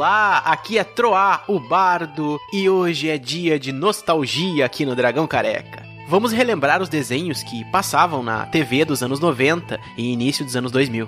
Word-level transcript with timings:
Olá, 0.00 0.38
aqui 0.38 0.78
é 0.78 0.82
Troá, 0.82 1.44
o 1.46 1.60
Bardo, 1.60 2.40
e 2.54 2.70
hoje 2.70 3.10
é 3.10 3.18
dia 3.18 3.60
de 3.60 3.70
nostalgia 3.70 4.64
aqui 4.64 4.86
no 4.86 4.96
Dragão 4.96 5.26
Careca. 5.26 5.84
Vamos 6.08 6.32
relembrar 6.32 6.80
os 6.80 6.88
desenhos 6.88 7.42
que 7.42 7.66
passavam 7.66 8.22
na 8.22 8.46
TV 8.46 8.86
dos 8.86 9.02
anos 9.02 9.20
90 9.20 9.78
e 9.98 10.10
início 10.10 10.42
dos 10.42 10.56
anos 10.56 10.72
2000. 10.72 11.06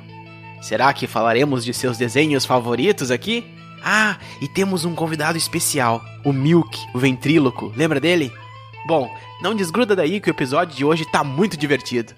Será 0.60 0.92
que 0.92 1.06
falaremos 1.06 1.64
de 1.64 1.72
seus 1.72 1.96
desenhos 1.96 2.44
favoritos 2.44 3.10
aqui? 3.10 3.46
Ah, 3.82 4.18
e 4.42 4.46
temos 4.46 4.84
um 4.84 4.94
convidado 4.94 5.38
especial, 5.38 6.04
o 6.22 6.30
Milk, 6.30 6.78
o 6.92 6.98
ventríloco. 6.98 7.72
Lembra 7.74 7.98
dele? 7.98 8.30
Bom, 8.86 9.10
não 9.40 9.54
desgruda 9.54 9.96
daí 9.96 10.20
que 10.20 10.28
o 10.28 10.36
episódio 10.36 10.76
de 10.76 10.84
hoje 10.84 11.10
tá 11.10 11.24
muito 11.24 11.56
divertido. 11.56 12.12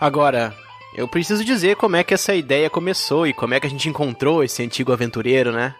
Agora, 0.00 0.52
eu 0.96 1.06
preciso 1.06 1.44
dizer 1.44 1.76
como 1.76 1.94
é 1.94 2.02
que 2.02 2.12
essa 2.12 2.34
ideia 2.34 2.68
começou 2.68 3.24
e 3.24 3.32
como 3.32 3.54
é 3.54 3.60
que 3.60 3.68
a 3.68 3.70
gente 3.70 3.88
encontrou 3.88 4.42
esse 4.42 4.64
antigo 4.64 4.92
aventureiro, 4.92 5.52
né? 5.52 5.76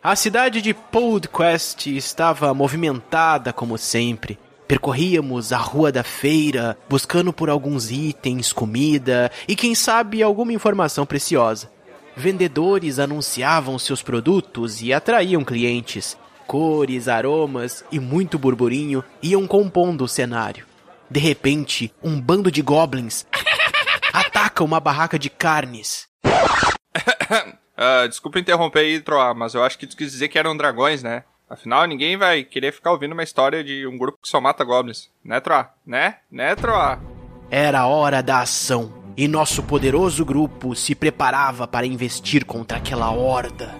A 0.00 0.14
cidade 0.14 0.62
de 0.62 0.72
Podquest 0.72 1.88
estava 1.88 2.54
movimentada 2.54 3.52
como 3.52 3.76
sempre. 3.76 4.38
Percorríamos 4.68 5.52
a 5.52 5.56
rua 5.56 5.90
da 5.90 6.04
feira, 6.04 6.78
buscando 6.88 7.32
por 7.32 7.50
alguns 7.50 7.90
itens, 7.90 8.52
comida 8.52 9.28
e 9.48 9.56
quem 9.56 9.74
sabe 9.74 10.22
alguma 10.22 10.52
informação 10.52 11.04
preciosa. 11.04 11.68
Vendedores 12.16 13.00
anunciavam 13.00 13.76
seus 13.76 14.00
produtos 14.00 14.80
e 14.80 14.92
atraíam 14.92 15.44
clientes. 15.44 16.16
Cores, 16.46 17.08
aromas 17.08 17.84
e 17.90 17.98
muito 17.98 18.38
burburinho 18.38 19.02
iam 19.20 19.48
compondo 19.48 20.04
o 20.04 20.08
cenário. 20.08 20.64
De 21.10 21.18
repente, 21.18 21.92
um 22.00 22.20
bando 22.20 22.52
de 22.52 22.62
goblins 22.62 23.26
ataca 24.14 24.62
uma 24.62 24.78
barraca 24.78 25.18
de 25.18 25.28
carnes. 25.28 26.06
Uh, 27.78 28.08
desculpa 28.08 28.40
interromper 28.40 28.80
aí, 28.80 29.00
Troar, 29.00 29.36
mas 29.36 29.54
eu 29.54 29.62
acho 29.62 29.78
que 29.78 29.86
tu 29.86 29.96
quis 29.96 30.10
dizer 30.10 30.26
que 30.26 30.36
eram 30.36 30.56
dragões, 30.56 31.00
né? 31.00 31.22
Afinal, 31.48 31.86
ninguém 31.86 32.16
vai 32.16 32.42
querer 32.42 32.72
ficar 32.72 32.90
ouvindo 32.90 33.12
uma 33.12 33.22
história 33.22 33.62
de 33.62 33.86
um 33.86 33.96
grupo 33.96 34.18
que 34.20 34.28
só 34.28 34.40
mata 34.40 34.64
goblins. 34.64 35.08
Né, 35.24 35.38
Troar? 35.38 35.74
Né? 35.86 36.16
Né, 36.28 36.56
Troar? 36.56 37.00
Era 37.48 37.86
hora 37.86 38.20
da 38.20 38.40
ação, 38.40 38.92
e 39.16 39.28
nosso 39.28 39.62
poderoso 39.62 40.24
grupo 40.24 40.74
se 40.74 40.92
preparava 40.92 41.68
para 41.68 41.86
investir 41.86 42.44
contra 42.44 42.78
aquela 42.78 43.12
horda. 43.12 43.72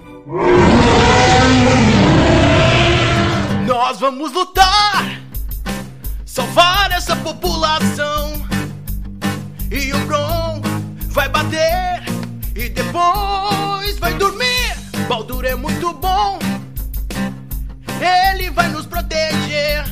Nós 3.66 3.98
vamos 3.98 4.32
lutar! 4.32 5.20
Salvar 6.24 6.92
essa 6.92 7.16
população! 7.16 8.46
E 9.70 9.92
o 9.92 9.98
Bron 10.06 10.62
vai 11.08 11.28
bater 11.28 12.07
e 12.58 12.68
depois 12.68 13.98
vai 14.00 14.12
dormir. 14.14 14.76
Baldur 15.08 15.44
é 15.44 15.54
muito 15.54 15.92
bom, 15.94 16.38
ele 18.34 18.50
vai 18.50 18.68
nos 18.68 18.84
proteger. 18.84 19.84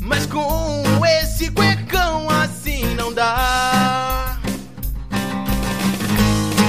Mas 0.00 0.26
com 0.26 0.82
esse 1.22 1.50
cuecão 1.52 2.28
assim 2.28 2.84
não 2.96 3.12
dá. 3.14 4.36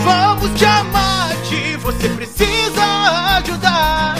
Vamos 0.03 0.57
te 0.57 0.65
amate, 0.65 1.75
você 1.77 2.07
precisa 2.09 3.37
ajudar. 3.37 4.15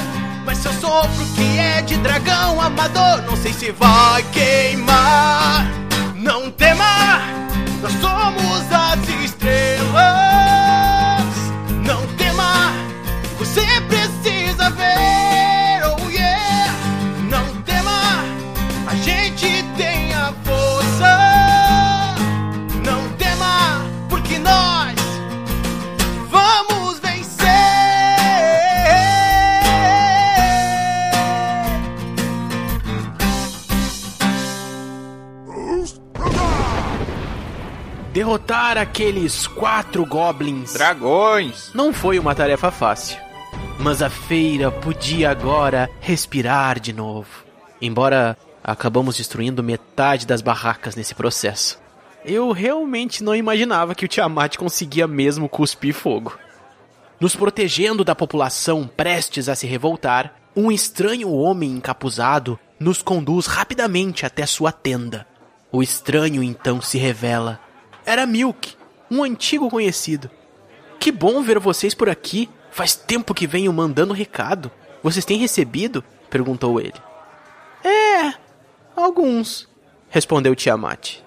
Mas 0.46 0.58
seu 0.58 0.74
sopro 0.74 1.26
que 1.36 1.60
é 1.60 1.82
de 1.84 1.96
dragão 1.98 2.60
amador, 2.60 3.22
não 3.22 3.38
sei 3.38 3.54
se 3.54 3.72
vai 3.72 4.24
queimar. 4.34 5.68
Não 6.16 6.50
tema, 6.50 7.22
nós 7.82 7.94
somos 8.02 8.72
as 8.72 9.24
estrelas. 9.24 10.23
Derrotar 38.24 38.78
aqueles 38.78 39.48
quatro 39.48 40.06
goblins 40.06 40.72
Dragões! 40.72 41.72
não 41.74 41.92
foi 41.92 42.18
uma 42.18 42.34
tarefa 42.34 42.72
fácil. 42.72 43.18
Mas 43.78 44.02
a 44.02 44.10
feira 44.10 44.72
podia 44.72 45.30
agora 45.30 45.90
respirar 46.00 46.80
de 46.80 46.94
novo. 46.94 47.44
Embora 47.82 48.38
acabamos 48.64 49.18
destruindo 49.18 49.62
metade 49.62 50.26
das 50.26 50.42
barracas 50.42 50.96
nesse 50.96 51.14
processo. 51.14 51.78
Eu 52.24 52.54
realmente 52.54 53.22
não 53.22 53.36
imaginava 53.36 53.94
que 53.94 54.06
o 54.06 54.08
Tiamat 54.08 54.56
conseguia 54.56 55.06
mesmo 55.06 55.50
cuspir 55.50 55.94
fogo. 55.94 56.40
Nos 57.20 57.36
protegendo 57.36 58.06
da 58.06 58.16
população 58.16 58.88
prestes 58.88 59.50
a 59.50 59.56
se 59.56 59.68
revoltar, 59.68 60.34
um 60.56 60.72
estranho 60.72 61.30
homem 61.30 61.72
encapuzado 61.72 62.58
nos 62.80 63.02
conduz 63.02 63.48
rapidamente 63.48 64.26
até 64.26 64.46
sua 64.46 64.72
tenda. 64.72 65.28
O 65.70 65.84
estranho 65.84 66.42
então 66.42 66.82
se 66.82 66.98
revela. 66.98 67.60
Era 68.06 68.26
Milk, 68.26 68.76
um 69.10 69.24
antigo 69.24 69.70
conhecido. 69.70 70.30
Que 71.00 71.12
bom 71.12 71.42
ver 71.42 71.60
vocês 71.60 71.94
por 71.94 72.10
aqui. 72.10 72.50
Faz 72.72 72.96
tempo 72.96 73.34
que 73.34 73.46
venho 73.46 73.72
mandando 73.72 74.14
recado. 74.14 74.72
Vocês 75.02 75.26
têm 75.26 75.38
recebido? 75.38 76.04
perguntou 76.30 76.80
ele. 76.80 76.94
É, 77.84 78.34
alguns, 78.96 79.68
respondeu 80.10 80.56
Tiamat. 80.56 81.18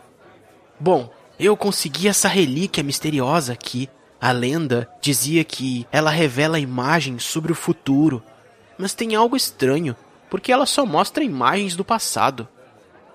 Bom, 0.81 1.13
eu 1.39 1.57
consegui 1.57 2.09
essa 2.09 2.29
relíquia 2.29 2.83
misteriosa 2.83 3.53
aqui. 3.53 3.89
A 4.21 4.33
lenda 4.33 4.89
dizia 5.01 5.45
que 5.45 5.87
ela 5.93 6.11
revela 6.11 6.59
imagens 6.59 7.25
sobre 7.25 7.53
o 7.53 7.55
futuro. 7.55 8.23
Mas 8.79 8.95
tem 8.95 9.15
algo 9.15 9.37
estranho, 9.37 9.95
porque 10.29 10.51
ela 10.51 10.67
só 10.67 10.85
mostra 10.85 11.23
imagens 11.23 11.77
do 11.77 11.85
passado. 11.85 12.49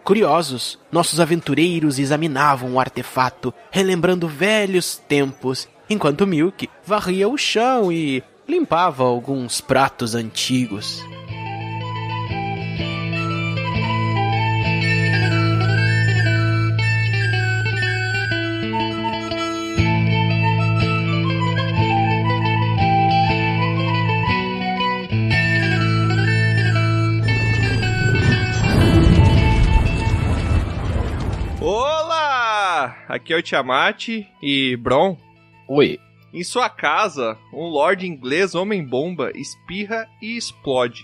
Curiosos, 0.03 0.79
nossos 0.91 1.19
aventureiros 1.19 1.99
examinavam 1.99 2.73
o 2.73 2.79
artefato, 2.79 3.53
relembrando 3.69 4.27
velhos 4.27 4.97
tempos, 4.97 5.69
enquanto 5.89 6.25
Milk 6.25 6.69
varria 6.85 7.29
o 7.29 7.37
chão 7.37 7.91
e 7.91 8.23
limpava 8.47 9.03
alguns 9.03 9.61
pratos 9.61 10.15
antigos. 10.15 11.03
Aqui 33.11 33.33
é 33.33 33.37
o 33.37 33.41
Tiamat 33.41 34.07
e 34.41 34.77
Bron. 34.77 35.17
Oi. 35.67 35.99
Em 36.33 36.45
sua 36.45 36.69
casa, 36.69 37.37
um 37.53 37.65
lord 37.65 38.07
inglês 38.07 38.55
homem-bomba 38.55 39.33
espirra 39.35 40.07
e 40.21 40.37
explode. 40.37 41.03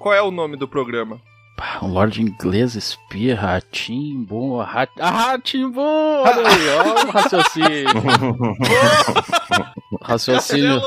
Qual 0.00 0.12
é 0.12 0.20
o 0.20 0.32
nome 0.32 0.56
do 0.56 0.66
programa? 0.66 1.20
Pá, 1.56 1.78
Um 1.80 1.92
lord 1.92 2.20
inglês 2.20 2.74
espia, 2.74 3.36
ratimbo, 3.36 4.60
rat... 4.62 4.90
ah, 4.98 5.10
ratimbo! 5.10 5.80
Olha 5.80 6.48
aí, 6.48 6.68
ó 6.70 7.06
o 7.06 7.10
raciocínio. 7.12 8.02
raciocínio. 10.02 10.82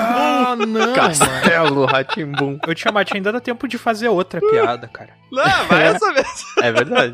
Ah, 0.00 0.54
não, 0.54 0.94
Castelo 0.94 1.86
Ratimbum. 1.86 2.60
Eu 2.64 2.74
tinha 2.76 2.92
Mate, 2.92 3.16
ainda 3.16 3.32
dá 3.32 3.40
tempo 3.40 3.66
de 3.66 3.76
fazer 3.78 4.06
outra 4.06 4.40
piada, 4.40 4.86
cara. 4.86 5.10
Não, 5.32 5.66
vai 5.66 5.88
essa 5.88 6.12
vez. 6.12 6.44
É 6.62 6.70
verdade. 6.70 7.12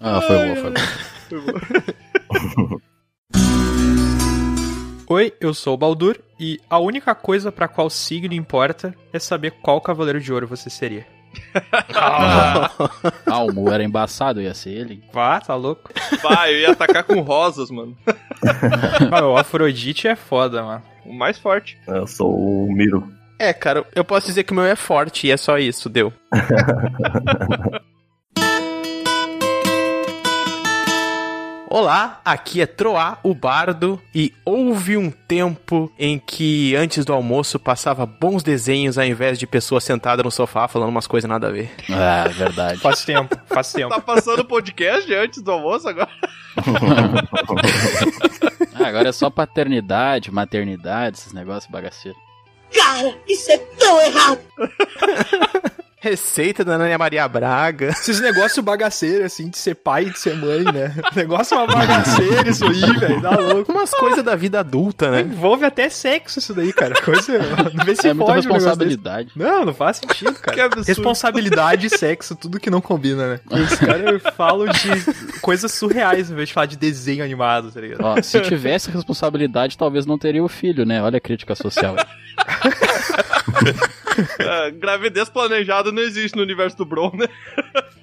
Ah, 0.00 0.20
foi 0.22 0.48
bom, 0.48 0.56
foi 0.56 0.70
bom. 0.72 1.95
Oi, 5.08 5.32
eu 5.40 5.54
sou 5.54 5.74
o 5.74 5.76
Baldur 5.76 6.18
e 6.38 6.60
a 6.68 6.78
única 6.78 7.14
coisa 7.14 7.52
pra 7.52 7.68
qual 7.68 7.88
signo 7.88 8.34
importa 8.34 8.94
é 9.12 9.18
saber 9.18 9.52
qual 9.62 9.80
cavaleiro 9.80 10.20
de 10.20 10.32
ouro 10.32 10.46
você 10.46 10.70
seria. 10.70 11.06
Ah, 11.94 12.70
o 13.42 13.52
Mu 13.52 13.70
era 13.70 13.84
embaçado, 13.84 14.40
ia 14.40 14.54
ser 14.54 14.70
ele. 14.70 15.04
Vá, 15.12 15.38
tá 15.38 15.54
louco? 15.54 15.90
Vai, 16.22 16.54
eu 16.54 16.60
ia 16.60 16.70
atacar 16.70 17.04
com 17.04 17.20
rosas, 17.20 17.70
mano. 17.70 17.94
Ah, 19.12 19.26
o 19.26 19.36
Afrodite 19.36 20.08
é 20.08 20.16
foda, 20.16 20.62
mano. 20.62 20.82
O 21.04 21.12
mais 21.12 21.38
forte. 21.38 21.78
Eu 21.86 22.06
sou 22.06 22.34
o 22.34 22.72
Miro. 22.72 23.06
É, 23.38 23.52
cara, 23.52 23.84
eu 23.94 24.02
posso 24.04 24.28
dizer 24.28 24.44
que 24.44 24.52
o 24.52 24.54
meu 24.54 24.64
é 24.64 24.76
forte 24.76 25.26
e 25.26 25.30
é 25.30 25.36
só 25.36 25.58
isso, 25.58 25.90
deu. 25.90 26.10
Olá, 31.68 32.20
aqui 32.24 32.60
é 32.60 32.66
Troá, 32.66 33.18
o 33.24 33.34
Bardo, 33.34 34.00
e 34.14 34.32
houve 34.44 34.96
um 34.96 35.10
tempo 35.10 35.92
em 35.98 36.16
que 36.16 36.76
antes 36.76 37.04
do 37.04 37.12
almoço 37.12 37.58
passava 37.58 38.06
bons 38.06 38.44
desenhos 38.44 38.96
ao 38.96 39.04
invés 39.04 39.36
de 39.36 39.48
pessoas 39.48 39.82
sentadas 39.82 40.24
no 40.24 40.30
sofá 40.30 40.68
falando 40.68 40.90
umas 40.90 41.08
coisas 41.08 41.28
nada 41.28 41.48
a 41.48 41.50
ver. 41.50 41.68
Ah, 41.90 42.28
verdade. 42.28 42.78
Faz 42.78 43.04
tempo, 43.04 43.36
faz 43.46 43.70
tempo. 43.74 43.88
Tá 43.92 44.00
passando 44.00 44.44
podcast 44.44 45.12
antes 45.12 45.42
do 45.42 45.50
almoço 45.50 45.88
agora? 45.88 46.08
Ah, 48.78 48.88
agora 48.88 49.08
é 49.08 49.12
só 49.12 49.30
paternidade, 49.30 50.30
maternidade, 50.30 51.16
esses 51.16 51.32
negócios 51.32 51.70
bagaceiros. 51.70 52.20
Cara, 52.74 53.14
isso 53.26 53.50
é 53.50 53.56
tão 53.56 54.00
errado! 54.02 54.40
Receita 56.06 56.64
da 56.64 56.74
Ana 56.74 56.96
Maria 56.96 57.26
Braga. 57.26 57.88
Esses 57.88 58.20
negócios 58.20 58.64
bagaceiros, 58.64 59.26
assim, 59.26 59.50
de 59.50 59.58
ser 59.58 59.74
pai 59.74 60.04
e 60.04 60.10
de 60.10 60.18
ser 60.20 60.36
mãe, 60.36 60.62
né? 60.62 60.94
Negócio 61.16 61.56
é 61.56 61.58
uma 61.58 61.66
bagaceira 61.66 62.48
isso 62.48 62.64
aí, 62.64 62.98
velho. 62.98 63.20
Dá 63.20 63.30
louco. 63.30 63.72
Umas 63.72 63.90
coisas 63.90 64.22
da 64.22 64.36
vida 64.36 64.60
adulta, 64.60 65.10
né? 65.10 65.22
Envolve 65.22 65.64
até 65.64 65.88
sexo 65.88 66.38
isso 66.38 66.54
daí, 66.54 66.72
cara. 66.72 66.94
Coisa. 67.02 67.40
Não 67.74 67.84
vê 67.84 67.96
se 67.96 68.08
É 68.08 68.14
pode 68.14 68.30
um 68.30 68.34
responsabilidade. 68.34 69.32
Não, 69.34 69.64
não 69.64 69.74
faz 69.74 69.96
sentido, 69.96 70.34
cara. 70.34 70.70
Responsabilidade 70.86 71.88
e 71.88 71.90
sexo, 71.90 72.36
tudo 72.36 72.60
que 72.60 72.70
não 72.70 72.80
combina, 72.80 73.26
né? 73.26 73.40
Os 73.50 73.76
caras 73.76 74.22
falam 74.36 74.68
de 74.68 75.40
coisas 75.40 75.72
surreais 75.72 76.30
em 76.30 76.36
vez 76.36 76.48
de 76.48 76.54
falar 76.54 76.66
de 76.66 76.76
desenho 76.76 77.24
animado, 77.24 77.72
tá 77.72 77.80
ligado? 77.80 78.04
Ó, 78.04 78.22
se 78.22 78.40
tivesse 78.42 78.92
responsabilidade, 78.92 79.76
talvez 79.76 80.06
não 80.06 80.16
teria 80.16 80.44
o 80.44 80.48
filho, 80.48 80.86
né? 80.86 81.02
Olha 81.02 81.16
a 81.16 81.20
crítica 81.20 81.56
social. 81.56 81.96
Ah, 84.40 84.70
gravidez 84.76 85.28
planejada 85.28 85.90
não 85.92 86.02
existe 86.02 86.36
no 86.36 86.42
universo 86.42 86.76
do 86.76 86.84
Bron, 86.84 87.10
né? 87.14 87.26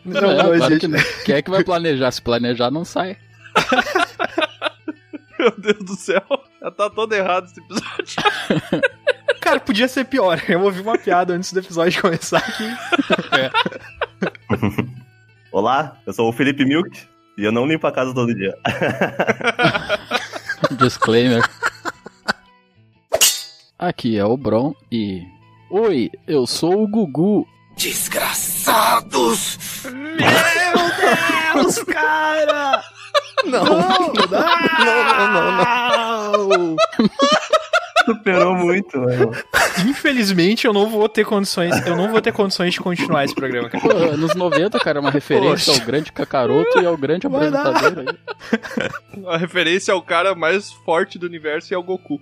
Não, 0.06 0.18
É, 0.18 0.22
não 0.22 0.36
claro 0.36 0.54
existe. 0.56 0.80
que 0.80 0.88
não. 0.88 1.00
Quem 1.26 1.36
é 1.36 1.42
que 1.42 1.50
vai 1.50 1.64
planejar? 1.64 2.12
Se 2.12 2.22
planejar, 2.22 2.70
não 2.72 2.84
sai. 2.86 3.18
Meu 5.40 5.52
Deus 5.58 5.80
do 5.84 5.96
céu. 5.96 6.24
Já 6.62 6.72
tá 6.72 6.90
todo 6.90 7.14
errado 7.14 7.46
esse 7.46 7.60
episódio. 7.60 8.82
Cara, 9.42 9.60
podia 9.60 9.88
ser 9.90 10.06
pior. 10.06 10.42
Eu 10.48 10.62
ouvi 10.62 10.80
uma 10.80 10.98
piada 10.98 11.34
antes 11.34 11.52
do 11.52 11.60
episódio 11.60 12.02
começar 12.02 12.38
aqui. 12.38 12.64
Olá, 15.52 15.98
eu 16.06 16.14
sou 16.14 16.30
o 16.30 16.34
Felipe 16.34 16.64
Milk 16.66 16.90
e 17.38 17.44
eu 17.44 17.52
não 17.52 17.66
limpo 17.66 17.86
a 17.86 17.92
casa 17.92 18.14
todo 18.14 18.34
dia. 18.34 18.58
Disclaimer. 20.80 21.44
Aqui 23.78 24.18
é 24.18 24.24
o 24.26 24.38
Bron 24.38 24.74
e. 24.92 25.22
Oi, 25.76 26.12
eu 26.28 26.46
sou 26.46 26.84
o 26.84 26.88
Gugu. 26.88 27.48
Desgraçados! 27.76 29.58
Deus, 31.56 31.80
cara! 31.86 32.80
Não. 33.44 33.66
Não, 33.66 34.14
não, 35.10 35.52
não, 35.52 36.48
não. 36.48 36.76
Superou 38.06 38.54
muito, 38.54 39.00
mano. 39.00 39.32
Infelizmente, 39.90 40.68
eu 40.68 40.74
não 40.74 40.88
vou 40.92 41.10
ter 41.10 41.26
condições. 41.26 41.74
Eu 41.88 41.96
não 41.96 42.12
vou 42.12 42.22
ter 42.22 42.32
condições 42.32 42.74
de 42.76 42.80
continuar 42.80 43.26
esse 43.26 43.34
programa, 43.34 43.68
cara. 43.68 43.84
Pô, 43.84 43.90
anos 43.98 44.36
90, 44.36 44.80
cara, 44.80 45.00
é 45.00 45.02
uma 45.02 45.10
referência 45.10 45.74
Poxa. 45.74 45.82
ao 45.82 45.88
grande 45.88 46.12
cacaroto 46.12 46.80
e 46.80 46.86
ao 46.86 46.96
grande 46.96 47.28
Vai 47.28 47.50
dar. 47.50 47.66
apresentador 47.66 48.06
aí. 48.14 49.26
A 49.26 49.38
referência 49.38 49.92
ao 49.92 50.04
cara 50.04 50.36
mais 50.36 50.72
forte 50.86 51.18
do 51.18 51.26
universo 51.26 51.74
e 51.74 51.76
ao 51.76 51.82
Goku. 51.82 52.20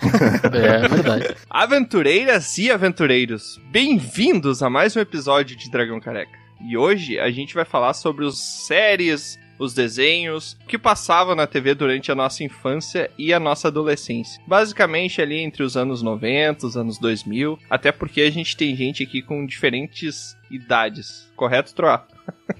É 0.52 0.88
verdade. 0.88 1.36
Aventureiras 1.48 2.56
e 2.58 2.70
aventureiros, 2.70 3.60
bem-vindos 3.70 4.62
a 4.62 4.70
mais 4.70 4.96
um 4.96 5.00
episódio 5.00 5.56
de 5.56 5.70
Dragão 5.70 6.00
Careca. 6.00 6.38
E 6.66 6.76
hoje 6.76 7.18
a 7.18 7.30
gente 7.30 7.54
vai 7.54 7.64
falar 7.64 7.92
sobre 7.94 8.24
os 8.24 8.38
séries, 8.66 9.38
os 9.58 9.72
desenhos 9.74 10.56
que 10.68 10.78
passavam 10.78 11.34
na 11.34 11.46
TV 11.46 11.74
durante 11.74 12.10
a 12.10 12.14
nossa 12.14 12.42
infância 12.44 13.10
e 13.18 13.32
a 13.32 13.40
nossa 13.40 13.68
adolescência. 13.68 14.40
Basicamente 14.46 15.20
ali 15.20 15.38
entre 15.38 15.62
os 15.62 15.76
anos 15.76 16.02
90, 16.02 16.66
os 16.66 16.76
anos 16.76 16.98
2000, 16.98 17.58
até 17.68 17.92
porque 17.92 18.22
a 18.22 18.30
gente 18.30 18.56
tem 18.56 18.74
gente 18.76 19.02
aqui 19.02 19.22
com 19.22 19.44
diferentes 19.46 20.36
idades. 20.50 21.30
Correto, 21.36 21.74
Troá? 21.74 22.04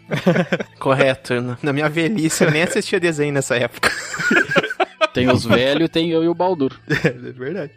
Correto. 0.78 1.40
Na- 1.40 1.58
Na 1.62 1.72
minha 1.72 1.88
velhice 1.88 2.44
eu 2.44 2.50
nem 2.50 2.62
assistia 2.62 3.00
desenho 3.00 3.32
nessa 3.32 3.56
época. 3.56 3.90
Tem 5.12 5.30
os 5.30 5.44
velhos, 5.44 5.88
tem 5.88 6.10
eu 6.10 6.22
e 6.22 6.28
o 6.28 6.34
Baldur. 6.34 6.72
É 7.04 7.10
verdade. 7.32 7.72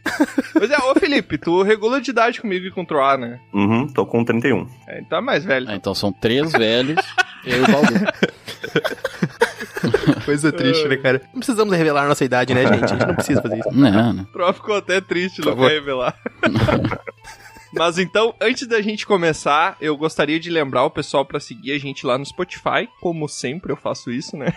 Pois 0.54 0.70
é, 0.70 0.78
ô 0.78 0.94
Felipe, 0.96 1.38
tu 1.38 1.64
regula 1.64 2.02
de 2.02 2.12
idade 2.12 2.42
comigo 2.42 2.66
e 2.66 2.72
com 2.72 2.82
o 2.82 3.18
né? 3.18 3.40
Uhum, 3.54 3.88
tô 3.88 4.06
com 4.06 4.24
31. 4.24 4.68
É, 4.88 5.00
então 5.00 5.18
é 5.18 5.22
mais 5.22 5.44
velho. 5.44 5.68
Ah, 5.70 5.76
então 5.76 5.96
são 5.96 6.12
três 6.12 6.52
velhos, 6.52 7.04
eu 7.46 7.58
e 7.58 7.62
o 7.62 7.68
Baldur. 7.68 8.00
Coisa 10.26 10.52
triste, 10.52 10.88
né, 10.88 10.98
cara? 10.98 11.22
Não 11.34 11.40
precisamos 11.40 11.76
revelar 11.76 12.08
nossa 12.08 12.24
idade, 12.24 12.54
né, 12.54 12.66
gente? 12.66 12.86
A 12.86 12.88
gente 12.88 13.06
não 13.06 13.16
precisa 13.16 13.42
fazer 13.42 13.60
isso. 13.60 13.70
Não, 13.74 14.14
não. 14.14 14.24
O 14.24 14.28
Troá 14.28 14.54
ficou 14.54 14.76
até 14.76 15.02
triste, 15.02 15.42
Por 15.42 15.50
não 15.50 15.54
favor. 15.54 15.70
quer 15.70 15.74
revelar. 15.76 16.16
Mas 17.76 17.98
então, 17.98 18.36
antes 18.40 18.68
da 18.68 18.82
gente 18.82 19.06
começar, 19.06 19.76
eu 19.82 19.98
gostaria 19.98 20.40
de 20.40 20.50
lembrar 20.50 20.86
o 20.86 20.92
pessoal 20.92 21.26
pra 21.26 21.40
seguir 21.40 21.72
a 21.72 21.80
gente 21.80 22.06
lá 22.06 22.18
no 22.20 22.26
Spotify, 22.26 22.88
como 23.02 23.28
sempre 23.28 23.72
eu 23.72 23.76
faço 23.76 24.12
isso, 24.12 24.38
né? 24.38 24.54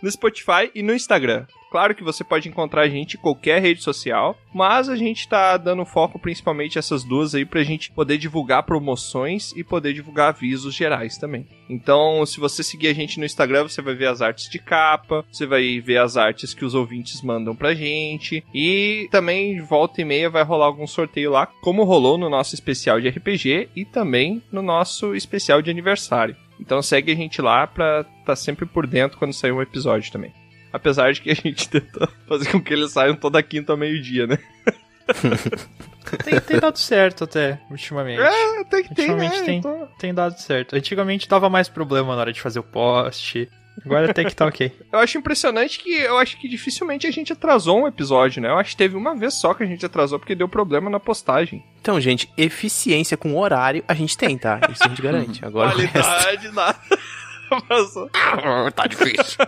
no 0.00 0.10
Spotify 0.10 0.70
e 0.74 0.82
no 0.82 0.94
Instagram. 0.94 1.46
Claro 1.74 1.92
que 1.92 2.04
você 2.04 2.22
pode 2.22 2.48
encontrar 2.48 2.82
a 2.82 2.88
gente 2.88 3.16
em 3.16 3.20
qualquer 3.20 3.60
rede 3.60 3.82
social, 3.82 4.38
mas 4.54 4.88
a 4.88 4.94
gente 4.94 5.26
tá 5.26 5.56
dando 5.56 5.84
foco 5.84 6.20
principalmente 6.20 6.78
essas 6.78 7.02
duas 7.02 7.34
aí 7.34 7.44
pra 7.44 7.64
gente 7.64 7.90
poder 7.90 8.16
divulgar 8.16 8.62
promoções 8.62 9.50
e 9.56 9.64
poder 9.64 9.92
divulgar 9.92 10.28
avisos 10.28 10.72
gerais 10.72 11.18
também. 11.18 11.48
Então, 11.68 12.24
se 12.26 12.38
você 12.38 12.62
seguir 12.62 12.86
a 12.86 12.94
gente 12.94 13.18
no 13.18 13.24
Instagram, 13.24 13.64
você 13.64 13.82
vai 13.82 13.92
ver 13.92 14.06
as 14.06 14.22
artes 14.22 14.48
de 14.48 14.60
capa, 14.60 15.24
você 15.32 15.46
vai 15.46 15.80
ver 15.80 15.98
as 15.98 16.16
artes 16.16 16.54
que 16.54 16.64
os 16.64 16.76
ouvintes 16.76 17.20
mandam 17.22 17.56
pra 17.56 17.74
gente 17.74 18.44
e 18.54 19.08
também 19.10 19.60
volta 19.60 20.00
e 20.00 20.04
meia 20.04 20.30
vai 20.30 20.44
rolar 20.44 20.66
algum 20.66 20.86
sorteio 20.86 21.32
lá, 21.32 21.48
como 21.60 21.82
rolou 21.82 22.16
no 22.16 22.30
nosso 22.30 22.54
especial 22.54 23.00
de 23.00 23.08
RPG 23.08 23.70
e 23.74 23.84
também 23.84 24.40
no 24.52 24.62
nosso 24.62 25.12
especial 25.12 25.60
de 25.60 25.72
aniversário. 25.72 26.36
Então 26.60 26.80
segue 26.80 27.10
a 27.10 27.16
gente 27.16 27.42
lá 27.42 27.66
pra 27.66 28.04
tá 28.24 28.36
sempre 28.36 28.64
por 28.64 28.86
dentro 28.86 29.18
quando 29.18 29.32
sair 29.32 29.50
um 29.50 29.60
episódio 29.60 30.12
também. 30.12 30.32
Apesar 30.74 31.12
de 31.12 31.20
que 31.20 31.30
a 31.30 31.34
gente 31.34 31.68
tenta 31.70 32.08
fazer 32.26 32.50
com 32.50 32.60
que 32.60 32.74
eles 32.74 32.90
saiam 32.90 33.14
toda 33.14 33.40
quinta 33.44 33.72
ao 33.72 33.78
meio-dia, 33.78 34.26
né? 34.26 34.38
Tem, 36.24 36.40
tem 36.40 36.58
dado 36.58 36.78
certo 36.78 37.24
até, 37.24 37.60
ultimamente. 37.70 38.20
É, 38.20 38.60
até 38.60 38.82
que 38.82 38.92
tem, 38.92 39.10
Ultimamente 39.10 39.38
né? 39.38 39.46
tem, 39.46 39.58
Então, 39.58 39.88
tem 40.00 40.12
dado 40.12 40.36
certo. 40.40 40.74
Antigamente 40.74 41.28
dava 41.28 41.48
mais 41.48 41.68
problema 41.68 42.16
na 42.16 42.22
hora 42.22 42.32
de 42.32 42.40
fazer 42.40 42.58
o 42.58 42.64
post. 42.64 43.48
Agora 43.84 44.10
até 44.10 44.24
que 44.24 44.34
tá 44.34 44.46
ok. 44.46 44.72
Eu 44.92 44.98
acho 44.98 45.16
impressionante 45.16 45.78
que 45.78 45.90
eu 45.90 46.18
acho 46.18 46.40
que 46.40 46.48
dificilmente 46.48 47.06
a 47.06 47.10
gente 47.10 47.32
atrasou 47.32 47.82
um 47.82 47.86
episódio, 47.86 48.42
né? 48.42 48.48
Eu 48.48 48.58
acho 48.58 48.70
que 48.70 48.76
teve 48.76 48.96
uma 48.96 49.14
vez 49.14 49.34
só 49.34 49.54
que 49.54 49.62
a 49.62 49.66
gente 49.66 49.86
atrasou 49.86 50.18
porque 50.18 50.34
deu 50.34 50.48
problema 50.48 50.90
na 50.90 50.98
postagem. 50.98 51.64
Então, 51.80 52.00
gente, 52.00 52.28
eficiência 52.36 53.16
com 53.16 53.36
horário 53.36 53.84
a 53.86 53.94
gente 53.94 54.16
tem, 54.18 54.36
tá? 54.36 54.60
Isso 54.72 54.82
a 54.84 54.88
gente 54.88 55.02
garante. 55.02 55.44
Agora. 55.44 55.70
Qualidade, 55.70 56.48
nada. 56.50 56.78
Mas, 57.68 58.74
tá 58.74 58.86
difícil. 58.86 59.38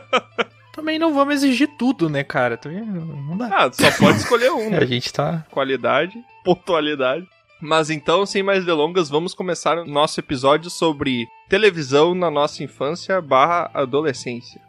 Também 0.77 0.99
não 0.99 1.15
vamos 1.15 1.37
exigir 1.37 1.69
tudo, 1.79 2.09
né, 2.11 2.23
cara? 2.23 2.57
Também 2.59 2.85
não 2.85 3.37
dá. 3.37 3.49
ah, 3.51 3.73
só 3.73 3.91
pode 3.93 4.19
escolher 4.19 4.53
um, 4.53 4.69
A 4.77 4.81
né? 4.81 4.87
gente 4.87 5.11
tá. 5.13 5.45
Qualidade, 5.51 6.15
pontualidade. 6.45 7.27
Mas 7.61 7.89
então, 7.89 8.27
sem 8.27 8.43
mais 8.43 8.67
delongas, 8.67 9.09
vamos 9.09 9.33
começar 9.35 9.79
o 9.79 9.87
nosso 9.87 10.21
episódio 10.21 10.69
sobre 10.69 11.27
televisão 11.49 12.15
na 12.15 12.31
nossa 12.31 12.63
infância 12.63 13.21
barra 13.23 13.71
adolescência. 13.73 14.61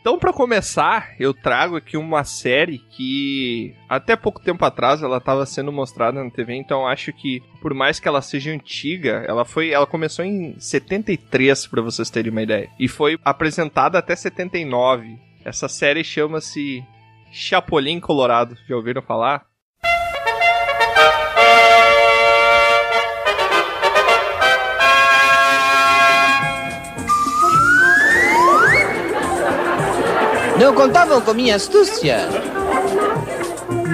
Então, 0.00 0.18
pra 0.18 0.32
começar, 0.32 1.14
eu 1.18 1.34
trago 1.34 1.76
aqui 1.76 1.96
uma 1.96 2.24
série 2.24 2.78
que 2.78 3.74
até 3.88 4.14
pouco 4.16 4.40
tempo 4.40 4.64
atrás 4.64 5.02
ela 5.02 5.18
estava 5.18 5.44
sendo 5.44 5.72
mostrada 5.72 6.22
na 6.22 6.30
TV, 6.30 6.54
então 6.54 6.86
acho 6.86 7.12
que 7.12 7.42
por 7.60 7.74
mais 7.74 7.98
que 7.98 8.06
ela 8.06 8.22
seja 8.22 8.52
antiga, 8.52 9.24
ela 9.26 9.44
foi, 9.44 9.70
ela 9.70 9.86
começou 9.86 10.24
em 10.24 10.58
73 10.58 11.66
pra 11.66 11.82
vocês 11.82 12.08
terem 12.10 12.30
uma 12.30 12.42
ideia, 12.42 12.70
e 12.78 12.86
foi 12.86 13.18
apresentada 13.24 13.98
até 13.98 14.14
79. 14.14 15.18
Essa 15.44 15.68
série 15.68 16.04
chama-se 16.04 16.84
Chapolin 17.30 18.00
Colorado. 18.00 18.56
Já 18.68 18.76
ouviram 18.76 19.02
falar? 19.02 19.47
Não 30.58 30.74
contavam 30.74 31.20
com 31.20 31.32
minha 31.34 31.56
astúcia. 31.56 32.28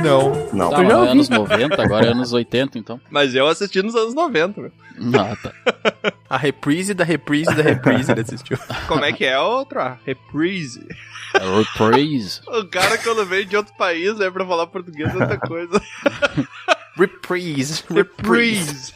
Não. 0.03 0.49
Não. 0.53 0.71
Tá, 0.71 0.85
já 0.85 0.91
é 0.91 0.97
ouvi. 0.97 1.11
anos 1.11 1.29
90, 1.29 1.83
agora 1.83 2.07
é 2.07 2.11
anos 2.11 2.33
80, 2.33 2.79
então. 2.79 3.01
Mas 3.11 3.35
eu 3.35 3.47
assisti 3.47 3.83
nos 3.83 3.95
anos 3.95 4.15
90. 4.15 4.61
meu. 4.61 4.73
Ah, 5.19 5.37
tá. 5.37 5.53
A 6.29 6.37
reprise 6.37 6.95
da 6.95 7.05
reprise 7.05 7.55
da 7.55 7.63
reprise 7.63 8.13
ele 8.13 8.21
assistiu. 8.21 8.59
Como 8.89 9.05
é 9.05 9.13
que 9.13 9.25
é 9.25 9.39
outra? 9.39 9.99
Reprise. 10.05 10.87
Reprise. 11.33 12.41
O 12.47 12.65
cara 12.67 12.99
quando 12.99 13.25
vem 13.27 13.47
de 13.47 13.57
outro 13.57 13.75
país, 13.77 14.19
né, 14.19 14.31
pra 14.31 14.47
falar 14.47 14.67
português 14.67 15.11
é 15.11 15.19
outra 15.19 15.39
coisa. 15.39 15.81
Reprise. 16.97 17.83
Reprise. 17.91 18.95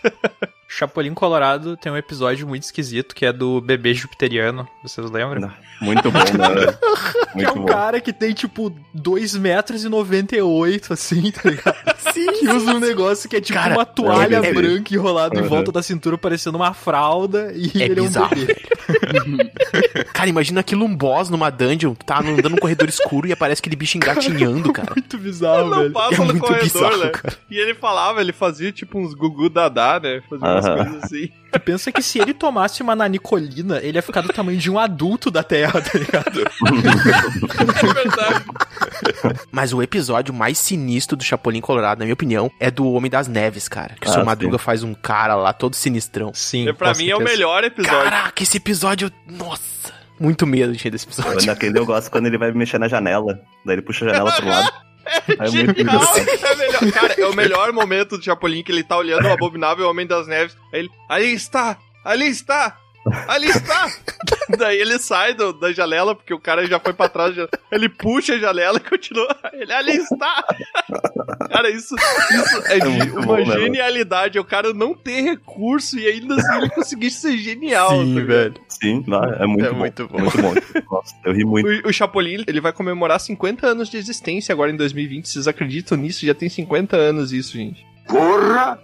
Chapolin 0.70 1.14
Colorado 1.14 1.78
tem 1.78 1.90
um 1.90 1.96
episódio 1.96 2.46
muito 2.46 2.64
esquisito 2.64 3.14
que 3.14 3.24
é 3.24 3.32
do 3.32 3.58
bebê 3.58 3.94
jupiteriano. 3.94 4.68
Vocês 4.82 5.10
lembram? 5.10 5.50
Muito 5.80 6.10
bom, 6.10 6.18
né? 6.18 6.76
Que 7.38 7.44
é 7.44 7.46
Muito 7.46 7.58
um 7.58 7.62
bom. 7.62 7.66
cara 7.66 8.00
que 8.00 8.12
tem, 8.12 8.32
tipo, 8.32 8.74
2 8.94 9.36
metros 9.36 9.84
e 9.84 9.88
98, 9.88 10.92
assim, 10.94 11.30
tá 11.30 11.48
ligado? 11.48 11.76
Sim. 12.12 12.26
Que 12.32 12.48
usa 12.48 12.72
um 12.72 12.80
negócio 12.80 13.28
que 13.28 13.36
é 13.36 13.40
tipo 13.40 13.56
Cara, 13.58 13.74
uma 13.74 13.84
toalha 13.84 14.36
é- 14.38 14.52
branca 14.52 14.92
enrolada 14.94 15.38
em 15.38 15.42
Uhum. 15.42 15.48
volta 15.48 15.70
da 15.70 15.82
cintura, 15.82 16.16
parecendo 16.18 16.56
uma 16.56 16.72
fralda, 16.74 17.52
e 17.54 17.70
É 17.80 17.84
ele 17.84 18.00
bizarro. 18.00 18.30
é 18.34 18.36
um 18.36 19.36
bebê. 19.36 19.52
Cara, 20.12 20.28
imagina 20.30 20.60
aquilo 20.60 20.84
um 20.84 20.96
boss 20.96 21.28
numa 21.28 21.50
dungeon, 21.50 21.94
tá 21.94 22.18
andando 22.20 22.48
num 22.48 22.56
corredor 22.56 22.88
escuro 22.88 23.28
e 23.28 23.32
aparece 23.32 23.60
aquele 23.60 23.76
bicho 23.76 23.96
engatinhando, 23.98 24.72
cara. 24.72 24.92
Muito 24.96 25.18
bizarro, 25.18 25.60
Ele 25.60 25.70
não 25.70 25.78
velho. 25.82 25.92
passa 25.92 26.14
É 26.14 26.18
no 26.18 26.24
muito 26.24 26.40
corredor, 26.40 26.64
bizarro, 26.64 26.96
né? 27.04 27.10
cara. 27.10 27.36
E 27.50 27.56
ele 27.58 27.74
falava, 27.74 28.20
ele 28.20 28.32
fazia 28.32 28.72
tipo 28.72 28.98
uns 28.98 29.14
gugu 29.14 29.48
dadá, 29.50 30.00
né? 30.02 30.22
Fazia 30.28 30.57
umas 30.58 30.66
Aham. 30.66 30.84
coisas 30.84 31.04
assim. 31.04 31.28
Tu 31.50 31.60
pensa 31.60 31.90
que 31.90 32.02
se 32.02 32.18
ele 32.18 32.34
tomasse 32.34 32.82
uma 32.82 32.94
nanicolina, 32.94 33.78
ele 33.78 33.96
ia 33.96 34.02
ficar 34.02 34.20
do 34.20 34.28
tamanho 34.28 34.58
de 34.58 34.70
um 34.70 34.78
adulto 34.78 35.30
da 35.30 35.42
Terra, 35.42 35.80
tá 35.80 35.98
ligado? 35.98 36.40
É 37.88 37.94
verdade. 37.94 38.44
Mas 39.50 39.72
o 39.72 39.82
episódio 39.82 40.32
mais 40.34 40.58
sinistro 40.58 41.16
do 41.16 41.24
Chapolin 41.24 41.60
Colorado, 41.60 41.98
na 42.00 42.04
minha 42.04 42.12
opinião, 42.14 42.50
é 42.60 42.70
do 42.70 42.86
Homem 42.92 43.10
das 43.10 43.28
Neves, 43.28 43.66
cara. 43.68 43.94
Que 44.00 44.06
o 44.06 44.10
Ah, 44.10 44.12
seu 44.12 44.20
sim. 44.22 44.26
Madruga 44.26 44.58
faz 44.58 44.82
um 44.82 44.92
cara 44.94 45.34
lá 45.36 45.52
todo 45.52 45.74
sinistrão. 45.74 46.32
Sim, 46.34 46.68
E 46.68 46.72
pra 46.72 46.92
mim 46.94 47.08
é 47.08 47.16
o 47.16 47.20
melhor 47.20 47.64
episódio. 47.64 47.98
Caraca, 47.98 48.42
esse 48.42 48.56
episódio. 48.58 49.10
Nossa! 49.26 49.92
Muito 50.20 50.46
medo, 50.46 50.72
gente, 50.74 50.90
desse 50.90 51.06
episódio. 51.06 51.46
Naquele 51.46 51.78
eu 51.78 51.86
gosto 51.86 52.10
quando 52.10 52.26
ele 52.26 52.36
vai 52.36 52.50
mexer 52.52 52.78
na 52.78 52.88
janela. 52.88 53.40
Daí 53.64 53.76
ele 53.76 53.82
puxa 53.82 54.04
a 54.04 54.08
janela 54.08 54.32
pro 54.32 54.46
lado. 54.48 54.72
É 55.28 55.50
muito 55.50 55.76
Genial, 55.76 55.76
engraçado. 55.78 56.28
é 56.44 56.56
melhor. 56.56 56.92
Cara, 56.92 57.14
é 57.18 57.26
o 57.26 57.34
melhor 57.34 57.72
momento 57.72 58.18
do 58.18 58.24
Chapolin 58.24 58.62
que 58.62 58.72
ele 58.72 58.84
tá 58.84 58.96
olhando 58.96 59.26
o 59.26 59.32
abominável 59.32 59.88
Homem 59.88 60.06
das 60.06 60.26
Neves. 60.26 60.56
Aí 60.72 60.80
ele, 60.80 60.90
ali 61.08 61.32
está! 61.32 61.78
Ali 62.04 62.26
está! 62.28 62.76
Ali 63.26 63.48
está! 63.48 63.90
Daí 64.58 64.78
ele 64.78 64.98
sai 64.98 65.32
do- 65.34 65.52
da 65.52 65.72
janela, 65.72 66.14
porque 66.14 66.32
o 66.34 66.40
cara 66.40 66.66
já 66.66 66.78
foi 66.80 66.92
pra 66.92 67.08
trás. 67.08 67.34
já- 67.34 67.48
Ele 67.70 67.88
puxa 67.88 68.34
a 68.34 68.38
janela 68.38 68.78
e 68.78 68.88
continua. 68.88 69.34
Ele 69.52 69.72
ali 69.72 69.96
está! 69.96 70.44
Cara, 71.50 71.70
isso, 71.70 71.94
isso 71.96 72.62
é, 72.66 72.76
É 72.76 72.78
de 72.80 72.88
muito 72.88 73.12
uma 73.18 73.26
bom, 73.26 73.36
né, 73.46 73.58
genialidade. 73.60 74.36
É 74.36 74.40
o 74.40 74.44
cara 74.44 74.72
não 74.74 74.94
ter 74.94 75.22
recurso 75.22 75.98
e 75.98 76.06
ainda 76.06 76.34
assim 76.34 76.56
ele 76.58 76.70
conseguir 76.70 77.10
ser 77.10 77.38
genial. 77.38 77.90
Sim, 77.90 78.14
tá 78.14 78.20
velho. 78.24 78.54
Sim, 78.68 79.04
não, 79.06 79.24
é 79.24 79.46
muito 79.46 79.64
É 79.66 79.70
bom. 79.70 79.78
muito 79.78 80.08
bom. 80.08 80.18
Muito 80.20 80.42
bom. 80.42 80.54
Nossa, 80.96 81.14
eu 81.24 81.32
ri 81.32 81.44
muito. 81.44 81.66
O, 81.86 81.88
o 81.88 81.92
Chapolin, 81.92 82.44
ele 82.46 82.60
vai 82.60 82.72
comemorar 82.72 83.18
50 83.20 83.66
anos 83.66 83.88
de 83.88 83.96
existência 83.96 84.52
agora 84.52 84.70
em 84.70 84.76
2020. 84.76 85.28
Vocês 85.28 85.48
acreditam 85.48 85.96
nisso? 85.96 86.26
Já 86.26 86.34
tem 86.34 86.48
50 86.48 86.96
anos 86.96 87.32
isso, 87.32 87.56
gente. 87.56 87.86
Porra! 88.06 88.78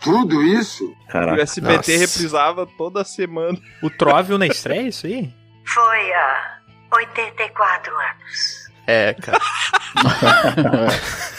Tudo 0.00 0.42
isso? 0.42 0.84
E 0.84 0.86
o 0.86 1.12
Caraca. 1.12 1.42
SBT 1.42 1.76
Nossa. 1.76 1.92
reprisava 1.92 2.66
toda 2.66 3.04
semana. 3.04 3.58
O 3.82 3.90
Tróvio 3.90 4.38
na 4.38 4.46
estreia, 4.46 4.88
isso 4.88 5.06
aí? 5.06 5.30
Foi 5.64 6.12
há 6.12 6.58
84 6.92 7.92
anos. 7.94 8.70
É, 8.86 9.14
cara. 9.14 9.38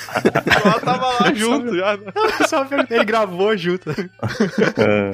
Ela 0.64 0.80
tava 0.80 1.08
lá 1.24 1.34
junto 1.34 1.76
já. 1.76 1.98
né? 1.98 2.12
Só 2.48 2.66
ele 2.90 3.06
gravou 3.06 3.56
junto. 3.58 3.90
É. 3.90 5.12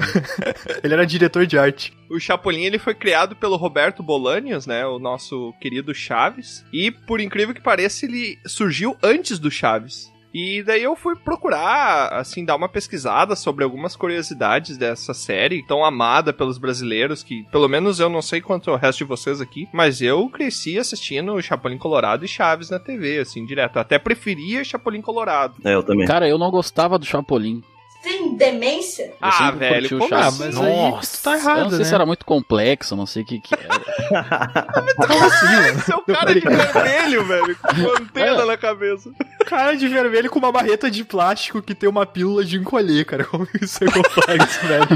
Ele 0.84 0.94
era 0.94 1.06
diretor 1.06 1.46
de 1.46 1.58
arte. 1.58 1.96
O 2.10 2.20
Chapolin 2.20 2.63
ele 2.63 2.80
foi 2.80 2.94
criado 2.96 3.36
pelo 3.36 3.56
Roberto 3.56 4.01
Bolanios, 4.04 4.66
né, 4.66 4.86
o 4.86 5.00
nosso 5.00 5.54
querido 5.62 5.94
Chaves, 5.94 6.66
e 6.72 6.92
por 6.92 7.20
incrível 7.22 7.54
que 7.54 7.62
pareça 7.62 8.06
ele 8.06 8.39
surgiu 8.46 8.98
antes 9.04 9.39
do 9.39 9.51
Chaves. 9.51 10.12
E 10.34 10.62
daí 10.63 10.84
eu 10.84 10.96
fui 10.96 11.15
procurar, 11.15 12.13
assim, 12.13 12.43
dar 12.43 12.55
uma 12.55 12.69
pesquisada 12.69 13.36
sobre 13.36 13.63
algumas 13.63 13.96
curiosidades 13.96 14.77
dessa 14.77 15.13
série, 15.13 15.65
tão 15.65 15.84
amada 15.84 16.34
pelos 16.34 16.57
brasileiros, 16.57 17.24
que 17.24 17.43
pelo 17.51 17.67
menos 17.67 18.00
eu 18.00 18.10
não 18.10 18.22
sei 18.22 18.41
quanto 18.41 18.69
é 18.69 18.74
o 18.74 18.77
resto 18.77 19.00
de 19.00 19.03
vocês 19.05 19.41
aqui, 19.41 19.67
mas 19.74 20.01
eu 20.01 20.29
cresci 20.29 20.77
assistindo 20.77 21.41
Chapolin 21.41 21.77
Colorado 21.77 22.25
e 22.25 22.27
Chaves 22.27 22.69
na 22.69 22.79
TV, 22.79 23.19
assim, 23.19 23.46
direto. 23.46 23.77
Até 23.77 23.98
preferia 23.98 24.63
Chapolin 24.63 25.01
Colorado. 25.01 25.55
É, 25.63 25.74
eu 25.74 25.84
também. 25.84 26.05
Cara, 26.05 26.27
eu 26.27 26.38
não 26.38 26.51
gostava 26.51 27.00
do 27.00 27.05
Chapolin. 27.05 27.63
Tem 28.08 28.38
demência? 28.38 29.04
Eu 29.04 29.16
ah, 29.20 29.52
velho, 29.52 29.90
como 29.90 30.08
Chaves. 30.08 30.40
assim? 30.40 30.56
mas 30.56 30.58
aí 30.58 30.76
Nossa, 30.92 31.24
tá 31.24 31.32
eu 31.32 31.40
errado, 31.40 31.60
não 31.64 31.70
sei 31.72 31.80
né? 31.80 31.84
se 31.84 31.94
era 31.94 32.06
muito 32.06 32.26
complexo, 32.26 32.96
não 32.96 33.06
sei 33.06 33.24
o 33.24 33.26
que 33.26 33.42
que 33.42 33.54
era. 33.54 33.68
Como 34.96 35.26
assim, 35.26 35.46
mano? 35.46 35.68
Esse 35.80 35.92
é 35.92 35.96
o 35.96 36.02
cara 36.04 36.34
de 36.34 36.40
vermelho, 36.40 37.26
velho, 37.26 37.58
com 37.58 37.74
uma 37.82 38.00
antena 38.00 38.42
É. 38.44 38.46
na 38.46 38.58
cabeça. 38.58 39.12
Cara 39.46 39.76
de 39.76 39.88
vermelho 39.90 40.30
com 40.30 40.40
uma 40.40 40.52
barreta 40.54 40.90
de 40.90 41.04
plástico 41.04 41.62
que 41.62 41.76
tem 41.76 41.90
uma 41.90 42.06
pílula 42.06 42.46
de 42.46 42.58
encolher, 42.58 43.06
cara. 43.06 43.26
Como 43.26 43.46
isso 43.62 43.84
é 43.84 43.88
complexo, 43.92 44.60
velho? 44.66 44.88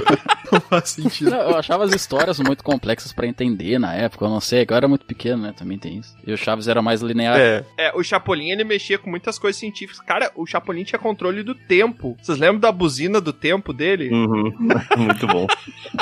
Não 0.51 0.62
faz 0.62 0.89
sentido. 0.89 1.32
Não, 1.32 1.39
eu 1.41 1.58
achava 1.58 1.84
as 1.84 1.94
histórias 1.94 2.39
muito 2.39 2.63
complexas 2.63 3.12
pra 3.12 3.27
entender 3.27 3.77
na 3.77 3.94
época, 3.94 4.24
eu 4.25 4.30
não 4.30 4.39
sei, 4.39 4.65
eu 4.70 4.75
era 4.75 4.88
muito 4.88 5.06
pequeno, 5.06 5.44
né, 5.44 5.53
também 5.56 5.77
tem 5.77 5.98
isso. 5.98 6.15
E 6.25 6.32
o 6.32 6.38
Chaves 6.38 6.68
era 6.70 6.82
mais 6.82 7.01
linear. 7.01 7.38
É. 7.38 7.65
É, 7.77 7.91
o 7.94 8.01
Chapolin, 8.03 8.51
ele 8.51 8.63
mexia 8.63 8.98
com 8.98 9.10
muitas 9.10 9.38
coisas 9.38 9.60
científicas. 9.60 10.00
Cara, 10.06 10.32
o 10.36 10.46
Chapolin 10.46 10.84
tinha 10.84 11.00
controle 11.00 11.44
do 11.44 11.53
tempo. 11.53 12.15
Vocês 12.22 12.38
lembram 12.38 12.60
da 12.60 12.72
buzina 12.72 13.00
do 13.10 13.31
tempo 13.34 13.74
dele? 13.74 14.10
Uhum. 14.12 14.53
Muito 14.98 15.25
bom. 15.27 15.48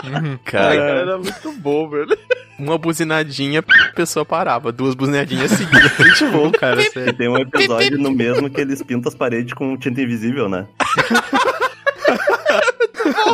Uhum. 0.04 0.38
Cara, 0.44 0.76
Cara, 0.76 0.80
era 1.00 1.18
muito 1.18 1.52
bom, 1.54 1.88
velho. 1.90 2.18
uma 2.58 2.78
buzinadinha, 2.78 3.60
a 3.60 3.94
pessoa 3.94 4.26
parava. 4.26 4.72
Duas 4.72 4.96
buzinadinhas 4.96 5.52
seguidas. 5.52 5.92
Muito 6.00 6.28
bom, 6.32 6.52
cara. 6.52 6.82
Sério. 6.92 7.14
tem 7.14 7.30
um 7.30 7.38
episódio 7.38 7.98
no 7.98 8.12
mesmo 8.12 8.50
que 8.50 8.60
eles 8.62 8.82
pintam 8.84 9.10
as 9.10 9.16
paredes 9.16 9.54
com 9.54 9.78
tinta 9.78 10.02
invisível, 10.02 10.50
né? 10.50 10.68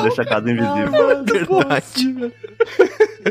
Deixa 0.04 0.22
a 0.22 0.26
casa 0.26 0.50
invisível. 0.52 0.92
Verdade. 1.26 2.34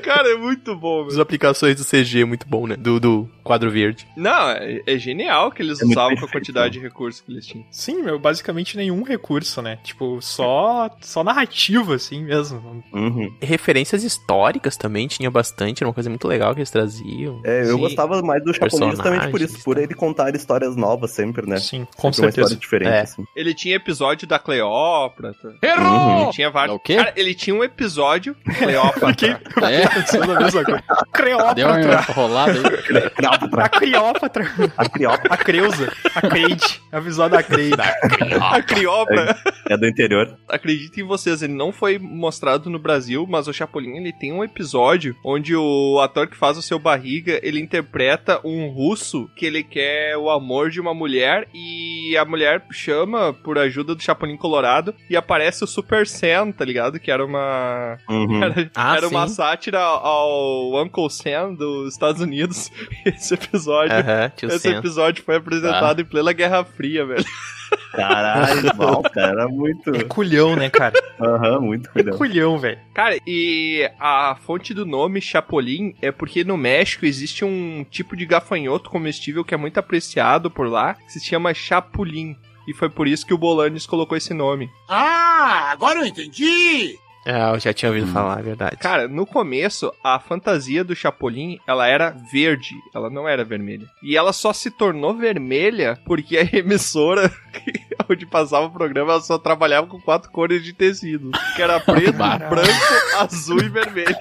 Cara, 0.03 0.29
é 0.33 0.37
muito 0.37 0.75
bom, 0.77 1.03
As 1.03 1.11
velho. 1.13 1.23
aplicações 1.23 1.77
do 1.77 1.85
CG, 1.85 2.25
muito 2.25 2.47
bom, 2.49 2.67
né? 2.67 2.77
Do, 2.77 2.99
do 2.99 3.31
quadro 3.45 3.71
verde. 3.71 4.07
Não, 4.17 4.51
é, 4.51 4.81
é 4.87 4.99
genial 4.99 5.53
que 5.53 5.63
eles 5.63 5.81
É 5.81 5.85
usavam 5.85 6.17
com 6.17 6.25
a 6.25 6.29
quantidade 6.29 6.75
de 6.75 6.81
recursos 6.81 7.21
que 7.21 7.31
eles 7.31 7.47
tinham. 7.47 7.65
Sim, 7.71 8.03
meu, 8.03 8.19
basicamente 8.19 8.77
nenhum 8.77 9.03
recurso, 9.05 9.63
né? 9.63 9.79
Tipo, 9.85 10.21
só, 10.21 10.91
só 11.01 11.23
narrativa, 11.23 11.95
assim 11.95 12.25
mesmo. 12.25 12.83
Uhum. 12.93 13.33
Referências 13.41 14.03
históricas 14.03 14.77
também 14.77 15.07
tinha 15.07 15.31
bastante, 15.31 15.83
era 15.83 15.89
uma 15.89 15.95
coisa 15.95 16.11
muito 16.11 16.27
legal 16.27 16.53
que 16.55 16.61
eles 16.61 16.71
traziam. 16.71 17.41
É, 17.45 17.63
eu 17.63 17.77
Sim. 17.77 17.81
gostava 17.81 18.21
mais 18.23 18.43
do 18.43 18.53
Chapolin 18.53 18.91
justamente 18.91 19.29
por 19.29 19.41
isso, 19.41 19.63
por 19.65 19.79
ele 19.79 19.95
contar 19.95 20.35
histórias 20.35 20.75
novas 20.75 21.13
sempre, 21.13 21.47
né? 21.49 21.59
Sim, 21.59 21.87
com 21.97 22.13
Sempre 22.13 22.27
uma 22.27 22.33
certeza. 22.33 22.41
história 22.55 22.57
diferente, 22.61 22.93
É. 22.93 23.01
assim. 23.03 23.25
Ele 23.37 23.55
tinha 23.55 23.77
episódio 23.77 24.27
da 24.27 24.39
Cleópatra. 24.41 25.35
Uhum. 25.63 26.23
Ele 26.23 26.31
tinha 26.33 26.51
É 26.71 26.73
o 26.73 26.79
quê? 26.79 26.97
Cara, 26.97 27.13
ele 27.17 27.35
tinha 27.35 27.55
um 27.55 27.65
episódio. 27.65 28.37
Cleópatra. 28.59 29.41
É, 29.63 29.89
Pensando 29.89 30.33
a 30.33 30.41
mesma 30.41 30.65
coisa. 30.65 30.85
deu 31.55 31.69
uma 31.69 31.81
enrolada 31.81 32.53
aí. 32.53 33.05
A 33.63 33.69
Criópatra. 33.69 34.45
A 34.79 34.89
Criópatra 34.89 35.35
A 35.35 35.37
Creusa. 35.37 35.93
A 36.15 36.21
Creide. 36.29 36.83
A 36.93 37.01
visual 37.01 37.29
da 37.29 37.43
Creide. 37.43 37.77
a 38.41 38.63
Criópatra. 38.63 39.37
é 39.69 39.77
do 39.77 39.87
interior. 39.87 40.37
Acreditem 40.49 41.05
em 41.05 41.07
vocês, 41.07 41.43
ele 41.43 41.55
não 41.55 41.73
foi 41.73 41.99
mostrado 41.99 42.71
no 42.71 42.79
Brasil, 42.79 43.27
mas 43.29 43.49
o 43.49 43.53
Chapolin 43.53 43.97
ele 43.97 44.13
tem 44.13 44.33
um 44.33 44.45
episódio 44.45 45.17
onde 45.25 45.55
o 45.57 46.01
ator 46.01 46.29
que 46.29 46.37
faz 46.37 46.57
o 46.57 46.63
seu 46.63 46.79
barriga, 46.79 47.41
ele 47.43 47.61
interpreta 47.61 48.41
um 48.45 48.69
russo 48.69 49.29
que 49.37 49.47
ele 49.47 49.63
quer 49.63 50.17
o 50.17 50.31
amor 50.31 50.71
de 50.71 50.81
uma 50.81 50.95
mulher 50.95 51.49
e 51.55 52.17
a 52.17 52.25
mulher 52.25 52.65
chama 52.71 53.33
por 53.33 53.59
ajuda 53.59 53.95
do 53.95 54.03
Chapolin 54.03 54.37
Colorado 54.37 54.95
e 55.09 55.17
aparece 55.17 55.65
o 55.65 55.67
Super 55.67 56.07
Sam, 56.07 56.44
tá 56.53 56.65
ligado? 56.65 56.99
Que 57.01 57.11
era 57.11 57.25
uma 57.25 57.97
Uhum. 58.09 58.43
era, 58.43 58.71
Ah, 58.75 58.97
era 58.97 59.09
uma 59.09 59.29
sátira 59.29 59.81
ao 59.81 60.75
Uncle 60.83 61.11
Sam 61.11 61.55
dos 61.55 61.93
Estados 61.93 62.21
Unidos. 62.21 62.71
Esse 63.05 63.35
episódio 63.35 63.95
tio 64.37 64.49
esse 64.49 64.59
Sam. 64.71 64.79
episódio 64.79 65.23
foi 65.25 65.37
apresentado 65.37 66.01
em 66.01 66.05
plena 66.05 66.33
Guerra 66.33 66.65
Fria, 66.65 67.05
velho. 67.07 67.25
Caralho, 67.93 68.71
mal, 68.77 69.03
cara. 69.03 69.33
Era 69.33 69.49
muito. 69.49 69.95
É 69.95 70.05
culhão, 70.05 70.55
né, 70.57 70.69
cara? 70.71 70.95
Aham, 71.21 71.61
muito 71.61 71.89
É 71.91 71.93
cuidado. 71.93 72.17
culhão, 72.19 72.59
velho. 72.59 72.79
Cara, 72.95 73.17
e 73.27 73.89
a 73.99 74.37
fonte 74.45 74.73
do 74.75 74.85
nome 74.87 75.21
Chapolin 75.21 75.95
é 76.01 76.11
porque 76.13 76.45
no 76.45 76.57
México 76.57 77.07
existe 77.07 77.45
um 77.45 77.85
tipo 77.91 78.17
de 78.17 78.27
gafanhoto 78.27 78.91
comestível 78.91 79.45
que 79.45 79.55
é 79.55 79.57
muito 79.57 79.79
apreciado 79.79 80.51
por 80.51 80.69
lá, 80.69 80.95
que 80.95 81.13
se 81.13 81.21
chama 81.25 81.55
chapulim. 81.55 82.37
E 82.67 82.75
foi 82.75 82.89
por 82.89 83.07
isso 83.07 83.27
que 83.27 83.35
o 83.35 83.39
Bolanes 83.39 83.87
colocou 83.87 84.17
esse 84.17 84.33
nome. 84.33 84.71
Ah, 84.89 85.71
agora 85.71 86.01
eu 86.01 86.07
entendi! 86.07 86.99
É, 87.27 87.55
eu 87.55 87.59
já 87.59 87.73
tinha 87.73 87.91
ouvido 87.91 88.07
falar, 88.09 88.39
é 88.41 88.43
verdade. 88.43 88.77
Cara, 88.77 89.09
no 89.09 89.25
começo, 89.25 89.91
a 90.03 90.21
fantasia 90.21 90.85
do 90.85 90.95
Chapolin, 90.95 91.59
ela 91.67 91.87
era 91.87 92.11
verde, 92.31 92.75
ela 92.95 93.09
não 93.09 93.27
era 93.27 93.43
vermelha. 93.43 93.87
E 94.03 94.15
ela 94.15 94.33
só 94.33 94.53
se 94.53 94.71
tornou 94.71 95.15
vermelha 95.15 95.99
porque 96.05 96.37
a 96.37 96.43
emissora 96.53 97.33
onde 98.09 98.27
passava 98.27 98.67
o 98.67 98.71
programa, 98.71 99.13
ela 99.13 99.21
só 99.21 99.39
trabalhava 99.39 99.87
com 99.87 100.01
quatro 100.01 100.31
cores 100.31 100.63
de 100.63 100.73
tecido. 100.73 101.31
Que 101.55 101.63
era 101.63 101.81
preto, 101.81 102.13
branco, 102.13 103.19
azul 103.19 103.61
e 103.61 103.69
vermelho. 103.69 104.17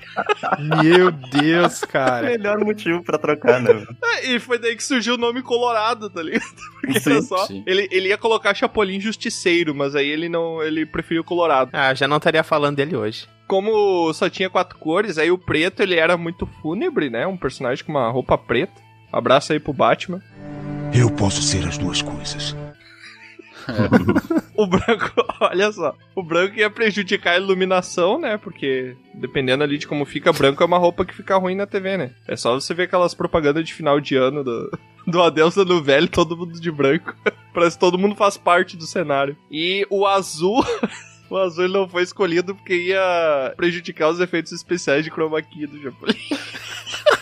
Meu 0.84 1.12
Deus, 1.12 1.82
cara. 1.82 2.28
Melhor 2.28 2.60
motivo 2.60 3.04
pra 3.04 3.18
trocar, 3.18 3.60
né? 3.62 3.86
E 4.24 4.40
foi 4.40 4.58
daí 4.58 4.76
que 4.76 4.84
surgiu 4.84 5.16
o 5.16 5.18
nome 5.18 5.42
Colorado, 5.42 6.10
tá 6.10 6.22
ligado? 6.22 6.46
Porque 6.80 7.00
Sim, 7.00 7.12
era 7.12 7.22
só. 7.22 7.46
sim. 7.46 7.64
Ele, 7.66 7.88
ele 7.92 8.10
ia 8.10 8.18
colocar 8.18 8.54
Chapolin 8.54 9.00
Justiceiro, 9.00 9.74
mas 9.76 9.96
aí 9.96 10.08
ele 10.08 10.30
não. 10.30 10.62
Ele 10.62 10.86
preferiu 10.86 11.24
Colorado. 11.24 11.70
Ah, 11.74 11.94
já 11.94 12.08
não 12.08 12.18
estaria 12.18 12.44
falando 12.44 12.78
dele 12.78 12.96
hoje. 12.96 13.28
Como 13.48 14.12
só 14.14 14.30
tinha 14.30 14.50
quatro 14.50 14.78
cores, 14.78 15.18
aí 15.18 15.30
o 15.32 15.38
preto 15.38 15.82
ele 15.82 15.96
era 15.96 16.16
muito 16.18 16.46
fúnebre, 16.62 17.10
né? 17.10 17.26
Um 17.28 17.38
personagem 17.38 17.84
com 17.84 17.92
uma 17.92 18.10
roupa 18.10 18.38
preta. 18.38 18.74
Abraço 19.12 19.54
aí 19.54 19.60
pro 19.60 19.74
Batman. 19.74 20.22
Eu 20.94 21.10
posso 21.10 21.42
ser 21.42 21.68
as 21.68 21.78
duas 21.78 22.02
coisas. 22.02 22.56
O 24.56 24.68
branco, 24.68 25.12
olha 25.42 25.72
só, 25.72 25.96
o 26.16 26.22
branco 26.22 26.58
ia 26.58 26.70
prejudicar 26.70 27.34
a 27.34 27.38
iluminação, 27.38 28.20
né? 28.20 28.38
Porque 28.38 28.96
dependendo 29.14 29.64
ali 29.64 29.78
de 29.78 29.88
como 29.88 30.06
fica, 30.06 30.32
branco 30.32 30.62
é 30.62 30.66
uma 30.66 30.78
roupa 30.78 31.04
que 31.04 31.14
fica 31.14 31.38
ruim 31.38 31.56
na 31.56 31.66
TV, 31.66 31.98
né? 31.98 32.12
É 32.28 32.36
só 32.36 32.54
você 32.54 32.74
ver 32.74 32.84
aquelas 32.84 33.16
propagandas 33.16 33.66
de 33.66 33.74
final 33.74 34.00
de 34.00 34.16
ano 34.16 34.44
do, 34.44 34.72
do 35.08 35.22
Adeus 35.22 35.56
Velho, 35.84 36.08
todo 36.08 36.38
mundo 36.38 36.60
de 36.60 36.72
branco. 36.72 37.16
Parece 37.54 37.76
que 37.76 37.80
todo 37.80 37.98
mundo 37.98 38.16
faz 38.16 38.38
parte 38.38 38.78
do 38.78 38.86
cenário. 38.86 39.36
E 39.52 39.86
o 39.90 40.06
azul. 40.06 40.64
O 41.30 41.38
azul 41.38 41.68
não 41.68 41.90
foi 41.90 42.04
escolhido 42.04 42.54
porque 42.54 42.76
ia 42.76 43.54
prejudicar 43.58 44.10
os 44.10 44.20
efeitos 44.20 44.52
especiais 44.52 45.04
de 45.04 45.10
chroma 45.10 45.42
key 45.42 45.66
do 45.66 45.82
Chapolin. 45.82 46.16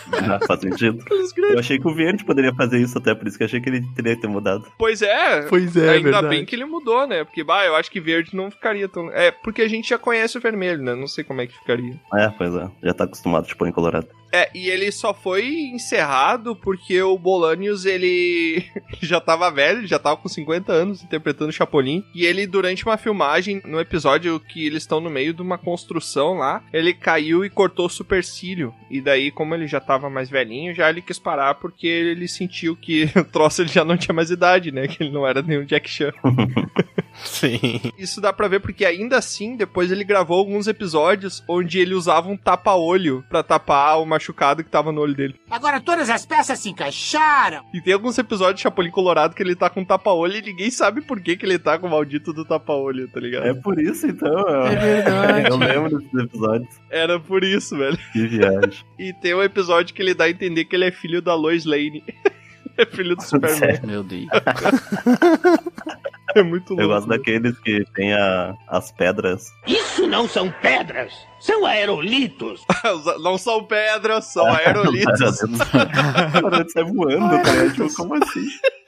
Ah, 0.32 0.38
faz 0.46 0.60
sentido. 0.60 1.04
Eu 1.50 1.58
achei 1.58 1.78
que 1.78 1.86
o 1.86 1.94
verde 1.94 2.24
poderia 2.24 2.54
fazer 2.54 2.78
isso 2.78 2.96
até, 2.98 3.14
por 3.14 3.26
isso 3.26 3.36
que 3.36 3.42
eu 3.42 3.46
achei 3.46 3.60
que 3.60 3.68
ele 3.68 3.82
teria 3.94 4.14
que 4.14 4.22
ter 4.22 4.28
mudado. 4.28 4.70
Pois 4.78 5.02
é, 5.02 5.42
Pois 5.42 5.76
é, 5.76 5.90
Ainda 5.90 6.02
verdade. 6.10 6.28
bem 6.28 6.44
que 6.44 6.54
ele 6.54 6.64
mudou, 6.64 7.06
né? 7.06 7.24
Porque, 7.24 7.42
bah, 7.44 7.64
eu 7.64 7.74
acho 7.76 7.90
que 7.90 8.00
verde 8.00 8.34
não 8.36 8.50
ficaria 8.50 8.88
tão. 8.88 9.10
É, 9.10 9.30
porque 9.30 9.62
a 9.62 9.68
gente 9.68 9.88
já 9.88 9.98
conhece 9.98 10.38
o 10.38 10.40
vermelho, 10.40 10.82
né? 10.82 10.94
Não 10.94 11.06
sei 11.08 11.24
como 11.24 11.40
é 11.40 11.46
que 11.46 11.58
ficaria. 11.58 11.98
É, 12.14 12.28
pois 12.28 12.54
é. 12.54 12.68
Já 12.82 12.94
tá 12.94 13.04
acostumado, 13.04 13.46
tipo, 13.46 13.66
em 13.66 13.72
Colorado. 13.72 14.08
É, 14.34 14.48
e 14.54 14.70
ele 14.70 14.90
só 14.90 15.12
foi 15.12 15.46
encerrado 15.74 16.56
porque 16.56 17.02
o 17.02 17.18
Bolanius, 17.18 17.84
ele 17.84 18.64
já 19.02 19.20
tava 19.20 19.50
velho, 19.50 19.86
já 19.86 19.98
tava 19.98 20.16
com 20.16 20.28
50 20.28 20.72
anos 20.72 21.02
interpretando 21.02 21.50
o 21.50 21.52
Chapolin. 21.52 22.02
E 22.14 22.24
ele, 22.24 22.46
durante 22.46 22.84
uma 22.86 22.96
filmagem, 22.96 23.60
no 23.66 23.78
episódio 23.78 24.40
que 24.40 24.66
eles 24.66 24.84
estão 24.84 25.00
no 25.00 25.10
meio 25.10 25.34
de 25.34 25.42
uma 25.42 25.58
construção 25.58 26.34
lá, 26.38 26.64
ele 26.72 26.94
caiu 26.94 27.44
e 27.44 27.50
cortou 27.50 27.86
o 27.86 27.90
supercílio. 27.90 28.72
E 28.90 29.02
daí, 29.02 29.30
como 29.30 29.54
ele 29.54 29.66
já 29.66 29.80
tava 29.92 30.08
mais 30.08 30.30
velhinho, 30.30 30.74
já 30.74 30.88
ele 30.88 31.02
quis 31.02 31.18
parar 31.18 31.54
porque 31.56 31.86
ele 31.86 32.26
sentiu 32.26 32.74
que 32.74 33.04
o 33.16 33.24
troço 33.24 33.60
ele 33.62 33.68
já 33.68 33.84
não 33.84 33.96
tinha 33.96 34.14
mais 34.14 34.30
idade, 34.30 34.72
né? 34.72 34.88
Que 34.88 35.02
ele 35.02 35.12
não 35.12 35.26
era 35.26 35.42
nenhum 35.42 35.64
Jack 35.64 35.88
Chan. 35.88 36.12
Sim. 37.14 37.80
Isso 37.98 38.20
dá 38.20 38.32
pra 38.32 38.48
ver 38.48 38.60
porque 38.60 38.86
ainda 38.86 39.18
assim, 39.18 39.54
depois 39.54 39.92
ele 39.92 40.02
gravou 40.02 40.38
alguns 40.38 40.66
episódios 40.66 41.44
onde 41.46 41.78
ele 41.78 41.94
usava 41.94 42.28
um 42.28 42.36
tapa-olho 42.36 43.22
pra 43.28 43.42
tapar 43.42 44.00
o 44.00 44.06
machucado 44.06 44.64
que 44.64 44.70
tava 44.70 44.90
no 44.90 45.02
olho 45.02 45.14
dele. 45.14 45.34
Agora 45.50 45.78
todas 45.78 46.08
as 46.08 46.24
peças 46.24 46.58
se 46.58 46.70
encaixaram. 46.70 47.64
E 47.74 47.82
tem 47.82 47.92
alguns 47.92 48.16
episódios 48.16 48.56
de 48.56 48.62
Chapolin 48.62 48.90
Colorado 48.90 49.34
que 49.34 49.42
ele 49.42 49.54
tá 49.54 49.68
com 49.68 49.84
tapa-olho 49.84 50.36
e 50.36 50.42
ninguém 50.42 50.70
sabe 50.70 51.02
por 51.02 51.20
que, 51.20 51.36
que 51.36 51.44
ele 51.44 51.58
tá 51.58 51.78
com 51.78 51.86
o 51.86 51.90
maldito 51.90 52.32
do 52.32 52.44
tapa-olho, 52.46 53.08
tá 53.08 53.20
ligado? 53.20 53.46
É 53.46 53.54
por 53.54 53.78
isso, 53.78 54.06
então. 54.06 54.38
É 54.66 54.74
verdade. 54.74 55.48
Eu 55.52 55.56
lembro 55.56 55.98
desses 55.98 56.14
episódios. 56.14 56.80
Era 56.90 57.20
por 57.20 57.44
isso, 57.44 57.76
velho. 57.76 57.98
Que 58.12 58.26
viagem. 58.26 58.84
E 58.98 59.12
tem 59.12 59.34
um 59.34 59.42
episódio 59.42 59.81
que 59.90 60.02
ele 60.02 60.14
dá 60.14 60.24
a 60.24 60.30
entender 60.30 60.64
que 60.66 60.76
ele 60.76 60.84
é 60.84 60.90
filho 60.90 61.22
da 61.22 61.34
Lois 61.34 61.64
Lane. 61.64 62.04
é 62.76 62.86
filho 62.86 63.16
do 63.16 63.22
Superman. 63.22 63.58
Sério? 63.58 63.86
Meu 63.86 64.02
Deus. 64.02 64.28
É 66.34 66.42
muito 66.42 66.70
louco. 66.70 66.82
Eu 66.82 66.88
gosto 66.88 67.08
daqueles 67.08 67.58
que 67.58 67.84
tem 67.94 68.14
a, 68.14 68.54
as 68.68 68.90
pedras. 68.92 69.52
Isso 69.66 70.06
não 70.06 70.26
são 70.26 70.50
pedras, 70.50 71.12
são 71.40 71.66
aerolitos. 71.66 72.64
Não 73.20 73.36
são 73.36 73.64
pedras, 73.64 74.32
são 74.32 74.46
aerolitos. 74.46 75.40
Cara, 75.70 76.66
sai 76.68 76.84
voando, 76.84 77.42
cara. 77.42 77.70
Tipo, 77.70 77.94
como 77.94 78.14
assim? 78.14 78.46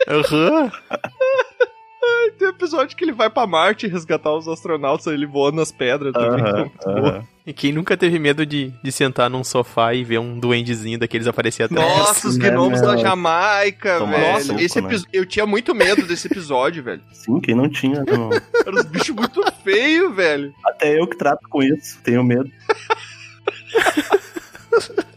Aham. 0.08 0.70
Tem 2.34 2.48
um 2.48 2.50
episódio 2.50 2.96
que 2.96 3.04
ele 3.04 3.12
vai 3.12 3.30
pra 3.30 3.46
Marte 3.46 3.86
resgatar 3.86 4.32
os 4.34 4.46
astronautas, 4.48 5.06
ele 5.06 5.26
voando 5.26 5.56
nas 5.56 5.72
pedras 5.72 6.12
também. 6.12 6.44
Aham, 6.44 6.58
Muito 6.60 6.84
bom. 6.84 6.90
aham. 7.08 7.24
E 7.46 7.52
quem 7.52 7.72
nunca 7.72 7.94
teve 7.94 8.18
medo 8.18 8.46
de, 8.46 8.72
de 8.82 8.90
sentar 8.90 9.28
num 9.28 9.44
sofá 9.44 9.92
e 9.92 10.02
ver 10.02 10.18
um 10.18 10.38
duendezinho 10.38 10.98
daqueles 10.98 11.26
aparecer 11.26 11.64
atrás? 11.64 11.98
Nossa, 11.98 12.28
os 12.28 12.38
né, 12.38 12.48
gnomos 12.50 12.80
da 12.80 12.96
Jamaica, 12.96 13.98
Tomar 13.98 14.16
velho. 14.16 14.40
suco, 14.44 14.60
esse 14.60 14.80
né? 14.80 14.88
Eu 15.12 15.26
tinha 15.26 15.44
muito 15.44 15.74
medo 15.74 16.06
desse 16.06 16.26
episódio, 16.26 16.82
velho. 16.82 17.02
Sim, 17.12 17.38
quem 17.40 17.54
não 17.54 17.68
tinha. 17.68 18.02
Não. 18.08 18.30
Eram 18.66 18.78
uns 18.78 18.86
bichos 18.86 19.14
muito 19.14 19.42
feios, 19.62 20.14
velho. 20.16 20.54
Até 20.64 20.98
eu 20.98 21.06
que 21.06 21.18
trato 21.18 21.46
com 21.48 21.62
isso, 21.62 21.98
tenho 22.02 22.24
medo. 22.24 22.50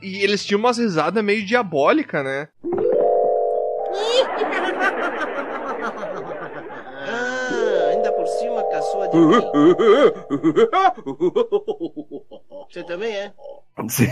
E 0.01 0.17
eles 0.23 0.45
tinham 0.45 0.59
umas 0.59 0.77
risadas 0.77 1.23
meio 1.23 1.45
diabólicas, 1.45 2.23
né? 2.23 2.47
Você 12.69 12.83
também 12.83 13.15
é? 13.15 13.33
Sim. 13.89 14.07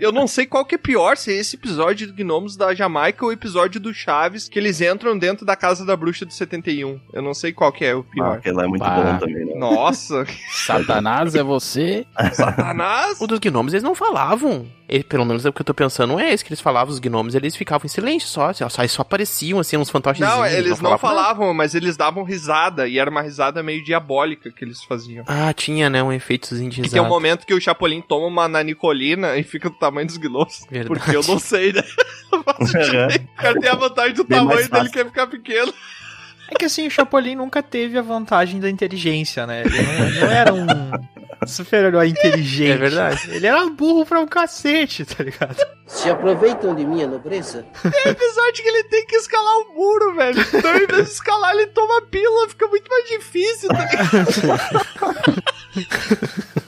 Eu 0.00 0.12
não 0.12 0.26
sei 0.26 0.46
qual 0.46 0.64
que 0.64 0.74
é 0.74 0.78
pior, 0.78 1.16
se 1.16 1.32
é 1.32 1.36
esse 1.36 1.56
episódio 1.56 2.06
do 2.06 2.12
Gnomos 2.14 2.56
da 2.56 2.74
Jamaica 2.74 3.24
ou 3.24 3.30
o 3.30 3.32
episódio 3.32 3.80
do 3.80 3.92
Chaves, 3.94 4.48
que 4.48 4.58
eles 4.58 4.80
entram 4.80 5.16
dentro 5.18 5.46
da 5.46 5.56
casa 5.56 5.84
da 5.84 5.96
bruxa 5.96 6.24
do 6.26 6.32
71. 6.32 7.00
Eu 7.12 7.22
não 7.22 7.34
sei 7.34 7.52
qual 7.52 7.72
que 7.72 7.84
é 7.84 7.94
o 7.94 8.00
Ah, 8.00 8.12
pior. 8.12 8.36
aquele 8.38 8.56
lá 8.56 8.64
é 8.64 8.66
muito 8.66 8.82
Pá. 8.82 8.94
bom 9.00 9.18
também, 9.18 9.44
né? 9.46 9.54
Nossa, 9.54 10.24
Satanás 10.50 11.34
é 11.34 11.42
você? 11.42 12.06
Satanás! 12.32 13.20
O 13.20 13.26
dos 13.26 13.38
gnomos 13.38 13.72
eles 13.72 13.82
não 13.82 13.94
falavam. 13.94 14.66
Ele- 14.88 15.04
pelo 15.04 15.24
menos 15.26 15.44
é 15.44 15.48
o 15.50 15.52
que 15.52 15.60
eu 15.60 15.64
tô 15.66 15.74
pensando, 15.74 16.12
não 16.12 16.20
é 16.20 16.32
esse 16.32 16.42
que 16.42 16.48
eles 16.48 16.60
falavam, 16.62 16.92
os 16.92 16.98
gnomos, 16.98 17.34
eles 17.34 17.54
ficavam 17.54 17.84
em 17.84 17.88
silêncio 17.88 18.26
só, 18.28 18.50
assim, 18.50 18.66
só, 18.68 18.86
só 18.86 19.02
apareciam 19.02 19.58
assim 19.58 19.76
uns 19.76 19.90
fantoches. 19.90 20.20
Não, 20.20 20.46
eles 20.46 20.80
não 20.80 20.90
nada. 20.90 20.98
falavam, 21.00 21.52
mas 21.52 21.74
eles 21.74 21.94
davam 21.96 22.22
risada, 22.22 22.88
e 22.88 22.98
era 22.98 23.10
uma 23.10 23.20
risada 23.20 23.62
meio 23.62 23.84
diabólica 23.84 24.50
que 24.50 24.64
eles 24.64 24.82
faziam. 24.84 25.24
Ah, 25.26 25.52
tinha, 25.52 25.90
né, 25.90 26.02
um 26.02 26.10
efeitozinho 26.12 26.70
de 26.70 26.76
Que 26.76 26.82
risada. 26.82 27.02
tem 27.02 27.06
um 27.06 27.12
momento 27.12 27.44
que 27.46 27.52
o 27.52 27.60
Chapolin 27.60 28.00
toma 28.00 28.26
uma 28.26 28.48
nanicolina 28.88 29.36
e 29.36 29.42
fica 29.42 29.68
do 29.68 29.76
tamanho 29.76 30.06
dos 30.06 30.16
gnomos. 30.16 30.66
Verdade. 30.70 30.88
Porque 30.88 31.16
eu 31.16 31.22
não 31.22 31.38
sei, 31.38 31.72
né? 31.72 31.82
O 32.32 32.44
cara 33.36 33.60
tem 33.60 33.70
a 33.70 33.74
vantagem 33.74 34.14
do 34.14 34.24
Bem 34.24 34.38
tamanho 34.38 34.68
dele 34.68 34.90
que 34.90 35.00
é 35.00 35.04
ficar 35.04 35.26
pequeno. 35.26 35.72
É 36.50 36.54
que 36.54 36.64
assim, 36.64 36.86
o 36.86 36.90
Chapolin 36.90 37.36
nunca 37.36 37.62
teve 37.62 37.98
a 37.98 38.02
vantagem 38.02 38.58
da 38.58 38.70
inteligência, 38.70 39.46
né? 39.46 39.62
Ele 39.64 39.82
não, 39.82 40.20
não 40.20 40.30
era 40.30 40.54
um 40.54 40.66
super-herói 41.46 42.08
inteligente. 42.08 42.72
É 42.72 42.76
verdade. 42.76 43.30
Ele 43.30 43.46
era 43.46 43.66
burro 43.68 44.06
pra 44.06 44.18
um 44.20 44.26
cacete, 44.26 45.04
tá 45.04 45.22
ligado? 45.22 45.58
Se 45.86 46.08
aproveitam 46.08 46.74
de 46.74 46.86
minha 46.86 47.06
nobreza? 47.06 47.66
Tem 47.82 48.12
episódio 48.12 48.62
que 48.62 48.68
ele 48.68 48.84
tem 48.84 49.06
que 49.06 49.16
escalar 49.16 49.58
o 49.58 49.74
muro, 49.74 50.14
velho. 50.14 50.40
Então, 50.40 50.76
em 50.76 50.86
vez 50.86 51.06
de 51.06 51.12
escalar, 51.12 51.52
ele 51.52 51.66
toma 51.66 52.02
pílula, 52.02 52.48
fica 52.48 52.66
muito 52.66 52.88
mais 52.88 53.08
difícil, 53.08 53.68
tá 53.68 53.84
ligado? 53.84 54.18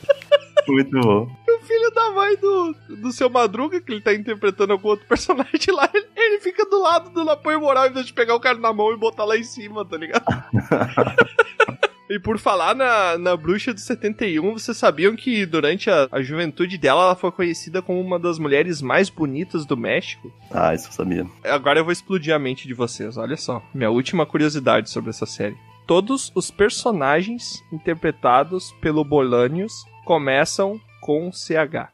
Muito 0.68 1.01
bom. 1.01 1.29
O 1.49 1.62
filho 1.62 1.90
da 1.92 2.11
mãe 2.11 2.37
do, 2.37 2.75
do 2.96 3.12
seu 3.12 3.29
Madruga, 3.29 3.81
que 3.81 3.92
ele 3.92 4.01
tá 4.01 4.14
interpretando 4.14 4.73
algum 4.73 4.88
outro 4.88 5.07
personagem 5.07 5.75
lá, 5.75 5.88
ele, 5.92 6.07
ele 6.16 6.40
fica 6.40 6.64
do 6.64 6.81
lado 6.81 7.11
do 7.11 7.29
apoio 7.29 7.61
moral 7.61 7.87
em 7.87 7.92
vez 7.92 8.07
de 8.07 8.12
pegar 8.12 8.35
o 8.35 8.40
cara 8.40 8.59
na 8.59 8.73
mão 8.73 8.92
e 8.92 8.96
botar 8.96 9.25
lá 9.25 9.37
em 9.37 9.44
cima, 9.44 9.85
tá 9.85 9.96
ligado? 9.96 10.25
E 12.11 12.18
por 12.18 12.40
falar 12.40 12.75
na, 12.75 13.16
na 13.16 13.37
bruxa 13.37 13.73
do 13.73 13.79
71, 13.79 14.55
vocês 14.55 14.77
sabiam 14.77 15.14
que 15.14 15.46
durante 15.46 15.88
a, 15.88 16.09
a 16.11 16.20
juventude 16.20 16.77
dela, 16.77 17.05
ela 17.05 17.14
foi 17.14 17.31
conhecida 17.31 17.81
como 17.81 18.01
uma 18.01 18.18
das 18.18 18.37
mulheres 18.37 18.83
mais 18.83 19.09
bonitas 19.09 19.64
do 19.64 19.77
México? 19.77 20.33
Ah, 20.51 20.75
isso 20.75 20.88
eu 20.88 20.92
sabia. 20.92 21.25
Agora 21.44 21.79
eu 21.79 21.85
vou 21.85 21.92
explodir 21.92 22.35
a 22.35 22.38
mente 22.38 22.66
de 22.66 22.75
vocês, 22.75 23.16
olha 23.16 23.37
só. 23.37 23.62
Minha 23.73 23.90
última 23.90 24.27
curiosidade 24.27 24.90
sobre 24.90 25.11
essa 25.11 25.25
série. 25.25 25.57
Todos 25.87 26.33
os 26.35 26.51
personagens 26.51 27.62
interpretados 27.73 28.73
pelo 28.81 29.05
Bolanius 29.05 29.85
começam 30.11 30.81
com 31.01 31.31
CH. 31.31 31.87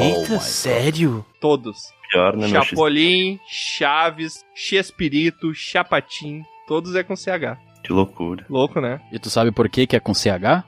Eita, 0.00 0.40
sério? 0.40 1.22
Todos. 1.42 1.76
Pior, 2.10 2.34
né? 2.34 2.48
Chapolin, 2.48 3.38
Chaves, 3.46 4.46
Chespirito, 4.54 5.52
Chapatim. 5.54 6.42
Todos 6.66 6.94
é 6.94 7.02
com 7.02 7.14
CH. 7.14 7.58
Que 7.84 7.92
loucura. 7.92 8.46
Louco, 8.48 8.80
né? 8.80 8.98
E 9.12 9.18
tu 9.18 9.28
sabe 9.28 9.52
por 9.52 9.68
que 9.68 9.86
que 9.86 9.94
é 9.94 10.00
com 10.00 10.14
CH? 10.14 10.64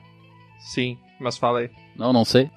Sim, 0.59 0.95
mas 1.19 1.39
fala 1.39 1.61
aí. 1.61 1.71
Não, 1.95 2.13
não 2.13 2.23
sei. 2.23 2.51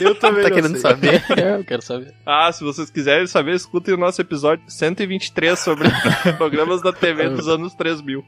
Eu 0.00 0.14
também 0.16 0.42
Tá 0.42 0.48
não 0.48 0.56
querendo 0.56 0.72
sei. 0.72 0.80
saber? 0.80 1.24
É, 1.36 1.54
eu 1.58 1.64
quero 1.64 1.82
saber. 1.82 2.14
Ah, 2.24 2.50
se 2.52 2.62
vocês 2.64 2.90
quiserem 2.90 3.26
saber, 3.26 3.54
escutem 3.54 3.94
o 3.94 3.96
nosso 3.96 4.20
episódio 4.20 4.62
123 4.68 5.58
sobre 5.58 5.88
programas 6.36 6.82
da 6.82 6.92
TV 6.92 7.28
dos 7.30 7.48
anos 7.48 7.74
3000. 7.74 8.24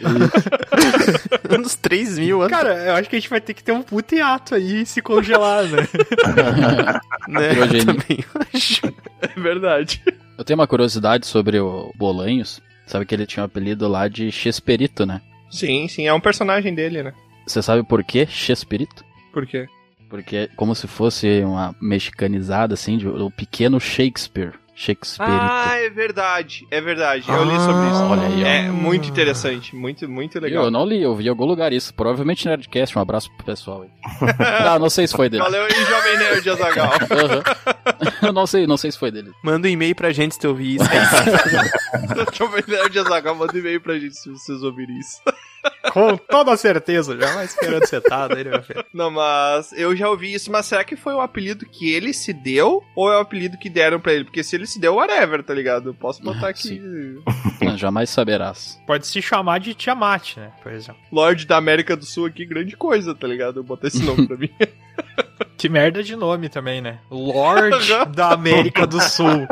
Anos 1.48 1.74
3 1.76 2.18
mil 2.18 2.42
anos, 2.42 2.50
Cara, 2.56 2.74
eu 2.84 2.94
acho 2.94 3.08
que 3.08 3.16
a 3.16 3.18
gente 3.18 3.30
vai 3.30 3.40
ter 3.40 3.54
que 3.54 3.62
ter 3.64 3.72
um 3.72 3.82
puto 3.82 4.14
hiato 4.14 4.54
aí 4.54 4.82
e 4.82 4.86
se 4.86 5.00
congelar, 5.00 5.64
né? 5.64 5.88
né? 7.26 7.48
Criogenia. 7.50 7.84
Também 7.86 8.24
acho. 8.54 8.80
É 9.22 9.40
verdade. 9.40 10.02
Eu 10.36 10.44
tenho 10.44 10.58
uma 10.58 10.66
curiosidade 10.66 11.26
sobre 11.26 11.58
o 11.58 11.90
Bolanhos. 11.96 12.60
Sabe 12.86 13.04
que 13.06 13.14
ele 13.14 13.26
tinha 13.26 13.42
um 13.42 13.46
apelido 13.46 13.88
lá 13.88 14.08
de 14.08 14.30
Chesperito, 14.30 15.04
né? 15.06 15.20
Sim, 15.50 15.88
sim, 15.88 16.06
é 16.06 16.12
um 16.12 16.20
personagem 16.20 16.74
dele, 16.74 17.02
né? 17.02 17.12
Você 17.48 17.62
sabe 17.62 17.82
por 17.82 18.04
que 18.04 18.26
Chesperito? 18.26 19.04
Por 19.32 19.46
quê? 19.46 19.66
Porque 20.10 20.36
é 20.36 20.48
como 20.56 20.74
se 20.74 20.86
fosse 20.86 21.42
uma 21.42 21.74
mexicanizada, 21.80 22.74
assim, 22.74 22.98
de 22.98 23.08
o 23.08 23.30
pequeno 23.30 23.80
Shakespeare. 23.80 24.52
Shakespeare. 24.74 25.26
Ah, 25.28 25.74
é 25.76 25.90
verdade, 25.90 26.64
é 26.70 26.80
verdade. 26.80 27.24
Eu 27.28 27.42
li 27.42 27.58
sobre 27.58 27.88
isso. 27.88 28.02
olha 28.04 28.22
aí, 28.28 28.44
ó. 28.44 28.46
É 28.46 28.70
muito 28.70 29.08
interessante, 29.08 29.74
muito, 29.74 30.08
muito 30.08 30.38
legal. 30.38 30.66
Eu 30.66 30.70
não 30.70 30.86
li, 30.86 31.02
eu 31.02 31.16
vi 31.16 31.26
em 31.26 31.28
algum 31.28 31.46
lugar 31.46 31.72
isso. 31.72 31.92
Provavelmente 31.92 32.46
Nerdcast, 32.46 32.96
um 32.96 33.02
abraço 33.02 33.28
pro 33.32 33.44
pessoal 33.44 33.82
aí. 33.82 33.90
não, 34.64 34.78
não 34.86 34.90
sei 34.90 35.08
se 35.08 35.16
foi 35.16 35.28
dele. 35.28 35.42
Valeu 35.42 35.64
aí, 35.64 35.84
Jovem 35.84 36.18
Nerd 36.18 36.50
Azagal. 36.50 36.92
Aham. 37.10 37.42
Eu 38.22 38.32
não 38.32 38.46
sei, 38.46 38.66
não 38.68 38.76
sei 38.76 38.92
se 38.92 38.98
foi 38.98 39.10
dele. 39.10 39.32
Manda 39.42 39.66
um 39.66 39.70
e-mail 39.70 39.96
pra 39.96 40.12
gente 40.12 40.34
se 40.34 40.40
tu 40.40 40.48
ouvir 40.48 40.76
isso. 40.76 40.84
Jovem 42.34 42.62
Nerd 42.68 42.98
Azagal, 43.00 43.34
manda 43.34 43.52
um 43.52 43.58
e-mail 43.58 43.80
pra 43.80 43.98
gente 43.98 44.16
se 44.16 44.30
vocês 44.30 44.62
ouvirem 44.62 44.96
isso. 45.00 45.20
Com 45.92 46.16
toda 46.16 46.56
certeza, 46.56 47.18
jamais 47.18 47.50
esperando 47.50 47.86
setado 47.86 48.36
aí, 48.36 48.44
meu 48.44 48.62
filho? 48.62 48.84
Não, 48.92 49.10
mas 49.10 49.72
eu 49.72 49.94
já 49.94 50.08
ouvi 50.08 50.32
isso, 50.32 50.50
mas 50.50 50.66
será 50.66 50.84
que 50.84 50.96
foi 50.96 51.14
o 51.14 51.20
apelido 51.20 51.66
que 51.66 51.92
ele 51.92 52.12
se 52.12 52.32
deu 52.32 52.82
ou 52.94 53.10
é 53.12 53.16
o 53.16 53.20
apelido 53.20 53.58
que 53.58 53.70
deram 53.70 54.00
pra 54.00 54.12
ele? 54.12 54.24
Porque 54.24 54.42
se 54.42 54.56
ele 54.56 54.66
se 54.66 54.80
deu, 54.80 54.94
whatever, 54.96 55.42
tá 55.42 55.54
ligado? 55.54 55.90
Eu 55.90 55.94
posso 55.94 56.22
botar 56.22 56.48
aqui. 56.48 56.80
Não, 57.62 57.76
jamais 57.76 58.10
saberás. 58.10 58.80
Pode 58.86 59.06
se 59.06 59.20
chamar 59.22 59.60
de 59.60 59.74
Tiamat, 59.74 60.36
né? 60.36 60.52
Por 60.62 60.72
exemplo. 60.72 61.00
Lorde 61.10 61.46
da 61.46 61.56
América 61.56 61.96
do 61.96 62.04
Sul 62.04 62.26
aqui, 62.26 62.44
grande 62.44 62.76
coisa, 62.76 63.14
tá 63.14 63.26
ligado? 63.26 63.60
Eu 63.60 63.64
botei 63.64 63.88
esse 63.88 64.02
nome 64.02 64.26
pra 64.26 64.36
mim. 64.36 64.50
Que 65.58 65.68
merda 65.68 66.04
de 66.04 66.14
nome 66.14 66.48
também, 66.48 66.80
né? 66.80 67.00
Lorde 67.10 67.92
da 68.14 68.30
América 68.30 68.86
do 68.86 69.00
Sul. 69.00 69.48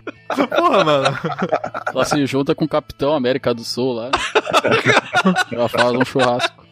Porra, 0.56 0.84
mano. 0.84 1.18
Ela 1.92 2.04
se 2.04 2.24
junta 2.26 2.54
com 2.54 2.64
o 2.64 2.68
Capitão 2.68 3.12
América 3.12 3.52
do 3.52 3.64
Sul 3.64 3.92
lá. 3.92 4.10
Ela 5.50 5.68
faz 5.68 5.92
um 5.92 6.04
churrasco. 6.04 6.64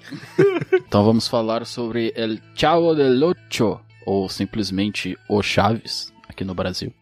Então 0.73 1.05
vamos 1.05 1.27
falar 1.27 1.67
sobre 1.67 2.13
El 2.15 2.39
Chavo 2.55 2.95
del 2.95 3.21
Ocho, 3.25 3.81
ou 4.07 4.29
simplesmente 4.29 5.19
O 5.29 5.43
Chaves, 5.43 6.13
aqui 6.29 6.45
no 6.45 6.55
Brasil. 6.55 6.95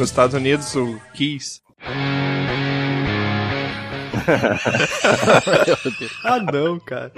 Nos 0.00 0.08
Estados 0.08 0.34
Unidos, 0.34 0.74
o 0.76 0.98
Kiss. 1.12 1.60
Ah, 6.24 6.38
não, 6.38 6.80
cara. 6.80 7.12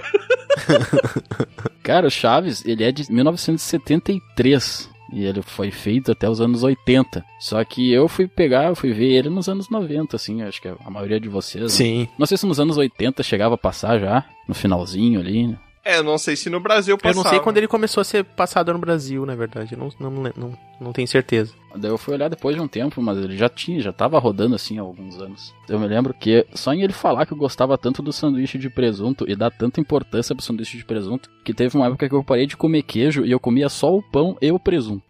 Cara, 1.81 2.07
o 2.07 2.11
Chaves, 2.11 2.65
ele 2.65 2.83
é 2.83 2.91
de 2.91 3.09
1973. 3.09 4.89
E 5.13 5.23
ele 5.23 5.41
foi 5.41 5.71
feito 5.71 6.11
até 6.11 6.29
os 6.29 6.41
anos 6.41 6.61
80. 6.61 7.23
Só 7.39 7.63
que 7.63 7.89
eu 7.89 8.09
fui 8.09 8.27
pegar, 8.27 8.65
eu 8.65 8.75
fui 8.75 8.91
ver 8.91 9.13
ele 9.13 9.29
nos 9.29 9.47
anos 9.47 9.69
90, 9.69 10.17
assim, 10.17 10.41
acho 10.41 10.61
que 10.61 10.67
a 10.67 10.89
maioria 10.89 11.21
de 11.21 11.29
vocês. 11.29 11.63
né? 11.63 11.69
Sim. 11.69 12.07
Não 12.17 12.25
sei 12.25 12.35
se 12.37 12.45
nos 12.45 12.59
anos 12.59 12.75
80 12.75 13.23
chegava 13.23 13.55
a 13.55 13.57
passar 13.57 13.97
já, 13.97 14.25
no 14.45 14.53
finalzinho 14.53 15.21
ali. 15.21 15.47
né? 15.47 15.57
É, 15.85 15.97
eu 15.97 16.03
não 16.03 16.17
sei 16.17 16.35
se 16.35 16.49
no 16.49 16.59
Brasil 16.59 16.93
Eu 16.93 16.97
passava. 16.97 17.23
não 17.23 17.29
sei 17.29 17.39
quando 17.41 17.57
ele 17.57 17.67
começou 17.67 17.99
a 17.99 18.05
ser 18.05 18.23
passado 18.23 18.71
no 18.71 18.79
Brasil, 18.79 19.25
na 19.25 19.35
verdade. 19.35 19.73
Eu 19.73 19.79
não, 19.79 20.09
não, 20.09 20.31
não, 20.35 20.57
não 20.79 20.93
tenho 20.93 21.07
certeza. 21.07 21.53
Daí 21.75 21.91
eu 21.91 21.97
fui 21.97 22.13
olhar 22.13 22.29
depois 22.29 22.55
de 22.55 22.61
um 22.61 22.67
tempo, 22.67 23.01
mas 23.01 23.17
ele 23.17 23.35
já 23.35 23.49
tinha, 23.49 23.81
já 23.81 23.91
tava 23.91 24.17
rodando 24.17 24.55
assim 24.55 24.77
há 24.77 24.81
alguns 24.81 25.19
anos. 25.19 25.53
Eu 25.67 25.79
me 25.79 25.87
lembro 25.87 26.13
que 26.13 26.45
só 26.53 26.73
em 26.73 26.83
ele 26.83 26.93
falar 26.93 27.25
que 27.25 27.33
eu 27.33 27.37
gostava 27.37 27.77
tanto 27.77 28.01
do 28.01 28.13
sanduíche 28.13 28.57
de 28.57 28.69
presunto 28.69 29.25
e 29.29 29.35
dar 29.35 29.51
tanta 29.51 29.81
importância 29.81 30.33
pro 30.33 30.43
sanduíche 30.43 30.77
de 30.77 30.85
presunto, 30.85 31.29
que 31.43 31.53
teve 31.53 31.75
uma 31.75 31.87
época 31.87 32.07
que 32.07 32.15
eu 32.15 32.23
parei 32.23 32.45
de 32.45 32.55
comer 32.55 32.83
queijo 32.83 33.25
e 33.25 33.31
eu 33.31 33.39
comia 33.39 33.67
só 33.67 33.93
o 33.93 34.01
pão 34.01 34.37
e 34.41 34.51
o 34.51 34.59
presunto. 34.59 35.03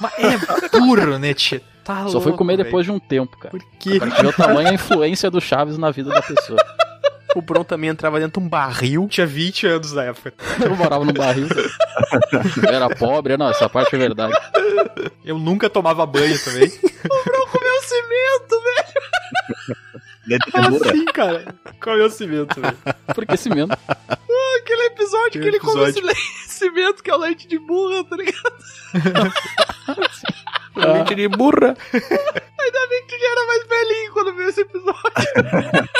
Mas 0.00 0.12
é 0.18 0.78
burro, 0.78 1.18
né, 1.18 1.34
tia? 1.34 1.62
Tá 1.84 2.06
Só 2.08 2.20
fui 2.20 2.32
comer 2.32 2.58
depois 2.58 2.84
de 2.84 2.92
um 2.92 2.98
tempo, 2.98 3.36
cara. 3.38 3.50
Por 3.50 3.62
quê? 3.78 3.98
Ver 3.98 4.26
o 4.26 4.32
tamanho 4.32 4.68
a 4.68 4.74
influência 4.74 5.30
do 5.30 5.40
Chaves 5.40 5.78
na 5.78 5.90
vida 5.90 6.10
da 6.10 6.20
pessoa. 6.20 6.58
O 7.34 7.42
Bron 7.42 7.64
também 7.64 7.88
entrava 7.88 8.18
dentro 8.18 8.40
de 8.40 8.46
um 8.46 8.48
barril. 8.48 9.06
Tinha 9.08 9.26
20 9.26 9.66
anos 9.66 9.92
na 9.92 10.04
época. 10.04 10.34
Eu 10.62 10.76
morava 10.76 11.04
no 11.04 11.12
barril. 11.12 11.46
era 12.66 12.94
pobre, 12.94 13.36
não, 13.36 13.48
essa 13.48 13.68
parte 13.68 13.94
é 13.94 13.98
verdade. 13.98 14.34
Eu 15.24 15.38
nunca 15.38 15.70
tomava 15.70 16.04
banho 16.04 16.38
também. 16.42 16.68
Comeu 17.52 17.82
cimento, 17.82 18.62
velho. 18.64 19.76
Leite 20.28 20.44
de 20.46 20.52
Como 20.52 20.70
burra. 20.70 20.90
assim, 20.90 21.04
cara? 21.06 21.54
Comeu 21.80 22.10
cimento, 22.10 22.60
velho. 22.60 22.76
Por 23.14 23.26
que 23.26 23.36
cimento? 23.36 23.76
Aquele 24.60 24.82
episódio 24.86 25.30
Que 25.32 25.40
que 25.40 25.46
ele 25.48 25.58
comeu 25.60 25.84
episódio? 25.88 26.06
le- 26.08 26.14
cimento, 26.48 27.02
que 27.02 27.10
é 27.10 27.14
o 27.14 27.18
leite 27.18 27.46
de 27.48 27.58
burra, 27.58 28.04
tá 28.04 28.16
ligado? 28.16 28.54
Leite 30.76 31.14
de 31.14 31.28
burra. 31.28 31.74
Ainda 31.92 32.86
bem 32.88 33.06
que 33.06 33.16
tu 33.16 33.20
já 33.20 33.30
era 33.30 33.46
mais 33.46 33.66
velhinho 33.66 34.12
quando 34.12 34.34
viu 34.36 34.48
esse 34.48 34.60
episódio. 34.60 35.02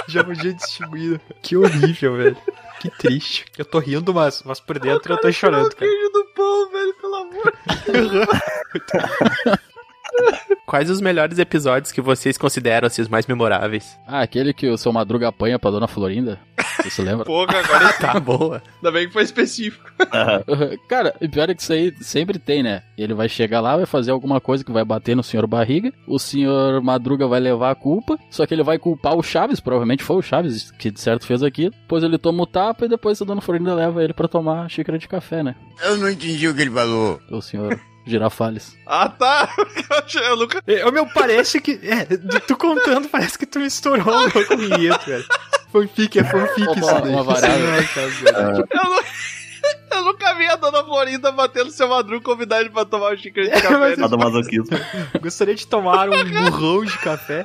Já 0.09 0.23
podia 0.25 0.53
distinguir. 0.53 1.21
Que 1.43 1.57
horrível, 1.57 2.17
velho. 2.17 2.37
Que 2.81 2.91
triste. 2.91 3.47
Eu 3.57 3.65
tô 3.65 3.79
rindo, 3.81 4.13
mas, 4.15 4.43
mas 4.45 4.61
por 4.61 4.79
dentro 4.79 5.13
eu 5.15 5.19
tô 5.21 5.33
chorando, 5.33 5.67
O 5.67 5.75
cara. 5.75 5.91
queijo 5.91 6.09
do 6.13 6.25
pão, 6.35 6.71
velho, 6.71 6.95
pelo 7.01 7.15
amor. 7.17 7.53
Quais 10.67 10.91
os 10.91 11.01
melhores 11.01 11.39
episódios 11.39 11.91
que 11.93 12.01
vocês 12.01 12.37
consideram 12.37 12.87
assim, 12.87 13.01
os 13.03 13.09
mais 13.09 13.27
memoráveis? 13.27 13.99
Ah, 14.07 14.21
aquele 14.21 14.53
que 14.53 14.69
o 14.69 14.77
seu 14.77 14.93
Madruga 14.93 15.29
apanha 15.29 15.59
pra 15.59 15.71
Dona 15.71 15.89
Florinda. 15.89 16.39
Você 16.83 16.91
se 16.91 17.03
lembra? 17.03 17.25
Porra, 17.27 17.59
agora 17.59 17.93
Tá 17.95 18.21
boa. 18.21 18.63
ainda 18.77 18.93
bem 18.93 19.07
que 19.07 19.13
foi 19.13 19.23
específico. 19.23 19.91
Cara, 20.89 21.15
o 21.21 21.29
pior 21.29 21.49
é 21.49 21.55
que 21.55 21.63
isso 21.63 21.73
aí 21.73 21.95
sempre 22.01 22.39
tem, 22.39 22.63
né? 22.63 22.83
Ele 22.97 23.15
vai 23.15 23.29
chegar 23.29 23.61
lá, 23.61 23.77
vai 23.77 23.87
fazer 23.87 24.11
alguma 24.11 24.41
coisa 24.41 24.65
que 24.65 24.71
vai 24.73 24.85
bater 24.85 25.17
no 25.17 25.23
senhor 25.23 25.47
Barriga, 25.47 25.93
o 26.07 26.19
senhor 26.19 26.83
Madruga 26.83 27.27
vai 27.27 27.41
levar 27.41 27.71
a 27.71 27.75
culpa, 27.75 28.19
só 28.31 28.47
que 28.47 28.55
ele 28.55 28.63
vai 28.63 28.79
culpar 28.79 29.17
o 29.17 29.23
Chaves, 29.23 29.61
provavelmente 29.61 30.05
foi 30.05 30.17
o 30.17 30.23
Chaves 30.23 30.71
que 30.73 30.91
de 30.91 31.01
certo 31.01 31.27
fez 31.27 31.43
aquilo. 31.43 31.71
Depois 31.71 32.03
ele 32.05 32.19
toma 32.19 32.43
o 32.43 32.47
tapa 32.47 32.85
e 32.85 32.89
depois 32.89 33.21
a 33.21 33.25
dona 33.25 33.41
Florinda 33.41 33.75
leva 33.75 34.05
ele 34.05 34.13
pra 34.13 34.29
tomar 34.29 34.69
xícara 34.71 34.99
de 34.99 35.09
café, 35.09 35.43
né? 35.43 35.55
Eu 35.83 35.97
não 35.97 36.11
entendi 36.11 36.47
o 36.49 36.55
que 36.55 36.63
ele 36.63 36.71
falou. 36.71 37.21
O 37.31 37.41
senhor 37.41 37.79
Girafales. 38.09 38.77
Ah, 38.87 39.09
tá. 39.09 39.49
Eu 40.27 40.37
nunca... 40.37 40.63
É, 40.67 40.91
meu, 40.91 41.07
parece 41.07 41.61
que. 41.61 41.79
É, 41.83 42.05
tu 42.47 42.57
contando, 42.57 43.09
parece 43.09 43.39
que 43.39 43.47
tu 43.47 43.59
misturou 43.61 44.27
um 44.27 44.31
pouco 44.31 44.55
o 44.55 44.63
enredo, 44.63 44.99
velho. 45.07 45.25
Fanfic, 45.73 46.19
é 46.19 46.25
fanfic 46.25 46.63
Uma- 46.67 46.75
isso 46.77 47.01
daí. 47.03 47.11
uma 47.13 47.23
variável. 47.23 48.67
Eu, 48.71 48.85
nu- 48.85 49.01
eu 49.93 50.05
nunca 50.05 50.35
vi 50.35 50.47
a 50.47 50.57
dona 50.57 50.83
Florinda 50.83 51.31
batendo 51.31 51.71
seu 51.71 51.89
madruga 51.89 52.23
convidar 52.25 52.61
ele 52.61 52.71
pra 52.71 52.85
tomar 52.87 53.13
um 53.13 53.17
xícara 53.17 53.47
de 53.49 53.53
café. 53.63 53.77
mas- 53.77 53.99
né? 53.99 54.03
Sadomasoquismo. 54.05 54.79
Gostaria 55.21 55.55
de 55.55 55.67
tomar 55.67 56.09
um 56.09 56.25
murrão 56.25 56.85
de 56.85 56.97
café. 56.99 57.45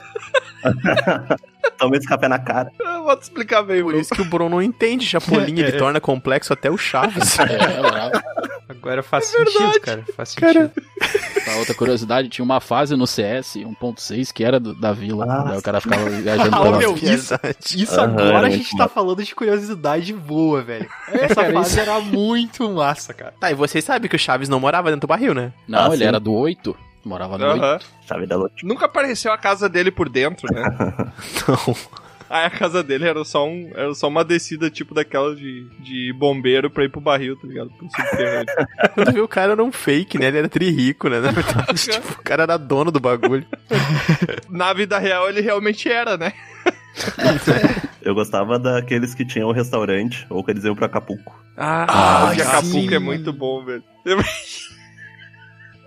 Toma 1.77 1.97
esse 1.97 2.07
café 2.07 2.27
na 2.27 2.39
cara. 2.39 2.69
Eu 2.79 3.03
vou 3.03 3.17
te 3.17 3.23
explicar 3.23 3.63
bem, 3.63 3.77
Por 3.81 3.87
Bruno. 3.87 4.01
isso 4.01 4.13
que 4.15 4.21
o 4.21 4.25
Bron 4.25 4.47
não 4.49 4.61
entende 4.61 5.05
Chapolin, 5.05 5.53
ele 5.59 5.63
É, 5.71 5.75
é. 5.75 5.77
torna 5.77 5.99
complexo 5.99 6.53
até 6.53 6.69
o 6.71 6.77
Chaves. 6.77 7.37
É, 7.39 7.81
bravo. 7.81 8.11
Agora 8.69 9.03
faz 9.03 9.25
sentido, 9.25 9.79
cara. 9.81 10.03
Faz 10.15 10.33
Cara. 10.35 10.53
sentido. 10.53 10.71
Uma 11.47 11.57
outra 11.57 11.73
curiosidade, 11.75 12.29
tinha 12.29 12.43
uma 12.45 12.59
fase 12.61 12.95
no 12.95 13.05
CS 13.05 13.55
1.6 13.57 14.31
que 14.31 14.43
era 14.43 14.59
do- 14.59 14.73
da 14.73 14.93
vila. 14.93 15.25
Ah, 15.29 15.43
Daí 15.49 15.57
o 15.57 15.61
cara 15.61 15.81
ficava 15.81 16.09
viajando 16.09 16.49
Ah, 16.55 16.61
pela... 16.61 16.77
meu, 16.77 16.95
isso, 16.95 17.33
isso 17.75 17.99
Aham, 17.99 18.13
agora 18.13 18.47
a 18.47 18.49
gente 18.49 18.75
tá 18.77 18.87
falando 18.87 19.21
de 19.23 19.35
curiosidade 19.35 20.13
boa, 20.13 20.61
velho. 20.61 20.89
Essa 21.09 21.35
cara, 21.35 21.53
fase 21.53 21.69
isso- 21.71 21.79
era 21.79 21.99
muito 21.99 22.69
massa, 22.71 23.13
cara. 23.13 23.33
Tá, 23.39 23.51
e 23.51 23.55
vocês 23.55 23.83
sabem 23.83 24.09
que 24.09 24.15
o 24.15 24.19
Chaves 24.19 24.47
não 24.49 24.59
morava 24.59 24.89
dentro 24.89 25.01
do 25.05 25.09
barril, 25.09 25.33
né? 25.33 25.51
Não, 25.67 25.79
Ah, 25.79 25.87
ele 25.87 25.97
sim. 25.97 26.03
era 26.05 26.19
do 26.19 26.31
8. 26.33 26.75
Morava 27.05 27.37
no 27.37 27.45
8. 27.45 27.61
Aham. 27.63 27.79
Chave 28.07 28.25
da 28.25 28.37
lote. 28.37 28.65
Nunca 28.65 28.85
apareceu 28.85 29.33
a 29.33 29.37
casa 29.37 29.67
dele 29.67 29.91
por 29.91 30.07
dentro, 30.07 30.47
né? 30.53 30.63
Não. 31.47 31.75
Aí 32.33 32.45
a 32.45 32.49
casa 32.49 32.81
dele 32.81 33.07
era 33.07 33.23
só, 33.23 33.47
um, 33.47 33.69
era 33.75 33.93
só 33.93 34.07
uma 34.07 34.23
descida 34.25 34.67
tipo 34.67 34.95
daquela 34.95 35.35
de, 35.35 35.67
de 35.81 36.11
bombeiro 36.13 36.67
pra 36.67 36.83
ir 36.83 36.89
pro 36.89 36.99
barril, 36.99 37.35
tá 37.39 37.47
ligado? 37.47 37.69
Pro 37.69 37.87
subterrâneo. 37.95 38.47
Quando 38.95 39.13
viu 39.13 39.23
o 39.23 39.27
cara 39.27 39.51
era 39.51 39.63
um 39.63 39.71
fake, 39.71 40.17
né? 40.17 40.29
Ele 40.29 40.39
era 40.39 40.49
tri 40.49 40.71
rico, 40.71 41.09
né? 41.09 41.19
Na 41.19 41.29
verdade, 41.31 41.79
tipo, 41.79 42.13
o 42.13 42.23
cara 42.23 42.41
era 42.41 42.57
dono 42.57 42.89
do 42.89 42.99
bagulho. 42.99 43.45
Na 44.49 44.73
vida 44.73 44.97
real 44.97 45.29
ele 45.29 45.41
realmente 45.41 45.87
era, 45.87 46.17
né? 46.17 46.33
Eu 48.01 48.15
gostava 48.15 48.57
daqueles 48.57 49.13
que 49.13 49.23
tinham 49.23 49.49
um 49.49 49.53
restaurante, 49.53 50.25
ou 50.27 50.43
que 50.43 50.49
eles 50.49 50.63
iam 50.63 50.75
pra 50.75 50.87
Acapulco. 50.87 51.39
Ah, 51.55 51.85
Ah, 51.87 52.31
o 52.31 52.35
de 52.35 52.41
Acapulco 52.41 52.65
sim, 52.89 52.95
é 52.95 52.99
muito 52.99 53.31
bom, 53.31 53.63
velho. 53.63 53.83
Eu... 54.05 54.17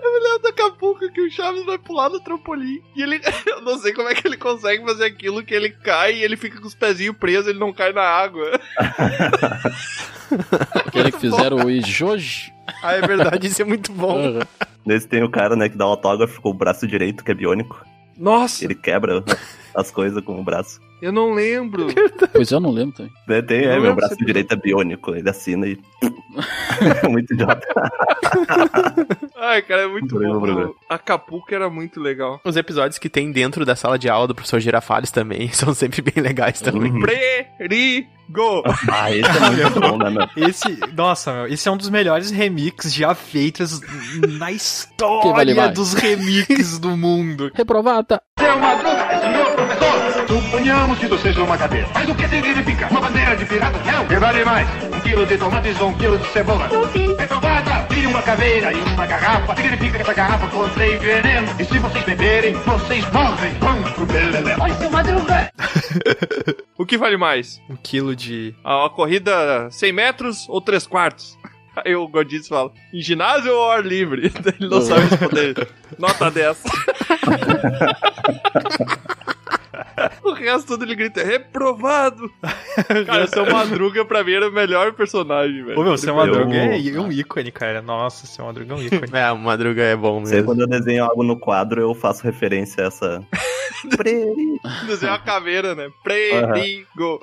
eu 0.06 0.12
me 0.12 0.26
lembro 0.26 0.42
do 0.42 0.48
Acapulco 0.48 1.12
que 1.12 1.20
o 1.20 1.30
Chaves 1.30 1.64
vai 1.64 1.78
pular 1.78 2.08
no 2.08 2.20
trampolim. 2.20 2.80
E 2.94 3.02
ele. 3.02 3.20
Eu 3.46 3.62
não 3.62 3.78
sei 3.78 3.92
como 3.92 4.08
é 4.08 4.14
que 4.14 4.26
ele 4.26 4.36
consegue 4.36 4.84
fazer 4.84 5.06
aquilo 5.06 5.44
que 5.44 5.54
ele 5.54 5.70
cai 5.70 6.14
e 6.14 6.22
ele 6.22 6.36
fica 6.36 6.60
com 6.60 6.66
os 6.66 6.74
pezinhos 6.74 7.16
presos, 7.16 7.48
ele 7.48 7.58
não 7.58 7.72
cai 7.72 7.92
na 7.92 8.02
água. 8.02 8.60
Aquele 10.74 11.10
que 11.12 11.18
fizeram 11.18 11.58
o 11.58 11.70
Ijoji. 11.70 12.52
Ah, 12.82 12.92
é 12.92 13.00
verdade, 13.00 13.46
isso 13.46 13.62
é 13.62 13.64
muito 13.64 13.92
bom. 13.92 14.40
Nesse 14.84 15.08
tem 15.08 15.22
o 15.22 15.30
cara, 15.30 15.56
né, 15.56 15.68
que 15.68 15.76
dá 15.76 15.86
um 15.86 15.90
autógrafo 15.90 16.40
com 16.40 16.50
o 16.50 16.54
braço 16.54 16.86
direito, 16.86 17.24
que 17.24 17.30
é 17.30 17.34
biônico. 17.34 17.84
Nossa, 18.16 18.64
Ele 18.64 18.74
quebra 18.74 19.22
as 19.76 19.90
coisas 19.90 20.22
com 20.24 20.40
o 20.40 20.42
braço. 20.42 20.80
eu 21.02 21.12
não 21.12 21.32
lembro. 21.34 21.86
Pois 22.32 22.50
eu 22.50 22.60
não 22.60 22.70
lembro 22.70 22.96
também. 22.96 23.42
Tem, 23.44 23.64
é, 23.64 23.72
meu 23.74 23.82
lembro 23.82 23.96
braço 23.96 24.16
direito 24.16 24.52
é 24.52 24.56
biônico. 24.56 25.14
Ele 25.14 25.28
assina 25.28 25.66
e. 25.66 25.78
Muito 27.08 27.32
idiota. 27.32 27.66
Ai, 29.38 29.62
cara, 29.62 29.82
é 29.82 29.86
muito 29.86 30.08
Problema, 30.08 30.34
bom. 30.34 30.40
problema. 30.46 30.72
Acapulco 30.88 31.54
era 31.54 31.70
muito 31.70 32.00
legal. 32.00 32.40
Os 32.44 32.56
episódios 32.56 32.98
que 32.98 33.08
tem 33.08 33.32
dentro 33.32 33.64
da 33.64 33.74
sala 33.76 33.98
de 33.98 34.08
aula 34.08 34.26
do 34.26 34.34
professor 34.34 34.60
Girafales 34.60 35.10
também 35.10 35.48
são 35.52 35.72
sempre 35.72 36.02
bem 36.02 36.22
legais 36.22 36.60
também. 36.60 36.90
Uhum. 36.92 37.00
Perigo! 37.58 38.62
Ah, 38.90 39.10
esse 39.10 39.30
é 39.30 39.50
muito 39.50 39.80
bom, 39.80 39.98
né, 39.98 40.10
meu? 40.10 40.48
Esse, 40.48 40.78
nossa, 40.94 41.32
meu, 41.32 41.46
esse 41.46 41.68
é 41.68 41.72
um 41.72 41.76
dos 41.76 41.88
melhores 41.88 42.30
remixes 42.30 42.92
já 42.92 43.14
feitos 43.14 43.80
na 44.38 44.50
história 44.50 45.54
vale 45.54 45.72
dos 45.72 45.94
remixes 45.94 46.78
do 46.78 46.96
mundo. 46.96 47.50
Madruga, 47.56 49.20
senhor 49.20 49.46
professor, 49.54 49.65
suponhamos 50.26 50.98
que 50.98 51.06
você 51.06 51.22
seja 51.22 51.42
uma 51.42 51.56
cadeira. 51.56 51.88
Mas 51.94 52.08
o 52.08 52.14
que 52.14 52.28
significa? 52.28 52.88
Uma 52.88 53.00
bandeira 53.00 53.36
de 53.36 53.44
pirata? 53.44 53.78
Não. 53.84 54.06
Que 54.06 54.16
vale 54.16 54.44
mais? 54.44 54.68
Um 54.84 55.00
quilo 55.00 55.26
de 55.26 55.38
tomates 55.38 55.80
ou 55.80 55.88
um 55.88 55.94
quilo 55.94 56.18
de 56.18 56.26
cebola? 56.28 56.68
Reprovada, 57.18 57.86
tire 57.88 58.06
uma 58.06 58.22
caveira 58.22 58.72
e 58.72 58.80
uma 58.80 59.06
garrafa. 59.06 59.56
Significa 59.56 59.96
que 59.96 60.02
essa 60.02 60.14
garrafa 60.14 60.46
contém 60.48 60.98
veneno. 60.98 61.48
E 61.58 61.64
se 61.64 61.78
vocês 61.78 62.04
beberem, 62.04 62.52
vocês 62.54 63.10
morrem. 63.12 63.52
Vamos 63.60 63.90
pro 63.92 64.06
belelé. 64.06 64.56
Vai, 64.56 64.72
seu 64.74 64.90
Madruga. 64.90 65.50
O 66.78 66.84
que 66.84 66.98
vale 66.98 67.16
mais? 67.16 67.58
Um 67.70 67.76
quilo 67.76 68.14
de. 68.14 68.54
A, 68.62 68.84
a 68.84 68.90
corrida 68.90 69.68
100 69.70 69.92
metros 69.92 70.46
ou 70.48 70.60
3 70.60 70.86
quartos? 70.86 71.36
Aí 71.84 71.94
o 71.96 72.06
Godinez 72.06 72.48
fala, 72.48 72.70
em 72.92 73.00
ginásio 73.00 73.52
ou 73.52 73.64
ao 73.64 73.70
ar 73.72 73.84
livre? 73.84 74.30
Ele 74.60 74.68
não 74.68 74.82
sabe 74.82 75.06
responder. 75.06 75.68
Nota 75.98 76.30
10. 76.30 76.62
O 80.22 80.32
resto 80.32 80.66
tudo 80.68 80.84
ele 80.84 80.94
grita, 80.94 81.22
reprovado. 81.24 82.30
Cara, 83.06 83.24
o 83.24 83.28
seu 83.28 83.50
Madruga 83.50 84.04
pra 84.04 84.22
mim 84.24 84.32
era 84.32 84.48
o 84.48 84.52
melhor 84.52 84.92
personagem, 84.92 85.64
velho. 85.64 85.78
Ô, 85.80 85.82
meu, 85.84 85.96
seu 85.98 86.14
Madruga 86.14 86.54
Eu- 86.54 86.72
é, 86.72 86.88
é 86.88 87.00
um 87.00 87.10
ícone, 87.10 87.50
cara. 87.50 87.80
Nossa, 87.82 88.26
seu 88.26 88.44
Madruga 88.44 88.74
é 88.74 88.76
um 88.76 88.82
ícone. 88.82 89.10
É, 89.16 89.32
o 89.32 89.38
Madruga 89.38 89.82
é 89.82 89.96
bom 89.96 90.24
Sei 90.26 90.36
mesmo. 90.38 90.46
quando 90.52 90.60
eu 90.60 90.66
desenho 90.66 91.04
algo 91.04 91.22
no 91.22 91.38
quadro, 91.38 91.80
eu 91.80 91.94
faço 91.94 92.22
referência 92.24 92.84
a 92.84 92.86
essa. 92.88 93.26
Desenhar 94.86 95.14
uma 95.18 95.24
caveira, 95.24 95.74
né? 95.74 95.88
Perigo. 96.02 97.20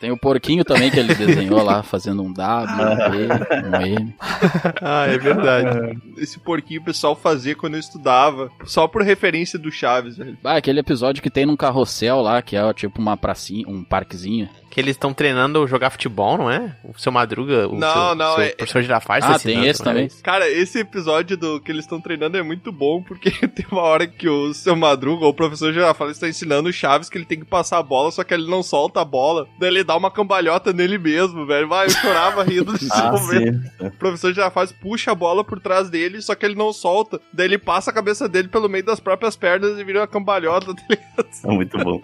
Tem 0.00 0.12
o 0.12 0.16
porquinho 0.16 0.64
também 0.64 0.90
que 0.90 0.98
ele 0.98 1.14
desenhou 1.14 1.62
lá, 1.62 1.82
fazendo 1.82 2.22
um 2.22 2.32
W, 2.32 2.82
um 2.82 3.10
B, 3.10 3.68
um 3.68 3.82
M. 3.82 4.14
Ah, 4.80 5.06
é 5.06 5.18
verdade. 5.18 5.98
Esse 6.16 6.38
porquinho 6.38 6.80
o 6.80 6.84
pessoal 6.84 7.16
fazia 7.16 7.56
quando 7.56 7.74
eu 7.74 7.80
estudava, 7.80 8.50
só 8.64 8.86
por 8.86 9.02
referência 9.02 9.58
do 9.58 9.70
Chaves, 9.72 10.16
velho. 10.16 10.38
Ah, 10.44 10.56
aquele 10.56 10.80
episódio 10.80 11.22
que 11.22 11.30
tem 11.30 11.44
num 11.46 11.56
carrossel 11.56 12.20
lá, 12.20 12.40
que 12.40 12.56
é 12.56 12.72
tipo 12.72 13.00
uma 13.00 13.16
pracinha, 13.16 13.66
um 13.68 13.82
parquezinho. 13.82 14.48
Que 14.70 14.80
eles 14.80 14.96
estão 14.96 15.12
treinando 15.14 15.66
jogar 15.66 15.90
futebol, 15.90 16.36
não 16.36 16.50
é? 16.50 16.76
O 16.84 16.98
seu 16.98 17.10
Madruga, 17.10 17.66
o 17.68 17.74
Não, 17.78 17.92
seu, 18.08 18.14
não, 18.14 18.34
seu 18.34 18.44
é- 18.44 18.48
professor 18.50 18.82
Girafales 18.82 19.24
Ah, 19.24 19.38
tem 19.38 19.66
esse 19.66 19.80
é 19.80 19.84
também. 19.84 20.08
Cara, 20.22 20.48
esse 20.48 20.78
episódio 20.80 21.36
do 21.36 21.60
que 21.60 21.72
eles 21.72 21.84
estão 21.84 22.00
treinando 22.00 22.36
é 22.36 22.42
muito 22.42 22.70
bom, 22.70 23.02
porque 23.02 23.30
tem 23.48 23.66
uma 23.72 23.82
hora 23.82 24.06
que 24.06 24.28
o 24.28 24.52
seu 24.52 24.76
Madruga, 24.76 25.24
ou 25.24 25.30
o 25.30 25.34
professor 25.34 25.72
Girafales, 25.72 26.16
está 26.16 26.28
ensinando 26.28 26.68
o 26.68 26.72
Chaves 26.72 27.08
que 27.08 27.16
ele 27.16 27.24
tem 27.24 27.38
que 27.38 27.46
passar 27.46 27.78
a 27.78 27.82
bola, 27.82 28.10
só 28.10 28.22
que 28.22 28.34
ele 28.34 28.48
não 28.48 28.62
solta 28.62 29.00
a 29.00 29.04
bola. 29.04 29.46
Daí 29.58 29.70
ele 29.70 29.82
dá 29.84 29.96
uma 29.96 30.10
cambalhota 30.10 30.72
nele 30.72 30.98
mesmo, 30.98 31.46
velho. 31.46 31.66
Vai, 31.68 31.86
eu 31.86 31.90
chorava 31.90 32.42
rindo 32.44 32.76
de 32.78 32.88
Ah, 32.92 33.12
momento. 33.12 33.62
sim. 33.80 33.86
O 33.86 33.90
professor 33.92 34.32
Girafales 34.34 34.72
puxa 34.72 35.12
a 35.12 35.14
bola 35.14 35.42
por 35.42 35.60
trás 35.60 35.88
dele, 35.88 36.20
só 36.20 36.34
que 36.34 36.44
ele 36.44 36.54
não 36.54 36.72
solta. 36.72 37.20
Daí 37.32 37.46
ele 37.46 37.58
passa 37.58 37.90
a 37.90 37.94
cabeça 37.94 38.28
dele 38.28 38.48
pelo 38.48 38.68
meio 38.68 38.84
das 38.84 39.00
próprias 39.00 39.34
pernas 39.34 39.78
e 39.78 39.84
vira 39.84 40.00
uma 40.00 40.06
cambalhota. 40.06 40.74
tá 40.74 40.82
ligado? 40.88 41.28
É 41.44 41.48
muito 41.48 41.78
bom. 41.78 42.00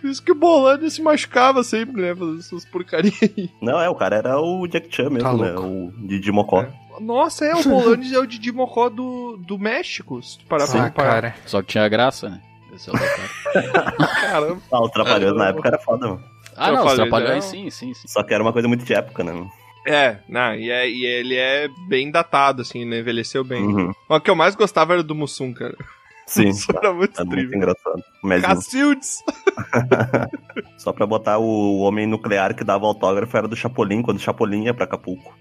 Por 0.00 0.10
isso 0.10 0.22
que 0.22 0.32
o 0.32 0.34
Bolândia 0.34 0.90
se 0.90 1.00
machucava 1.08 1.62
sempre, 1.64 2.00
né? 2.02 2.14
Fazendo 2.14 2.38
essas 2.38 2.64
porcarias 2.64 3.18
aí. 3.22 3.50
Não, 3.60 3.80
é, 3.80 3.88
o 3.88 3.94
cara 3.94 4.16
era 4.16 4.40
o 4.40 4.66
Jack 4.66 4.94
Chan 4.94 5.10
mesmo, 5.10 5.28
Tá 5.28 5.34
né? 5.36 5.52
O 5.58 5.92
Didi 6.06 6.30
Mocó. 6.32 6.66
Nossa, 7.00 7.44
é, 7.44 7.54
o 7.54 7.62
Bolândia 7.62 8.16
é 8.16 8.18
o 8.20 8.26
Didi 8.26 8.50
Mocó 8.52 8.88
do, 8.88 9.36
do 9.36 9.58
México, 9.58 10.20
se 10.22 10.38
tu 10.38 10.44
parar 10.46 10.66
pra 10.66 10.84
reparar. 10.84 11.10
cara. 11.10 11.34
Só 11.46 11.60
que 11.62 11.68
tinha 11.68 11.88
graça, 11.88 12.28
né? 12.28 12.40
Esse 12.74 12.90
é 12.90 12.92
o. 12.92 12.96
Caramba. 14.20 14.60
Ah, 14.72 14.82
os 14.82 14.90
Trapalhões 14.90 15.36
na 15.36 15.48
época 15.48 15.68
era 15.68 15.78
foda, 15.78 16.08
mano. 16.08 16.22
Ah, 16.56 16.72
não, 16.72 16.84
os 16.84 16.92
Trapalhões, 16.94 16.96
trapalhões, 17.10 17.44
não. 17.44 17.50
sim, 17.50 17.70
sim, 17.70 17.94
sim. 17.94 18.08
Só 18.08 18.22
que 18.22 18.34
era 18.34 18.42
uma 18.42 18.52
coisa 18.52 18.66
muito 18.68 18.84
de 18.84 18.92
época, 18.94 19.22
né? 19.22 19.48
É, 19.86 20.18
não, 20.28 20.54
e, 20.54 20.70
é, 20.70 20.90
e 20.90 21.06
ele 21.06 21.36
é 21.36 21.68
bem 21.88 22.10
datado, 22.10 22.62
assim, 22.62 22.84
né? 22.84 22.98
Envelheceu 22.98 23.42
bem. 23.44 23.62
Uhum. 23.62 23.92
Mas 24.08 24.18
o 24.18 24.20
que 24.20 24.30
eu 24.30 24.34
mais 24.36 24.54
gostava 24.54 24.92
era 24.94 25.02
do 25.02 25.14
Mussum, 25.14 25.52
cara. 25.54 25.76
Sim. 26.28 26.48
Isso 26.50 26.70
era 26.76 26.92
muito 26.92 27.20
É 27.20 27.24
muito 27.24 27.54
engraçado. 27.56 28.02
Mas 28.22 28.42
Cacildes! 28.42 29.22
só 30.76 30.92
pra 30.92 31.06
botar 31.06 31.38
o 31.38 31.78
homem 31.80 32.06
nuclear 32.06 32.54
que 32.54 32.62
dava 32.64 32.86
autógrafo 32.86 33.36
era 33.36 33.48
do 33.48 33.56
Chapolin, 33.56 34.02
quando 34.02 34.18
o 34.18 34.20
Chapolin 34.20 34.64
ia 34.64 34.74
pra 34.74 34.84
Acapulco. 34.84 35.34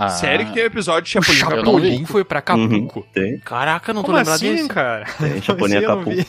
Ah, 0.00 0.10
Sério 0.10 0.46
que 0.46 0.52
tem 0.52 0.62
um 0.62 0.66
episódio 0.66 1.10
de 1.10 1.18
O 1.18 1.22
Chapolin 1.22 1.56
não 1.56 1.56
Chapolin 1.72 2.04
foi 2.06 2.22
pra 2.22 2.38
Acapulco. 2.38 3.04
Tem, 3.12 3.38
Caraca, 3.40 3.92
não 3.92 4.02
tô 4.02 4.06
Como 4.06 4.18
lembrado 4.18 4.36
assim, 4.36 4.54
desse. 4.54 4.68
cara? 4.68 5.06
tem 5.18 5.42
Chapolin 5.42 5.74
eu 5.74 5.82
não 5.82 5.92
Acapulco. 6.02 6.20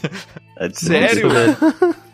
É 0.58 0.68
de- 0.70 0.80
Sério? 0.80 1.30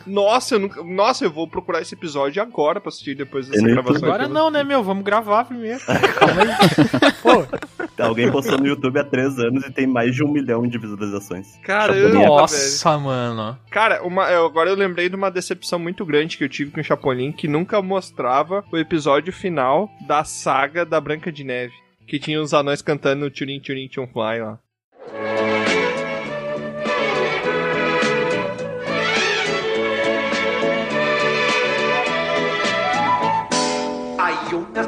Nossa, 0.05 0.55
eu 0.55 0.59
nunca... 0.59 0.83
Nossa, 0.83 1.25
eu 1.25 1.31
vou 1.31 1.47
procurar 1.47 1.81
esse 1.81 1.95
episódio 1.95 2.41
agora 2.41 2.79
pra 2.79 2.89
assistir 2.89 3.15
depois 3.15 3.47
dessa 3.47 3.63
gravação. 3.63 3.95
Aqui. 3.95 4.05
Agora 4.05 4.27
não, 4.27 4.49
né, 4.49 4.63
meu? 4.63 4.83
Vamos 4.83 5.03
gravar 5.03 5.45
primeiro. 5.45 5.79
Calma 5.85 6.41
aí. 6.41 7.11
Pô, 7.21 8.03
Alguém 8.03 8.29
postou 8.31 8.57
no 8.57 8.67
YouTube 8.67 8.99
há 8.99 9.03
três 9.03 9.39
anos 9.39 9.63
e 9.65 9.71
tem 9.71 9.87
mais 9.87 10.13
de 10.13 10.23
um 10.23 10.27
milhão 10.31 10.67
de 10.67 10.77
visualizações. 10.77 11.55
Caramba, 11.63 11.97
Chapolin. 12.01 12.17
velho. 12.19 12.27
nossa, 12.29 12.97
mano. 12.97 13.57
Cara, 13.71 14.03
uma, 14.03 14.29
eu- 14.29 14.45
agora 14.45 14.69
eu 14.69 14.75
lembrei 14.75 15.07
de 15.09 15.15
uma 15.15 15.31
decepção 15.31 15.79
muito 15.79 16.05
grande 16.05 16.37
que 16.37 16.43
eu 16.43 16.49
tive 16.49 16.71
com 16.71 16.81
o 16.81 16.83
Chapolin, 16.83 17.31
que 17.31 17.47
nunca 17.47 17.81
mostrava 17.81 18.63
o 18.71 18.77
episódio 18.77 19.31
final 19.31 19.89
da 20.07 20.23
saga 20.23 20.85
da 20.85 20.99
Branca 20.99 21.31
de 21.31 21.43
Neve. 21.43 21.73
Que 22.07 22.19
tinha 22.19 22.39
os 22.41 22.53
anões 22.53 22.81
cantando 22.81 23.31
Turin 23.31 23.59
Turin 23.59 23.87
Tchum 23.87 24.05
Fly 24.07 24.39
lá. 24.41 24.59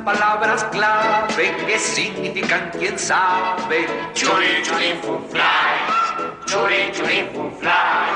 Palabras 0.07 0.63
clave 0.71 1.53
que 1.65 1.77
significan 1.77 2.71
quién 2.79 2.97
sabe. 2.97 3.85
Churi, 4.13 4.61
churi, 4.63 4.93
fun 5.03 5.21
fly. 5.29 5.75
Churi, 6.45 6.91
churi, 6.93 7.27
fun 7.33 7.51
fly. 7.59 8.07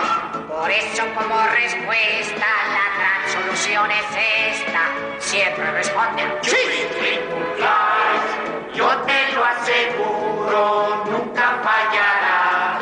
Por 0.47 0.71
eso 0.71 1.03
como 1.13 1.35
respuesta 1.59 2.47
la 2.77 2.87
gran 2.95 3.21
solución 3.35 3.91
es 3.91 4.09
esta. 4.55 4.83
Siempre 5.19 5.69
responde 5.71 6.23
Churi, 6.39 6.79
churi, 6.93 7.13
fun 7.29 7.47
fly. 7.57 8.73
Yo 8.73 8.87
te 9.07 9.19
lo 9.35 9.43
aseguro, 9.43 11.03
nunca 11.11 11.59
fallará. 11.67 12.79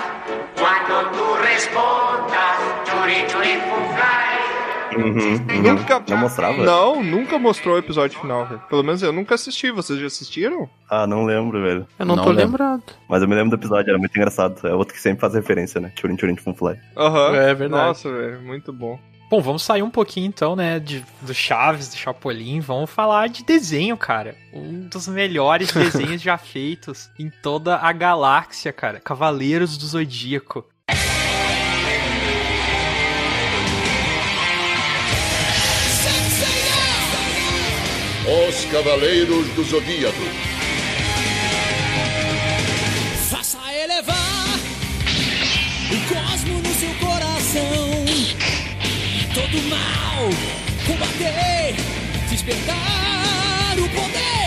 Cuando 0.56 1.10
tú 1.18 1.36
respondas, 1.50 2.58
churi, 2.86 3.26
churi, 3.26 3.54
fun 3.68 3.86
fly. 3.88 3.89
Uhum, 4.96 5.06
uhum. 5.06 5.62
Nunca. 5.62 6.04
Não 6.10 6.18
mostrava? 6.18 6.64
Não, 6.64 7.04
nunca 7.04 7.38
mostrou 7.38 7.76
o 7.76 7.78
episódio 7.78 8.20
final, 8.20 8.46
velho. 8.46 8.62
Pelo 8.70 8.84
menos 8.84 9.02
eu 9.02 9.12
nunca 9.14 9.36
assisti. 9.36 9.72
Vocês 9.72 10.00
já 10.00 10.08
assistiram? 10.08 10.70
Ah, 10.90 11.06
não 11.06 11.24
lembro, 11.26 11.62
velho. 11.62 11.88
Eu 11.98 12.06
não, 12.06 12.16
Não 12.16 12.24
tô 12.24 12.30
lembro. 12.32 12.46
lembrado. 12.64 12.84
Mas 13.08 13.22
eu 13.22 13.28
me 13.28 13.36
lembro 13.36 13.52
do 13.52 13.56
episódio, 13.60 13.90
era 13.90 14.00
muito 14.00 14.16
engraçado. 14.16 14.68
É 14.68 14.74
outro 14.74 14.94
que 14.94 15.00
sempre 15.02 15.22
faz 15.22 15.34
referência, 15.34 15.80
né? 15.80 15.92
Turin 15.96 16.16
Turin 16.16 16.36
Funfly. 16.36 16.78
Aham. 16.98 17.36
É 17.36 17.54
verdade. 17.54 17.88
Nossa, 17.88 18.12
velho, 18.12 18.42
muito 18.42 18.74
bom. 18.74 19.00
Bom, 19.30 19.42
vamos 19.42 19.62
sair 19.62 19.84
um 19.84 19.92
pouquinho 19.92 20.26
então, 20.26 20.56
né, 20.56 20.80
de, 20.80 21.06
do 21.22 21.36
Chaves, 21.36 21.90
do 21.90 21.96
Chapolin. 21.96 22.62
Vamos 22.62 22.90
falar 22.90 23.30
de 23.30 23.44
desenho, 23.46 23.96
cara. 23.96 24.36
Um 24.52 24.88
dos 24.88 25.08
melhores 25.08 25.72
desenhos 25.72 26.20
já 26.20 26.36
feitos 26.36 27.12
em 27.20 27.30
toda 27.44 27.76
a 27.78 27.92
galáxia, 27.94 28.74
cara. 28.74 29.00
Cavaleiros 29.00 29.78
do 29.78 29.86
Zodíaco. 29.86 30.66
Os 38.32 38.64
Cavaleiros 38.66 39.48
do 39.56 39.64
Zodíaco. 39.64 40.22
Faça 43.28 43.58
elevar 43.74 44.60
o 45.90 46.14
cosmo 46.14 46.60
no 46.60 46.74
seu 46.76 46.94
coração. 47.00 48.06
Todo 49.34 49.64
mal 49.68 50.30
combater, 50.86 51.76
despertar 52.30 53.80
o 53.80 53.90
poder. 53.90 54.39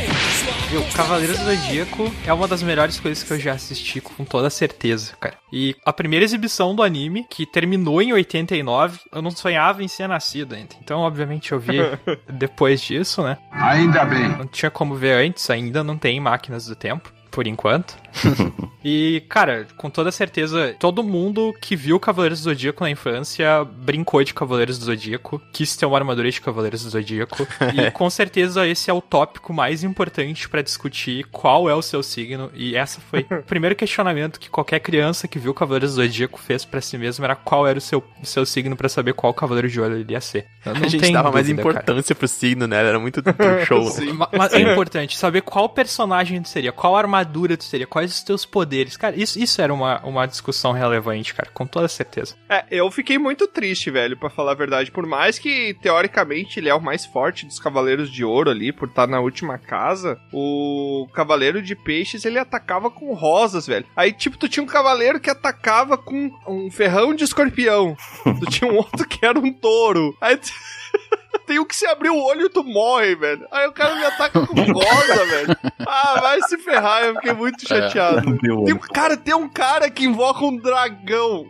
Meu, 0.73 0.83
Cavaleiros 0.97 1.39
do 1.39 1.45
Zodíaco 1.45 2.11
é 2.27 2.33
uma 2.33 2.49
das 2.49 2.63
melhores 2.63 2.99
coisas 2.99 3.23
que 3.23 3.31
eu 3.31 3.39
já 3.39 3.53
assisti 3.53 4.01
com 4.01 4.25
toda 4.25 4.49
certeza, 4.49 5.13
cara. 5.21 5.35
E 5.53 5.77
a 5.85 5.93
primeira 5.93 6.25
exibição 6.25 6.75
do 6.75 6.83
anime, 6.83 7.27
que 7.29 7.45
terminou 7.45 8.01
em 8.01 8.15
89, 8.15 9.01
eu 9.13 9.21
não 9.21 9.31
sonhava 9.31 9.85
em 9.85 9.89
ser 9.89 10.09
nascido 10.09 10.55
ainda. 10.55 10.75
Então, 10.83 11.01
obviamente, 11.01 11.53
eu 11.53 11.61
vi 11.61 11.77
depois 12.27 12.81
disso, 12.81 13.23
né? 13.23 13.37
Ainda 13.51 14.03
bem. 14.07 14.31
Não 14.31 14.47
tinha 14.47 14.71
como 14.71 14.95
ver 14.95 15.13
antes, 15.13 15.51
ainda 15.51 15.85
não 15.85 15.99
tem 15.99 16.19
máquinas 16.19 16.65
do 16.65 16.75
tempo. 16.75 17.13
Por 17.33 17.47
enquanto. 17.47 17.97
e, 18.85 19.23
cara, 19.27 19.67
com 19.79 19.89
toda 19.89 20.13
certeza, 20.13 20.77
todo 20.79 21.03
mundo 21.03 21.55
que 21.63 21.75
viu 21.75 21.99
Cavaleiros 21.99 22.41
do 22.41 22.45
Zodíaco 22.45 22.85
na 22.85 22.91
infância 22.91 23.65
brincou 23.65 24.23
de 24.23 24.35
Cavaleiros 24.35 24.79
do 24.79 24.85
Zodíaco, 24.85 25.41
quis 25.51 25.75
ter 25.75 25.87
uma 25.87 25.97
armadura 25.97 26.31
de 26.31 26.39
Cavaleiros 26.39 26.85
do 26.85 26.91
Zodíaco. 26.91 27.47
e 27.75 27.91
com 27.91 28.11
certeza 28.11 28.69
esse 28.69 28.91
é 28.91 28.93
o 28.93 29.01
tópico 29.01 29.51
mais 29.55 29.83
importante 29.83 30.47
pra 30.47 30.61
discutir 30.61 31.25
qual 31.33 31.71
é 31.71 31.75
o 31.75 31.81
seu 31.81 32.03
signo. 32.03 32.51
E 32.55 32.77
essa 32.77 33.01
foi 33.01 33.27
o 33.33 33.43
primeiro 33.45 33.75
questionamento 33.75 34.39
que 34.39 34.51
qualquer 34.51 34.81
criança 34.81 35.27
que 35.27 35.39
viu 35.39 35.55
Cavaleiros 35.55 35.95
do 35.95 36.03
Zodíaco 36.03 36.39
fez 36.39 36.67
pra 36.67 36.83
si 36.83 36.99
mesmo 36.99 37.25
era 37.25 37.35
qual 37.35 37.67
era 37.67 37.79
o 37.79 37.81
seu, 37.81 38.05
seu 38.23 38.45
signo 38.45 38.77
pra 38.77 38.91
saber 38.91 39.15
qual 39.15 39.33
Cavaleiro 39.33 39.71
de 39.71 39.81
Ouro 39.81 39.95
ele 39.97 40.13
ia 40.13 40.21
ser. 40.21 40.47
Não 40.67 40.75
a 40.75 40.87
gente 40.87 41.11
dava 41.11 41.33
mais 41.33 41.47
dúvida, 41.47 41.63
cara. 41.63 41.77
importância 41.77 42.15
pro 42.15 42.29
signo, 42.29 42.67
né? 42.67 42.77
Era 42.77 42.99
muito 43.01 43.23
show. 43.67 43.91
Ma- 44.13 44.29
Mas 44.37 44.53
é 44.53 44.61
importante 44.61 45.17
saber 45.17 45.41
qual 45.41 45.67
personagem 45.71 46.45
seria, 46.45 46.73
qual 46.73 46.95
armadura 46.95 47.22
tu 47.25 47.65
seria, 47.65 47.87
quais 47.87 48.11
os 48.13 48.23
teus 48.23 48.45
poderes. 48.45 48.97
Cara, 48.97 49.17
isso, 49.17 49.39
isso 49.39 49.61
era 49.61 49.73
uma, 49.73 50.01
uma 50.05 50.27
discussão 50.27 50.73
relevante, 50.73 51.35
cara, 51.35 51.51
com 51.53 51.67
toda 51.67 51.89
certeza. 51.89 52.35
É, 52.49 52.65
eu 52.71 52.91
fiquei 52.91 53.19
muito 53.19 53.47
triste, 53.47 53.91
velho, 53.91 54.17
pra 54.17 54.31
falar 54.31 54.53
a 54.53 54.57
verdade. 54.57 54.91
Por 54.91 55.07
mais 55.07 55.39
que, 55.39 55.75
teoricamente, 55.83 56.59
ele 56.59 56.69
é 56.69 56.75
o 56.75 56.81
mais 56.81 57.05
forte 57.07 57.47
dos 57.47 57.59
Cavaleiros 57.59 58.11
de 58.11 58.25
Ouro 58.25 58.51
ali, 58.51 58.73
por 58.73 58.89
estar 58.89 59.07
na 59.07 59.21
última 59.21 59.59
casa, 59.59 60.19
o 60.33 61.07
Cavaleiro 61.13 61.63
de 61.63 61.75
Peixes, 61.77 62.25
ele 62.25 62.39
atacava 62.39 62.91
com 62.91 63.13
rosas, 63.15 63.67
velho. 63.67 63.87
Aí, 63.97 64.13
tipo, 64.13 64.37
tu 64.37 64.49
tinha 64.49 64.63
um 64.63 64.67
cavaleiro 64.67 65.21
que 65.21 65.31
atacava 65.31 65.97
com 65.99 66.31
um 66.49 66.71
ferrão 66.71 67.15
de 67.15 67.25
escorpião. 67.25 67.97
tu 68.25 68.51
tinha 68.51 68.71
um 68.71 68.77
outro 68.77 69.07
que 69.07 69.25
era 69.25 69.39
um 69.39 69.53
touro. 69.53 70.17
Aí... 70.21 70.37
tu- 70.37 70.51
Tem 71.47 71.59
um 71.59 71.65
que 71.65 71.75
se 71.75 71.85
abrir 71.87 72.09
o 72.11 72.23
olho 72.23 72.47
e 72.47 72.49
tu 72.51 72.63
morre, 72.63 73.15
velho. 73.17 73.47
Aí 73.51 73.67
o 73.67 73.73
cara 73.73 73.95
me 73.97 74.05
ataca 74.05 74.47
com 74.47 74.55
rosa, 74.73 75.25
velho. 75.27 75.57
Ah, 75.87 76.21
vai 76.21 76.41
se 76.43 76.57
ferrar, 76.59 77.03
eu 77.05 77.15
fiquei 77.17 77.33
muito 77.35 77.67
chateado. 77.67 78.39
Tem 78.65 78.75
um- 78.75 78.79
cara, 78.79 79.17
tem 79.17 79.35
um 79.35 79.49
cara 79.49 79.91
que 79.91 80.05
invoca 80.05 80.45
um 80.45 80.57
dragão. 80.57 81.47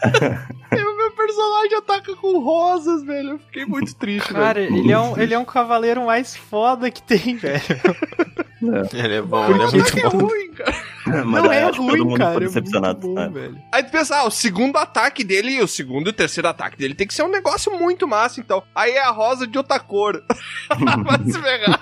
meu 1.08 1.16
personagem 1.16 1.76
ataca 1.78 2.14
com 2.16 2.38
rosas, 2.38 3.02
velho. 3.02 3.30
Eu 3.30 3.38
fiquei 3.38 3.64
muito 3.64 3.94
triste, 3.94 4.32
Cara, 4.32 4.60
velho. 4.60 4.76
ele 4.76 4.92
é, 4.92 4.98
um, 4.98 5.18
ele 5.18 5.34
é 5.34 5.38
um 5.38 5.44
cavaleiro 5.44 6.04
mais 6.06 6.36
foda 6.36 6.90
que 6.90 7.02
tem, 7.02 7.36
velho. 7.38 7.62
Ele 8.92 9.14
é 9.14 9.22
bom, 9.22 9.46
Por 9.46 9.54
ele 9.54 9.64
é 9.64 9.70
muito 9.70 9.92
que 9.92 10.00
é 10.00 10.08
bom. 10.10 10.18
ruim, 10.18 10.50
cara? 10.52 10.74
Mas 11.24 11.42
Não 11.44 11.52
é 11.52 11.66
todo 11.70 11.82
ruim, 11.82 12.00
mundo 12.00 12.18
cara, 12.18 12.32
foi 12.34 12.42
é 12.42 12.46
decepcionado. 12.46 13.06
muito 13.08 13.14
bom, 13.14 13.22
é. 13.22 13.28
velho. 13.42 13.58
Aí 13.72 13.82
tu 13.84 13.90
pensa, 13.90 14.16
ah, 14.16 14.24
o 14.24 14.30
segundo 14.30 14.76
ataque 14.76 15.24
dele, 15.24 15.62
o 15.62 15.68
segundo 15.68 16.08
e 16.08 16.10
o 16.10 16.12
terceiro 16.12 16.48
ataque 16.48 16.76
dele 16.76 16.94
tem 16.94 17.06
que 17.06 17.14
ser 17.14 17.22
um 17.22 17.30
negócio 17.30 17.72
muito 17.78 18.06
massa, 18.06 18.40
então. 18.40 18.62
Aí 18.74 18.92
é 18.92 19.02
a 19.02 19.10
rosa 19.10 19.46
de 19.46 19.56
outra 19.56 19.78
cor. 19.78 20.22
Vai 20.68 21.24
se 21.24 21.40
ferrar. 21.40 21.80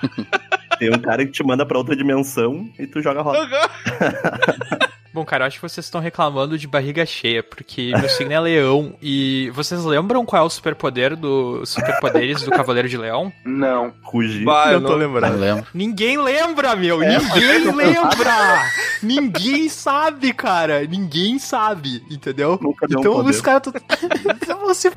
Tem 0.77 0.93
um 0.93 0.99
cara 0.99 1.25
que 1.25 1.31
te 1.31 1.43
manda 1.43 1.65
pra 1.65 1.77
outra 1.77 1.95
dimensão 1.95 2.69
e 2.77 2.85
tu 2.85 3.01
joga 3.01 3.21
roda. 3.21 3.39
Bom, 5.13 5.25
cara, 5.25 5.43
eu 5.43 5.47
acho 5.47 5.57
que 5.57 5.61
vocês 5.67 5.85
estão 5.85 5.99
reclamando 6.01 6.57
de 6.57 6.67
barriga 6.67 7.05
cheia, 7.05 7.41
porque 7.41 7.91
meu 7.97 8.09
signo 8.09 8.33
é 8.33 8.39
leão. 8.39 8.95
E 9.01 9.49
vocês 9.53 9.83
lembram 9.83 10.25
qual 10.25 10.43
é 10.43 10.45
o 10.45 10.49
superpoder 10.49 11.15
do 11.15 11.65
superpoderes 11.65 12.41
do 12.43 12.51
Cavaleiro 12.51 12.87
de 12.89 12.97
Leão? 12.97 13.31
Não. 13.45 13.93
Rugir. 14.03 14.43
Vai, 14.45 14.73
eu 14.75 14.79
Não 14.79 14.87
tô 14.87 14.93
não- 14.97 14.99
lembrando. 14.99 15.33
Não 15.33 15.39
lembro. 15.39 15.65
Ninguém 15.73 16.17
lembra, 16.17 16.75
meu! 16.75 16.99
Ninguém 16.99 17.59
lembra! 17.75 18.63
Ninguém 19.01 19.69
sabe, 19.69 20.33
cara! 20.33 20.81
Ninguém 20.85 21.39
sabe, 21.39 22.03
entendeu? 22.09 22.59
Nunca 22.61 22.87
deu 22.87 22.97
um 22.97 23.01
então 23.01 23.13
poder. 23.15 23.29
os 23.29 23.41
caras. 23.41 23.61
Tô... 23.63 23.71
então 24.31 24.59
você. 24.59 24.91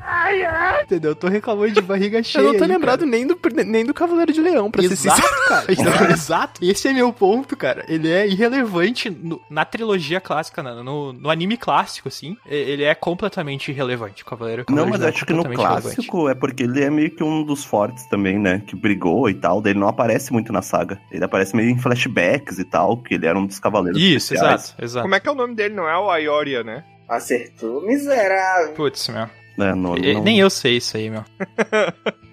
Entendeu? 0.83 1.11
Eu 1.11 1.15
tô 1.15 1.27
reclamando 1.27 1.71
de 1.71 1.81
barriga 1.81 2.21
cheia. 2.23 2.43
Eu 2.43 2.51
não 2.51 2.57
tô 2.57 2.63
aí, 2.63 2.69
lembrado 2.69 3.05
nem 3.05 3.25
do, 3.25 3.37
nem 3.65 3.85
do 3.85 3.93
Cavaleiro 3.93 4.33
de 4.33 4.41
Leão, 4.41 4.69
pra 4.71 4.81
Cara. 4.81 4.95
ser 4.95 5.07
Exato, 5.07 5.21
sincero. 5.21 5.91
cara. 5.91 6.11
Exato. 6.13 6.63
Esse 6.63 6.87
é 6.87 6.93
meu 6.93 7.11
ponto, 7.13 7.55
cara. 7.55 7.85
Ele 7.87 8.09
é 8.11 8.27
irrelevante 8.27 9.09
no- 9.09 9.41
na 9.49 9.63
trilogia 9.65 10.10
clássica, 10.19 10.61
no, 10.63 10.83
no, 10.83 11.13
no 11.13 11.29
anime 11.29 11.55
clássico, 11.55 12.07
assim. 12.07 12.35
Ele 12.45 12.83
é 12.83 12.93
completamente 12.95 13.71
irrelevante, 13.71 14.23
o 14.23 14.25
Cavaleiro. 14.25 14.65
Não, 14.69 14.87
mas 14.87 15.01
é 15.01 15.09
acho 15.09 15.25
que 15.25 15.31
no 15.33 15.45
clássico 15.45 16.27
é 16.27 16.33
porque 16.35 16.63
ele 16.63 16.83
é 16.83 16.89
meio 16.89 17.11
que 17.11 17.23
um 17.23 17.43
dos 17.43 17.63
fortes 17.63 18.05
também, 18.07 18.37
né? 18.39 18.61
Que 18.65 18.75
brigou 18.75 19.29
e 19.29 19.33
tal. 19.35 19.61
Daí 19.61 19.73
ele 19.73 19.79
não 19.79 19.87
aparece 19.87 20.33
muito 20.33 20.51
na 20.51 20.61
saga. 20.61 20.99
Ele 21.11 21.23
aparece 21.23 21.55
meio 21.55 21.69
em 21.69 21.77
flashbacks 21.77 22.59
e 22.59 22.65
tal, 22.65 22.97
que 22.97 23.13
ele 23.13 23.25
era 23.27 23.37
um 23.37 23.45
dos 23.45 23.59
cavaleiros 23.59 24.01
Isso, 24.01 24.33
especiais. 24.33 24.63
exato, 24.65 24.83
exato. 24.83 25.03
Como 25.03 25.15
é 25.15 25.19
que 25.19 25.29
é 25.29 25.31
o 25.31 25.35
nome 25.35 25.55
dele? 25.55 25.75
Não 25.75 25.87
é 25.87 25.97
o 25.97 26.09
Aioria, 26.09 26.63
né? 26.63 26.83
Acertou, 27.07 27.81
miserável. 27.85 28.73
Putz, 28.73 29.07
meu. 29.09 29.23
É, 29.59 29.71
E- 29.71 29.75
não, 29.75 29.93
Nem 30.23 30.39
eu 30.39 30.49
sei 30.49 30.77
isso 30.77 30.95
aí, 30.97 31.09
meu. 31.09 31.23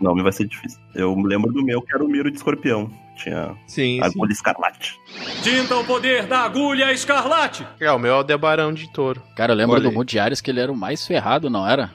nome 0.01 0.23
vai 0.23 0.33
ser 0.33 0.47
difícil. 0.47 0.79
Eu 0.95 1.15
me 1.17 1.27
lembro 1.27 1.53
do 1.53 1.63
meu, 1.65 1.83
que 1.83 1.95
era 1.95 2.03
o 2.03 2.09
Miro 2.09 2.31
de 2.31 2.37
Escorpião. 2.37 2.89
Tinha 3.19 3.49
Sim, 3.67 3.99
sim. 3.99 4.01
agulha 4.03 4.33
escarlate. 4.33 4.99
Sinta 5.43 5.77
o 5.77 5.85
poder 5.85 6.27
da 6.27 6.41
agulha 6.45 6.93
escarlate. 6.93 7.67
É, 7.81 7.91
o 7.91 7.99
meu 7.99 8.15
é 8.15 8.19
o 8.19 8.23
Debarão 8.23 8.73
de 8.73 8.91
Touro. 8.93 9.23
Cara, 9.37 9.53
eu 9.53 9.57
lembro 9.57 9.75
Olha 9.75 9.91
do. 9.91 9.93
Mudiares 9.93 10.41
que 10.41 10.51
ele 10.51 10.61
era 10.61 10.71
o 10.71 10.77
mais 10.77 11.05
ferrado, 11.07 11.51
não 11.51 11.69
era? 11.69 11.91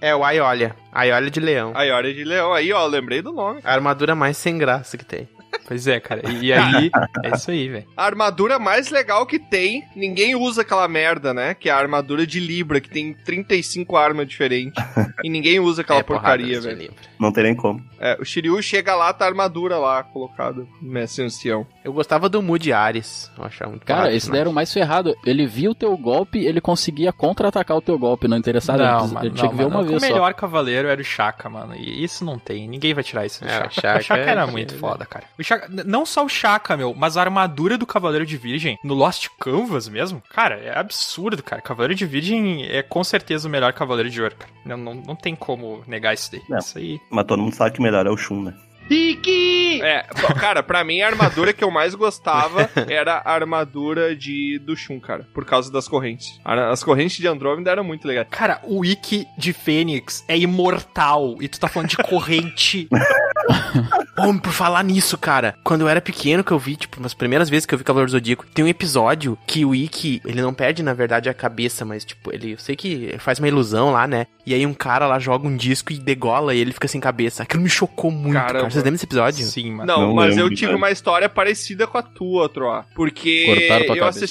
É 0.00 0.14
o 0.14 0.22
Aiolia. 0.22 0.76
Aiolia 0.92 1.30
de 1.30 1.40
Leão. 1.40 1.72
Aioria 1.74 2.14
de 2.14 2.22
Leão. 2.22 2.52
Aí, 2.52 2.72
ó, 2.72 2.86
lembrei 2.86 3.20
do 3.22 3.32
nome. 3.32 3.60
A 3.64 3.72
armadura 3.72 4.14
mais 4.14 4.36
sem 4.36 4.56
graça 4.58 4.96
que 4.96 5.04
tem. 5.04 5.28
Pois 5.66 5.86
é, 5.86 6.00
cara. 6.00 6.22
E, 6.30 6.46
e 6.46 6.52
aí, 6.52 6.90
é 7.24 7.34
isso 7.34 7.50
aí, 7.50 7.68
velho. 7.68 7.86
A 7.96 8.04
armadura 8.04 8.58
mais 8.58 8.90
legal 8.90 9.26
que 9.26 9.38
tem, 9.38 9.84
ninguém 9.94 10.34
usa 10.34 10.62
aquela 10.62 10.86
merda, 10.88 11.32
né? 11.34 11.54
Que 11.54 11.68
é 11.68 11.72
a 11.72 11.76
armadura 11.78 12.26
de 12.26 12.40
Libra, 12.40 12.80
que 12.80 12.88
tem 12.88 13.12
35 13.12 13.96
armas 13.96 14.26
diferentes. 14.28 14.82
e 15.24 15.28
ninguém 15.28 15.60
usa 15.60 15.82
aquela 15.82 16.00
é 16.00 16.02
porcaria, 16.02 16.60
velho. 16.60 16.92
Não 17.18 17.32
tem 17.32 17.44
nem 17.44 17.54
como. 17.54 17.82
É, 18.00 18.16
o 18.20 18.24
Shiryu 18.24 18.62
chega 18.62 18.94
lá, 18.94 19.12
tá 19.12 19.24
a 19.24 19.28
armadura 19.28 19.76
lá 19.76 20.02
colocada, 20.04 20.64
mestre 20.80 21.24
ancião. 21.24 21.66
Eu 21.84 21.92
gostava 21.92 22.28
do 22.28 22.40
Moody 22.40 22.72
Ares. 22.72 23.30
Eu 23.36 23.44
achava 23.44 23.70
muito 23.70 23.84
Cara, 23.84 24.12
esse 24.14 24.30
daí 24.30 24.40
era 24.40 24.48
o 24.48 24.52
mais 24.52 24.72
ferrado. 24.72 25.14
Ele 25.24 25.46
via 25.46 25.70
o 25.70 25.74
teu 25.74 25.96
golpe, 25.96 26.38
ele 26.38 26.60
conseguia 26.60 27.12
contra-atacar 27.12 27.76
o 27.76 27.80
teu 27.82 27.98
golpe, 27.98 28.28
não 28.28 28.36
interessava. 28.36 28.78
Não, 28.78 29.04
ele, 29.04 29.14
mano, 29.14 29.26
ele 29.26 29.34
tinha 29.34 29.44
não, 29.44 29.50
que 29.50 29.56
ver 29.56 29.62
mano. 29.64 29.76
uma 29.76 29.82
O 29.84 29.88
vez 29.88 30.02
só. 30.02 30.08
melhor 30.08 30.34
cavaleiro 30.34 30.88
era 30.88 31.00
o 31.00 31.04
Shaka, 31.04 31.48
mano. 31.50 31.74
E 31.74 32.04
isso 32.04 32.24
não 32.24 32.38
tem. 32.38 32.68
Ninguém 32.68 32.94
vai 32.94 33.02
tirar 33.02 33.26
isso 33.26 33.42
do 33.42 33.48
É, 33.48 33.58
o 33.66 33.70
Shaka. 33.70 33.70
Shaka 33.72 33.98
O 33.98 34.02
Shaka 34.02 34.20
é- 34.20 34.28
era 34.28 34.46
muito 34.46 34.74
foda, 34.76 35.04
cara. 35.04 35.24
O 35.38 35.42
Shaka, 35.48 35.68
n- 35.68 35.84
não 35.84 36.04
só 36.04 36.24
o 36.24 36.28
Shaka, 36.28 36.76
meu, 36.76 36.94
mas 36.94 37.16
a 37.16 37.22
armadura 37.22 37.78
do 37.78 37.86
Cavaleiro 37.86 38.26
de 38.26 38.36
Virgem 38.36 38.78
no 38.84 38.94
Lost 38.94 39.28
Canvas 39.40 39.88
mesmo, 39.88 40.22
cara, 40.30 40.56
é 40.56 40.78
absurdo, 40.78 41.42
cara. 41.42 41.62
Cavaleiro 41.62 41.94
de 41.94 42.04
Virgem 42.06 42.66
é 42.66 42.82
com 42.82 43.02
certeza 43.02 43.48
o 43.48 43.50
melhor 43.50 43.72
Cavaleiro 43.72 44.10
de 44.10 44.20
Ouro, 44.22 44.36
cara. 44.36 44.52
Não, 44.64 44.76
não, 44.76 44.94
não 44.94 45.16
tem 45.16 45.34
como 45.34 45.82
negar 45.86 46.12
isso 46.14 46.30
daí. 46.30 46.42
Não. 46.48 46.58
Isso 46.58 46.76
aí. 46.78 47.00
Mas 47.10 47.24
todo 47.26 47.40
mundo 47.42 47.54
sabe 47.54 47.72
que 47.76 47.82
melhor 47.82 48.06
é 48.06 48.10
o 48.10 48.16
Shun, 48.16 48.42
né? 48.42 48.54
É, 49.82 50.02
pô, 50.02 50.34
cara, 50.34 50.62
pra 50.62 50.82
mim 50.82 51.02
a 51.02 51.06
armadura 51.08 51.52
que 51.52 51.62
eu 51.62 51.70
mais 51.70 51.94
gostava 51.94 52.70
era 52.88 53.16
a 53.24 53.32
armadura 53.34 54.16
de 54.16 54.58
do 54.60 54.74
Shun, 54.74 54.98
cara, 54.98 55.26
por 55.34 55.44
causa 55.44 55.70
das 55.70 55.86
correntes. 55.86 56.40
As 56.44 56.82
correntes 56.82 57.18
de 57.18 57.28
Andrômeda 57.28 57.70
eram 57.70 57.84
muito 57.84 58.08
legais. 58.08 58.26
Cara, 58.30 58.60
o 58.64 58.78
Wiki 58.78 59.26
de 59.36 59.52
Fênix 59.52 60.24
é 60.26 60.38
imortal 60.38 61.36
e 61.40 61.48
tu 61.48 61.60
tá 61.60 61.68
falando 61.68 61.90
de 61.90 61.96
corrente. 61.98 62.88
Homem, 64.18 64.38
por 64.38 64.52
falar 64.52 64.82
nisso, 64.82 65.16
cara. 65.16 65.54
Quando 65.62 65.82
eu 65.82 65.88
era 65.88 66.00
pequeno, 66.00 66.42
que 66.42 66.50
eu 66.50 66.58
vi, 66.58 66.76
tipo, 66.76 66.98
umas 66.98 67.14
primeiras 67.14 67.48
vezes 67.48 67.64
que 67.66 67.74
eu 67.74 67.78
vi 67.78 67.84
Cavaleiro 67.84 68.10
do 68.10 68.12
Zodíaco, 68.12 68.44
tem 68.46 68.64
um 68.64 68.68
episódio 68.68 69.38
que 69.46 69.64
o 69.64 69.74
Ikki, 69.74 70.20
ele 70.24 70.42
não 70.42 70.52
perde, 70.52 70.82
na 70.82 70.92
verdade, 70.92 71.28
a 71.28 71.34
cabeça, 71.34 71.84
mas, 71.84 72.04
tipo, 72.04 72.32
ele, 72.34 72.52
eu 72.54 72.58
sei 72.58 72.74
que 72.74 73.14
faz 73.18 73.38
uma 73.38 73.46
ilusão 73.48 73.92
lá, 73.92 74.06
né? 74.06 74.26
E 74.44 74.54
aí 74.54 74.66
um 74.66 74.74
cara 74.74 75.06
lá 75.06 75.18
joga 75.18 75.46
um 75.46 75.56
disco 75.56 75.92
e 75.92 75.98
degola 75.98 76.54
e 76.54 76.58
ele 76.58 76.72
fica 76.72 76.88
sem 76.88 77.00
cabeça. 77.00 77.42
Aquilo 77.42 77.62
me 77.62 77.68
chocou 77.68 78.10
muito, 78.10 78.34
Caramba. 78.34 78.52
cara. 78.54 78.64
Vocês 78.70 78.76
lembram 78.76 78.92
desse 78.92 79.04
episódio? 79.06 79.46
Sim, 79.46 79.72
mano. 79.72 79.86
Não, 79.86 80.00
Não 80.08 80.14
mas 80.14 80.36
eu 80.36 80.44
lembro, 80.44 80.56
tive 80.56 80.66
cara. 80.68 80.76
uma 80.78 80.90
história 80.90 81.28
parecida 81.28 81.86
com 81.86 81.98
a 81.98 82.02
tua, 82.02 82.48
Troá. 82.48 82.84
Porque 82.94 83.44
Cortaram 83.46 83.86
tua 83.86 83.96
eu 83.96 84.04
cabeça. 84.04 84.26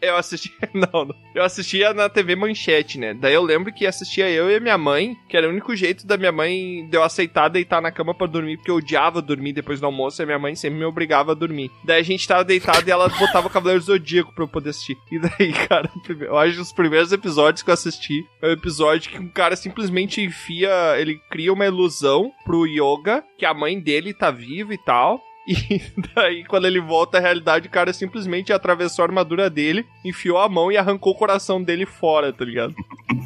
Eu 0.00 0.16
assisti. 0.16 0.52
Não, 0.72 1.04
não. 1.04 1.14
Eu 1.34 1.42
assistia 1.42 1.92
na 1.92 2.08
TV 2.08 2.34
Manchete, 2.34 2.98
né? 2.98 3.12
Daí 3.12 3.34
eu 3.34 3.42
lembro 3.42 3.72
que 3.72 3.86
assistia 3.86 4.30
eu 4.30 4.50
e 4.50 4.56
a 4.56 4.60
minha 4.60 4.78
mãe, 4.78 5.16
que 5.28 5.36
era 5.36 5.46
o 5.46 5.50
único 5.50 5.74
jeito 5.74 6.06
da 6.06 6.16
minha 6.16 6.32
mãe 6.32 6.86
de 6.88 6.96
eu 6.96 7.02
aceitar 7.02 7.48
deitar 7.48 7.82
na 7.82 7.90
cama 7.90 8.14
pra 8.14 8.26
dormir, 8.26 8.56
porque 8.56 8.70
eu 8.70 8.76
odiava 8.76 9.20
dormir 9.20 9.52
depois 9.52 9.80
do 9.80 9.86
almoço 9.86 10.20
e 10.20 10.22
a 10.22 10.26
minha 10.26 10.38
mãe 10.38 10.54
sempre 10.54 10.78
me 10.78 10.84
obrigava 10.84 11.32
a 11.32 11.34
dormir. 11.34 11.70
Daí 11.84 12.00
a 12.00 12.04
gente 12.04 12.26
tava 12.26 12.44
deitado 12.44 12.86
e 12.86 12.90
ela 12.90 13.08
botava 13.08 13.46
o 13.46 13.50
Cavaleiro 13.50 13.82
Zodíaco 13.82 14.34
pra 14.34 14.44
eu 14.44 14.48
poder 14.48 14.70
assistir. 14.70 14.96
E 15.10 15.18
daí, 15.18 15.52
cara, 15.68 15.90
eu 16.08 16.38
acho 16.38 16.54
que 16.54 16.60
os 16.60 16.72
primeiros 16.72 17.12
episódios 17.12 17.62
que 17.62 17.70
eu 17.70 17.74
assisti 17.74 18.24
é 18.40 18.48
o 18.48 18.52
episódio 18.52 19.10
que 19.10 19.18
um 19.18 19.28
cara 19.28 19.56
simplesmente 19.56 20.22
enfia. 20.22 20.70
Ele 20.98 21.20
cria 21.30 21.52
uma 21.52 21.66
ilusão 21.66 22.30
pro 22.44 22.66
Yoga, 22.66 23.22
que 23.36 23.44
a 23.44 23.52
mãe 23.54 23.78
dele 23.78 24.14
tá 24.14 24.30
viva 24.30 24.72
e 24.72 24.78
tal. 24.78 25.20
E 25.50 25.82
daí, 26.14 26.44
quando 26.44 26.66
ele 26.66 26.80
volta 26.80 27.18
à 27.18 27.20
realidade, 27.20 27.66
o 27.66 27.70
cara 27.70 27.92
simplesmente 27.92 28.52
atravessou 28.52 29.02
a 29.02 29.08
armadura 29.08 29.50
dele, 29.50 29.84
enfiou 30.04 30.38
a 30.38 30.48
mão 30.48 30.70
e 30.70 30.76
arrancou 30.76 31.12
o 31.12 31.16
coração 31.16 31.62
dele 31.62 31.84
fora, 31.84 32.32
tá 32.32 32.44
ligado? 32.44 32.74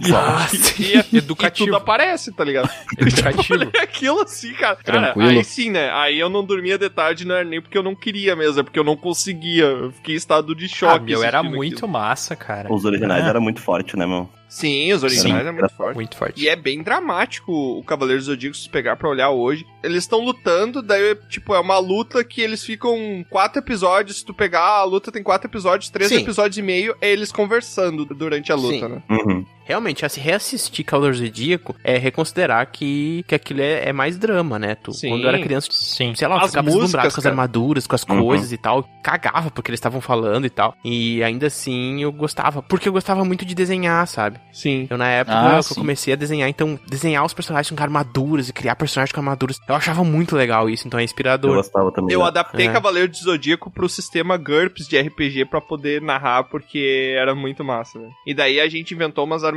Nossa, 0.09 0.57
E, 0.81 0.97
e, 0.97 1.05
e 1.13 1.19
educativo. 1.19 1.67
tudo 1.67 1.77
aparece, 1.77 2.33
tá 2.33 2.43
ligado? 2.45 2.71
Educativo. 2.99 3.71
É 3.75 3.81
aquilo 3.83 4.21
assim, 4.23 4.53
cara. 4.55 4.77
Cara, 4.77 5.01
Tranquilo. 5.13 5.29
aí 5.29 5.45
sim, 5.45 5.71
né? 5.71 5.91
Aí 5.93 6.19
eu 6.19 6.29
não 6.31 6.45
dormia 6.45 6.79
de 6.79 6.89
tarde, 6.89 7.27
não 7.27 7.35
era 7.35 7.45
nem 7.45 7.61
porque 7.61 7.77
eu 7.77 7.83
não 7.83 7.95
queria 7.95 8.35
mesmo, 8.35 8.61
é 8.61 8.63
porque 8.63 8.79
eu 8.79 8.85
não 8.85 8.97
conseguia. 8.97 9.65
Eu 9.65 9.93
fiquei 9.93 10.15
em 10.15 10.19
estado 10.19 10.55
de 10.55 10.65
Ah, 10.65 10.69
choque. 10.69 11.05
meu, 11.07 11.23
era 11.23 11.43
muito 11.43 11.75
aquilo. 11.79 11.89
massa, 11.93 12.35
cara. 12.35 12.73
Os 12.73 12.85
originais 12.85 13.25
É. 13.25 13.29
eram 13.29 13.41
muito 13.41 13.61
fortes, 13.61 13.95
né, 13.95 14.07
meu? 14.07 14.29
Sim, 14.55 14.93
os 14.93 15.03
originais 15.03 15.43
Sim. 15.43 15.49
é 15.49 15.51
muito 15.51 15.75
forte. 15.75 15.97
Muito 15.97 16.17
forte. 16.17 16.41
E 16.41 16.49
é 16.49 16.55
bem 16.55 16.81
dramático 16.81 17.51
o 17.53 17.83
Cavaleiro 17.83 18.21
do 18.21 18.27
Zodíaco, 18.27 18.57
se 18.57 18.69
pegar 18.69 18.95
pra 18.95 19.09
olhar 19.09 19.31
hoje. 19.31 19.67
Eles 19.83 20.05
estão 20.05 20.21
lutando, 20.21 20.81
daí, 20.81 21.17
tipo, 21.29 21.53
é 21.57 21.59
uma 21.59 21.77
luta 21.79 22.23
que 22.23 22.41
eles 22.41 22.63
ficam 22.65 23.27
quatro 23.29 23.59
episódios. 23.61 24.19
Se 24.19 24.25
tu 24.25 24.33
pegar, 24.33 24.79
a 24.79 24.85
luta 24.85 25.11
tem 25.11 25.25
quatro 25.25 25.49
episódios, 25.51 25.91
três 25.91 26.09
Sim. 26.09 26.23
episódios 26.23 26.57
e 26.57 26.63
meio, 26.63 26.95
é 27.01 27.11
eles 27.11 27.33
conversando 27.33 28.05
durante 28.05 28.53
a 28.53 28.55
luta, 28.55 28.87
Sim. 28.87 28.95
né? 28.95 29.03
Uhum. 29.11 29.45
Realmente, 29.65 30.09
se 30.09 30.21
reassistir 30.21 30.85
Cavaleiro 30.85 31.17
do 31.17 31.25
Zodíaco 31.25 31.75
é 31.83 31.97
reconsiderar 31.99 32.67
que, 32.71 33.25
que 33.27 33.35
aquilo 33.35 33.61
é, 33.61 33.89
é 33.89 33.93
mais 33.93 34.19
drama, 34.19 34.59
né? 34.59 34.75
Tu, 34.75 34.93
Sim. 34.93 35.09
quando 35.11 35.23
eu 35.23 35.29
era 35.29 35.41
criança, 35.41 35.69
Sim. 35.71 36.15
sei 36.15 36.29
lá, 36.29 36.37
eu 36.37 36.41
As 36.43 36.47
ficava 36.51 36.71
deslumbrado 36.71 37.13
com 37.13 37.21
as 37.21 37.27
armaduras, 37.27 37.87
com 37.87 37.95
as 37.95 38.05
Uhum. 38.05 38.23
coisas 38.23 38.53
e 38.53 38.57
tal. 38.59 38.85
Cagava 39.03 39.51
porque 39.51 39.71
eles 39.71 39.79
estavam 39.79 40.01
falando 40.01 40.45
e 40.47 40.51
tal. 40.51 40.75
E 40.85 41.23
ainda 41.23 41.47
assim 41.47 42.03
eu 42.03 42.13
gostava. 42.13 42.63
Porque 42.63 42.89
eu 42.89 42.93
gostava 42.93 43.25
muito 43.25 43.45
de 43.45 43.55
desenhar, 43.55 44.07
sabe? 44.07 44.39
Sim. 44.53 44.87
Eu, 44.91 44.99
na 44.99 45.09
época 45.09 45.37
Ah, 45.37 45.51
que 45.53 45.57
eu 45.57 45.63
sim. 45.63 45.75
comecei 45.75 46.13
a 46.13 46.17
desenhar, 46.17 46.49
então, 46.49 46.79
desenhar 46.87 47.25
os 47.25 47.33
personagens 47.33 47.71
com 47.75 47.83
armaduras 47.83 48.49
e 48.49 48.53
criar 48.53 48.77
personagens 48.77 49.13
com 49.13 49.21
armaduras. 49.21 49.59
Eu 49.67 49.75
achava 49.75 50.05
muito 50.05 50.37
legal 50.37 50.69
isso, 50.69 50.87
então 50.87 50.99
é 50.99 51.03
Eu 51.03 51.05
inspirador. 51.05 51.57
gostava 51.57 51.91
também. 51.91 52.13
Eu 52.13 52.21
né? 52.21 52.27
adaptei 52.27 52.67
É. 52.69 52.73
Cavaleiro 52.73 53.09
do 53.09 53.17
Zodíaco 53.17 53.71
pro 53.71 53.89
sistema 53.89 54.37
GURPS 54.37 54.87
de 54.89 54.99
RPG 55.01 55.47
pra 55.47 55.61
poder 55.61 56.03
narrar, 56.03 56.45
porque 56.45 57.15
era 57.17 57.35
muito 57.35 57.65
massa, 57.65 57.99
né? 57.99 58.09
E 58.27 58.35
daí 58.35 58.61
a 58.61 58.69
gente 58.69 58.93
inventou 58.95 59.25
umas 59.25 59.43
armaduras 59.43 59.54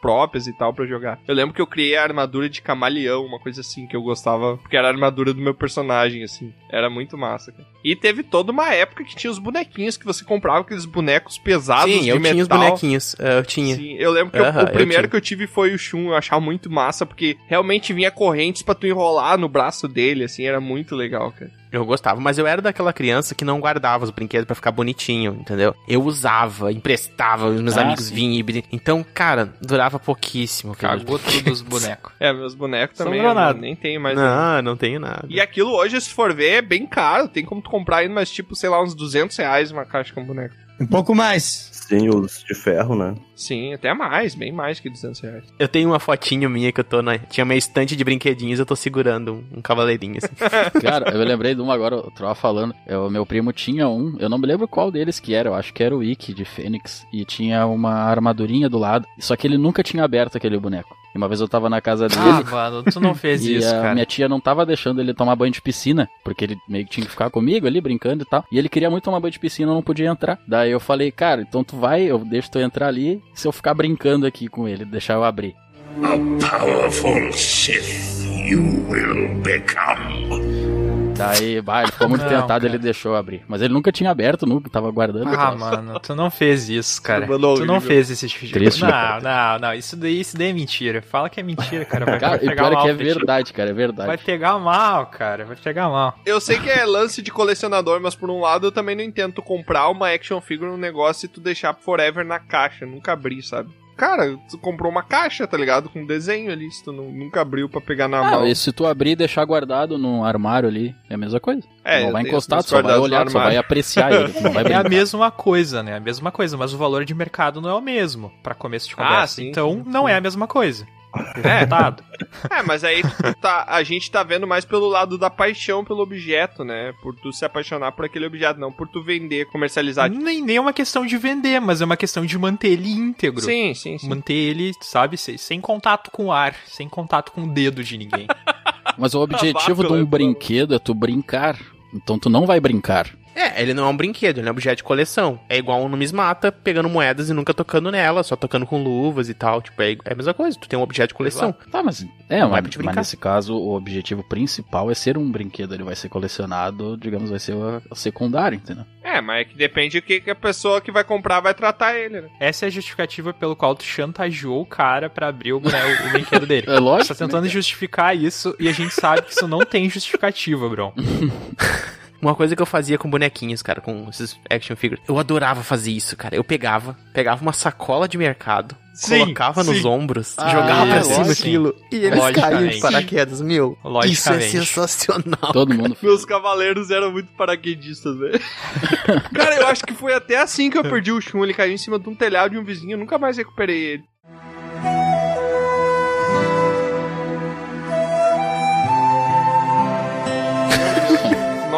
próprias 0.00 0.46
e 0.46 0.52
tal 0.52 0.72
pra 0.72 0.86
jogar. 0.86 1.18
Eu 1.26 1.34
lembro 1.34 1.54
que 1.54 1.60
eu 1.60 1.66
criei 1.66 1.96
a 1.96 2.02
armadura 2.02 2.48
de 2.48 2.60
camaleão, 2.62 3.24
uma 3.24 3.38
coisa 3.38 3.60
assim, 3.60 3.86
que 3.86 3.96
eu 3.96 4.02
gostava, 4.02 4.56
porque 4.58 4.76
era 4.76 4.88
a 4.88 4.90
armadura 4.90 5.32
do 5.34 5.40
meu 5.40 5.54
personagem, 5.54 6.22
assim. 6.22 6.52
Era 6.70 6.88
muito 6.90 7.16
massa, 7.16 7.52
cara. 7.52 7.66
E 7.84 7.94
teve 7.96 8.22
toda 8.22 8.52
uma 8.52 8.72
época 8.74 9.04
que 9.04 9.14
tinha 9.16 9.30
os 9.30 9.38
bonequinhos 9.38 9.96
que 9.96 10.04
você 10.04 10.24
comprava, 10.24 10.60
aqueles 10.60 10.84
bonecos 10.84 11.38
pesados 11.38 11.92
Sim, 11.92 12.02
de 12.02 12.08
eu 12.08 12.16
metal. 12.16 12.32
tinha 12.32 12.42
os 12.42 12.48
bonequinhos. 12.48 13.16
é, 13.18 13.38
Eu 13.38 13.44
tinha. 13.44 13.76
Sim, 13.76 13.94
eu 13.94 14.10
lembro 14.10 14.32
que 14.32 14.38
eu- 14.38 14.44
Aham, 14.44 14.58
o 14.64 14.68
eu 14.68 14.72
primeiro 14.72 15.02
tinha. 15.02 15.08
que 15.10 15.16
eu 15.16 15.20
tive 15.20 15.46
foi 15.46 15.72
o 15.74 15.78
Shun, 15.78 16.08
eu 16.08 16.16
achava 16.16 16.40
muito 16.40 16.70
massa, 16.70 17.06
porque 17.06 17.36
realmente 17.46 17.92
vinha 17.92 18.10
correntes 18.10 18.62
pra 18.62 18.74
tu 18.74 18.86
enrolar 18.86 19.38
no 19.38 19.48
braço 19.48 19.86
dele, 19.88 20.24
assim, 20.24 20.44
era 20.44 20.60
muito 20.60 20.94
legal, 20.96 21.32
cara. 21.32 21.50
Eu 21.70 21.84
gostava, 21.84 22.20
mas 22.20 22.38
eu 22.38 22.46
era 22.46 22.62
daquela 22.62 22.92
criança 22.92 23.34
que 23.34 23.44
não 23.44 23.60
guardava 23.60 24.04
os 24.04 24.10
brinquedos 24.10 24.46
pra 24.46 24.54
ficar 24.54 24.70
bonitinho, 24.72 25.36
entendeu? 25.40 25.74
Eu 25.86 26.02
usava, 26.02 26.72
emprestava, 26.72 27.46
os 27.48 27.60
meus 27.60 27.76
Ah, 27.76 27.82
amigos 27.82 28.06
sim. 28.06 28.14
vinham 28.14 28.34
e 28.34 28.42
brin- 28.42 28.64
Então, 28.72 29.04
cara, 29.14 29.52
durava 29.60 29.98
pouquíssimo. 29.98 30.74
Cagou 30.74 31.18
tudo 31.18 31.50
os 31.52 31.60
bonecos. 31.62 32.12
É, 32.20 32.32
meus 32.32 32.54
bonecos 32.54 32.96
também, 32.98 33.22
nada. 33.22 33.58
nem 33.58 33.76
tenho 33.76 34.00
mais. 34.00 34.16
Não, 34.16 34.62
não 34.62 34.76
tenho 34.76 34.98
nada. 34.98 35.24
E 35.28 35.40
aquilo 35.40 35.70
hoje, 35.72 36.00
se 36.00 36.10
for 36.10 36.34
ver, 36.34 36.50
é 36.50 36.62
bem 36.62 36.86
caro. 36.86 37.28
Tem 37.28 37.44
como 37.44 37.60
tu 37.62 37.70
comprar 37.70 37.98
ainda, 37.98 38.14
mas 38.14 38.30
tipo, 38.30 38.54
sei 38.56 38.68
lá, 38.68 38.82
uns 38.82 38.94
200 38.94 39.36
reais 39.36 39.70
uma 39.70 39.84
caixa 39.84 40.12
com 40.14 40.24
boneco. 40.24 40.54
Um 40.80 40.86
pouco 40.86 41.14
mais. 41.14 41.68
Sim, 41.72 42.08
os 42.08 42.44
de 42.44 42.54
ferro, 42.54 42.94
né? 42.96 43.14
Sim, 43.38 43.72
até 43.72 43.94
mais, 43.94 44.34
bem 44.34 44.50
mais 44.50 44.80
que 44.80 44.90
200 44.90 45.20
reais. 45.20 45.44
Eu 45.58 45.68
tenho 45.68 45.90
uma 45.90 46.00
fotinha 46.00 46.48
minha 46.48 46.72
que 46.72 46.80
eu 46.80 46.84
tô 46.84 47.00
na. 47.00 47.16
Tinha 47.18 47.44
minha 47.44 47.56
estante 47.56 47.94
de 47.94 48.02
brinquedinhos, 48.02 48.58
eu 48.58 48.66
tô 48.66 48.74
segurando 48.74 49.34
um, 49.52 49.58
um 49.58 49.62
cavaleirinho 49.62 50.16
assim. 50.18 50.34
Cara, 50.82 51.10
eu 51.12 51.22
lembrei 51.24 51.54
de 51.54 51.60
um 51.62 51.70
agora, 51.70 51.96
o 51.96 52.10
Troa 52.10 52.34
falando. 52.34 52.74
O 52.88 53.08
meu 53.08 53.24
primo 53.24 53.52
tinha 53.52 53.88
um, 53.88 54.16
eu 54.18 54.28
não 54.28 54.38
me 54.38 54.46
lembro 54.46 54.66
qual 54.66 54.90
deles 54.90 55.20
que 55.20 55.34
era, 55.34 55.48
eu 55.50 55.54
acho 55.54 55.72
que 55.72 55.82
era 55.84 55.96
o 55.96 56.02
Ikki 56.02 56.34
de 56.34 56.44
Fênix. 56.44 57.06
E 57.12 57.24
tinha 57.24 57.64
uma 57.66 57.92
armadurinha 57.92 58.68
do 58.68 58.78
lado. 58.78 59.06
Só 59.20 59.36
que 59.36 59.46
ele 59.46 59.56
nunca 59.56 59.82
tinha 59.84 60.02
aberto 60.02 60.36
aquele 60.36 60.58
boneco. 60.58 60.96
E 61.14 61.16
uma 61.16 61.26
vez 61.26 61.40
eu 61.40 61.48
tava 61.48 61.70
na 61.70 61.80
casa 61.80 62.06
dele. 62.08 62.20
Ah, 62.20 62.50
mano, 62.50 62.82
tu 62.82 63.00
não 63.00 63.14
fez 63.14 63.42
E 63.46 63.56
isso, 63.56 63.68
a 63.68 63.80
cara. 63.80 63.94
minha 63.94 64.04
tia 64.04 64.28
não 64.28 64.38
tava 64.40 64.66
deixando 64.66 65.00
ele 65.00 65.14
tomar 65.14 65.34
banho 65.36 65.52
de 65.52 65.62
piscina, 65.62 66.08
porque 66.22 66.44
ele 66.44 66.58
meio 66.68 66.84
que 66.84 66.90
tinha 66.90 67.04
que 67.06 67.10
ficar 67.10 67.30
comigo 67.30 67.66
ali 67.66 67.80
brincando 67.80 68.24
e 68.24 68.26
tal. 68.26 68.44
E 68.52 68.58
ele 68.58 68.68
queria 68.68 68.90
muito 68.90 69.04
tomar 69.04 69.18
banho 69.20 69.32
de 69.32 69.38
piscina, 69.38 69.72
não 69.72 69.82
podia 69.82 70.08
entrar. 70.08 70.38
Daí 70.46 70.70
eu 70.70 70.80
falei, 70.80 71.10
cara, 71.10 71.40
então 71.40 71.64
tu 71.64 71.76
vai, 71.76 72.02
eu 72.02 72.18
deixo 72.18 72.50
tu 72.50 72.58
entrar 72.58 72.88
ali, 72.88 73.22
se 73.38 73.46
eu 73.46 73.52
ficar 73.52 73.72
brincando 73.72 74.26
aqui 74.26 74.48
com 74.48 74.66
ele, 74.66 74.84
deixar 74.84 75.14
eu 75.14 75.22
abrir. 75.22 75.54
A 76.02 76.58
powerful 76.58 77.32
Sith 77.32 78.24
you 78.48 78.60
will 78.88 79.40
become. 79.42 80.77
Daí, 81.18 81.60
bah, 81.60 81.82
ele 81.82 81.90
ficou 81.90 82.08
muito 82.08 82.22
Não, 82.22 82.28
tentado, 82.28 82.48
cara. 82.48 82.66
ele 82.66 82.78
deixou 82.78 83.16
abrir. 83.16 83.42
Mas 83.48 83.60
ele 83.60 83.74
nunca 83.74 83.90
tinha 83.90 84.08
aberto, 84.08 84.46
nunca, 84.46 84.70
tava 84.70 84.88
guardando. 84.92 85.28
Ah, 85.28 85.52
mano, 85.54 85.98
tu 85.98 86.14
não 86.14 86.30
fez 86.30 86.68
isso, 86.68 87.02
cara. 87.02 87.26
Tu 87.26 87.54
Tu 87.56 87.66
não 87.66 87.80
fez 87.80 88.08
esse 88.08 88.28
tipo 88.28 88.46
de 88.46 88.52
Triste, 88.52 88.84
né, 88.84 88.90
Não, 88.90 89.20
não, 89.20 89.58
não. 89.58 89.74
Isso 89.74 89.96
daí, 89.96 90.20
isso 90.20 90.36
daí 90.38 90.50
é 90.50 90.52
mentira. 90.52 91.02
Fala 91.02 91.28
que 91.28 91.40
é 91.40 91.42
mentira, 91.42 91.84
cara. 91.84 92.04
Vai, 92.06 92.20
Cara, 92.20 92.36
vai 92.36 92.44
e 92.46 92.48
pegar 92.48 92.62
pior 92.62 92.72
é 92.72 92.74
mal 92.76 92.84
que 92.84 92.90
é 92.90 92.94
pra 92.94 93.04
ti. 93.04 93.12
verdade, 93.14 93.52
cara, 93.52 93.70
é 93.70 93.72
verdade. 93.72 94.06
Vai 94.06 94.18
pegar 94.18 94.58
mal, 94.58 95.06
cara. 95.06 95.44
Vai 95.44 95.56
pegar 95.56 95.88
mal. 95.88 96.16
Eu 96.24 96.40
sei 96.40 96.58
que 96.60 96.70
é 96.70 96.84
lance 96.84 97.20
de 97.20 97.32
colecionador, 97.32 98.00
mas 98.00 98.14
por 98.14 98.30
um 98.30 98.40
lado 98.40 98.68
eu 98.68 98.72
também 98.72 98.94
não 98.94 99.02
entendo 99.02 99.34
tu 99.34 99.42
comprar 99.42 99.88
uma 99.88 100.08
action 100.12 100.40
figure 100.40 100.70
num 100.70 100.76
negócio 100.76 101.26
e 101.26 101.28
tu 101.28 101.40
deixar 101.40 101.74
forever 101.74 102.24
na 102.24 102.38
caixa, 102.38 102.86
nunca 102.86 103.12
abrir, 103.12 103.42
sabe? 103.42 103.70
Cara, 103.98 104.38
tu 104.48 104.56
comprou 104.56 104.90
uma 104.90 105.02
caixa, 105.02 105.44
tá 105.46 105.56
ligado? 105.56 105.88
Com 105.90 106.06
desenho 106.06 106.52
ali, 106.52 106.70
se 106.70 106.84
tu 106.84 106.92
não- 106.92 107.10
nunca 107.10 107.40
abriu 107.40 107.68
pra 107.68 107.80
pegar 107.80 108.06
na 108.08 108.18
Ah, 108.20 108.30
mão. 108.30 108.46
e 108.46 108.54
se 108.54 108.70
tu 108.72 108.86
abrir 108.86 109.10
e 109.10 109.16
deixar 109.16 109.44
guardado 109.44 109.98
num 109.98 110.24
armário 110.24 110.68
ali, 110.68 110.94
é 111.10 111.14
a 111.14 111.18
mesma 111.18 111.40
coisa. 111.40 111.62
É, 111.84 112.04
não 112.04 112.12
vai 112.12 112.22
encostar, 112.22 112.62
só 112.62 112.80
vai 112.80 112.96
no 112.96 113.02
olhar, 113.02 113.24
tu 113.26 113.32
só 113.32 113.40
vai 113.40 113.56
apreciar 113.56 114.12
ele, 114.12 114.32
tu 114.32 114.40
não 114.42 114.52
vai 114.52 114.62
É 114.72 114.74
a 114.76 114.84
mesma 114.84 115.30
coisa, 115.32 115.82
né? 115.82 115.96
A 115.96 116.00
mesma 116.00 116.30
coisa, 116.30 116.56
mas 116.56 116.72
o 116.72 116.78
valor 116.78 117.04
de 117.04 117.12
mercado 117.12 117.60
não 117.60 117.68
é 117.70 117.74
o 117.74 117.80
mesmo 117.80 118.30
pra 118.42 118.54
começo 118.54 118.86
de 118.88 118.94
Ah, 118.94 119.04
conversa. 119.04 119.34
sim, 119.34 119.48
então, 119.48 119.82
sim, 119.84 119.90
não 119.90 120.08
é 120.08 120.14
a 120.14 120.20
mesma 120.20 120.46
coisa. 120.46 120.86
É. 121.38 121.58
Resultado. 121.58 122.02
É, 122.50 122.62
mas 122.62 122.82
aí 122.82 123.02
tá, 123.40 123.64
a 123.68 123.82
gente 123.82 124.10
tá 124.10 124.22
vendo 124.22 124.46
mais 124.46 124.64
pelo 124.64 124.88
lado 124.88 125.16
da 125.16 125.30
paixão 125.30 125.84
pelo 125.84 126.00
objeto, 126.02 126.64
né? 126.64 126.92
Por 127.00 127.14
tu 127.14 127.32
se 127.32 127.44
apaixonar 127.44 127.92
por 127.92 128.04
aquele 128.04 128.26
objeto, 128.26 128.58
não 128.58 128.72
por 128.72 128.88
tu 128.88 129.02
vender, 129.02 129.46
comercializar. 129.46 130.10
Nem, 130.10 130.42
nem 130.42 130.56
é 130.56 130.60
uma 130.60 130.72
questão 130.72 131.06
de 131.06 131.16
vender, 131.16 131.60
mas 131.60 131.80
é 131.80 131.84
uma 131.84 131.96
questão 131.96 132.26
de 132.26 132.36
manter 132.36 132.72
ele 132.72 132.90
íntegro. 132.90 133.40
Sim, 133.40 133.72
sim, 133.72 133.98
sim. 133.98 134.08
Manter 134.08 134.34
ele, 134.34 134.72
sabe, 134.80 135.16
sem, 135.16 135.38
sem 135.38 135.60
contato 135.60 136.10
com 136.10 136.26
o 136.26 136.32
ar, 136.32 136.54
sem 136.66 136.88
contato 136.88 137.32
com 137.32 137.44
o 137.44 137.48
dedo 137.48 137.84
de 137.84 137.96
ninguém. 137.96 138.26
Mas 138.98 139.14
o 139.14 139.20
objetivo 139.20 139.82
de 139.82 139.88
Tabaco, 139.88 139.94
um 139.94 139.98
né? 139.98 140.04
brinquedo 140.04 140.74
é 140.74 140.78
tu 140.78 140.92
brincar. 140.92 141.56
Então 141.94 142.18
tu 142.18 142.28
não 142.28 142.46
vai 142.46 142.58
brincar. 142.58 143.08
É, 143.38 143.62
ele 143.62 143.72
não 143.72 143.86
é 143.86 143.88
um 143.88 143.96
brinquedo, 143.96 144.38
ele 144.38 144.48
é 144.48 144.50
um 144.50 144.52
objeto 144.52 144.78
de 144.78 144.82
coleção. 144.82 145.38
É 145.48 145.56
igual 145.56 145.80
um 145.80 145.88
numismata 145.88 146.50
pegando 146.50 146.88
moedas 146.88 147.30
e 147.30 147.32
nunca 147.32 147.54
tocando 147.54 147.90
nela, 147.92 148.24
só 148.24 148.34
tocando 148.34 148.66
com 148.66 148.82
luvas 148.82 149.28
e 149.28 149.34
tal. 149.34 149.62
Tipo, 149.62 149.80
é, 149.80 149.92
é 149.92 150.12
a 150.12 150.14
mesma 150.16 150.34
coisa, 150.34 150.58
tu 150.58 150.68
tem 150.68 150.76
um 150.76 150.82
objeto 150.82 151.10
de 151.10 151.14
coleção. 151.14 151.54
Tá, 151.70 151.80
mas 151.80 152.04
é, 152.28 152.40
Não 152.40 152.50
mas, 152.50 152.68
te 152.68 152.82
mas 152.82 152.96
nesse 152.96 153.16
caso 153.16 153.54
o 153.54 153.76
objetivo 153.76 154.24
principal 154.24 154.90
é 154.90 154.94
ser 154.94 155.16
um 155.16 155.30
brinquedo. 155.30 155.72
Ele 155.72 155.84
vai 155.84 155.94
ser 155.94 156.08
colecionado, 156.08 156.96
digamos, 156.96 157.30
vai 157.30 157.38
ser 157.38 157.52
o, 157.52 157.80
o 157.88 157.94
secundário, 157.94 158.56
entendeu? 158.56 158.84
É, 159.04 159.20
mas 159.20 159.42
é 159.42 159.44
que 159.44 159.56
depende 159.56 160.00
do 160.00 160.04
que, 160.04 160.20
que 160.20 160.30
a 160.30 160.34
pessoa 160.34 160.80
que 160.80 160.90
vai 160.90 161.04
comprar 161.04 161.40
vai 161.40 161.54
tratar 161.54 161.96
ele, 161.96 162.20
né? 162.20 162.28
Essa 162.40 162.66
é 162.66 162.68
a 162.68 162.70
justificativa 162.70 163.32
pelo 163.32 163.54
qual 163.54 163.74
tu 163.76 163.84
chantageou 163.84 164.60
o 164.60 164.66
cara 164.66 165.08
pra 165.08 165.28
abrir 165.28 165.52
o, 165.52 165.60
né, 165.60 165.84
o, 165.84 166.08
o 166.08 166.10
brinquedo 166.10 166.46
dele. 166.46 166.66
É 166.78 166.78
lógico, 166.78 167.14
Você 167.14 167.14
tá 167.14 167.26
tentando 167.26 167.48
justificar 167.48 168.16
isso 168.16 168.54
e 168.58 168.68
a 168.68 168.72
gente 168.72 168.92
sabe 168.92 169.22
que 169.22 169.32
isso 169.32 169.48
não 169.48 169.60
tem 169.60 169.88
justificativa, 169.88 170.68
bro. 170.68 170.92
Uma 172.20 172.34
coisa 172.34 172.56
que 172.56 172.62
eu 172.62 172.66
fazia 172.66 172.98
com 172.98 173.08
bonequinhos, 173.08 173.62
cara, 173.62 173.80
com 173.80 174.08
esses 174.08 174.38
action 174.50 174.74
figures. 174.76 175.02
Eu 175.08 175.18
adorava 175.18 175.62
fazer 175.62 175.92
isso, 175.92 176.16
cara. 176.16 176.34
Eu 176.34 176.42
pegava, 176.42 176.96
pegava 177.12 177.40
uma 177.40 177.52
sacola 177.52 178.08
de 178.08 178.18
mercado, 178.18 178.76
Sim, 178.92 179.20
colocava 179.20 179.62
nos 179.62 179.82
sim. 179.82 179.86
ombros, 179.86 180.34
Ah, 180.36 180.48
jogava 180.50 180.86
pra 180.86 181.04
cima 181.04 181.30
aquilo 181.30 181.74
e 181.92 181.96
eles 181.96 182.30
caíam 182.34 182.66
de 182.66 182.80
paraquedas. 182.80 183.40
Meu, 183.40 183.78
isso 184.04 184.32
é 184.32 184.40
sensacional. 184.40 185.52
Todo 185.52 185.72
mundo 185.72 185.96
Meus 186.02 186.24
cavaleiros 186.24 186.90
eram 186.90 187.12
muito 187.12 187.32
paraquedistas, 187.34 188.18
velho. 188.18 188.40
Cara, 189.32 189.56
eu 189.56 189.68
acho 189.68 189.84
que 189.84 189.94
foi 189.94 190.12
até 190.12 190.38
assim 190.38 190.68
que 190.68 190.76
eu 190.76 190.82
perdi 190.82 191.12
o 191.12 191.20
Shun. 191.20 191.44
Ele 191.44 191.54
caiu 191.54 191.72
em 191.72 191.78
cima 191.78 191.98
de 191.98 192.08
um 192.08 192.14
telhado 192.14 192.50
de 192.50 192.58
um 192.58 192.64
vizinho. 192.64 192.94
Eu 192.94 192.98
nunca 192.98 193.18
mais 193.18 193.36
recuperei 193.36 193.78
ele. 193.92 194.04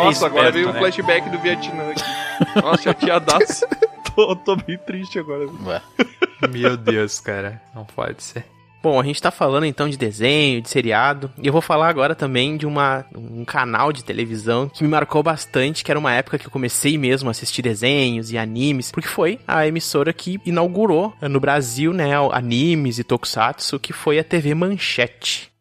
Nossa, 0.05 0.27
Esperto, 0.27 0.37
agora 0.37 0.53
veio 0.53 0.69
um 0.69 0.73
né? 0.73 0.79
flashback 0.79 1.31
do 1.31 1.39
Vietnã 1.39 1.91
aqui. 1.91 2.61
Nossa, 2.63 2.83
chateadaço. 2.83 3.67
tô, 4.15 4.37
tô 4.37 4.57
bem 4.57 4.79
triste 4.79 5.19
agora. 5.19 5.47
Ué. 5.67 5.83
Meu 6.51 6.77
Deus, 6.77 7.21
cara. 7.21 7.61
Não 7.75 7.85
pode 7.85 8.23
ser. 8.23 8.45
Bom, 8.83 8.99
a 8.99 9.05
gente 9.05 9.21
tá 9.21 9.31
falando 9.31 9.67
então 9.67 9.91
de 9.91 9.99
desenho, 9.99 10.63
de 10.63 10.71
seriado, 10.71 11.31
e 11.37 11.47
eu 11.47 11.53
vou 11.53 11.61
falar 11.61 11.89
agora 11.89 12.15
também 12.15 12.57
de 12.57 12.65
uma, 12.65 13.05
um 13.15 13.45
canal 13.45 13.93
de 13.93 14.03
televisão 14.03 14.71
que 14.71 14.83
me 14.83 14.89
marcou 14.89 15.23
bastante, 15.23 15.85
que 15.85 15.91
era 15.91 16.01
uma 16.01 16.15
época 16.15 16.39
que 16.39 16.47
eu 16.47 16.51
comecei 16.51 16.97
mesmo 16.97 17.29
a 17.29 17.33
assistir 17.33 17.61
desenhos 17.61 18.33
e 18.33 18.39
animes, 18.39 18.91
porque 18.91 19.07
foi 19.07 19.39
a 19.47 19.67
emissora 19.67 20.15
que 20.15 20.41
inaugurou 20.47 21.13
no 21.21 21.39
Brasil, 21.39 21.93
né, 21.93 22.13
animes 22.33 22.99
e 22.99 23.05
tokusatsu, 23.05 23.79
que 23.79 23.93
foi 23.93 24.19
a 24.19 24.25
TV 24.25 24.55
Manchete. 24.55 25.53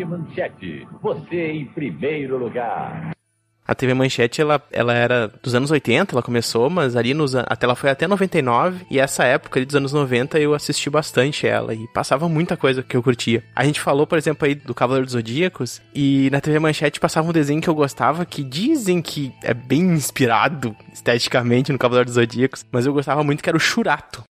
Rede 0.00 0.04
Manchete, 0.04 0.88
você 1.02 1.52
em 1.52 1.66
primeiro 1.66 2.38
lugar. 2.38 3.10
A 3.66 3.74
TV 3.74 3.94
Manchete, 3.94 4.40
ela, 4.40 4.60
ela 4.72 4.94
era 4.94 5.28
dos 5.42 5.54
anos 5.54 5.70
80, 5.70 6.14
ela 6.14 6.22
começou, 6.22 6.68
mas 6.68 6.96
ali 6.96 7.14
nos 7.14 7.36
até 7.36 7.66
ela 7.66 7.76
foi 7.76 7.90
até 7.90 8.08
99, 8.08 8.84
e 8.90 8.98
essa 8.98 9.24
época 9.24 9.60
ali 9.60 9.66
dos 9.66 9.76
anos 9.76 9.92
90 9.92 10.40
eu 10.40 10.54
assisti 10.54 10.90
bastante 10.90 11.46
ela, 11.46 11.72
e 11.72 11.86
passava 11.88 12.28
muita 12.28 12.56
coisa 12.56 12.82
que 12.82 12.96
eu 12.96 13.02
curtia. 13.02 13.44
A 13.54 13.64
gente 13.64 13.80
falou, 13.80 14.06
por 14.06 14.18
exemplo, 14.18 14.44
aí 14.44 14.56
do 14.56 14.74
Cavaleiro 14.74 15.06
dos 15.06 15.12
Zodíacos, 15.12 15.80
e 15.94 16.28
na 16.32 16.40
TV 16.40 16.58
Manchete 16.58 16.98
passava 16.98 17.28
um 17.28 17.32
desenho 17.32 17.60
que 17.60 17.68
eu 17.68 17.74
gostava, 17.74 18.24
que 18.24 18.42
dizem 18.42 19.00
que 19.00 19.32
é 19.42 19.54
bem 19.54 19.82
inspirado 19.82 20.74
esteticamente 20.92 21.70
no 21.70 21.78
Cavaleiro 21.78 22.06
dos 22.06 22.14
Zodíacos, 22.14 22.66
mas 22.72 22.86
eu 22.86 22.92
gostava 22.92 23.22
muito 23.22 23.42
que 23.42 23.48
era 23.48 23.56
o 23.56 23.60
Churato. 23.60 24.24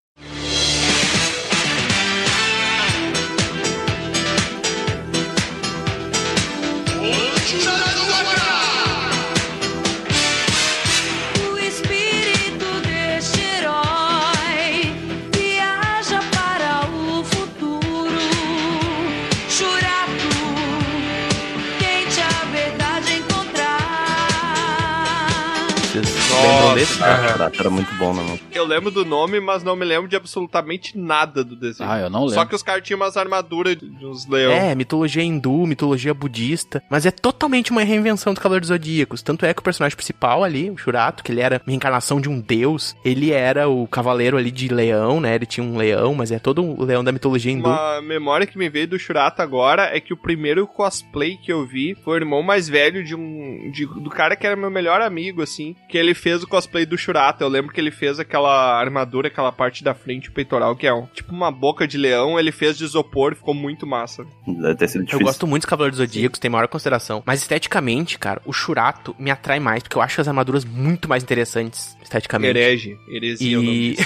Lembram 26.42 26.74
desse? 26.74 27.02
Aham. 27.02 27.28
Churato 27.32 27.60
era 27.60 27.70
muito 27.70 27.94
bom, 27.94 28.14
né? 28.14 28.38
Eu 28.52 28.64
lembro 28.66 28.90
do 28.90 29.04
nome, 29.04 29.40
mas 29.40 29.62
não 29.62 29.76
me 29.76 29.84
lembro 29.84 30.08
de 30.08 30.16
absolutamente 30.16 30.96
nada 30.98 31.42
do 31.44 31.54
desenho. 31.56 31.90
Ah, 31.90 31.98
eu 32.00 32.10
não 32.10 32.28
Só 32.28 32.34
lembro. 32.36 32.48
que 32.48 32.54
os 32.54 32.62
caras 32.62 32.82
tinham 32.82 32.98
umas 33.00 33.16
armaduras 33.16 33.76
de 33.76 34.06
uns 34.06 34.26
leão. 34.26 34.52
É, 34.52 34.74
mitologia 34.74 35.22
hindu, 35.22 35.66
mitologia 35.66 36.12
budista, 36.14 36.82
mas 36.90 37.06
é 37.06 37.10
totalmente 37.10 37.70
uma 37.70 37.82
reinvenção 37.82 38.32
dos 38.32 38.42
Cavaleiros 38.42 38.68
Zodíacos. 38.68 39.22
Tanto 39.22 39.44
é 39.46 39.52
que 39.54 39.60
o 39.60 39.64
personagem 39.64 39.96
principal 39.96 40.42
ali, 40.44 40.70
o 40.70 40.76
Shurato, 40.76 41.22
que 41.24 41.32
ele 41.32 41.40
era 41.40 41.56
uma 41.64 41.70
reencarnação 41.70 42.20
de 42.20 42.28
um 42.28 42.40
deus, 42.40 42.94
ele 43.04 43.30
era 43.32 43.68
o 43.68 43.86
cavaleiro 43.86 44.36
ali 44.36 44.50
de 44.50 44.68
leão, 44.68 45.20
né? 45.20 45.34
Ele 45.34 45.46
tinha 45.46 45.64
um 45.64 45.76
leão, 45.76 46.14
mas 46.14 46.30
é 46.32 46.38
todo 46.38 46.62
o 46.64 46.84
leão 46.84 47.02
da 47.04 47.12
mitologia 47.12 47.52
hindu. 47.52 47.68
Uma 47.68 48.00
memória 48.02 48.46
que 48.46 48.58
me 48.58 48.68
veio 48.68 48.88
do 48.88 48.98
Shurata 48.98 49.42
agora 49.42 49.90
é 49.96 50.00
que 50.00 50.12
o 50.12 50.16
primeiro 50.16 50.66
cosplay 50.66 51.36
que 51.36 51.52
eu 51.52 51.66
vi 51.66 51.94
foi 52.04 52.14
o 52.14 52.22
irmão 52.22 52.42
mais 52.42 52.68
velho 52.68 53.04
de 53.04 53.14
um. 53.14 53.70
de- 53.72 53.86
do 53.86 54.10
cara 54.10 54.36
que 54.36 54.46
era 54.46 54.56
meu 54.56 54.70
melhor 54.70 55.00
amigo, 55.00 55.42
assim. 55.42 55.74
Que 55.88 55.98
ele 55.98 56.14
fez 56.14 56.29
o 56.42 56.46
cosplay 56.46 56.86
do 56.86 56.96
Shurata. 56.96 57.44
Eu 57.44 57.48
lembro 57.48 57.72
que 57.72 57.80
ele 57.80 57.90
fez 57.90 58.18
aquela 58.18 58.78
armadura, 58.78 59.28
aquela 59.28 59.52
parte 59.52 59.82
da 59.82 59.94
frente, 59.94 60.28
o 60.28 60.32
peitoral, 60.32 60.76
que 60.76 60.86
é 60.86 60.92
um, 60.92 61.06
tipo 61.06 61.32
uma 61.32 61.50
boca 61.50 61.86
de 61.86 61.98
leão. 61.98 62.38
Ele 62.38 62.52
fez 62.52 62.76
de 62.78 62.84
isopor, 62.84 63.34
ficou 63.34 63.54
muito 63.54 63.86
massa. 63.86 64.24
Deve 64.46 64.74
ter 64.76 64.88
sido 64.88 65.02
Eu 65.02 65.06
difícil. 65.06 65.26
gosto 65.26 65.46
muito 65.46 65.62
dos 65.62 65.70
Cavaleiros 65.70 65.98
Zodíacos, 65.98 66.38
tem 66.38 66.50
maior 66.50 66.68
consideração. 66.68 67.22
Mas 67.26 67.40
esteticamente, 67.40 68.18
cara, 68.18 68.40
o 68.44 68.52
Shurato 68.52 69.14
me 69.18 69.30
atrai 69.30 69.60
mais, 69.60 69.82
porque 69.82 69.96
eu 69.96 70.02
acho 70.02 70.20
as 70.20 70.28
armaduras 70.28 70.64
muito 70.64 71.08
mais 71.08 71.22
interessantes 71.22 71.96
esteticamente. 72.02 72.58
Herege, 72.58 72.98
heresia. 73.08 73.56
nome 73.56 73.68
E... 73.68 73.96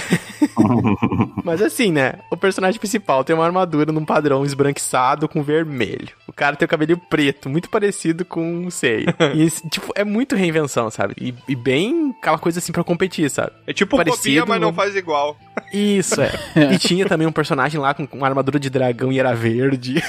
Mas 1.43 1.61
assim, 1.61 1.91
né? 1.91 2.15
O 2.31 2.37
personagem 2.37 2.79
principal 2.79 3.23
tem 3.23 3.35
uma 3.35 3.45
armadura 3.45 3.91
num 3.91 4.05
padrão 4.05 4.45
esbranquiçado 4.45 5.27
com 5.27 5.43
vermelho. 5.43 6.09
O 6.27 6.33
cara 6.33 6.55
tem 6.55 6.65
o 6.65 6.69
cabelo 6.69 6.97
preto, 7.09 7.49
muito 7.49 7.69
parecido 7.69 8.25
com 8.25 8.65
o 8.65 8.71
Sei. 8.71 9.05
E, 9.35 9.49
tipo, 9.69 9.91
é 9.95 10.03
muito 10.03 10.35
reinvenção, 10.35 10.89
sabe? 10.89 11.13
E, 11.19 11.33
e 11.47 11.55
bem 11.55 12.14
aquela 12.19 12.37
coisa 12.37 12.59
assim 12.59 12.71
pra 12.71 12.83
competir, 12.83 13.29
sabe? 13.29 13.51
É 13.67 13.73
tipo 13.73 13.97
Parecido, 13.97 14.21
copia, 14.21 14.45
mas 14.45 14.61
não 14.61 14.73
faz 14.73 14.95
igual. 14.95 15.37
Isso, 15.73 16.21
é. 16.21 16.31
e 16.73 16.77
tinha 16.79 17.05
também 17.05 17.27
um 17.27 17.31
personagem 17.31 17.79
lá 17.79 17.93
com 17.93 18.07
uma 18.13 18.27
armadura 18.27 18.59
de 18.59 18.69
dragão 18.69 19.11
e 19.11 19.19
era 19.19 19.33
verde. 19.33 20.03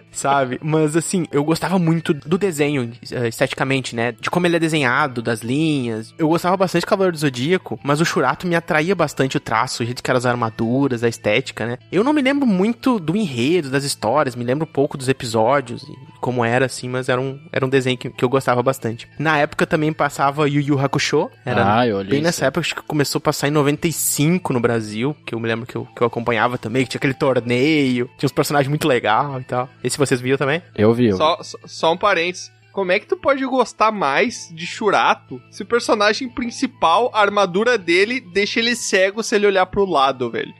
Sabe? 0.12 0.58
Mas 0.62 0.96
assim, 0.96 1.26
eu 1.30 1.44
gostava 1.44 1.78
muito 1.78 2.14
do 2.14 2.38
desenho, 2.38 2.92
eh, 3.10 3.28
esteticamente, 3.28 3.94
né? 3.94 4.12
De 4.12 4.30
como 4.30 4.46
ele 4.46 4.56
é 4.56 4.60
desenhado, 4.60 5.22
das 5.22 5.40
linhas. 5.40 6.14
Eu 6.18 6.28
gostava 6.28 6.56
bastante 6.56 6.82
do 6.82 6.88
Cavaleiro 6.88 7.16
do 7.16 7.20
Zodíaco, 7.20 7.78
mas 7.82 8.00
o 8.00 8.04
Shurato 8.04 8.46
me 8.46 8.54
atraía 8.54 8.94
bastante 8.94 9.36
o 9.36 9.40
traço, 9.40 9.82
o 9.82 9.86
jeito 9.86 10.02
que 10.02 10.10
eram 10.10 10.18
as 10.18 10.26
armaduras, 10.26 11.02
a 11.02 11.08
estética, 11.08 11.66
né? 11.66 11.78
Eu 11.90 12.02
não 12.04 12.12
me 12.12 12.22
lembro 12.22 12.46
muito 12.46 12.98
do 12.98 13.16
enredo, 13.16 13.70
das 13.70 13.84
histórias, 13.84 14.34
me 14.34 14.44
lembro 14.44 14.66
pouco 14.66 14.96
dos 14.96 15.08
episódios 15.08 15.82
e 15.82 16.16
como 16.20 16.44
era, 16.44 16.66
assim, 16.66 16.88
mas 16.88 17.08
era 17.08 17.20
um, 17.20 17.38
era 17.52 17.64
um 17.64 17.68
desenho 17.68 17.96
que, 17.96 18.10
que 18.10 18.24
eu 18.24 18.28
gostava 18.28 18.62
bastante. 18.62 19.08
Na 19.18 19.38
época 19.38 19.66
também 19.66 19.92
passava 19.92 20.48
Yu 20.48 20.60
Yu 20.60 20.78
Hakusho, 20.78 21.30
era 21.44 21.78
Ah, 21.78 21.86
eu 21.86 21.98
olhei 21.98 22.10
bem 22.10 22.18
isso 22.18 22.26
nessa 22.26 22.46
época, 22.46 22.60
acho 22.60 22.74
que 22.74 22.82
começou 22.82 23.18
a 23.18 23.22
passar 23.22 23.48
em 23.48 23.50
95 23.50 24.52
no 24.52 24.60
Brasil, 24.60 25.16
que 25.24 25.34
eu 25.34 25.40
me 25.40 25.46
lembro 25.46 25.66
que 25.66 25.76
eu, 25.76 25.86
que 25.94 26.02
eu 26.02 26.06
acompanhava 26.06 26.58
também, 26.58 26.84
que 26.84 26.90
tinha 26.90 26.98
aquele 26.98 27.14
torneio, 27.14 28.10
tinha 28.16 28.26
uns 28.26 28.32
personagens 28.32 28.68
muito 28.68 28.86
legais 28.88 29.40
e 29.40 29.44
tal. 29.44 29.68
Esse 29.86 29.96
vocês 29.96 30.20
viram 30.20 30.36
também? 30.36 30.60
Eu 30.74 30.92
vi. 30.92 31.06
Eu 31.06 31.16
Só, 31.16 31.38
só, 31.42 31.56
só 31.64 31.92
um 31.92 31.96
parênteses. 31.96 32.50
Como 32.72 32.90
é 32.92 32.98
que 32.98 33.06
tu 33.06 33.16
pode 33.16 33.42
gostar 33.46 33.90
mais 33.92 34.50
de 34.52 34.66
Churato 34.66 35.40
se 35.50 35.62
o 35.62 35.66
personagem 35.66 36.28
principal, 36.28 37.10
a 37.14 37.20
armadura 37.22 37.78
dele, 37.78 38.20
deixa 38.20 38.58
ele 38.60 38.74
cego 38.76 39.22
se 39.22 39.34
ele 39.36 39.46
olhar 39.46 39.64
pro 39.66 39.86
lado, 39.88 40.28
velho? 40.30 40.52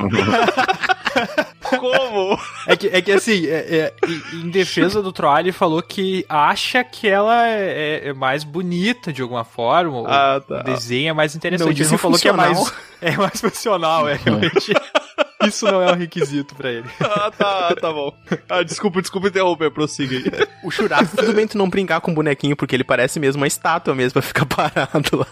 Como? 1.62 2.38
É 2.68 2.76
que, 2.76 2.88
é 2.88 3.02
que 3.02 3.12
assim, 3.12 3.46
é- 3.48 3.78
é, 3.78 3.94
em- 4.36 4.50
defesa 4.50 5.02
do 5.02 5.12
Troll, 5.12 5.40
ele 5.40 5.52
falou 5.52 5.82
que 5.82 6.26
acha 6.30 6.84
que 6.84 7.08
ela 7.08 7.48
é, 7.48 8.10
é 8.10 8.14
mais 8.14 8.44
bonita 8.44 9.12
de 9.12 9.22
alguma 9.22 9.44
forma. 9.44 10.02
o- 10.02 10.08
Ah, 10.08 10.42
tá. 10.46 10.60
O 10.60 10.64
desenho 10.64 11.10
é 11.10 11.14
mais 11.14 11.36
interessante. 11.36 11.82
Não 11.82 11.88
Ele 11.90 11.98
falou 11.98 12.20
que 12.20 12.28
é 12.28 12.32
mais, 12.32 12.74
é 13.02 13.18
mais 13.18 13.40
funcional, 13.42 14.08
é 14.08 14.16
realmente. 14.16 14.74
Isso 15.48 15.66
não 15.66 15.82
é 15.82 15.92
um 15.92 15.96
requisito 15.96 16.56
pra 16.56 16.72
ele. 16.72 16.88
Ah, 17.14 17.30
tá, 17.30 17.76
tá 17.76 17.92
bom. 17.92 18.16
Ah, 18.50 18.64
desculpa, 18.64 19.02
desculpa 19.02 19.28
interromper, 19.28 19.70
prossiga 19.70 20.16
aí. 20.16 20.48
O 20.64 20.72
Shurato, 20.72 21.16
tudo 21.18 21.34
bem 21.34 21.46
tu 21.46 21.58
não 21.58 21.70
brincar 21.70 22.00
com 22.00 22.12
o 22.12 22.16
bonequinho, 22.16 22.56
porque 22.56 22.76
ele 22.76 22.84
parece 22.84 23.20
mesmo 23.20 23.42
uma 23.42 23.48
estátua 23.48 23.94
mesmo 23.94 24.14
pra 24.14 24.22
ficar 24.22 24.46
parado 24.48 25.18
lá. 25.18 25.26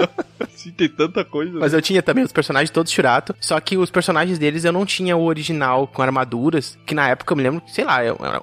Sim, 0.54 0.70
tem 0.70 0.88
tanta 0.88 1.24
coisa. 1.24 1.58
Mas 1.58 1.72
eu 1.72 1.82
tinha 1.82 2.02
também 2.02 2.24
os 2.24 2.32
personagens 2.32 2.70
todos 2.70 2.90
Shurato, 2.90 3.34
só 3.40 3.60
que 3.60 3.76
os 3.76 3.90
personagens 3.90 4.38
deles 4.38 4.64
eu 4.64 4.72
não 4.72 4.86
tinha 4.86 5.16
o 5.16 5.24
original 5.24 5.86
com 5.86 6.02
armaduras, 6.02 6.78
que 6.86 6.94
na 6.94 7.08
época 7.08 7.32
eu 7.32 7.36
me 7.36 7.42
lembro, 7.42 7.62
sei 7.66 7.84
lá, 7.84 7.98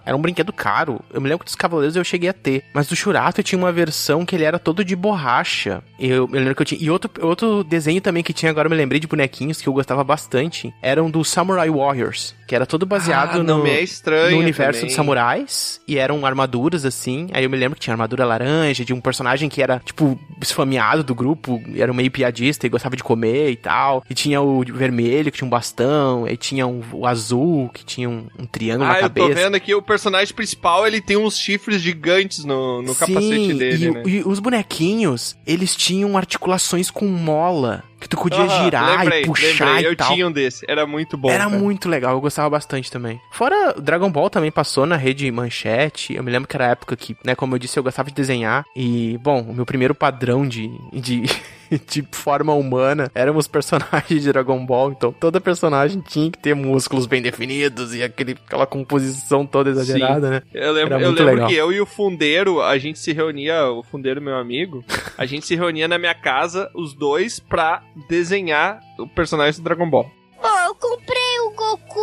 era 0.06 0.16
um 0.16 0.22
brinquedo 0.22 0.54
caro. 0.54 1.00
Eu 1.12 1.20
me 1.20 1.28
lembro 1.28 1.40
que 1.40 1.46
dos 1.46 1.56
Cavaleiros 1.56 1.96
eu 1.96 2.04
cheguei 2.04 2.30
a 2.30 2.34
ter, 2.34 2.64
mas 2.74 2.88
do 2.88 2.96
Shurato 2.96 3.40
eu 3.40 3.44
tinha 3.44 3.58
uma 3.58 3.72
versão 3.72 4.26
que 4.26 4.36
ele 4.36 4.44
era 4.44 4.60
todo 4.60 4.86
de 4.86 4.96
borracha. 4.96 5.84
Eu, 6.00 6.30
eu 6.32 6.40
lembro 6.40 6.56
que 6.56 6.62
eu 6.62 6.66
tinha. 6.66 6.82
E 6.82 6.90
outro, 6.90 7.10
outro 7.26 7.64
desenho 7.64 8.02
também 8.02 8.24
que 8.24 8.34
tinha, 8.34 8.52
agora 8.52 8.68
eu 8.68 8.70
me 8.72 8.78
lembrei 8.78 9.00
de 9.00 9.08
bonequinhos 9.08 9.62
que 9.62 9.68
eu 9.68 9.74
gostava 9.74 10.04
bastante, 10.04 10.74
eram 10.82 11.10
do 11.14 11.24
Samurai 11.24 11.70
Warriors, 11.70 12.34
que 12.54 12.56
era 12.56 12.68
todo 12.68 12.86
baseado 12.86 13.40
Ah, 13.40 13.44
no, 13.44 13.66
é 13.66 13.82
estranho 13.82 14.36
no 14.36 14.38
universo 14.38 14.74
também. 14.82 14.86
dos 14.86 14.96
samurais, 14.96 15.82
e 15.88 15.98
eram 15.98 16.24
armaduras 16.24 16.86
assim. 16.86 17.28
Aí 17.34 17.44
eu 17.44 17.50
me 17.50 17.58
lembro 17.58 17.76
que 17.76 17.82
tinha 17.82 17.96
armadura 17.96 18.24
laranja, 18.26 18.86
de 18.86 18.94
um 18.94 19.02
personagem 19.02 19.50
que 19.50 19.60
era, 19.60 19.82
tipo, 19.84 20.20
esfameado 20.40 21.04
do 21.04 21.16
grupo, 21.16 21.60
era 21.76 21.92
um 21.92 21.96
meio 21.96 22.12
piadista 22.12 22.68
e 22.68 22.70
gostava 22.70 22.96
de 22.96 23.04
comer 23.04 23.50
e 23.50 23.56
tal. 23.56 24.04
E 24.08 24.14
tinha 24.14 24.40
o 24.40 24.64
vermelho, 24.64 25.32
que 25.32 25.38
tinha 25.40 25.48
um 25.48 25.50
bastão, 25.50 26.28
e 26.28 26.38
tinha 26.38 26.68
um- 26.68 26.84
o 26.92 27.08
azul, 27.08 27.70
que 27.74 27.84
tinha 27.84 28.08
um, 28.08 28.28
um 28.38 28.46
triângulo 28.46 28.88
Ah, 28.88 28.94
na 28.94 28.98
eu 29.00 29.02
cabeça. 29.04 29.28
tô 29.30 29.34
vendo 29.34 29.56
aqui 29.56 29.74
o 29.74 29.82
personagem 29.82 30.32
principal, 30.36 30.86
ele 30.86 31.02
tem 31.02 31.18
uns 31.18 31.36
chifres 31.40 31.82
gigantes 31.82 32.46
no, 32.46 32.84
no 32.84 32.94
capacete 32.94 33.54
dele, 33.56 33.86
e, 33.88 33.92
né? 33.92 34.04
e 34.06 34.22
os 34.24 34.40
bonequinhos, 34.40 35.36
eles 35.48 35.76
tinham 35.76 36.16
articulações 36.16 36.92
com 36.92 37.08
mola, 37.08 37.84
que 38.00 38.10
tu 38.10 38.18
podia 38.18 38.46
girar 38.50 39.00
lembrei, 39.00 39.22
e 39.22 39.26
puxar 39.26 39.66
lembrei, 39.66 39.84
e 39.84 39.86
eu 39.92 39.96
tal. 39.96 40.14
tinha 40.14 40.28
um 40.28 40.32
desse, 40.32 40.66
era 40.68 40.86
muito 40.86 41.16
bom. 41.18 41.30
Era 41.30 41.46
cara. 41.46 41.58
muito 41.58 41.88
legal, 41.88 42.14
eu 42.14 42.20
gostava 42.22 42.43
bastante 42.50 42.92
também. 42.92 43.20
Fora, 43.32 43.76
o 43.78 43.82
Dragon 43.82 44.12
Ball 44.12 44.30
também 44.30 44.52
passou 44.52 44.86
na 44.86 44.96
rede 44.96 45.32
Manchete. 45.32 46.16
Eu 46.16 46.24
me 46.24 46.32
lembro 46.32 46.48
que 46.48 46.56
era 46.56 46.68
a 46.68 46.72
época 46.72 46.96
que, 46.96 47.16
né, 47.24 47.36
como 47.36 47.56
eu 47.56 47.60
disse, 47.60 47.78
eu 47.78 47.84
gostava 47.84 48.10
de 48.10 48.16
desenhar. 48.16 48.66
E, 48.76 49.18
bom, 49.22 49.42
o 49.42 49.54
meu 49.54 49.66
primeiro 49.66 49.96
padrão 49.96 50.48
de, 50.48 50.70
de, 50.92 51.24
de 51.88 52.08
forma 52.12 52.54
humana 52.54 53.12
eram 53.14 53.36
os 53.38 53.48
personagens 53.48 54.24
de 54.24 54.32
Dragon 54.32 54.66
Ball. 54.66 54.92
Então, 54.92 55.12
toda 55.12 55.42
personagem 55.42 56.02
tinha 56.02 56.30
que 56.32 56.38
ter 56.38 56.54
músculos 56.56 57.06
bem 57.06 57.22
definidos 57.22 57.94
e 57.94 58.04
aquele, 58.04 58.38
aquela 58.46 58.66
composição 58.66 59.46
toda 59.46 59.70
exagerada, 59.70 60.30
né? 60.30 60.42
Eu 60.54 60.72
lembro, 60.72 60.94
eu 60.96 61.12
lembro 61.12 61.26
legal. 61.26 61.48
que 61.48 61.56
eu 61.56 61.72
e 61.72 61.82
o 61.82 61.86
fundeiro, 61.86 62.62
a 62.62 62.78
gente 62.78 63.00
se 63.00 63.14
reunia, 63.14 63.68
o 63.68 63.84
fundeiro 63.84 64.22
meu 64.22 64.36
amigo, 64.36 64.84
a 65.18 65.26
gente 65.26 65.46
se 65.46 65.56
reunia 65.56 65.88
na 65.88 65.98
minha 65.98 66.14
casa, 66.14 66.70
os 66.74 66.94
dois, 66.94 67.40
pra 67.40 67.84
desenhar 68.10 68.80
o 69.00 69.08
personagem 69.08 69.60
do 69.60 69.64
Dragon 69.64 69.90
Ball. 69.90 70.10
Pô, 70.42 70.48
eu 70.68 70.76
comprei 70.76 71.40
o 71.48 71.52
Goku 71.52 72.03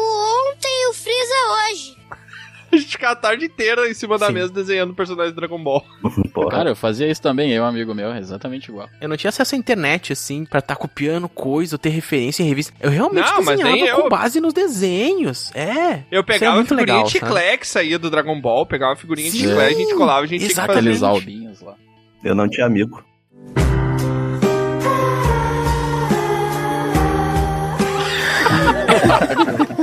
Ficava 3.11 3.13
a 3.13 3.17
tarde 3.17 3.47
inteira 3.47 3.89
em 3.89 3.95
cima 3.95 4.19
da 4.19 4.31
mesa 4.31 4.53
desenhando 4.53 4.91
o 4.91 4.95
personagem 4.95 5.33
do 5.33 5.37
Dragon 5.37 5.63
Ball. 5.63 5.85
Cara, 6.51 6.71
eu 6.71 6.77
fazia 6.77 7.11
isso 7.11 7.21
também, 7.21 7.51
eu 7.53 7.65
amigo 7.65 7.95
meu, 7.95 8.15
exatamente 8.15 8.69
igual. 8.71 8.89
Eu 9.01 9.09
não 9.09 9.17
tinha 9.17 9.29
acesso 9.29 9.55
à 9.55 9.59
internet, 9.59 10.13
assim, 10.13 10.45
pra 10.45 10.61
estar 10.61 10.77
copiando 10.77 11.29
coisa 11.29 11.75
ou 11.75 11.79
ter 11.79 11.91
referência 11.91 12.43
em 12.43 12.47
revista. 12.49 12.73
Eu 12.81 12.91
realmente 12.91 13.27
Não, 13.31 13.43
mas 13.43 13.59
desenhava 13.59 13.77
nem 13.77 13.95
com 13.95 14.03
eu. 14.03 14.09
base 14.09 14.41
nos 14.41 14.53
desenhos. 14.53 15.51
É. 15.55 16.03
Eu 16.11 16.21
Isso 16.21 16.25
pegava 16.25 16.45
é 16.45 16.49
a 16.53 16.55
muito 16.57 16.69
figurinha 16.69 16.97
legal, 16.97 17.05
de 17.07 17.13
chiclete 17.13 17.59
que 17.59 17.67
saía 17.67 17.99
do 17.99 18.11
Dragon 18.11 18.41
Ball, 18.41 18.67
pegava 18.67 18.93
a 18.93 18.97
figurinha 18.97 19.31
de 19.31 19.39
Sim, 19.39 19.49
chiclete, 19.49 19.75
a 19.75 19.79
gente 19.79 19.95
colava, 19.95 20.21
a 20.21 20.27
gente 20.27 20.41
tinha 20.41 20.49
que 20.49 20.55
fazer. 20.55 20.71
Aqueles 20.79 21.03
albinhos 21.03 21.61
lá. 21.61 21.75
Eu 22.23 22.35
não 22.35 22.49
tinha 22.49 22.67
amigo. 22.67 23.03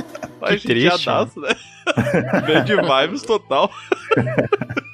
A 0.48 0.52
gente 0.52 0.68
triste, 0.68 1.10
né? 1.10 1.56
Bad 2.46 3.08
vibes 3.08 3.22
total. 3.24 3.72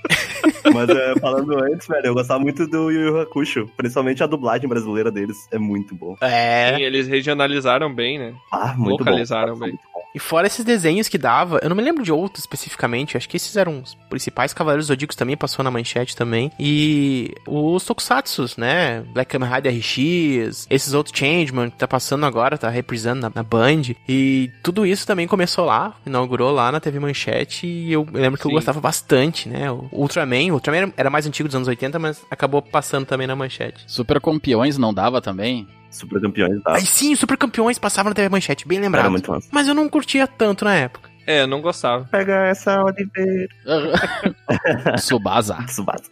Mas 0.72 0.90
é, 0.90 1.20
falando 1.20 1.58
antes, 1.64 1.88
velho, 1.88 2.08
eu 2.08 2.14
gostava 2.14 2.40
muito 2.40 2.68
do 2.68 2.92
Yu 2.92 3.02
Yu 3.02 3.22
Hakusho. 3.22 3.70
Principalmente 3.76 4.24
a 4.24 4.28
dublagem 4.28 4.68
brasileira 4.68 5.12
deles 5.12 5.48
é 5.52 5.58
muito 5.58 5.96
bom. 5.96 6.16
É. 6.22 6.76
Sim, 6.76 6.84
eles 6.84 7.08
regionalizaram 7.08 7.94
bem, 7.94 8.20
né? 8.20 8.34
Ah, 8.52 8.74
muito 8.78 9.00
Localizaram 9.00 9.54
bom. 9.54 9.66
bem. 9.66 9.80
E 10.16 10.20
fora 10.20 10.46
esses 10.46 10.64
desenhos 10.64 11.08
que 11.10 11.18
dava, 11.18 11.60
eu 11.64 11.70
não 11.70 11.76
me 11.76 11.82
lembro 11.82 12.04
de 12.04 12.12
outros 12.12 12.44
especificamente, 12.44 13.18
acho 13.18 13.28
que 13.28 13.36
esses 13.36 13.56
eram 13.58 13.82
os 13.82 13.96
principais 14.10 14.54
Cavaleiros 14.54 14.86
Zodíacos 14.86 15.16
também, 15.16 15.36
passou 15.36 15.64
na 15.64 15.72
manchete 15.72 16.16
também. 16.16 16.52
E 16.60 17.34
os 17.48 17.84
Tokusatsus, 17.84 18.56
né? 18.56 19.02
Black 19.12 19.32
Kamen 19.32 19.50
Rider 19.50 19.74
RX, 19.74 20.68
esses 20.70 20.94
outros 20.94 21.18
Changeman 21.18 21.72
que 21.72 21.78
tá 21.78 21.88
passando 21.88 22.26
agora, 22.28 22.60
tá 22.60 22.70
reprisando 22.70 23.22
na, 23.22 23.32
na 23.34 23.42
Band. 23.42 23.96
E 24.08 24.52
tudo 24.62 24.86
isso 24.86 25.08
também 25.08 25.28
começou 25.28 25.66
lá, 25.66 25.96
inaugurou 26.06 26.52
lá 26.52 26.72
na 26.72 26.80
TV 26.80 27.00
Manchete. 27.00 27.66
E 27.66 27.92
eu, 27.92 28.08
eu 28.14 28.22
lembro 28.22 28.40
que 28.40 28.46
eu 28.46 28.50
Sim. 28.50 28.56
gostava 28.56 28.80
bastante, 28.80 29.50
né? 29.50 29.72
O 29.72 29.90
Ultraman, 29.92 30.53
o 30.54 30.58
Ultraman 30.58 30.78
era- 30.78 30.94
era 30.98 31.10
mais 31.10 31.26
antigo 31.28 31.48
dos 31.50 31.56
anos 31.56 31.68
80, 31.68 32.00
mas 32.00 32.22
acabou 32.32 32.62
passando 32.62 33.06
também 33.06 33.28
na 33.28 33.36
manchete. 33.36 33.84
Super 33.88 34.20
campeões 34.22 34.78
não 34.78 34.94
dava 34.94 35.22
também? 35.22 35.68
Super 35.90 36.20
campeões, 36.22 36.62
tá? 36.64 36.76
Aí 36.76 36.86
sim, 36.88 37.16
Super 37.16 37.38
Campeões 37.38 37.78
passavam 37.78 38.10
na 38.10 38.16
TV 38.16 38.28
Manchete, 38.28 38.68
bem 38.68 38.80
lembrado. 38.80 39.04
Era 39.04 39.12
muito 39.12 39.30
massa. 39.30 39.48
Mas 39.52 39.68
eu 39.68 39.76
não 39.76 39.88
curtia 39.88 40.26
tanto 40.26 40.66
na 40.66 40.74
época. 40.74 41.08
É, 41.26 41.42
eu 41.42 41.48
não 41.48 41.62
gostava. 41.62 42.06
Pega 42.06 42.48
essa 42.48 42.84
Oliveira. 42.84 43.48
Subasa. 45.00 45.64
Tsubasa. 45.66 46.10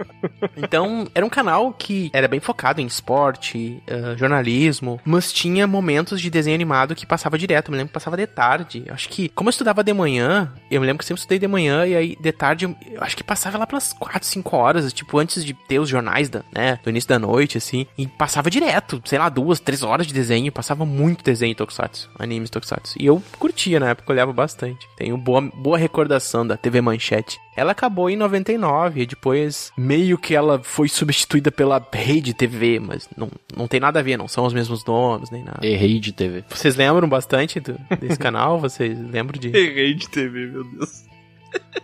Então, 0.58 1.08
era 1.14 1.26
um 1.26 1.30
canal 1.30 1.74
que 1.74 2.10
era 2.14 2.28
bem 2.28 2.40
focado 2.40 2.82
em 2.82 2.86
esporte, 2.86 3.82
eh, 3.88 4.16
jornalismo, 4.18 5.00
mas 5.06 5.32
tinha 5.34 5.68
momentos 5.68 6.22
de 6.22 6.30
desenho 6.30 6.56
animado 6.56 6.96
que 6.96 7.06
passava 7.06 7.38
direto. 7.38 7.68
Eu 7.68 7.72
me 7.72 7.78
lembro 7.78 7.90
que 7.90 7.94
passava 7.94 8.18
de 8.18 8.28
tarde. 8.28 8.84
Eu 8.86 8.94
acho 8.94 9.10
que, 9.10 9.30
como 9.30 9.50
eu 9.50 9.52
estudava 9.52 9.84
de 9.84 9.94
manhã, 9.94 10.52
eu 10.70 10.80
me 10.80 10.88
lembro 10.88 11.00
que 11.00 11.04
eu 11.04 11.08
sempre 11.08 11.20
estudei 11.22 11.40
de 11.40 11.48
manhã, 11.48 11.86
e 11.86 11.96
aí 11.96 12.16
de 12.20 12.32
tarde, 12.32 12.66
eu 12.66 13.02
eu 13.02 13.06
acho 13.06 13.18
que 13.18 13.24
passava 13.24 13.58
lá 13.58 13.66
pelas 13.66 13.94
4, 13.94 14.28
5 14.28 14.56
horas, 14.56 14.94
tipo, 14.94 15.18
antes 15.18 15.44
de 15.44 15.54
ter 15.54 15.80
os 15.80 15.90
jornais 15.90 16.30
da, 16.30 16.44
né, 16.54 16.80
do 16.84 16.90
início 16.90 17.10
da 17.10 17.18
noite, 17.18 17.58
assim, 17.58 17.88
e 17.98 18.08
passava 18.08 18.50
direto, 18.50 19.02
sei 19.06 19.18
lá, 19.18 19.28
duas, 19.28 19.60
três 19.60 19.82
horas 19.82 20.06
de 20.06 20.14
desenho, 20.14 20.52
passava 20.52 20.86
muito 20.86 21.24
desenho 21.24 21.56
Tokusatsu, 21.56 22.10
animes 22.20 22.50
Tokusatsu. 22.50 22.96
E 23.00 23.06
eu 23.06 23.22
curtia 23.40 23.80
na 23.80 23.90
época, 23.90 24.12
olhava 24.12 24.32
bastante. 24.32 24.88
Tenho 25.02 25.18
boa, 25.18 25.42
boa 25.42 25.80
recordação 25.80 26.46
da 26.46 26.56
TV 26.56 26.80
Manchete. 26.80 27.40
Ela 27.56 27.72
acabou 27.72 28.08
em 28.08 28.16
99 28.16 29.02
e 29.02 29.06
depois 29.08 29.72
meio 29.76 30.16
que 30.16 30.36
ela 30.36 30.62
foi 30.62 30.88
substituída 30.88 31.52
pela 31.52 31.84
Rede 31.92 32.36
TV, 32.36 32.80
mas 32.80 33.10
não, 33.18 33.28
não 33.58 33.68
tem 33.68 33.80
nada 33.80 34.00
a 34.00 34.04
ver, 34.04 34.16
não 34.16 34.28
são 34.28 34.46
os 34.46 34.54
mesmos 34.54 34.84
donos 34.84 35.32
nem 35.32 35.44
nada. 35.44 35.66
Errei 35.66 36.00
de 36.00 36.12
TV. 36.12 36.44
Vocês 36.48 36.76
lembram 36.76 37.10
bastante 37.10 37.60
do- 37.60 37.80
desse 38.00 38.18
canal? 38.20 38.60
Vocês 38.60 38.96
lembram 39.10 39.40
de. 39.40 39.48
Errei 39.48 39.96
de 39.96 40.08
TV, 40.08 40.46
meu 40.46 40.64
Deus. 40.66 41.04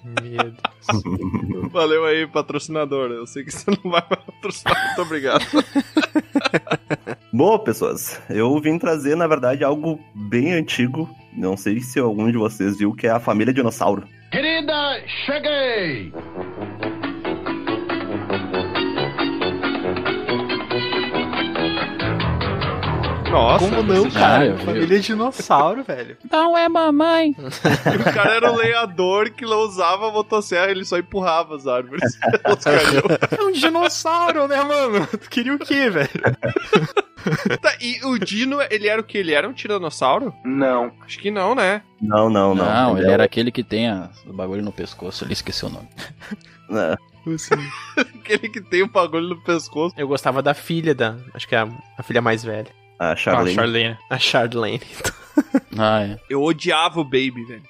Meu 0.03 0.51
Deus. 0.51 1.71
Valeu 1.71 2.05
aí, 2.05 2.27
patrocinador. 2.27 3.11
Eu 3.11 3.27
sei 3.27 3.43
que 3.43 3.51
você 3.51 3.69
não 3.71 3.91
vai 3.91 4.01
patrocinar. 4.01 4.87
Muito 4.87 5.01
obrigado. 5.01 5.45
Bom, 7.31 7.59
pessoas, 7.59 8.21
eu 8.29 8.59
vim 8.59 8.79
trazer, 8.79 9.15
na 9.15 9.27
verdade, 9.27 9.63
algo 9.63 9.99
bem 10.15 10.53
antigo. 10.53 11.09
Não 11.33 11.55
sei 11.55 11.79
se 11.81 11.99
algum 11.99 12.31
de 12.31 12.37
vocês 12.37 12.77
viu, 12.77 12.93
que 12.93 13.05
é 13.05 13.11
a 13.11 13.19
família 13.19 13.53
dinossauro. 13.53 14.07
Querida, 14.31 15.01
cheguei! 15.25 16.11
Nossa, 23.31 23.65
Como 23.69 23.83
não, 23.83 24.09
cara? 24.11 24.53
Ah. 24.55 24.57
Família 24.65 24.99
dinossauro, 24.99 25.83
velho. 25.83 26.17
Não 26.31 26.57
é 26.57 26.67
mamãe. 26.69 27.35
O 27.37 28.13
cara 28.13 28.35
era 28.35 28.51
um 28.51 28.55
lenhador 28.55 29.29
que 29.31 29.45
não 29.45 29.59
usava 29.59 30.07
a 30.07 30.11
motosserra, 30.11 30.71
ele 30.71 30.85
só 30.85 30.97
empurrava 30.97 31.55
as 31.55 31.67
árvores. 31.67 32.17
É 33.37 33.43
um 33.43 33.51
dinossauro, 33.51 34.47
né, 34.47 34.61
mano? 34.63 35.05
Tu 35.07 35.29
queria 35.29 35.53
o 35.55 35.59
quê, 35.59 35.89
velho? 35.89 36.09
Tá, 37.61 37.75
e 37.81 37.99
o 38.05 38.17
Dino, 38.17 38.59
ele 38.69 38.87
era 38.87 39.01
o 39.01 39.03
que? 39.03 39.17
Ele 39.17 39.33
era 39.33 39.47
um 39.47 39.53
tiranossauro? 39.53 40.33
Não. 40.45 40.91
Acho 41.05 41.19
que 41.19 41.29
não, 41.29 41.53
né? 41.53 41.81
Não, 42.01 42.29
não, 42.29 42.55
não. 42.55 42.65
Não, 42.65 42.97
ele 42.97 43.09
era 43.11 43.23
aquele 43.25 43.51
que 43.51 43.63
tem 43.63 43.89
a- 43.89 44.09
o 44.25 44.33
bagulho 44.33 44.63
no 44.63 44.71
pescoço, 44.71 45.25
ele 45.25 45.33
esqueceu 45.33 45.67
o 45.69 45.71
nome. 45.71 45.87
É. 46.71 46.95
Aquele 47.97 48.47
que 48.49 48.61
tem 48.61 48.83
o 48.83 48.87
bagulho 48.87 49.27
no 49.29 49.41
pescoço. 49.43 49.93
Eu 49.97 50.07
gostava 50.07 50.41
da 50.41 50.53
filha 50.53 50.95
da. 50.95 51.17
Acho 51.33 51.45
que 51.47 51.55
é 51.55 51.59
a, 51.59 51.67
a 51.97 52.03
filha 52.03 52.21
mais 52.21 52.41
velha. 52.43 52.71
A 52.99 53.15
Charlene. 53.15 53.51
Ah, 53.51 53.55
Charlene. 53.55 53.97
A 54.09 54.19
Chardlane. 54.19 54.81
Ah, 55.77 56.01
é. 56.01 56.19
Eu 56.29 56.41
odiava 56.43 56.99
o 56.99 57.03
Baby, 57.03 57.45
velho. 57.47 57.63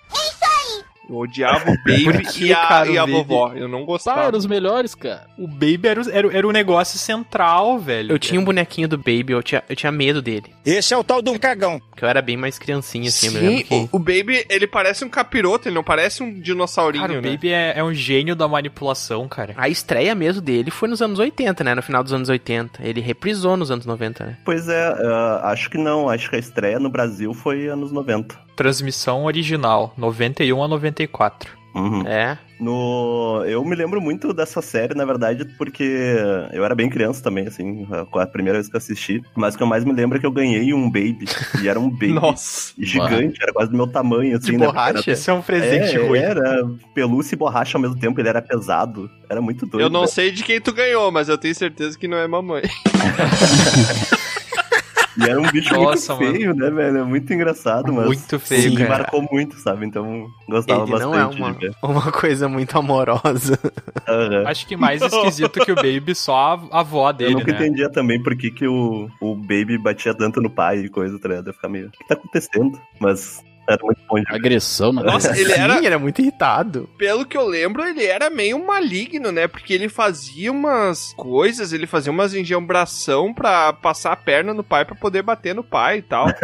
Eu 1.09 1.15
odiava 1.17 1.71
o 1.71 1.75
Baby 1.85 2.03
Por 2.03 2.21
que, 2.21 2.45
e 2.47 2.53
a, 2.53 2.57
cara, 2.67 2.89
e 2.89 2.97
a 2.97 3.01
Baby? 3.01 3.11
vovó. 3.13 3.53
Eu 3.55 3.67
não 3.67 3.79
Pá, 3.81 3.85
gostava. 3.85 4.21
eram 4.25 4.37
os 4.37 4.45
melhores, 4.45 4.93
cara. 4.95 5.25
O 5.37 5.47
Baby 5.47 5.87
era, 5.87 6.01
o- 6.01 6.09
era, 6.09 6.37
era 6.37 6.47
o 6.47 6.51
negócio 6.51 6.99
central, 6.99 7.79
velho. 7.79 8.11
Eu 8.11 8.19
tinha 8.19 8.39
um 8.39 8.43
bonequinho 8.43 8.87
do 8.87 8.97
Baby, 8.97 9.31
eu 9.31 9.41
tinha, 9.43 9.63
eu 9.69 9.75
tinha 9.75 9.91
medo 9.91 10.21
dele. 10.21 10.53
Esse 10.65 10.93
é 10.93 10.97
o 10.97 11.03
tal 11.03 11.21
do 11.21 11.37
cagão. 11.39 11.79
Porque 11.89 12.03
eu 12.03 12.09
era 12.09 12.21
bem 12.21 12.35
mais 12.37 12.59
criancinha, 12.59 13.09
assim, 13.09 13.29
Sim, 13.29 13.63
que. 13.63 13.73
o, 13.73 13.89
o 13.93 13.99
Baby, 13.99 14.45
ele 14.49 14.67
parece 14.67 15.03
um 15.05 15.09
capiroto, 15.09 15.67
ele 15.67 15.75
não 15.75 15.83
parece 15.83 16.21
um 16.21 16.33
dinossaurinho, 16.39 17.07
Cara, 17.07 17.19
o 17.19 17.21
né? 17.21 17.31
Baby 17.31 17.49
é, 17.53 17.73
é 17.77 17.83
um 17.83 17.93
gênio 17.93 18.35
da 18.35 18.47
manipulação, 18.47 19.27
cara. 19.27 19.53
A 19.57 19.69
estreia 19.69 20.13
mesmo 20.13 20.41
dele 20.41 20.69
foi 20.71 20.87
nos 20.89 21.01
anos 21.01 21.19
80, 21.19 21.63
né? 21.63 21.73
No 21.73 21.81
final 21.81 22.03
dos 22.03 22.13
anos 22.13 22.29
80. 22.29 22.81
Ele 22.83 22.99
reprisou 23.01 23.55
nos 23.57 23.71
anos 23.71 23.85
90, 23.85 24.25
né? 24.25 24.37
Pois 24.43 24.67
é, 24.67 24.87
ah, 24.87 25.41
acho 25.45 25.69
que 25.69 25.77
não. 25.77 26.09
Acho 26.09 26.29
que 26.29 26.35
a 26.35 26.39
estreia 26.39 26.79
no 26.79 26.89
Brasil 26.89 27.33
foi 27.33 27.67
anos 27.67 27.91
90. 27.91 28.46
Transmissão 28.57 29.23
original, 29.25 29.93
91 29.95 30.63
a 30.63 30.67
94. 30.67 31.55
Uhum. 31.75 32.01
É. 32.07 32.39
No... 32.59 33.43
Eu 33.45 33.63
me 33.63 33.75
lembro 33.75 34.01
muito 34.01 34.33
dessa 34.33 34.63
série, 34.63 34.95
na 34.95 35.05
verdade, 35.05 35.45
porque 35.59 35.83
eu 36.51 36.65
era 36.65 36.73
bem 36.73 36.89
criança 36.89 37.21
também, 37.21 37.45
assim, 37.45 37.87
com 38.09 38.17
a 38.17 38.25
primeira 38.25 38.57
vez 38.57 38.67
que 38.67 38.75
eu 38.75 38.79
assisti. 38.79 39.21
Mas 39.35 39.53
o 39.53 39.57
que 39.57 39.63
eu 39.63 39.67
mais 39.67 39.85
me 39.85 39.93
lembro 39.93 40.17
é 40.17 40.19
que 40.19 40.25
eu 40.25 40.31
ganhei 40.31 40.73
um 40.73 40.89
baby. 40.89 41.25
E 41.61 41.67
era 41.67 41.79
um 41.79 41.87
baby 41.87 42.13
Nossa. 42.19 42.73
gigante, 42.79 43.37
era 43.43 43.53
quase 43.53 43.69
do 43.69 43.77
meu 43.77 43.85
tamanho, 43.85 44.35
assim, 44.37 44.53
De 44.53 44.57
né? 44.57 44.65
borracha? 44.65 44.93
Porque 44.93 45.11
Esse 45.11 45.29
é 45.29 45.33
um 45.33 45.37
Era, 45.37 45.45
presente 45.45 45.95
é, 45.95 46.07
ruim. 46.07 46.17
era 46.17 46.67
pelúcia 46.95 47.35
e 47.35 47.37
borracha 47.37 47.77
ao 47.77 47.81
mesmo 47.81 47.99
tempo, 47.99 48.19
ele 48.19 48.29
era 48.29 48.41
pesado. 48.41 49.07
Era 49.29 49.39
muito 49.39 49.67
doido. 49.67 49.83
Eu 49.85 49.89
não 49.91 49.99
velho. 50.01 50.11
sei 50.11 50.31
de 50.31 50.43
quem 50.43 50.59
tu 50.59 50.73
ganhou, 50.73 51.11
mas 51.11 51.29
eu 51.29 51.37
tenho 51.37 51.53
certeza 51.53 51.95
que 51.95 52.07
não 52.07 52.17
é 52.17 52.27
mamãe. 52.27 52.63
E 55.17 55.27
era 55.27 55.39
um 55.39 55.49
bicho 55.49 55.73
Nossa, 55.73 56.15
muito 56.15 56.33
feio, 56.33 56.53
né, 56.55 56.69
velho? 56.69 56.97
É 56.99 57.03
muito 57.03 57.33
engraçado, 57.33 57.91
mas. 57.91 58.05
Muito 58.05 58.39
feio, 58.39 58.69
sim, 58.69 58.75
cara. 58.75 58.89
marcou 58.89 59.27
muito, 59.31 59.55
sabe? 59.57 59.85
Então, 59.85 60.27
gostava 60.47 60.83
Ele 60.83 60.91
bastante 60.91 61.11
não 61.11 61.19
é 61.19 61.25
uma, 61.25 61.53
de 61.53 61.59
ver. 61.67 61.75
uma 61.81 62.11
coisa 62.11 62.47
muito 62.47 62.77
amorosa. 62.77 63.59
Aham. 64.07 64.43
Acho 64.45 64.67
que 64.67 64.77
mais 64.77 65.01
esquisito 65.01 65.59
que 65.65 65.71
o 65.71 65.75
Baby, 65.75 66.13
só 66.13 66.59
a 66.71 66.79
avó 66.79 67.11
dele, 67.11 67.33
Eu 67.33 67.39
nunca 67.39 67.51
né? 67.51 67.57
entendia 67.65 67.89
também 67.89 68.21
por 68.21 68.35
que, 68.37 68.51
que 68.51 68.67
o, 68.67 69.09
o 69.19 69.35
Baby 69.35 69.77
batia 69.77 70.13
tanto 70.13 70.39
no 70.41 70.49
pai 70.49 70.79
e 70.79 70.89
coisa, 70.89 71.17
tá 71.19 71.27
ligado? 71.29 71.47
Eu 71.47 71.53
ficava 71.53 71.71
meio. 71.71 71.87
O 71.87 71.91
que 71.91 72.07
tá 72.07 72.13
acontecendo? 72.13 72.79
Mas 72.99 73.43
era 73.67 73.83
muito 73.83 73.99
bom 74.07 74.19
de. 74.19 74.25
Agressão 74.33 74.91
na 74.93 75.03
Nossa, 75.03 75.37
ele 75.37 75.53
Sim, 75.53 75.59
era, 75.61 75.85
era 75.85 75.99
muito 75.99 76.19
irritado. 76.21 76.89
pelo 76.97 77.25
que 77.25 77.37
eu 77.37 77.45
lembro, 77.47 77.83
ele 77.83 78.05
era 78.05 78.29
meio 78.29 78.63
maligno, 78.65 79.31
né? 79.31 79.47
Porque 79.47 79.73
ele 79.73 79.89
fazia 79.89 80.51
umas 80.51 81.13
coisas, 81.17 81.73
ele 81.73 81.87
fazia 81.87 82.11
umas 82.11 82.33
enjambração 82.33 83.33
pra 83.33 83.73
passar 83.73 84.11
a 84.11 84.15
perna 84.15 84.53
no 84.53 84.63
pai 84.63 84.85
pra 84.85 84.95
poder 84.95 85.21
bater 85.21 85.53
no 85.55 85.63
pai 85.63 85.99
e 85.99 86.01
tal. 86.01 86.27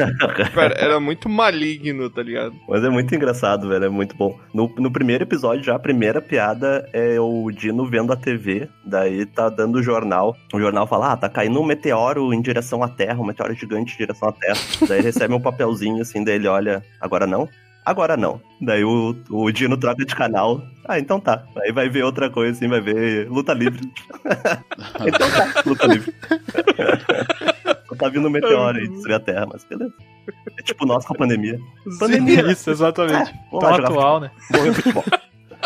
Era, 0.55 0.75
era 0.79 0.99
muito 0.99 1.27
maligno, 1.27 2.09
tá 2.09 2.21
ligado? 2.21 2.53
Mas 2.67 2.83
é 2.83 2.89
muito 2.89 3.13
engraçado, 3.13 3.67
velho. 3.67 3.85
É 3.85 3.89
muito 3.89 4.15
bom. 4.15 4.37
No, 4.53 4.73
no 4.77 4.91
primeiro 4.91 5.23
episódio, 5.23 5.63
já 5.63 5.75
a 5.75 5.79
primeira 5.79 6.21
piada 6.21 6.87
é 6.93 7.19
o 7.19 7.49
Dino 7.51 7.85
vendo 7.85 8.13
a 8.13 8.15
TV. 8.15 8.69
Daí 8.85 9.25
tá 9.25 9.49
dando 9.49 9.79
o 9.79 9.83
jornal. 9.83 10.35
O 10.53 10.59
jornal 10.59 10.87
fala: 10.87 11.11
Ah, 11.13 11.17
tá 11.17 11.27
caindo 11.29 11.59
um 11.59 11.65
meteoro 11.65 12.33
em 12.33 12.41
direção 12.41 12.83
à 12.83 12.87
Terra, 12.87 13.19
um 13.19 13.25
meteoro 13.25 13.53
gigante 13.53 13.93
em 13.93 13.97
direção 13.97 14.29
à 14.29 14.31
Terra. 14.31 14.59
daí 14.87 15.01
recebe 15.01 15.33
um 15.33 15.41
papelzinho 15.41 16.01
assim, 16.01 16.23
daí 16.23 16.35
ele 16.35 16.47
olha: 16.47 16.83
Agora 17.01 17.12
não? 17.27 17.47
Agora 17.85 18.15
não. 18.15 18.39
Daí 18.61 18.83
o, 18.83 19.15
o 19.29 19.51
Dino 19.51 19.75
troca 19.75 20.05
de 20.05 20.15
canal. 20.15 20.61
Ah, 20.87 20.97
então 20.97 21.19
tá. 21.19 21.43
Aí 21.61 21.71
vai 21.71 21.89
ver 21.89 22.03
outra 22.03 22.29
coisa 22.29 22.53
assim, 22.53 22.67
vai 22.67 22.79
ver 22.79 23.29
luta 23.29 23.53
livre. 23.53 23.81
então 25.05 25.29
tá, 25.31 25.63
luta 25.65 25.87
livre. 25.87 26.13
Só 27.87 27.95
tá 27.95 28.09
vindo 28.09 28.27
um 28.27 28.31
meteoro 28.31 28.77
aí 28.77 28.87
destruir 28.87 29.15
a 29.15 29.19
Terra, 29.19 29.47
mas 29.51 29.63
beleza. 29.65 29.93
É 30.57 30.63
tipo 30.63 30.85
nós 30.85 31.05
com 31.05 31.13
a 31.13 31.17
pandemia. 31.17 31.59
Pandemia. 31.99 32.51
Isso, 32.51 32.71
exatamente. 32.71 33.33
Vamos 33.51 33.77
Tão 33.77 33.85
atual, 33.85 34.19
né? 34.21 34.31
Morreu 34.51 34.73
futebol. 34.73 35.03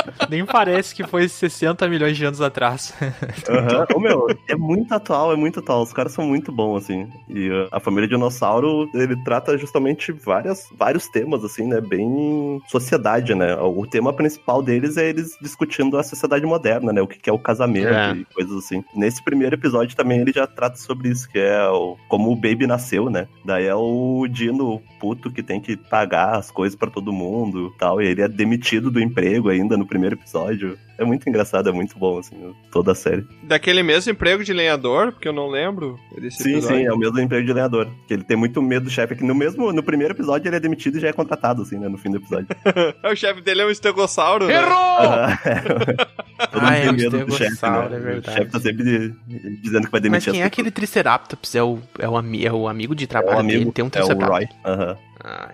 Nem 0.30 0.46
parece 0.46 0.94
que 0.94 1.06
foi 1.06 1.28
60 1.28 1.88
milhões 1.88 2.18
de 2.18 2.26
anos 2.26 2.42
atrás. 2.42 2.94
Aham. 3.50 3.86
Ô, 3.94 4.00
meu, 4.00 4.28
é 4.48 4.56
muito 4.56 4.94
atual, 4.94 5.34
é 5.34 5.36
muito 5.36 5.60
atual. 5.60 5.82
Os 5.82 5.94
caras 5.94 6.12
são 6.12 6.26
muito 6.26 6.52
bons, 6.52 6.84
assim. 6.84 7.10
E 7.30 7.50
uh, 7.50 7.68
a 7.72 7.80
família 7.80 8.08
Dinossauro, 8.08 8.90
ele 8.94 9.16
trata 9.24 9.58
justamente 9.58 10.12
várias, 10.12 10.68
vários 10.78 11.08
temas, 11.08 11.44
assim, 11.44 11.68
né? 11.68 11.82
Bem 11.82 12.62
sociedade, 12.68 13.34
né? 13.36 13.56
O 13.56 13.86
tema 13.86 14.14
principal 14.14 14.62
deles 14.62 14.98
é 14.98 15.10
eles 15.10 15.38
discutindo 15.42 15.98
a 15.98 16.04
sociedade 16.04 16.46
moderna, 16.46 16.92
né? 16.92 17.02
O 17.02 17.08
que 17.08 17.20
que 17.20 17.30
é 17.30 17.34
o 17.34 17.40
casamento 17.40 17.88
É. 17.88 18.14
e 18.14 18.26
coisas 18.26 18.58
assim. 18.58 18.84
Nesse 18.96 19.24
primeiro 19.24 19.56
episódio 19.56 19.96
também 19.96 20.20
ele 20.20 20.32
já 20.32 20.46
trata 20.48 20.78
sobre 20.78 21.10
isso, 21.10 21.30
que 21.30 21.40
é 21.40 21.68
o, 21.70 21.98
como 22.08 22.32
o 22.32 22.36
Baby 22.36 22.68
nasceu, 22.68 23.10
né? 23.10 23.28
Daí 23.46 23.66
é 23.66 23.76
o 23.76 24.28
Dino 24.30 24.82
puto 25.00 25.32
que 25.32 25.44
tem 25.44 25.60
que 25.60 25.78
pagar 25.78 26.36
as 26.36 26.52
coisas 26.52 26.76
pra 26.78 26.90
todo 26.90 27.14
mundo 27.14 27.72
e 27.74 27.78
tal. 27.78 28.02
E 28.02 28.08
ele 28.08 28.22
é 28.22 28.28
demitido 28.28 28.92
do 28.92 29.00
emprego 29.00 29.50
ainda 29.50 29.78
no 29.78 29.86
primeiro 29.88 30.16
episódio. 30.16 30.78
É 31.00 31.06
muito 31.06 31.30
engraçado, 31.30 31.70
é 31.70 31.72
muito 31.72 31.98
bom, 31.98 32.18
assim, 32.18 32.56
toda 32.72 32.92
a 32.92 32.96
série. 32.96 33.26
Daquele 33.44 33.84
mesmo 33.84 34.12
emprego 34.12 34.44
de 34.44 34.52
lenhador, 34.52 35.12
porque 35.12 35.28
eu 35.28 35.34
não 35.34 35.48
lembro 35.48 35.96
desse 36.20 36.42
Sim, 36.42 36.54
episódio. 36.54 36.78
sim, 36.78 36.86
é 36.88 36.92
o 36.92 36.98
mesmo 36.98 37.20
emprego 37.20 37.46
de 37.46 37.54
lenhador. 37.54 37.88
Que 38.08 38.16
ele 38.16 38.24
tem 38.24 38.36
muito 38.36 38.62
medo 38.64 38.86
do 38.86 38.90
chefe, 38.90 39.16
que 39.16 39.24
no 39.24 39.36
mesmo, 39.36 39.72
no 39.72 39.84
primeiro 39.84 40.14
episódio 40.16 40.50
ele 40.50 40.56
é 40.56 40.60
demitido 40.60 40.98
e 40.98 41.00
já 41.00 41.10
é 41.10 41.14
contratado, 41.14 41.62
assim, 41.62 41.78
né, 41.78 41.88
no 41.88 41.98
fim 42.00 42.10
do 42.10 42.18
episódio. 42.18 42.48
o 43.12 43.16
chefe 43.16 43.42
dele 43.42 43.62
é 43.62 43.66
um 43.66 43.70
estegossauro, 43.70 44.48
né? 44.48 44.56
Ah, 44.58 45.38
Todo 46.52 46.62
mundo 46.62 46.72
Ah, 46.72 46.76
é 46.78 46.82
tem 46.82 46.90
um 46.90 46.94
medo 46.94 47.26
do 47.26 47.32
chefe, 47.32 47.44
né? 47.44 47.48
estegossauro, 47.54 47.94
é 47.94 47.98
O 47.98 48.02
verdade. 48.02 48.38
chefe 48.38 48.52
tá 48.52 48.60
sempre 48.60 48.84
de- 48.84 49.16
dizendo 49.62 49.86
que 49.86 49.92
vai 49.92 50.02
Mas 50.02 50.04
demitir 50.04 50.34
quem 50.34 50.42
é 50.42 50.46
aquele 50.46 50.72
Triceratops? 50.72 51.54
É 51.56 51.62
o, 51.64 51.80
é 52.00 52.10
o, 52.10 52.18
ami- 52.18 52.46
é 52.46 52.52
o 52.52 52.68
amigo 52.68 52.96
de 52.96 53.04
É 53.04 53.08
trabalho 53.08 53.38
o 53.38 53.40
amigo, 53.40 53.60
dele? 53.60 53.72
Tem 53.72 53.84
um 53.86 53.88
é 53.88 53.90
o 53.90 53.92
Triceratops. 53.92 54.30
Roy. 54.30 54.48
Aham. 54.66 54.98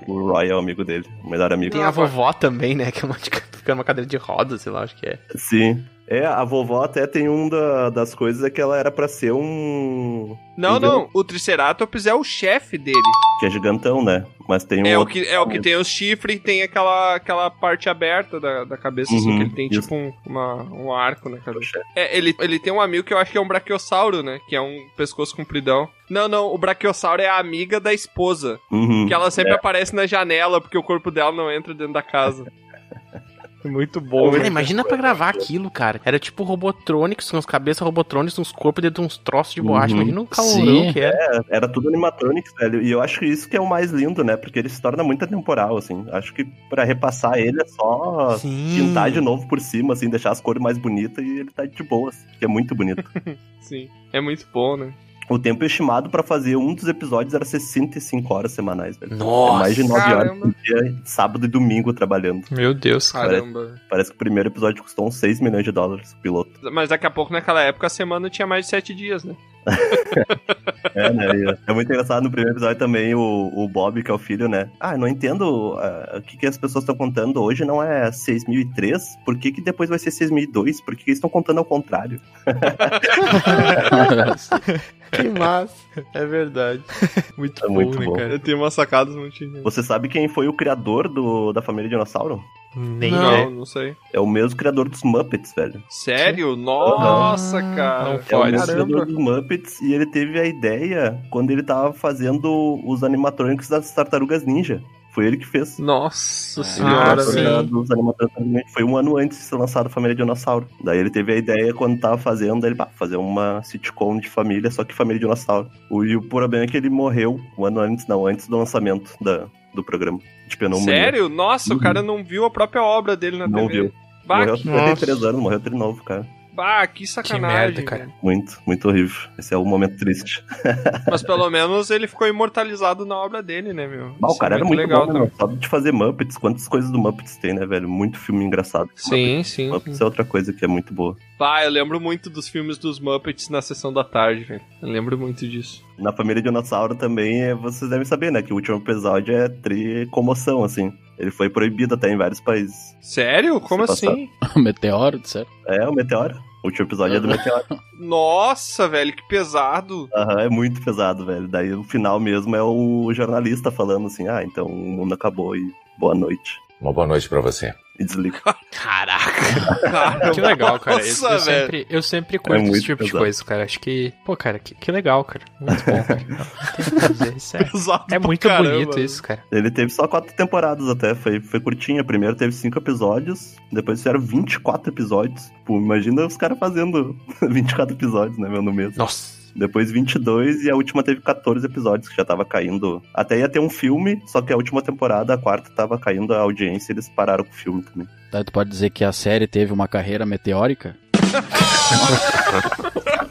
O 0.08 0.32
Roy 0.32 0.50
é 0.50 0.56
o 0.56 0.60
amigo 0.60 0.84
dele, 0.84 1.06
o 1.24 1.30
melhor 1.30 1.52
amigo. 1.54 1.72
Tem 1.72 1.84
a 1.84 1.92
vovó 1.92 2.32
também, 2.34 2.76
né? 2.76 2.92
Que 2.92 3.04
é 3.04 3.06
uma 3.06 3.16
fica 3.16 3.74
numa 3.76 3.84
cadeira 3.84 4.08
de 4.10 4.18
rodas, 4.18 4.62
sei 4.62 4.72
lá, 4.72 4.84
acho 4.84 4.96
que 4.96 5.08
é. 5.08 5.20
Sim. 5.36 5.84
É, 6.06 6.26
a 6.26 6.44
vovó 6.44 6.84
até 6.84 7.08
tem 7.08 7.30
um 7.30 7.48
da- 7.48 7.90
das 7.90 8.14
coisas 8.14 8.44
é 8.44 8.50
que 8.50 8.60
ela 8.60 8.78
era 8.78 8.92
pra 8.92 9.08
ser 9.08 9.32
um. 9.32 10.38
Não, 10.58 10.76
um 10.76 10.80
não. 10.80 11.10
O 11.14 11.24
Triceratops 11.24 12.06
é 12.06 12.14
o 12.14 12.24
chefe 12.26 12.78
dele. 12.78 13.00
Que 13.40 13.46
é 13.46 13.50
gigantão, 13.50 14.04
né? 14.04 14.26
Mas 14.48 14.66
tem 14.66 14.84
um. 14.84 14.86
É 14.86 14.98
o 14.98 15.06
que, 15.06 15.26
é 15.26 15.40
o 15.40 15.48
que 15.48 15.62
tem 15.62 15.76
os 15.78 15.88
chifres 15.88 16.36
e 16.36 16.40
tem 16.40 16.62
aquela, 16.62 17.16
aquela 17.16 17.50
parte 17.50 17.88
aberta 17.90 18.38
da, 18.38 18.66
da 18.66 18.76
cabeça, 18.78 19.16
assim, 19.16 19.30
Uhum, 19.30 19.38
que 19.38 19.44
ele 19.46 19.56
tem 19.56 19.68
isso. 19.72 19.82
tipo 19.82 19.96
um, 19.96 20.12
uma- 20.26 20.64
um 20.64 20.94
arco 20.94 21.30
na 21.30 21.38
cabeça. 21.38 21.82
É, 21.96 22.16
ele, 22.18 22.36
ele 22.40 22.60
tem 22.60 22.74
um 22.74 22.82
amigo 22.82 23.06
que 23.06 23.14
eu 23.14 23.18
acho 23.18 23.32
que 23.32 23.38
é 23.38 23.42
um 23.42 23.48
brachiosauro, 23.48 24.22
né? 24.22 24.40
Que 24.50 24.58
é 24.58 24.62
um 24.62 24.78
pescoço 24.98 25.34
compridão. 25.34 25.88
Não, 26.10 26.28
não, 26.28 26.54
o 26.54 26.58
brachiosauro 26.58 27.22
é 27.22 27.30
a 27.30 27.38
amiga 27.40 27.80
da 27.80 27.94
esposa. 27.94 28.60
Uhum, 28.70 29.08
Que 29.08 29.14
ela 29.14 29.32
sempre 29.32 29.54
é. 29.54 29.56
aparece 29.56 29.96
na 29.96 30.06
janela 30.06 30.60
porque 30.60 30.78
o 30.78 30.84
corpo 30.84 31.10
dela 31.10 31.32
não 31.32 31.50
entra 31.50 31.74
dentro 31.74 31.94
da 31.94 32.02
casa. 32.04 32.44
Muito 33.70 34.02
bom, 34.02 34.30
Cara, 34.32 34.44
né? 34.44 34.48
imagina 34.48 34.84
pra 34.84 34.98
gravar 34.98 35.30
aquilo, 35.30 35.70
cara. 35.72 36.02
Era 36.04 36.20
tipo 36.20 36.44
Robotronics, 36.44 37.34
uns 37.34 37.46
cabeças 37.46 37.82
Robotronics, 37.82 38.38
uns 38.38 38.52
corpos 38.52 38.82
dentro 38.82 39.02
de 39.02 39.08
uns 39.08 39.18
troços 39.18 39.54
de 39.54 39.62
borracha. 39.62 39.94
Uhum. 39.94 40.02
Imagina 40.02 40.22
o 40.22 40.28
calorão 40.28 40.84
Sim, 40.84 40.94
que 40.94 41.00
era. 41.00 41.44
É, 41.50 41.58
era 41.58 41.68
tudo 41.68 41.88
animatronics, 41.90 42.54
velho. 42.60 42.82
E 42.82 42.92
eu 42.92 43.02
acho 43.02 43.20
que 43.20 43.26
isso 43.26 43.50
que 43.50 43.58
é 43.58 43.62
o 43.62 43.68
mais 43.68 43.92
lindo, 43.92 44.24
né? 44.24 44.36
Porque 44.36 44.60
ele 44.60 44.70
se 44.70 44.82
torna 44.82 45.04
muito 45.04 45.24
atemporal, 45.24 45.78
assim. 45.78 46.06
Acho 46.12 46.34
que 46.34 46.46
pra 46.70 46.84
repassar 46.84 47.38
ele 47.38 47.62
é 47.62 47.66
só 47.66 48.38
Sim. 48.38 48.76
pintar 48.78 49.12
de 49.12 49.22
novo 49.22 49.48
por 49.48 49.60
cima, 49.60 49.94
assim, 49.94 50.10
deixar 50.10 50.32
as 50.32 50.42
cores 50.42 50.62
mais 50.62 50.78
bonitas 50.78 51.24
e 51.24 51.40
ele 51.40 51.52
tá 51.52 51.66
de 51.66 51.84
boas. 51.84 52.16
Que 52.40 52.46
é 52.46 52.48
muito 52.48 52.76
bonito. 52.76 53.04
Sim, 53.62 53.88
é 54.12 54.20
muito 54.20 54.46
bom, 54.54 54.76
né? 54.76 54.94
O 55.30 55.40
tempo 55.40 55.64
estimado 55.64 56.10
pra 56.10 56.24
fazer 56.24 56.56
um 56.56 56.74
dos 56.74 56.88
episódios 56.88 57.34
era 57.34 57.46
65 57.46 58.34
horas 58.34 58.52
semanais, 58.52 58.98
velho. 58.98 59.16
Nossa, 59.16 59.56
é 59.56 59.60
mais 59.60 59.76
de 59.76 59.84
9 59.84 59.94
horas 59.94 60.14
caramba. 60.14 60.42
por 60.42 60.56
dia, 60.64 60.96
sábado 61.04 61.46
e 61.46 61.50
domingo 61.50 61.94
trabalhando. 61.94 62.46
Meu 62.52 62.74
Deus, 62.74 63.12
Caramba. 63.12 63.76
Parece 63.90 64.10
que 64.10 64.16
o 64.16 64.20
primeiro 64.20 64.50
episódio 64.50 64.84
custou 64.84 65.08
uns 65.08 65.16
6 65.16 65.40
milhões 65.40 65.64
de 65.64 65.72
dólares, 65.72 66.14
o 66.14 66.22
piloto. 66.22 66.52
Mas 66.72 66.90
daqui 66.90 67.06
a 67.06 67.12
pouco, 67.12 67.32
naquela 67.32 67.62
época, 67.62 67.88
a 67.88 67.90
semana 67.90 68.30
tinha 68.30 68.48
mais 68.48 68.66
de 68.66 68.72
sete 68.72 68.94
dias, 68.94 69.24
né? 69.24 69.36
É, 70.96 71.12
né? 71.12 71.58
É 71.66 71.74
muito 71.74 71.92
engraçado 71.92 72.24
no 72.24 72.30
primeiro 72.30 72.54
episódio 72.54 72.78
também 72.78 73.16
o, 73.16 73.52
o 73.56 73.68
Bob, 73.68 74.04
que 74.04 74.12
é 74.12 74.14
o 74.14 74.18
filho, 74.18 74.48
né? 74.48 74.70
Ah, 74.80 74.96
não 74.96 75.08
entendo 75.08 75.76
ah, 75.80 76.18
o 76.18 76.22
que, 76.22 76.38
que 76.38 76.46
as 76.46 76.58
pessoas 76.58 76.84
estão 76.84 76.96
contando. 76.96 77.42
Hoje 77.42 77.66
não 77.66 77.82
é 77.82 78.12
6003, 78.12 79.18
por 79.26 79.38
que, 79.38 79.52
que 79.52 79.62
depois 79.62 79.90
vai 79.90 79.98
ser 79.98 80.12
6002? 80.12 80.82
Por 80.82 80.96
que, 80.96 81.06
que 81.06 81.10
eles 81.10 81.18
estão 81.18 81.30
contando 81.30 81.58
ao 81.58 81.66
contrário? 81.66 82.22
Que 85.22 85.30
massa. 85.30 85.76
É 86.14 86.26
verdade. 86.26 86.82
Muito 87.38 87.64
É 87.64 87.68
bom, 87.68 87.74
muito 87.74 88.00
né, 88.00 88.06
bom. 88.06 88.14
cara? 88.14 88.40
Tem 88.40 88.54
umas 88.56 88.74
sacadas 88.74 89.16
muito. 89.16 89.36
Você 89.64 89.82
sabe 89.84 90.08
quem 90.08 90.28
foi 90.28 90.48
o 90.48 90.54
criador 90.54 91.08
do, 91.08 91.52
da 91.54 91.62
família 91.62 91.90
Dinossauro? 91.90 92.42
Nem 92.76 93.12
Não, 93.12 93.28
ideia. 93.32 93.50
não 93.52 93.66
sei. 93.66 93.96
É 94.12 94.20
o 94.20 94.26
mesmo 94.26 94.58
criador 94.58 94.90
dos 94.90 95.04
Muppets, 95.04 95.54
velho. 95.56 95.82
Sério? 95.90 96.56
Nossa, 96.56 97.62
cara. 97.62 98.04
não 98.06 98.12
É 98.28 98.36
o 98.38 98.52
mesmo 98.52 98.66
Caramba. 98.66 98.86
criador 98.86 99.06
dos 99.06 99.16
Muppets 99.18 99.82
e 99.82 99.94
ele 99.94 100.08
teve 100.08 100.40
a 100.40 100.46
ideia 100.46 101.22
quando 101.30 101.52
ele 101.52 101.62
tava 101.64 101.94
fazendo 101.94 102.80
os 102.86 103.04
animatrônicos 103.04 103.68
das 103.70 103.92
Tartarugas 103.92 104.44
Ninja. 104.44 104.82
Foi 105.14 105.28
ele 105.28 105.38
que 105.38 105.46
fez. 105.46 105.78
Nossa 105.78 106.62
Ele 106.62 106.68
senhora, 106.70 107.16
dos 107.64 107.88
Ninja. 107.90 108.64
Foi 108.74 108.84
um 108.84 108.98
ano 108.98 109.16
antes 109.18 109.38
de 109.38 109.44
ser 109.44 109.56
lançado 109.56 109.86
a 109.86 109.90
Família 109.90 110.16
Dinossauro. 110.16 110.68
Daí 110.84 110.98
ele 110.98 111.12
teve 111.12 111.34
a 111.34 111.36
ideia 111.38 111.72
quando 111.74 112.00
tava 112.00 112.18
fazendo, 112.18 112.66
ele, 112.66 112.74
pá, 112.74 112.88
fazer 112.96 113.18
uma 113.18 113.62
sitcom 113.64 114.18
de 114.20 114.28
família, 114.28 114.72
só 114.72 114.84
que 114.84 114.94
Família 114.94 115.20
Dinossauro. 115.20 115.70
O, 115.90 116.04
e 116.04 116.16
o 116.16 116.22
problema 116.22 116.64
é 116.66 116.68
que 116.68 116.76
ele 116.76 116.90
morreu 116.90 117.40
um 117.58 117.66
ano 117.66 117.80
antes, 117.80 118.08
não, 118.08 118.26
antes 118.26 118.48
do 118.48 118.58
lançamento 118.58 119.12
da, 119.22 119.46
do 119.76 119.84
programa. 119.84 120.18
De 120.48 120.58
pneumonia. 120.58 120.86
Sério? 120.96 121.30
Nossa, 121.30 121.72
Uhum. 121.74 121.78
o 121.80 121.82
cara 121.82 122.02
não 122.02 122.24
viu 122.24 122.44
a 122.46 122.50
própria 122.50 122.82
obra 122.84 123.16
dele 123.16 123.38
na 123.38 123.48
Não 123.48 123.68
TV. 123.68 123.82
viu. 123.84 123.94
Bah, 124.26 124.38
morreu 124.40 124.56
que, 124.58 124.68
aos 124.70 124.80
53 124.80 125.24
anos, 125.26 125.42
morreu 125.42 125.60
de 125.60 125.70
novo, 125.70 126.04
cara. 126.04 126.26
Bah, 126.54 126.86
que 126.88 127.06
sacanagem. 127.06 127.58
merda, 127.58 127.84
cara. 127.84 128.06
velho. 128.06 128.14
Muito, 128.22 128.62
muito 128.66 128.88
horrível. 128.88 129.30
Esse 129.38 129.54
é 129.54 129.58
o 129.58 129.66
momento 129.66 129.98
triste. 129.98 130.44
Mas 131.10 131.24
pelo 131.24 131.50
menos 131.50 131.90
ele 131.90 132.08
ficou 132.08 132.28
imortalizado 132.28 133.06
na 133.06 133.16
obra 133.16 133.42
dele, 133.42 133.74
né, 133.74 133.88
meu? 133.88 134.16
Ah, 134.22 134.28
o 134.28 134.32
Isso 134.32 134.40
cara 134.40 134.56
é 134.56 134.58
era 134.58 134.66
muito 134.66 134.80
legal 134.80 135.08
bom, 135.08 135.14
né, 135.14 135.32
de 135.58 135.68
fazer 135.68 135.92
Muppets, 135.92 136.38
quantas 136.38 136.68
coisas 136.68 136.92
do 136.92 137.00
Muppets 137.00 137.38
tem, 137.38 137.54
né, 137.54 137.66
velho? 137.66 137.90
Muito 137.90 138.18
filme 138.18 138.44
engraçado. 138.44 138.90
Sim, 138.96 139.44
sim. 139.44 139.70
Muppets 139.70 140.00
é 140.00 140.06
outra 140.06 140.24
coisa 140.24 140.54
que 140.54 140.64
é 140.64 140.68
muito 140.68 140.94
boa. 140.94 141.16
Bah, 141.38 141.64
eu 141.64 141.70
lembro 141.70 142.00
muito 142.00 142.30
dos 142.30 142.48
filmes 142.48 142.78
dos 142.78 143.00
Muppets 143.00 143.50
na 143.50 143.62
sessão 143.62 143.92
da 143.92 144.04
tarde, 144.04 144.44
velho. 144.44 144.62
Eu 144.82 144.90
lembro 144.90 145.18
muito 145.18 145.48
disso. 145.48 145.84
Na 145.98 146.12
família 146.12 146.42
Dinossauro 146.42 146.96
também, 146.96 147.42
é, 147.42 147.54
vocês 147.54 147.90
devem 147.90 148.06
saber, 148.06 148.32
né, 148.32 148.42
que 148.42 148.52
o 148.52 148.56
último 148.56 148.78
episódio 148.78 149.36
é 149.36 149.48
tri 149.48 150.08
comoção, 150.08 150.64
assim. 150.64 150.92
Ele 151.18 151.32
foi 151.32 151.50
proibido 151.50 151.96
até 151.96 152.12
em 152.12 152.18
vários 152.18 152.42
países. 152.42 152.96
Sério? 153.02 153.60
Como 153.62 153.84
assim? 153.84 154.30
Meteoro, 154.58 155.22
certo? 155.24 155.50
É, 155.68 155.88
o 155.88 155.94
Meteoro. 155.94 156.36
O 156.64 156.68
último 156.68 156.88
episódio 156.88 157.18
é 157.18 157.20
do 157.20 157.28
Meteoro. 157.28 157.66
Nossa, 158.00 158.88
velho, 158.88 159.14
que 159.14 159.28
pesado. 159.28 160.10
Aham, 160.16 160.42
é 160.42 160.50
muito 160.50 160.82
pesado, 160.82 161.26
velho. 161.26 161.48
Daí 161.48 161.74
o 161.74 161.84
final 161.84 162.20
mesmo 162.20 162.56
é 162.56 162.64
o 162.64 163.14
jornalista 163.14 163.70
falando 163.70 164.08
assim, 164.08 164.28
ah, 164.28 164.44
então 164.44 164.66
o 164.66 164.76
mundo 164.76 165.14
acabou 165.14 165.56
e 165.56 165.72
boa 166.00 166.16
noite. 166.16 166.58
Uma 166.82 166.94
boa 166.94 167.06
noite 167.06 167.30
pra 167.30 167.42
você. 167.42 167.74
E 168.00 168.04
desliga. 168.06 168.40
Caraca. 168.72 169.80
Cara, 169.92 170.32
Que 170.32 170.42
legal, 170.42 170.80
cara. 170.80 171.00
Eu, 171.00 171.06
Nossa, 171.06 171.26
eu 171.26 171.30
velho. 171.30 171.42
sempre, 171.62 171.88
eu 171.90 172.02
sempre 172.02 172.40
curto 172.40 172.62
muito 172.62 172.76
esse 172.76 172.86
tipo 172.86 173.04
de 173.04 173.10
pesado. 173.12 173.24
coisa, 173.24 173.44
cara. 173.46 173.64
Acho 173.64 173.80
que, 173.80 174.12
pô, 174.26 174.36
cara, 174.36 174.58
que, 174.58 174.74
que 174.74 174.92
legal, 174.92 175.24
cara. 175.24 175.46
Muito 175.60 175.84
bom, 175.86 176.04
cara. 176.04 176.26
Não, 176.28 176.38
tem 176.38 176.86
que 176.86 177.00
fazer. 177.00 177.36
Isso 177.38 177.58
é, 177.58 177.64
Pesado 177.64 178.06
é 178.12 178.20
muito 178.20 178.48
caramba, 178.48 178.70
bonito 178.72 179.00
isso, 179.00 179.22
cara. 179.22 179.44
Ele 179.52 179.70
teve 179.70 179.92
só 179.92 180.08
quatro 180.08 180.34
temporadas 180.36 180.88
até, 180.90 181.14
foi, 181.14 181.40
foi 181.40 181.60
curtinha. 181.60 182.04
Primeiro 182.04 182.36
teve 182.36 182.52
cinco 182.54 182.80
episódios, 182.80 183.56
depois 183.72 184.00
fizeram 184.00 184.20
24 184.20 184.90
episódios. 184.92 185.52
Pô, 185.66 185.78
imagina 185.78 186.26
os 186.26 186.36
caras 186.36 186.58
fazendo 186.58 187.16
24 187.42 187.96
episódios, 187.96 188.38
né, 188.40 188.50
meu, 188.50 188.62
no 188.64 188.74
mês. 188.74 188.96
Nossa. 188.98 189.43
Depois 189.56 189.92
22 189.92 190.64
e 190.64 190.72
a 190.72 190.76
última 190.76 191.04
teve 191.04 191.22
14 191.22 191.66
episódios, 191.66 192.10
que 192.10 192.16
já 192.16 192.26
tava 192.26 192.44
caindo. 192.44 193.02
Até 193.14 193.40
ia 193.40 193.50
ter 193.50 193.60
um 193.60 193.70
filme, 193.70 194.22
só 194.26 194.42
que 194.42 194.52
a 194.52 194.58
última 194.58 194.82
temporada, 194.82 195.34
a 195.34 195.38
quarta, 195.38 195.70
tava 195.72 196.00
caindo 196.00 196.34
a 196.34 196.40
audiência 196.40 196.92
e 196.92 196.96
eles 196.96 197.10
pararam 197.10 197.44
com 197.44 197.52
o 197.52 197.56
filme 197.56 197.84
também. 197.84 198.08
Daí 198.32 198.44
tu 198.44 198.52
pode 198.52 198.70
dizer 198.70 198.90
que 198.90 199.04
a 199.04 199.12
série 199.12 199.48
teve 199.48 199.72
uma 199.72 199.88
carreira 199.88 200.26
meteórica? 200.26 200.98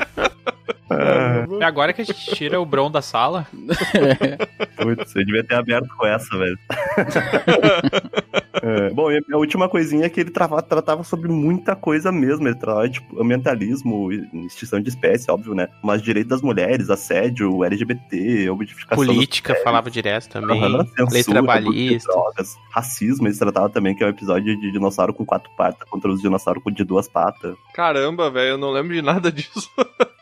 É 1.60 1.64
agora 1.64 1.92
que 1.92 2.02
a 2.02 2.04
gente 2.04 2.34
tira 2.34 2.60
o 2.60 2.66
Bron 2.66 2.90
da 2.90 3.02
sala. 3.02 3.46
Putz, 4.76 5.14
eu 5.16 5.24
devia 5.24 5.44
ter 5.44 5.54
aberto 5.54 5.88
com 5.96 6.06
essa, 6.06 6.36
velho. 6.38 6.58
É, 8.62 8.90
Bom, 8.90 9.10
e 9.10 9.20
a 9.32 9.36
última 9.36 9.68
coisinha 9.68 10.04
é 10.06 10.08
que 10.08 10.20
ele 10.20 10.30
trava- 10.30 10.62
tratava 10.62 11.02
sobre 11.02 11.28
muita 11.28 11.74
coisa 11.74 12.12
mesmo. 12.12 12.46
Ele 12.46 12.54
tratava, 12.54 12.88
tipo, 12.88 13.20
ambientalismo, 13.20 14.12
extinção 14.46 14.80
de 14.80 14.88
espécie, 14.88 15.30
óbvio, 15.30 15.54
né? 15.54 15.68
Mas 15.82 16.02
direito 16.02 16.28
das 16.28 16.42
mulheres, 16.42 16.88
assédio, 16.90 17.64
LGBT, 17.64 18.50
objetificação. 18.50 19.04
Política, 19.04 19.54
falava 19.64 19.90
direto 19.90 20.28
também. 20.28 20.60
Lei 20.60 20.86
censura, 20.96 21.40
de 21.40 21.46
trabalhista. 21.46 22.12
drogas, 22.12 22.56
racismo, 22.70 23.26
eles 23.26 23.38
tratavam 23.38 23.70
também, 23.70 23.94
que 23.96 24.04
é 24.04 24.06
um 24.06 24.10
episódio 24.10 24.56
de 24.60 24.70
dinossauro 24.70 25.14
com 25.14 25.24
quatro 25.24 25.50
patas 25.56 25.88
contra 25.88 26.10
os 26.12 26.20
dinossauros 26.20 26.62
de 26.72 26.84
duas 26.84 27.08
patas. 27.08 27.56
Caramba, 27.74 28.30
velho, 28.30 28.50
eu 28.50 28.58
não 28.58 28.70
lembro 28.70 28.94
de 28.94 29.02
nada 29.02 29.32
disso. 29.32 29.68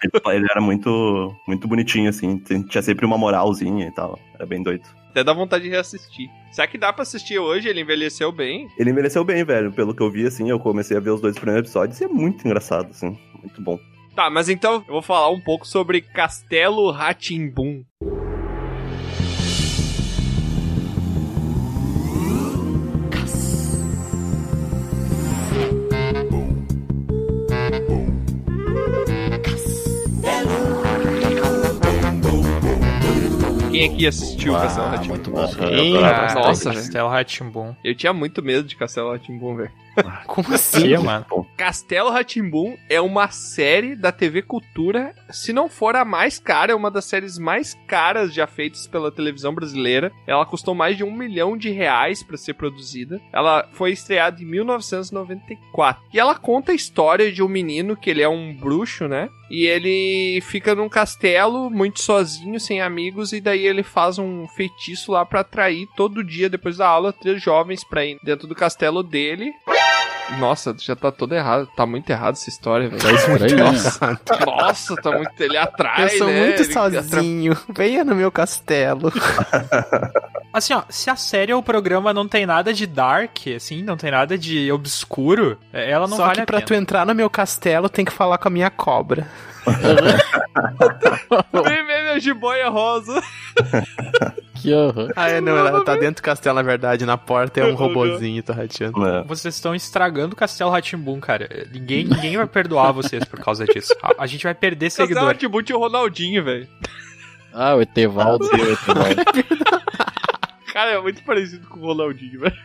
Ele, 0.02 0.36
ele 0.36 0.46
era 0.50 0.59
muito, 0.60 1.34
muito 1.46 1.66
bonitinho, 1.66 2.08
assim, 2.08 2.38
tinha 2.68 2.82
sempre 2.82 3.04
uma 3.04 3.18
moralzinha 3.18 3.86
e 3.86 3.90
tal. 3.92 4.18
Era 4.34 4.46
bem 4.46 4.62
doido. 4.62 4.84
Até 5.10 5.24
dá 5.24 5.32
vontade 5.32 5.64
de 5.64 5.70
reassistir. 5.70 6.30
Será 6.52 6.68
que 6.68 6.78
dá 6.78 6.92
pra 6.92 7.02
assistir 7.02 7.38
hoje? 7.38 7.68
Ele 7.68 7.80
envelheceu 7.80 8.30
bem? 8.30 8.68
Ele 8.78 8.90
envelheceu 8.90 9.24
bem, 9.24 9.44
velho. 9.44 9.72
Pelo 9.72 9.94
que 9.94 10.02
eu 10.02 10.10
vi, 10.10 10.26
assim, 10.26 10.48
eu 10.48 10.60
comecei 10.60 10.96
a 10.96 11.00
ver 11.00 11.10
os 11.10 11.20
dois 11.20 11.36
primeiros 11.36 11.68
episódios 11.68 12.00
e 12.00 12.04
é 12.04 12.08
muito 12.08 12.46
engraçado, 12.46 12.90
assim. 12.90 13.18
Muito 13.40 13.60
bom. 13.60 13.78
Tá, 14.14 14.28
mas 14.28 14.48
então 14.48 14.74
eu 14.74 14.94
vou 14.94 15.02
falar 15.02 15.30
um 15.30 15.40
pouco 15.40 15.66
sobre 15.66 16.00
Castelo 16.00 16.90
Ratimbum. 16.90 17.82
Quem 33.80 33.94
aqui 33.94 34.06
assistiu 34.06 34.54
Ah, 34.54 34.60
Castelo 34.60 34.88
Ratimbum? 34.88 35.08
muito 35.14 35.30
bom. 35.30 35.46
Sim, 35.46 36.00
cara. 36.02 36.34
Nossa. 36.34 36.74
Castelo 36.74 37.08
Ratimbum. 37.08 37.74
Eu 37.82 37.94
tinha 37.94 38.12
muito 38.12 38.42
medo 38.42 38.68
de 38.68 38.76
Castelo 38.76 39.10
Ratimbum, 39.10 39.56
velho. 39.56 39.70
Como 40.26 40.54
assim? 40.54 40.98
Mano? 40.98 41.24
Castelo 41.56 42.10
Ratimbum 42.10 42.76
é 42.90 43.00
uma 43.00 43.30
série 43.30 43.96
da 43.96 44.12
TV 44.12 44.42
Cultura, 44.42 45.14
se 45.30 45.54
não 45.54 45.66
for 45.70 45.96
a 45.96 46.04
mais 46.04 46.38
cara, 46.38 46.72
é 46.72 46.74
uma 46.74 46.90
das 46.90 47.06
séries 47.06 47.38
mais 47.38 47.74
caras 47.86 48.34
já 48.34 48.46
feitas 48.46 48.86
pela 48.86 49.10
televisão 49.10 49.54
brasileira. 49.54 50.12
Ela 50.26 50.44
custou 50.44 50.74
mais 50.74 50.98
de 50.98 51.02
um 51.02 51.10
milhão 51.10 51.56
de 51.56 51.70
reais 51.70 52.22
pra 52.22 52.36
ser 52.36 52.52
produzida. 52.52 53.18
Ela 53.32 53.66
foi 53.72 53.92
estreada 53.92 54.42
em 54.42 54.44
1994. 54.44 56.02
E 56.12 56.20
ela 56.20 56.34
conta 56.34 56.72
a 56.72 56.74
história 56.74 57.32
de 57.32 57.42
um 57.42 57.48
menino 57.48 57.96
que 57.96 58.10
ele 58.10 58.20
é 58.20 58.28
um 58.28 58.54
bruxo, 58.54 59.08
né? 59.08 59.30
E 59.50 59.66
ele 59.66 60.40
fica 60.42 60.74
num 60.76 60.88
castelo 60.88 61.68
muito 61.68 62.00
sozinho, 62.00 62.60
sem 62.60 62.80
amigos, 62.80 63.32
e 63.32 63.40
daí 63.40 63.66
ele 63.66 63.82
faz 63.82 64.16
um 64.16 64.46
feitiço 64.46 65.10
lá 65.10 65.26
pra 65.26 65.40
atrair 65.40 65.88
todo 65.96 66.22
dia, 66.22 66.48
depois 66.48 66.76
da 66.76 66.86
aula, 66.86 67.12
três 67.12 67.42
jovens 67.42 67.82
pra 67.82 68.04
ir 68.04 68.16
dentro 68.22 68.46
do 68.46 68.54
castelo 68.54 69.02
dele. 69.02 69.52
Nossa, 70.38 70.74
já 70.78 70.94
tá 70.96 71.10
todo 71.10 71.34
errado. 71.34 71.66
Tá 71.76 71.84
muito 71.84 72.08
errado 72.10 72.34
essa 72.34 72.48
história, 72.48 72.88
velho. 72.88 73.02
Tá 73.02 73.12
estranho, 73.12 73.56
né? 73.56 73.62
Nossa, 73.64 74.18
nossa, 74.46 74.96
tá 74.96 75.10
muito. 75.12 75.40
Ele 75.40 75.56
atrai, 75.56 76.04
Eu 76.04 76.08
sou 76.18 76.26
né? 76.28 76.40
muito 76.46 76.62
Ele 76.62 76.72
sozinho. 76.72 77.56
Venha 77.68 78.04
no 78.04 78.14
meu 78.14 78.30
castelo. 78.30 79.12
Assim, 80.52 80.74
ó, 80.74 80.82
se 80.88 81.08
a 81.08 81.14
série 81.14 81.52
ou 81.52 81.60
o 81.60 81.62
programa 81.62 82.12
não 82.12 82.26
tem 82.26 82.44
nada 82.44 82.74
de 82.74 82.84
dark, 82.84 83.38
assim, 83.54 83.84
não 83.84 83.96
tem 83.96 84.10
nada 84.10 84.36
de 84.36 84.72
obscuro, 84.72 85.56
é, 85.72 85.88
ela 85.88 86.08
não 86.08 86.16
Só 86.16 86.24
vale 86.24 86.34
que 86.34 86.40
a 86.40 86.46
pra 86.46 86.56
pena. 86.56 86.66
tu 86.66 86.74
entrar 86.74 87.06
no 87.06 87.14
meu 87.14 87.30
castelo, 87.30 87.88
tem 87.88 88.04
que 88.04 88.10
falar 88.10 88.36
com 88.36 88.48
a 88.48 88.50
minha 88.50 88.68
cobra. 88.68 89.28
Ver 91.52 91.84
minha 92.10 92.20
jiboia 92.20 92.68
rosa. 92.68 93.22
Que 94.60 94.74
horror. 94.74 95.10
Ah, 95.16 95.30
é, 95.30 95.40
não, 95.40 95.56
ela 95.56 95.82
tá 95.82 95.94
dentro 95.96 96.16
do 96.16 96.22
castelo, 96.22 96.56
na 96.56 96.62
verdade. 96.62 97.06
Na 97.06 97.16
porta 97.16 97.60
é 97.60 97.64
um 97.64 97.74
robozinho, 97.74 98.42
tá 98.42 98.52
rateando. 98.52 99.06
É. 99.06 99.24
Vocês 99.24 99.54
estão 99.54 99.74
estragando 99.74 100.34
o 100.34 100.36
Castelo 100.36 100.70
Ratimbum, 100.70 101.18
cara. 101.18 101.66
Ninguém, 101.72 102.04
ninguém 102.04 102.36
vai 102.36 102.46
perdoar 102.46 102.92
vocês 102.92 103.24
por 103.24 103.40
causa 103.40 103.64
disso. 103.64 103.94
A, 104.02 104.24
a 104.24 104.26
gente 104.26 104.44
vai 104.44 104.54
perder 104.54 104.88
Castelo 104.88 105.08
seguidor. 105.08 105.28
Ratimbun 105.28 105.62
tinha 105.62 105.78
o 105.78 105.80
Ronaldinho, 105.80 106.44
velho. 106.44 106.68
Ah, 107.54 107.74
o 107.74 107.80
Etevaldo. 107.80 108.46
Meu 108.52 108.66
Deus. 108.66 108.78
Cara, 110.74 110.90
é 110.90 111.00
muito 111.00 111.22
parecido 111.24 111.66
com 111.66 111.80
o 111.80 111.86
Ronaldinho, 111.86 112.40
velho. 112.40 112.56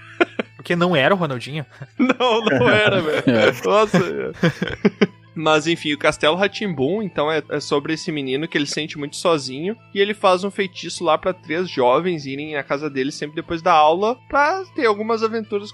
Porque 0.58 0.76
não 0.76 0.96
era 0.98 1.16
o 1.16 1.18
Ronaldinho. 1.18 1.66
Não, 1.98 2.42
não 2.42 2.68
era, 2.70 3.00
velho. 3.00 3.24
É. 3.26 3.54
Nossa. 3.64 4.00
Mas 5.36 5.68
enfim, 5.68 5.94
o 5.94 5.98
Castelo 5.98 6.36
Ratimbum, 6.36 7.02
então, 7.02 7.32
é, 7.32 7.44
é 7.50 7.60
sobre 7.60 7.94
esse 7.94 8.12
menino 8.12 8.48
que 8.48 8.58
ele 8.58 8.66
se 8.66 8.74
sente 8.74 8.98
muito 8.98 9.16
sozinho. 9.18 9.76
E 9.94 10.00
ele 10.00 10.14
faz 10.14 10.44
um 10.44 10.52
feitiço 10.52 11.04
lá 11.04 11.18
pra 11.18 11.34
três 11.34 11.70
jovens 11.70 12.26
irem 12.26 12.54
na 12.54 12.64
casa 12.64 12.90
dele 12.90 13.12
sempre 13.12 13.36
depois 13.36 13.62
da 13.62 13.74
aula 13.74 14.18
pra 14.30 14.64
ter 14.76 14.86
algumas 14.86 15.24
aventuras. 15.24 15.70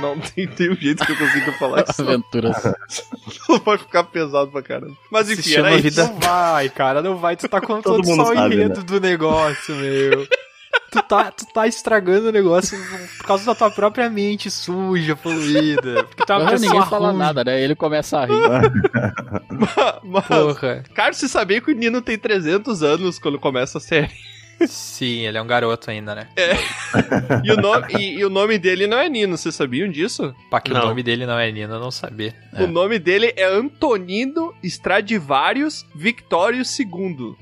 Não 0.00 0.18
tem, 0.34 0.46
tem 0.46 0.70
um 0.70 0.74
jeito 0.76 1.04
que 1.04 1.12
eu 1.12 1.16
consiga 1.16 1.52
falar 1.52 1.84
isso. 1.88 2.02
Aventuras. 2.02 2.56
Não 3.48 3.58
vai 3.58 3.78
ficar 3.78 4.04
pesado 4.04 4.50
pra 4.50 4.62
caramba. 4.62 4.96
Mas 5.10 5.26
Se 5.26 5.34
enfim, 5.34 5.50
chama 5.50 5.70
era 5.70 5.78
vida-. 5.80 6.04
Não 6.04 6.18
vai, 6.18 6.68
cara, 6.68 7.02
não 7.02 7.16
vai. 7.16 7.36
Tu 7.36 7.48
tá 7.48 7.60
contando 7.62 7.96
Todo 7.96 8.06
mundo 8.06 8.24
só 8.24 8.32
o 8.32 8.34
sabe, 8.34 8.54
enredo 8.54 8.80
né? 8.80 8.84
do 8.86 9.00
negócio, 9.00 9.74
meu. 9.74 10.26
Tu 10.90 11.02
tá, 11.02 11.30
tu 11.30 11.46
tá 11.46 11.66
estragando 11.68 12.28
o 12.28 12.32
negócio 12.32 12.76
por 13.18 13.26
causa 13.26 13.46
da 13.46 13.54
tua 13.54 13.70
própria 13.70 14.10
mente 14.10 14.50
suja, 14.50 15.14
poluída. 15.14 16.04
Porque 16.04 16.24
tu 16.24 16.32
é 16.32 16.36
uma 16.36 16.52
ninguém 16.52 16.84
fala 16.86 17.10
ruim, 17.10 17.18
nada, 17.18 17.44
né? 17.44 17.62
Ele 17.62 17.76
começa 17.76 18.18
a 18.18 18.26
rir. 18.26 18.32
Mas, 20.02 20.26
Porra. 20.26 20.82
cara, 20.92 21.12
você 21.12 21.28
sabia 21.28 21.60
que 21.60 21.70
o 21.70 21.74
Nino 21.74 22.02
tem 22.02 22.18
300 22.18 22.82
anos 22.82 23.18
quando 23.18 23.38
começa 23.38 23.78
a 23.78 23.80
série? 23.80 24.10
Sim, 24.66 25.20
ele 25.26 25.38
é 25.38 25.42
um 25.42 25.46
garoto 25.46 25.90
ainda, 25.90 26.14
né? 26.14 26.28
E 27.42 27.50
o, 27.50 27.56
nome, 27.56 27.86
e, 27.98 28.18
e 28.18 28.24
o 28.24 28.28
nome 28.30 28.58
dele 28.58 28.86
não 28.86 28.98
é 28.98 29.08
Nino, 29.08 29.36
vocês 29.36 29.54
sabiam 29.54 29.88
disso? 29.88 30.34
Pra 30.50 30.60
que 30.60 30.72
Não. 30.72 30.82
o 30.82 30.86
nome 30.88 31.02
dele 31.02 31.24
não 31.24 31.38
é 31.38 31.50
Nino, 31.50 31.74
eu 31.74 31.80
não 31.80 31.90
sabia. 31.90 32.34
É. 32.52 32.64
O 32.64 32.66
nome 32.66 32.98
dele 32.98 33.32
é 33.36 33.44
Antonino 33.44 34.52
Stradivarius 34.62 35.86
Victorius 35.94 36.78
II. 36.78 37.36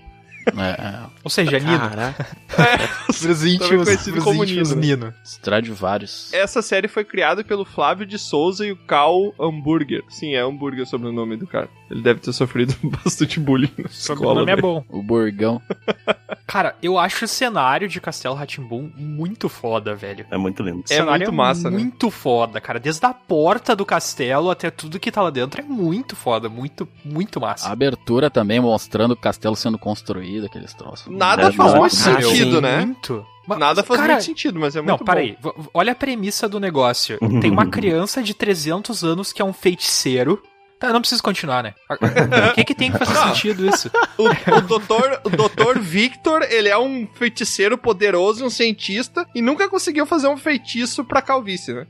É, 0.57 0.71
é. 0.83 1.01
Ou 1.25 1.31
seja, 1.31 1.59
Nino. 1.59 1.79
Caraca. 1.79 2.27
Pros 3.07 3.21
Também 3.39 3.55
íntimos, 3.55 3.85
conhecido 3.85 4.13
pros 4.13 4.25
como 4.25 4.45
íntimos 4.45 4.71
Nino. 4.75 5.07
Nino. 5.07 5.15
Stradivarius. 5.25 6.33
Essa 6.33 6.63
série 6.63 6.89
foi 6.89 7.05
criada 7.05 7.43
pelo 7.45 7.65
Flávio 7.65 8.07
de 8.07 8.19
Souza 8.19 8.67
e 8.67 8.73
o 8.73 8.77
Cal 8.77 9.35
Hamburger. 9.39 10.03
Sim, 10.09 10.35
é 10.35 10.41
Hamburger 10.41 10.87
sobre 10.87 11.09
o 11.09 11.13
nome 11.13 11.37
do 11.37 11.47
cara. 11.47 11.69
Ele 11.91 12.03
deve 12.03 12.21
ter 12.21 12.33
sofrido 12.33 12.75
bastante 13.05 13.41
bullying 13.41 13.71
na 13.79 13.85
O 13.85 13.89
escola. 13.89 14.41
nome 14.41 14.53
é 14.53 14.57
bom. 14.57 14.85
O 14.89 15.03
Burgão. 15.03 15.61
Cara, 16.47 16.75
eu 16.83 16.99
acho 16.99 17.27
o 17.27 17.29
cenário 17.29 17.87
de 17.89 18.01
Castelo 18.01 18.35
Ratimbum 18.35 18.91
muito 18.97 19.49
foda, 19.51 19.95
velho. 19.95 20.25
É 20.31 20.37
muito 20.39 20.63
lindo. 20.63 20.83
É 20.89 20.95
cenário 20.95 21.27
muito 21.27 21.33
massa, 21.37 21.71
né? 21.71 21.77
Muito 21.77 22.11
foda, 22.11 22.59
cara. 22.61 22.79
Desde 22.81 23.05
a 23.05 23.13
porta 23.13 23.77
do 23.77 23.85
castelo 23.85 24.51
até 24.51 24.71
tudo 24.71 24.99
que 24.99 25.13
tá 25.13 25.21
lá 25.21 25.29
dentro 25.31 25.61
é 25.61 25.65
muito 25.65 26.17
foda, 26.17 26.49
muito, 26.49 26.89
muito 27.05 27.39
A 27.39 27.43
massa. 27.43 27.69
abertura 27.69 28.31
também 28.31 28.61
mostrando 28.61 29.13
o 29.13 29.17
castelo 29.17 29.55
sendo 29.57 29.79
construído, 29.79 30.38
aqueles 30.47 30.73
troços. 30.75 31.07
Nada 31.09 31.49
É, 31.49 31.53
faz 31.53 31.73
Cara, 31.73 32.23
sentido, 32.23 32.61
né? 32.61 32.85
Muito. 32.85 33.27
Mas, 33.47 33.59
Nada 33.59 33.83
faz 33.83 33.99
cara, 34.01 34.13
muito 34.15 34.25
sentido, 34.27 34.61
mas 34.61 34.77
é 34.77 34.81
muito 34.81 34.91
Não, 34.91 34.99
bom. 34.99 35.05
peraí. 35.05 35.37
Olha 35.73 35.93
a 35.93 35.95
premissa 35.95 36.47
do 36.49 36.61
negócio. 36.61 37.19
Tem 37.41 37.51
uma 37.51 37.65
criança 37.71 38.23
de 38.23 38.35
300 38.35 39.03
anos 39.05 39.33
que 39.33 39.41
é 39.41 39.45
um 39.45 39.55
feiticeiro. 39.55 40.43
Tá, 40.79 40.93
não 40.93 41.01
preciso 41.01 41.23
continuar, 41.23 41.63
né? 41.63 41.75
O 42.51 42.55
que 42.55 42.63
que 42.65 42.75
tem 42.75 42.93
que 42.93 42.99
fazer 42.99 43.15
sentido 43.17 43.67
isso? 43.67 43.91
O, 44.19 44.29
o 44.29 44.61
doutor, 44.61 45.21
o 45.25 45.31
doutor 45.31 45.79
Victor, 45.79 46.43
ele 46.43 46.69
é 46.69 46.77
um 46.79 47.07
feiticeiro 47.15 47.79
poderoso, 47.79 48.45
um 48.45 48.51
cientista, 48.51 49.27
e 49.35 49.41
nunca 49.41 49.69
conseguiu 49.69 50.05
fazer 50.07 50.29
um 50.29 50.37
feitiço 50.37 51.05
pra 51.05 51.23
calvície, 51.23 51.73
né? 51.73 51.87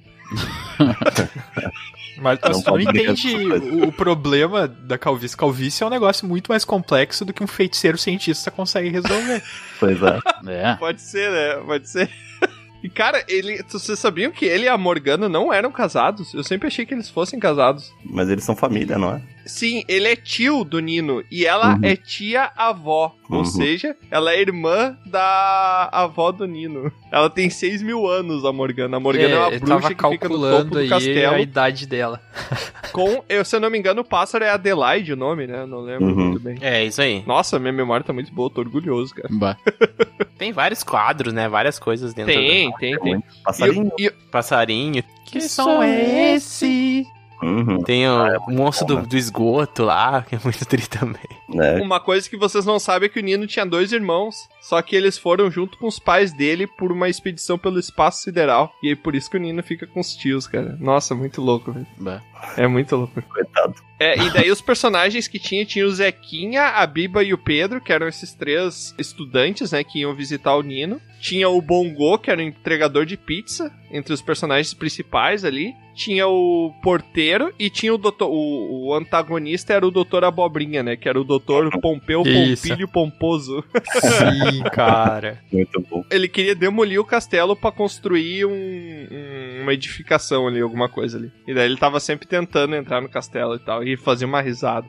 Mas 2.20 2.38
Não 2.42 2.62
tu 2.62 2.70
não 2.70 2.80
entende 2.80 3.36
o 3.84 3.92
problema 3.92 4.66
da 4.66 4.98
calvície. 4.98 5.36
Calvície 5.36 5.82
é 5.82 5.86
um 5.86 5.90
negócio 5.90 6.26
muito 6.26 6.48
mais 6.48 6.64
complexo 6.64 7.24
do 7.24 7.32
que 7.32 7.42
um 7.42 7.46
feiticeiro 7.46 7.96
cientista 7.98 8.50
consegue 8.50 8.88
resolver. 8.88 9.42
Pois 9.78 9.98
é. 10.02 10.18
É. 10.48 10.74
Pode 10.74 11.00
ser, 11.00 11.30
né? 11.30 11.62
Pode 11.64 11.88
ser. 11.88 12.10
E, 12.82 12.88
cara, 12.88 13.24
ele, 13.28 13.60
vocês 13.68 13.98
sabiam 13.98 14.30
que 14.30 14.44
ele 14.44 14.66
e 14.66 14.68
a 14.68 14.78
Morgana 14.78 15.28
não 15.28 15.52
eram 15.52 15.72
casados? 15.72 16.32
Eu 16.32 16.44
sempre 16.44 16.68
achei 16.68 16.86
que 16.86 16.94
eles 16.94 17.10
fossem 17.10 17.40
casados. 17.40 17.92
Mas 18.04 18.28
eles 18.28 18.44
são 18.44 18.54
família, 18.54 18.96
não 18.96 19.14
é? 19.16 19.22
Sim, 19.48 19.82
ele 19.88 20.06
é 20.08 20.14
tio 20.14 20.62
do 20.62 20.78
Nino 20.78 21.24
e 21.30 21.44
ela 21.46 21.74
Uhum. 21.74 21.80
é 21.82 21.96
tia-avó. 21.96 23.14
Ou 23.30 23.38
Uhum. 23.38 23.44
seja, 23.44 23.96
ela 24.10 24.32
é 24.32 24.40
irmã 24.40 24.96
da 25.04 25.88
avó 25.92 26.30
do 26.30 26.46
Nino. 26.46 26.92
Ela 27.10 27.28
tem 27.28 27.50
6 27.50 27.82
mil 27.82 28.06
anos, 28.06 28.44
a 28.44 28.52
Morgana. 28.52 28.96
A 28.96 29.00
Morgana 29.00 29.34
é, 29.34 29.38
uma 29.38 29.50
eu 29.52 29.60
bruxa 29.60 29.66
tava 29.66 29.80
que 29.82 29.88
fica 29.88 30.04
no 30.06 30.10
topo 30.14 30.20
calculando 30.28 30.70
do 30.70 30.78
aí 30.78 30.88
castelo. 30.88 31.34
a 31.34 31.40
idade 31.40 31.86
dela. 31.86 32.20
Com, 32.92 33.22
eu, 33.28 33.44
se 33.44 33.54
eu 33.54 33.60
não 33.60 33.68
me 33.70 33.78
engano, 33.78 34.00
o 34.00 34.04
pássaro 34.04 34.44
é 34.44 34.50
Adelaide 34.50 35.12
o 35.12 35.16
nome, 35.16 35.46
né? 35.46 35.60
Eu 35.62 35.66
Não 35.66 35.80
lembro 35.80 36.06
Uhum. 36.06 36.14
muito 36.28 36.40
bem. 36.40 36.56
É, 36.60 36.84
isso 36.84 37.00
aí. 37.02 37.22
Nossa, 37.26 37.58
minha 37.58 37.72
memória 37.72 38.04
tá 38.04 38.12
muito 38.12 38.32
boa, 38.32 38.48
tô 38.50 38.60
orgulhoso, 38.60 39.14
cara. 39.14 39.28
Bah. 39.30 39.56
Tem 40.38 40.52
vários 40.52 40.82
quadros, 40.82 41.32
né? 41.32 41.48
Várias 41.48 41.78
coisas 41.78 42.14
dentro 42.14 42.32
Tem, 42.32 42.70
do 42.70 42.76
tem, 42.78 42.96
tem. 42.98 43.12
Muito. 43.14 43.26
Passarinho. 43.44 43.92
E, 43.98 44.06
e- 44.06 44.10
passarinho. 44.30 45.02
Que 45.26 45.40
som 45.42 45.82
é 45.82 46.34
esse? 46.36 47.04
Uhum. 47.42 47.82
Tem 47.82 48.08
o 48.08 48.22
Ah, 48.22 48.28
é 48.34 48.38
o 48.38 48.50
monstro 48.50 48.86
bom, 48.86 48.94
do, 48.94 49.00
né? 49.02 49.06
do 49.06 49.16
esgoto 49.16 49.84
lá, 49.84 50.22
que 50.28 50.34
é 50.34 50.40
muito 50.42 50.64
tri 50.66 50.86
também. 50.86 51.22
É. 51.54 51.80
uma 51.80 51.98
coisa 51.98 52.28
que 52.28 52.36
vocês 52.36 52.66
não 52.66 52.78
sabem 52.78 53.06
é 53.06 53.08
que 53.08 53.18
o 53.18 53.22
Nino 53.22 53.46
tinha 53.46 53.64
dois 53.64 53.90
irmãos, 53.92 54.48
só 54.60 54.80
que 54.82 54.94
eles 54.94 55.16
foram 55.16 55.50
junto 55.50 55.78
com 55.78 55.86
os 55.86 55.98
pais 55.98 56.32
dele 56.32 56.66
por 56.66 56.92
uma 56.92 57.08
expedição 57.08 57.56
pelo 57.56 57.78
espaço 57.78 58.22
sideral. 58.22 58.72
E 58.82 58.88
aí 58.88 58.96
por 58.96 59.14
isso 59.14 59.30
que 59.30 59.36
o 59.36 59.40
Nino 59.40 59.62
fica 59.62 59.86
com 59.86 60.00
os 60.00 60.14
tios, 60.14 60.46
cara. 60.46 60.76
Nossa, 60.78 61.14
muito 61.14 61.40
louco, 61.40 61.72
velho. 61.72 61.86
É 62.56 62.66
muito 62.66 62.96
louco. 62.96 63.20
Coitado. 63.22 63.74
É, 64.00 64.16
e 64.16 64.30
daí 64.30 64.50
os 64.50 64.60
personagens 64.60 65.26
que 65.26 65.40
tinha, 65.40 65.64
tinha 65.64 65.84
o 65.84 65.90
Zequinha, 65.90 66.62
a 66.68 66.86
Biba 66.86 67.22
e 67.24 67.34
o 67.34 67.38
Pedro, 67.38 67.80
que 67.80 67.92
eram 67.92 68.06
esses 68.06 68.32
três 68.32 68.94
estudantes, 68.96 69.72
né, 69.72 69.82
que 69.82 70.00
iam 70.00 70.14
visitar 70.14 70.54
o 70.54 70.62
Nino. 70.62 71.00
Tinha 71.20 71.48
o 71.48 71.60
Bongo, 71.60 72.16
que 72.16 72.30
era 72.30 72.38
o 72.40 72.44
entregador 72.44 73.04
de 73.04 73.16
pizza, 73.16 73.72
entre 73.90 74.12
os 74.12 74.22
personagens 74.22 74.72
principais 74.72 75.44
ali. 75.44 75.74
Tinha 75.96 76.28
o 76.28 76.72
porteiro 76.80 77.52
e 77.58 77.68
tinha 77.68 77.92
o 77.92 77.98
doutor. 77.98 78.28
O, 78.30 78.86
o 78.86 78.94
antagonista 78.94 79.72
era 79.74 79.84
o 79.84 79.90
doutor 79.90 80.22
Abobrinha, 80.22 80.80
né? 80.80 80.94
Que 80.96 81.08
era 81.08 81.20
o 81.20 81.24
doutor 81.24 81.68
Pompeu 81.80 82.22
Isso. 82.24 82.68
Pompilho 82.68 82.86
Pomposo. 82.86 83.64
Sim, 83.94 84.62
cara. 84.72 85.40
Muito 85.52 85.80
bom. 85.90 86.04
Ele 86.08 86.28
queria 86.28 86.54
demolir 86.54 87.00
o 87.00 87.04
castelo 87.04 87.56
pra 87.56 87.72
construir 87.72 88.44
um- 88.46 88.52
um- 88.52 89.62
uma 89.62 89.74
edificação 89.74 90.46
ali, 90.46 90.60
alguma 90.60 90.88
coisa 90.88 91.18
ali. 91.18 91.32
E 91.48 91.52
daí 91.52 91.64
ele 91.64 91.76
tava 91.76 91.98
sempre 91.98 92.27
tentando 92.28 92.76
entrar 92.76 93.00
no 93.00 93.08
castelo 93.08 93.54
e 93.54 93.58
tal, 93.58 93.82
e 93.82 93.96
fazer 93.96 94.24
uma 94.24 94.40
risada. 94.40 94.86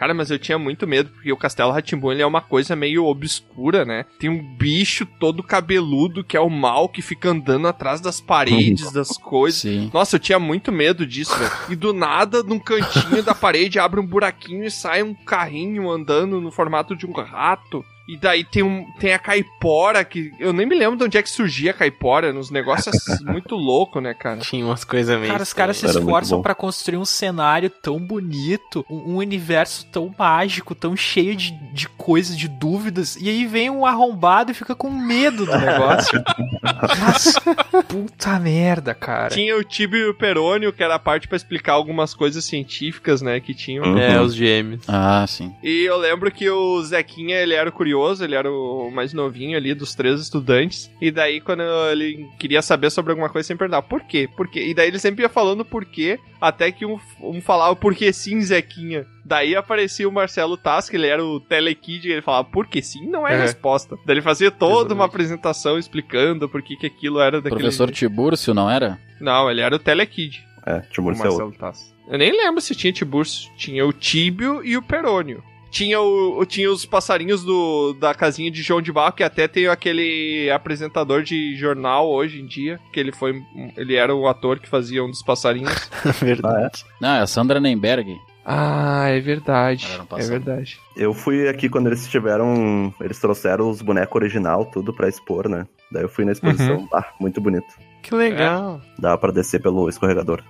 Cara, 0.00 0.14
mas 0.14 0.30
eu 0.30 0.38
tinha 0.38 0.58
muito 0.58 0.86
medo, 0.86 1.10
porque 1.10 1.30
o 1.30 1.36
Castelo 1.36 1.72
Ratimbun 1.72 2.12
é 2.12 2.24
uma 2.24 2.40
coisa 2.40 2.74
meio 2.74 3.04
obscura, 3.04 3.84
né? 3.84 4.06
Tem 4.18 4.30
um 4.30 4.56
bicho 4.56 5.04
todo 5.04 5.42
cabeludo 5.42 6.24
que 6.24 6.38
é 6.38 6.40
o 6.40 6.48
mal 6.48 6.88
que 6.88 7.02
fica 7.02 7.28
andando 7.28 7.68
atrás 7.68 8.00
das 8.00 8.18
paredes, 8.18 8.90
das 8.94 9.10
coisas. 9.18 9.60
Sim. 9.60 9.90
Nossa, 9.92 10.16
eu 10.16 10.20
tinha 10.20 10.38
muito 10.38 10.72
medo 10.72 11.06
disso, 11.06 11.38
velho. 11.38 11.52
E 11.68 11.76
do 11.76 11.92
nada, 11.92 12.42
num 12.42 12.58
cantinho 12.58 13.22
da 13.22 13.34
parede, 13.34 13.78
abre 13.78 14.00
um 14.00 14.06
buraquinho 14.06 14.64
e 14.64 14.70
sai 14.70 15.02
um 15.02 15.12
carrinho 15.12 15.90
andando 15.90 16.40
no 16.40 16.50
formato 16.50 16.96
de 16.96 17.04
um 17.04 17.12
rato. 17.12 17.84
E 18.10 18.16
daí 18.16 18.42
tem, 18.42 18.60
um, 18.60 18.84
tem 18.98 19.14
a 19.14 19.20
caipora, 19.20 20.04
que 20.04 20.32
eu 20.40 20.52
nem 20.52 20.66
me 20.66 20.74
lembro 20.74 20.96
de 20.96 21.04
onde 21.04 21.16
é 21.16 21.22
que 21.22 21.30
surgia 21.30 21.70
a 21.70 21.74
caipora, 21.74 22.32
nos 22.32 22.50
negócios 22.50 22.96
muito 23.22 23.54
louco, 23.54 24.00
né, 24.00 24.12
cara? 24.14 24.38
Tinha 24.38 24.64
umas 24.64 24.82
coisas 24.82 25.16
meio. 25.16 25.30
Cara, 25.30 25.44
os 25.44 25.52
caras 25.52 25.76
se 25.76 25.86
esforçam 25.86 26.42
pra 26.42 26.52
construir 26.52 26.96
um 26.96 27.04
cenário 27.04 27.70
tão 27.70 28.00
bonito, 28.00 28.84
um, 28.90 29.12
um 29.12 29.16
universo 29.18 29.86
tão 29.92 30.12
mágico, 30.18 30.74
tão 30.74 30.96
cheio 30.96 31.36
de, 31.36 31.52
de 31.72 31.88
coisas, 31.88 32.36
de 32.36 32.48
dúvidas, 32.48 33.14
e 33.14 33.28
aí 33.28 33.46
vem 33.46 33.70
um 33.70 33.86
arrombado 33.86 34.50
e 34.50 34.54
fica 34.54 34.74
com 34.74 34.90
medo 34.90 35.46
do 35.46 35.56
negócio. 35.56 36.20
Nossa, 36.98 37.40
puta 37.88 38.40
merda, 38.40 38.92
cara. 38.92 39.28
Tinha 39.28 39.56
o 39.56 39.62
Tibio 39.62 40.06
e 40.06 40.10
o 40.10 40.14
Perônio, 40.14 40.72
que 40.72 40.82
era 40.82 40.96
a 40.96 40.98
parte 40.98 41.28
pra 41.28 41.36
explicar 41.36 41.74
algumas 41.74 42.12
coisas 42.12 42.44
científicas, 42.44 43.22
né, 43.22 43.38
que 43.38 43.54
tinham. 43.54 43.84
Uhum. 43.84 43.98
É, 43.98 44.20
os 44.20 44.34
gêmeos. 44.34 44.82
Ah, 44.88 45.24
sim. 45.28 45.54
E 45.62 45.84
eu 45.84 45.96
lembro 45.96 46.28
que 46.32 46.50
o 46.50 46.82
Zequinha, 46.82 47.36
ele 47.36 47.54
era 47.54 47.68
o 47.68 47.72
curioso, 48.00 48.24
ele 48.24 48.34
era 48.34 48.50
o 48.50 48.90
mais 48.90 49.12
novinho 49.12 49.56
ali 49.56 49.74
dos 49.74 49.94
três 49.94 50.20
estudantes. 50.20 50.90
E 51.00 51.10
daí, 51.10 51.40
quando 51.40 51.62
ele 51.92 52.26
queria 52.38 52.62
saber 52.62 52.90
sobre 52.90 53.12
alguma 53.12 53.28
coisa, 53.28 53.46
sempre 53.46 53.60
perguntava, 53.68 53.86
por 53.86 54.00
quê? 54.02 54.28
Por 54.36 54.48
quê? 54.48 54.66
E 54.68 54.74
daí 54.74 54.88
ele 54.88 54.98
sempre 54.98 55.22
ia 55.22 55.28
falando 55.28 55.64
por 55.64 55.84
quê, 55.84 56.18
até 56.40 56.72
que 56.72 56.86
um, 56.86 56.98
um 57.22 57.40
falava, 57.40 57.76
por 57.76 57.94
que 57.94 58.12
sim, 58.12 58.40
Zequinha? 58.40 59.06
Daí 59.24 59.54
aparecia 59.54 60.08
o 60.08 60.12
Marcelo 60.12 60.56
Task, 60.56 60.92
ele 60.94 61.06
era 61.06 61.24
o 61.24 61.38
telekid, 61.40 62.08
e 62.08 62.12
ele 62.12 62.22
falava, 62.22 62.48
por 62.48 62.66
que 62.66 62.82
sim 62.82 63.06
não 63.06 63.26
é, 63.26 63.34
É. 63.34 63.42
resposta. 63.42 63.96
Daí 64.06 64.14
ele 64.14 64.22
fazia 64.22 64.50
toda 64.50 64.72
uma 64.94 65.04
Exatamente. 65.04 65.08
apresentação 65.08 65.78
explicando 65.78 66.48
por 66.48 66.62
que 66.62 66.76
que 66.76 66.86
aquilo 66.86 67.20
era 67.20 67.40
daquele 67.40 67.60
Professor 67.62 67.86
jeito. 67.88 67.98
Tibúrcio, 67.98 68.54
não 68.54 68.70
era? 68.70 68.98
Não, 69.20 69.50
ele 69.50 69.60
era 69.60 69.76
o 69.76 69.78
telekid. 69.78 70.44
É, 70.66 70.80
Timur 70.90 71.14
O 71.14 71.18
Marcelo 71.18 71.52
Tass. 71.52 71.94
Eu 72.08 72.18
nem 72.18 72.32
lembro 72.32 72.60
se 72.60 72.74
tinha 72.74 72.92
Tiburcio. 72.92 73.50
Tinha 73.56 73.86
o 73.86 73.92
Tíbio 73.92 74.64
e 74.64 74.76
o 74.76 74.82
Perônio. 74.82 75.42
Tinha, 75.70 76.00
o, 76.00 76.44
tinha 76.44 76.70
os 76.70 76.84
passarinhos 76.84 77.44
do, 77.44 77.94
da 77.94 78.12
casinha 78.12 78.50
de 78.50 78.60
João 78.62 78.82
de 78.82 78.92
Barro, 78.92 79.12
que 79.12 79.22
até 79.22 79.46
tem 79.46 79.68
aquele 79.68 80.50
apresentador 80.50 81.22
de 81.22 81.56
jornal 81.56 82.10
hoje 82.10 82.40
em 82.40 82.46
dia, 82.46 82.80
que 82.92 82.98
ele 82.98 83.12
foi. 83.12 83.40
Ele 83.76 83.94
era 83.94 84.14
o 84.14 84.26
ator 84.26 84.58
que 84.58 84.68
fazia 84.68 85.04
um 85.04 85.10
dos 85.10 85.22
passarinhos. 85.22 85.88
Verdade. 86.20 86.84
Não, 87.00 87.10
é 87.10 87.20
a 87.20 87.26
Sandra 87.26 87.60
Nemberg. 87.60 88.18
ah, 88.44 89.06
é 89.08 89.20
verdade. 89.20 89.86
Um 90.12 90.18
É 90.18 90.22
verdade. 90.22 90.78
Eu 90.96 91.14
fui 91.14 91.48
aqui 91.48 91.68
quando 91.68 91.86
eles 91.86 92.08
tiveram. 92.08 92.92
Eles 93.00 93.20
trouxeram 93.20 93.70
os 93.70 93.80
bonecos 93.80 94.16
original, 94.16 94.64
tudo 94.64 94.92
pra 94.92 95.08
expor, 95.08 95.48
né? 95.48 95.66
Daí 95.92 96.02
eu 96.02 96.08
fui 96.08 96.24
na 96.24 96.32
exposição. 96.32 96.88
Ah, 96.92 97.06
muito 97.20 97.40
bonito. 97.40 97.66
Que 98.02 98.14
legal. 98.14 98.80
Dava 98.98 99.18
pra 99.18 99.30
descer 99.30 99.60
pelo 99.60 99.88
escorregador. 99.88 100.42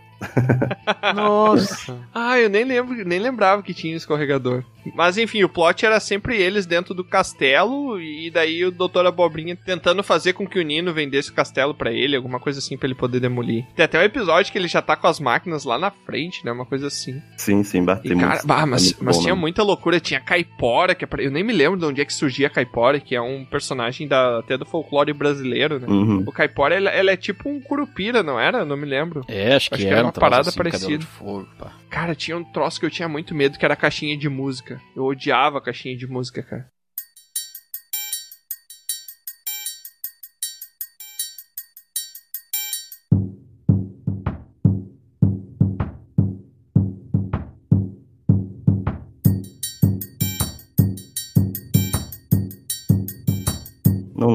Nossa. 1.15 1.97
Ah, 2.15 2.39
eu 2.39 2.49
nem 2.49 2.65
lembro, 2.65 3.05
nem 3.05 3.19
lembrava 3.19 3.63
que 3.63 3.75
tinha 3.75 3.97
escorregador. 3.97 4.63
Mas 4.95 5.19
enfim, 5.19 5.43
o 5.45 5.49
plot 5.49 5.85
era 5.85 6.01
sempre 6.01 6.41
eles 6.41 6.65
dentro 6.65 6.95
do 6.95 7.05
castelo 7.05 8.01
e 8.01 8.31
daí 8.31 8.65
o 8.65 8.71
Doutor 8.71 9.05
Abobrinha 9.05 9.55
tentando 9.55 10.03
fazer 10.03 10.33
com 10.33 10.47
que 10.47 10.59
o 10.59 10.63
Nino 10.63 10.93
vendesse 10.93 11.31
o 11.31 11.35
castelo 11.35 11.75
pra 11.75 11.93
ele, 11.93 12.17
alguma 12.17 12.41
coisa 12.41 12.61
assim 12.61 12.79
pra 12.79 12.87
ele 12.87 12.95
poder 12.95 13.21
demolir. 13.21 13.67
Tem 13.77 13.85
até 13.85 13.99
um 13.99 14.03
episódio 14.03 14.51
que 14.51 14.57
ele 14.57 14.69
já 14.69 14.81
tá 14.81 14.97
com 14.97 15.07
as 15.07 15.21
máquinas 15.21 15.65
lá 15.65 15.79
na 15.79 15.91
frente, 15.91 16.45
né? 16.45 16.51
Uma 16.53 16.65
coisa 16.65 16.87
assim. 16.87 17.21
Sim, 17.37 17.63
sim, 17.63 17.79
E 17.79 17.83
batei 17.83 18.17
cara, 18.17 18.29
muito. 18.33 18.47
bah, 18.47 18.65
mas, 18.65 18.83
é 18.83 18.85
muito 18.87 19.05
mas 19.05 19.17
bom, 19.17 19.23
tinha 19.23 19.35
né? 19.35 19.41
muita 19.41 19.63
loucura. 19.63 20.01
Tinha 20.01 20.21
Caipora, 20.21 20.95
que 20.95 21.05
apare- 21.05 21.27
eu 21.27 21.31
nem 21.31 21.45
me 21.45 21.53
lembro 21.53 21.79
de 21.79 21.85
onde 21.85 22.01
é 22.01 22.05
que 22.05 22.13
surgia 22.15 22.47
a 22.47 22.51
Caipora, 22.51 22.99
que 23.01 23.15
é 23.15 23.21
um 23.21 23.45
personagem 23.45 24.09
da, 24.09 24.39
até 24.39 24.57
do 24.57 24.65
folclore 24.65 25.13
brasileiro, 25.13 25.79
né? 25.79 25.87
Uhum. 25.87 26.25
O 26.27 26.33
Caipora, 26.33 26.75
ela, 26.75 26.89
ela 26.91 27.11
é 27.11 27.17
tipo 27.19 27.51
um 27.51 27.61
curupira, 27.61 28.23
não 28.23 28.41
era? 28.41 28.65
Não 28.65 28.79
me 28.79 28.87
lembro. 28.87 29.23
É, 29.29 29.55
acho 29.57 29.69
que, 29.69 29.75
Acho 29.75 29.85
que 29.85 29.89
era, 29.91 29.99
era 29.99 30.07
uma 30.11 30.19
um 30.19 30.21
parada 30.21 30.49
assim, 30.49 30.59
parecida. 30.59 30.99
de 30.99 31.07
fogo. 31.07 31.49
Cara, 31.89 32.15
tinha 32.15 32.37
um 32.37 32.45
troço 32.45 32.79
que 32.79 32.87
eu 32.87 32.91
tinha 32.91 33.09
muito 33.09 33.35
medo, 33.35 33.59
que 33.59 33.65
era 33.65 33.75
a 33.75 33.77
caixinha 33.77 34.17
de 34.17 34.29
música. 34.29 34.81
Eu 34.95 35.05
odiava 35.05 35.59
a 35.59 35.63
caixinha 35.63 35.97
de 35.97 36.07
música, 36.07 36.43
cara. 36.43 36.71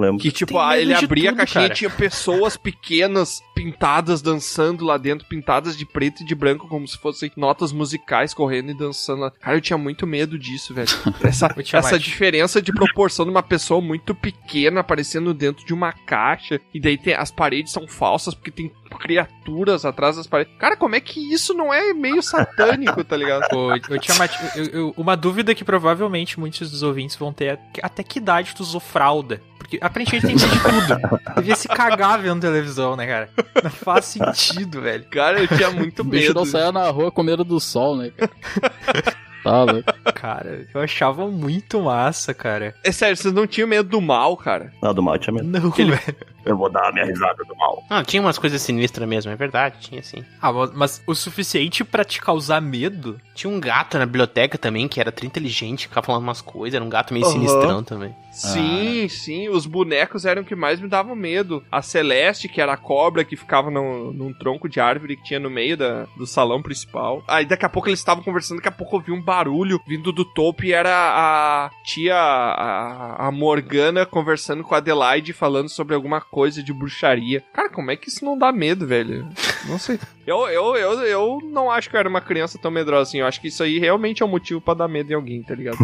Lembro. 0.06 0.22
Que 0.22 0.32
tipo, 0.32 0.58
ah, 0.58 0.78
ele 0.78 0.94
abria 0.94 1.30
tudo, 1.30 1.36
a 1.36 1.38
caixinha 1.38 1.64
cara. 1.64 1.74
e 1.74 1.78
tinha 1.78 1.90
pessoas 1.90 2.58
pequenas 2.58 3.42
pintadas 3.54 4.22
dançando 4.22 4.86
lá 4.86 4.98
dentro, 4.98 5.28
pintadas 5.28 5.78
de 5.78 5.86
preto 5.86 6.22
e 6.22 6.26
de 6.26 6.36
branco, 6.36 6.68
como 6.68 6.88
se 6.88 6.98
fossem 6.98 7.32
notas 7.36 7.72
musicais 7.72 8.34
correndo 8.34 8.72
e 8.72 8.78
dançando 8.78 9.22
lá. 9.22 9.32
Cara, 9.32 9.58
eu 9.58 9.62
tinha 9.62 9.78
muito 9.78 10.06
medo 10.06 10.38
disso, 10.38 10.74
velho. 10.74 10.90
Essa, 11.24 11.54
essa 11.74 12.00
diferença 12.00 12.62
de 12.62 12.72
proporção 12.72 13.26
de 13.26 13.32
uma 13.32 13.42
pessoa 13.42 13.82
muito 13.82 14.14
pequena 14.14 14.82
aparecendo 14.82 15.34
dentro 15.34 15.66
de 15.66 15.74
uma 15.74 15.92
caixa, 15.92 16.60
e 16.74 16.80
daí 16.80 16.98
tem, 16.98 17.14
as 17.14 17.32
paredes 17.32 17.72
são 17.72 17.88
falsas 17.88 18.34
porque 18.34 18.52
tem 18.52 18.72
criaturas 19.00 19.86
atrás 19.86 20.16
das 20.16 20.28
paredes. 20.28 20.54
Cara, 20.58 20.76
como 20.78 20.96
é 20.96 21.00
que 21.02 21.20
isso 21.34 21.54
não 21.54 21.74
é 21.74 21.94
meio 21.94 22.22
satânico, 22.22 23.04
tá 23.04 23.18
ligado? 23.18 23.44
Ô, 23.56 23.72
ô, 23.74 23.98
Tiamat, 24.00 24.32
eu- 24.56 24.66
eu- 24.66 24.94
uma 24.98 25.16
dúvida 25.18 25.54
que 25.56 25.64
provavelmente 25.64 26.40
muitos 26.40 26.70
dos 26.72 26.84
ouvintes 26.84 27.16
vão 27.16 27.34
ter 27.34 27.46
é 27.46 27.60
até 27.84 28.04
que 28.04 28.20
idade 28.20 28.56
tu 28.56 28.62
usou 28.62 28.80
fralda? 28.80 29.42
Porque 29.58 29.80
aparentemente 29.82 30.28
tem 30.28 30.36
medo 30.36 30.48
de 30.48 30.62
tudo. 30.62 31.20
Devia 31.38 31.56
se 31.56 31.68
cagar 31.68 32.20
vendo 32.22 32.40
televisão, 32.42 32.96
né, 32.96 33.08
cara? 33.08 33.30
Não 33.64 33.72
faz 33.72 34.06
sentido, 34.06 34.80
velho. 34.82 35.06
Cara, 35.10 35.40
eu 35.42 35.48
tinha 35.48 35.72
muito 35.72 36.02
O 36.02 36.06
bicho 36.06 36.28
medo. 36.28 36.40
não 36.40 36.46
saia 36.46 36.72
na 36.72 36.88
rua 36.92 37.12
com 37.12 37.24
medo 37.24 37.44
do 37.44 37.60
sol, 37.60 37.96
né, 37.98 38.12
cara? 38.16 38.32
Cara, 40.16 40.66
eu 40.74 40.82
achava 40.82 41.28
muito 41.28 41.82
massa, 41.82 42.34
cara. 42.34 42.74
É 42.84 42.92
sério, 42.92 43.16
vocês 43.16 43.34
não 43.34 43.46
tinham 43.48 43.68
medo 43.68 43.88
do 43.90 44.02
mal, 44.02 44.36
cara? 44.38 44.72
Não, 44.82 44.94
do 44.94 45.04
mal 45.04 45.18
tinha 45.18 45.34
medo. 45.34 45.48
Não, 45.48 45.70
velho. 45.70 46.00
Eu 46.46 46.56
vou 46.58 46.70
dar 46.70 46.90
a 46.90 46.92
minha 46.92 47.06
risada 47.06 47.44
do 47.44 47.56
mal. 47.56 47.84
Não, 47.90 48.04
tinha 48.04 48.22
umas 48.22 48.38
coisas 48.38 48.62
sinistras 48.62 49.08
mesmo, 49.08 49.32
é 49.32 49.36
verdade, 49.36 49.78
tinha 49.80 50.02
sim. 50.04 50.24
Ah, 50.42 50.52
mas- 50.74 51.02
o 51.08 51.16
suficiente 51.16 51.84
pra 51.84 52.04
te 52.04 52.22
causar 52.22 52.62
medo? 52.62 53.20
Tinha 53.34 53.52
um 53.52 53.60
gato 53.60 53.98
na 53.98 54.06
biblioteca 54.06 54.58
também, 54.58 54.88
que 54.88 55.00
era 55.00 55.12
tri 55.12 55.26
inteligente, 55.28 55.88
ficava 55.88 56.06
falando 56.06 56.24
umas 56.24 56.42
coisas, 56.42 56.76
era 56.76 56.84
um 56.86 56.90
gato 56.90 57.14
meio 57.14 57.26
Aham. 57.26 57.34
sinistrão 57.34 57.84
também. 57.84 58.16
Sim, 58.36 59.08
sim, 59.08 59.50
os 59.50 59.66
bonecos 59.66 60.26
eram 60.26 60.42
o 60.42 60.46
que 60.46 60.56
mais 60.56 60.80
me 60.80 60.88
davam 60.88 61.16
medo. 61.16 61.64
A 61.72 61.82
Celeste, 61.82 62.50
que 62.50 62.60
era 62.62 62.74
a 62.74 62.78
cobra 62.78 63.24
que 63.24 63.36
ficava 63.36 63.72
num, 63.72 64.12
num 64.12 64.34
tronco 64.34 64.68
de 64.68 64.80
árvore 64.80 65.16
que 65.16 65.24
tinha 65.24 65.40
no 65.40 65.50
meio 65.50 65.78
da, 65.78 66.06
do 66.18 66.28
salão 66.28 66.62
principal. 66.62 67.24
Aí 67.28 67.46
daqui 67.46 67.66
a 67.66 67.70
pouco 67.70 67.88
eles 67.88 68.00
estavam 68.00 68.24
conversando, 68.24 68.58
daqui 68.58 68.68
a 68.68 68.72
pouco 68.72 68.98
eu 68.98 69.02
vi 69.02 69.12
um 69.12 69.22
barulho 69.22 69.80
vindo 69.88 70.12
do 70.12 70.26
topo 70.26 70.66
e 70.66 70.74
era 70.74 70.92
a 70.92 71.70
tia, 71.84 72.16
a, 72.16 73.28
a 73.28 73.32
Morgana, 73.32 74.06
conversando 74.06 74.64
com 74.64 74.76
a 74.76 74.80
Adelaide, 74.80 75.34
falando 75.34 75.70
sobre 75.70 75.96
alguma 75.96 76.20
coisa 76.20 76.62
de 76.62 76.74
bruxaria. 76.74 77.44
Cara, 77.54 77.70
como 77.70 77.92
é 77.92 77.96
que 77.96 78.10
isso 78.10 78.26
não 78.26 78.38
dá 78.38 78.52
medo, 78.52 78.86
velho? 78.86 79.28
Não 79.68 79.80
sei. 79.80 80.00
Eu, 80.26 80.48
eu, 80.48 80.76
eu, 80.76 81.02
eu 81.02 81.40
não 81.52 81.70
acho 81.70 81.88
que 81.88 81.96
eu 81.96 82.00
era 82.00 82.10
uma 82.10 82.20
criança 82.20 82.58
tão 82.58 82.72
medrosa 82.72 83.04
assim. 83.04 83.20
Eu 83.20 83.28
acho 83.28 83.40
que 83.40 83.50
isso 83.50 83.62
aí 83.62 83.78
realmente 83.78 84.24
é 84.24 84.26
um 84.26 84.30
motivo 84.30 84.60
pra 84.60 84.74
dar 84.74 84.88
medo 84.88 85.12
em 85.12 85.14
alguém, 85.14 85.44
tá 85.44 85.54
ligado? 85.54 85.78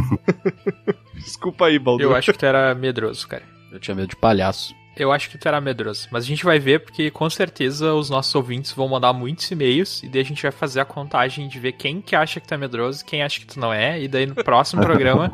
Desculpa 1.14 1.68
aí, 1.68 1.78
Baldur. 1.78 2.08
Eu 2.08 2.16
acho 2.16 2.34
que 2.34 2.40
tu 2.42 2.46
era 2.46 2.74
medroso, 2.74 3.28
cara. 3.28 3.44
Eu 3.72 3.80
tinha 3.80 3.94
medo 3.94 4.10
de 4.10 4.16
palhaço. 4.16 4.76
Eu 4.98 5.12
acho 5.12 5.30
que 5.30 5.38
tu 5.38 5.48
era 5.48 5.62
medroso. 5.62 6.08
Mas 6.12 6.24
a 6.26 6.28
gente 6.28 6.44
vai 6.44 6.60
ver, 6.60 6.80
porque 6.80 7.12
com 7.12 7.30
certeza 7.30 7.94
os 7.94 8.10
nossos 8.10 8.34
ouvintes 8.36 8.72
vão 8.72 8.90
mandar 8.90 9.14
muitos 9.14 9.50
e-mails. 9.50 10.04
E 10.04 10.10
daí 10.10 10.22
a 10.22 10.26
gente 10.26 10.42
vai 10.42 10.52
fazer 10.52 10.82
a 10.82 10.86
contagem 10.86 11.48
de 11.48 11.60
ver 11.60 11.74
quem 11.74 12.02
que 12.02 12.16
acha 12.16 12.42
que 12.42 12.48
tu 12.48 12.54
é 12.54 12.58
medroso 12.58 13.02
e 13.02 13.06
quem 13.06 13.24
acha 13.24 13.40
que 13.40 13.46
tu 13.46 13.60
não 13.60 13.72
é. 13.72 14.02
E 14.02 14.08
daí 14.08 14.26
no 14.26 14.36
próximo 14.36 14.82
programa 14.86 15.32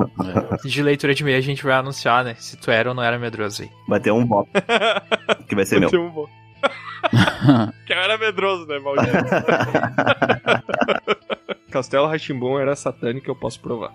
de 0.64 0.84
leitura 0.84 1.16
de 1.16 1.24
e-mail 1.24 1.38
a 1.38 1.42
gente 1.42 1.64
vai 1.64 1.74
anunciar, 1.74 2.26
né? 2.26 2.36
Se 2.38 2.58
tu 2.58 2.70
era 2.70 2.90
ou 2.90 2.96
não 2.96 3.02
era 3.02 3.18
medroso 3.18 3.64
aí. 3.64 3.72
Vai 3.88 4.00
ter 4.00 4.12
um 4.12 4.26
voto. 4.26 4.50
que 5.48 5.56
vai 5.56 5.66
ser 5.66 5.80
meu. 5.80 5.90
Tem 5.90 6.00
um 6.00 6.12
bom. 6.12 6.28
que 7.88 7.94
eu 7.94 7.98
era 7.98 8.18
medroso, 8.18 8.68
né, 8.68 8.80
maldito? 8.80 9.14
Castelo 11.72 12.08
Ratimbun 12.08 12.60
era 12.60 12.76
satânico, 12.76 13.30
eu 13.30 13.36
posso 13.36 13.60
provar. 13.60 13.94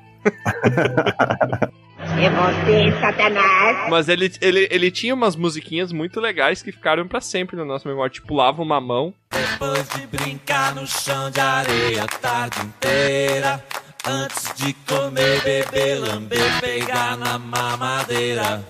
É 2.22 2.30
você, 2.30 3.00
Satanás. 3.00 3.90
Mas 3.90 4.08
ele, 4.08 4.32
ele, 4.40 4.68
ele 4.70 4.92
tinha 4.92 5.12
umas 5.12 5.34
musiquinhas 5.34 5.90
muito 5.90 6.20
legais 6.20 6.62
que 6.62 6.70
ficaram 6.70 7.08
pra 7.08 7.20
sempre 7.20 7.56
na 7.56 7.64
nossa 7.64 7.88
memória. 7.88 8.12
Tipo, 8.12 8.36
lava 8.36 8.62
uma 8.62 8.80
mão. 8.80 9.12
Depois 9.32 9.88
de 9.88 10.06
brincar 10.06 10.72
no 10.72 10.86
chão 10.86 11.32
de 11.32 11.40
areia 11.40 12.04
a 12.04 12.06
tarde 12.06 12.60
inteira. 12.60 13.64
Antes 14.06 14.54
de 14.54 14.72
comer, 14.72 15.42
beber, 15.42 15.98
lamber, 15.98 16.60
pegar 16.60 17.16
na 17.16 17.40
mamadeira. 17.40 18.64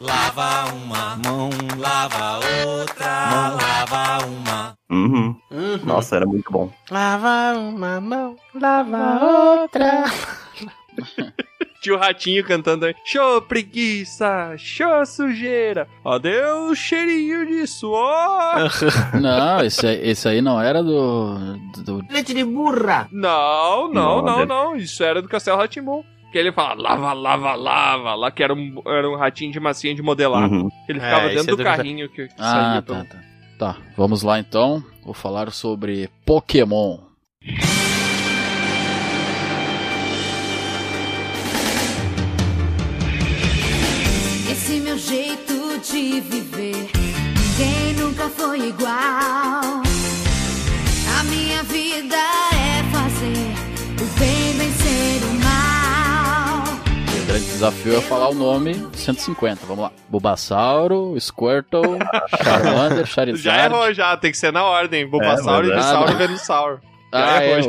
Lava 0.00 0.72
uma 0.74 1.16
mão, 1.16 1.50
lava 1.76 2.38
outra, 2.64 3.50
lava 3.50 4.24
uma. 4.24 4.74
Uhum. 4.88 5.36
Nossa, 5.82 6.14
era 6.14 6.26
muito 6.26 6.52
bom. 6.52 6.72
Lava 6.88 7.58
uma 7.58 8.00
mão, 8.00 8.36
lava 8.54 9.58
outra. 9.60 10.04
Tinha 11.80 11.94
o 11.94 11.98
ratinho 11.98 12.44
cantando 12.44 12.86
aí. 12.86 12.94
Show 13.04 13.40
preguiça, 13.42 14.54
show 14.58 15.06
sujeira. 15.06 15.86
Ó, 16.04 16.18
deu 16.18 16.70
um 16.70 16.74
cheirinho 16.74 17.46
de 17.46 17.66
suor. 17.66 18.68
Não, 19.20 19.64
esse, 19.64 19.86
aí- 19.86 20.10
esse 20.10 20.28
aí 20.28 20.40
não 20.42 20.60
era 20.60 20.82
do. 20.82 21.34
do 21.84 22.04
Leite 22.10 22.34
de 22.34 22.44
burra. 22.44 23.08
Não, 23.12 23.88
não, 23.92 24.22
Não, 24.22 24.22
não, 24.22 24.46
não. 24.46 24.76
Isso 24.76 25.02
era 25.04 25.22
do 25.22 25.28
Castelo 25.28 25.56
Ratimbum. 25.58 26.02
Que 26.32 26.36
ele 26.38 26.52
fala 26.52 26.74
lava, 26.74 27.12
lava, 27.14 27.54
lava. 27.54 28.14
Lá 28.14 28.30
que 28.30 28.42
era 28.42 28.52
um, 28.52 28.82
era 28.86 29.08
um 29.08 29.16
ratinho 29.16 29.50
de 29.52 29.58
massinha 29.60 29.94
de 29.94 30.02
modelar. 30.02 30.50
Uhum. 30.50 30.68
Ele 30.88 30.98
É, 30.98 31.02
ficava 31.02 31.26
esse 31.26 31.34
dentro 31.36 31.48
é 31.48 31.52
do 31.52 31.56
do- 31.56 31.64
carrinho 31.64 32.08
que, 32.10 32.26
que 32.28 32.34
Ah, 32.38 32.50
saía. 32.52 32.82
tá, 32.82 32.94
pelo- 32.94 33.04
tá. 33.06 33.18
Tá, 33.58 33.76
vamos 33.96 34.22
lá 34.22 34.38
então. 34.38 34.82
Vou 35.04 35.14
falar 35.14 35.50
sobre 35.52 36.10
Pokémon. 36.26 36.98
Meu 44.98 45.06
jeito 45.06 45.78
de 45.92 46.20
viver, 46.22 46.90
ninguém 46.92 47.94
nunca 48.00 48.28
foi 48.30 48.68
igual. 48.68 48.90
A 51.20 51.22
minha 51.24 51.62
vida 51.62 52.16
é 52.16 52.82
fazer 52.90 54.02
o 54.02 54.18
bem 54.18 54.52
vencer 54.58 55.22
o 55.22 55.34
mal. 55.44 56.64
O 57.22 57.26
grande 57.28 57.44
desafio 57.44 57.96
é 57.96 58.00
falar 58.00 58.30
o 58.30 58.34
nome 58.34 58.74
150. 58.92 59.66
Vamos 59.66 59.84
lá: 59.84 59.92
Bulbasauro, 60.08 61.14
Squirtle, 61.20 61.98
Charmander, 62.42 62.98
Já 62.98 63.06
Charizard. 63.06 63.74
errou, 63.74 63.94
já. 63.94 64.16
Tem 64.16 64.32
que 64.32 64.36
ser 64.38 64.52
na 64.52 64.64
ordem. 64.64 65.06
Bulbasauro, 65.08 65.68
É, 65.70 65.70
é. 65.70 65.74
Ivysaur 65.74 66.02
Ah, 66.02 66.08
e 66.08 66.12
não. 66.12 66.18
Venusaur. 66.18 66.78
Já 67.12 67.36
Ah, 67.36 67.42
é. 67.44 67.60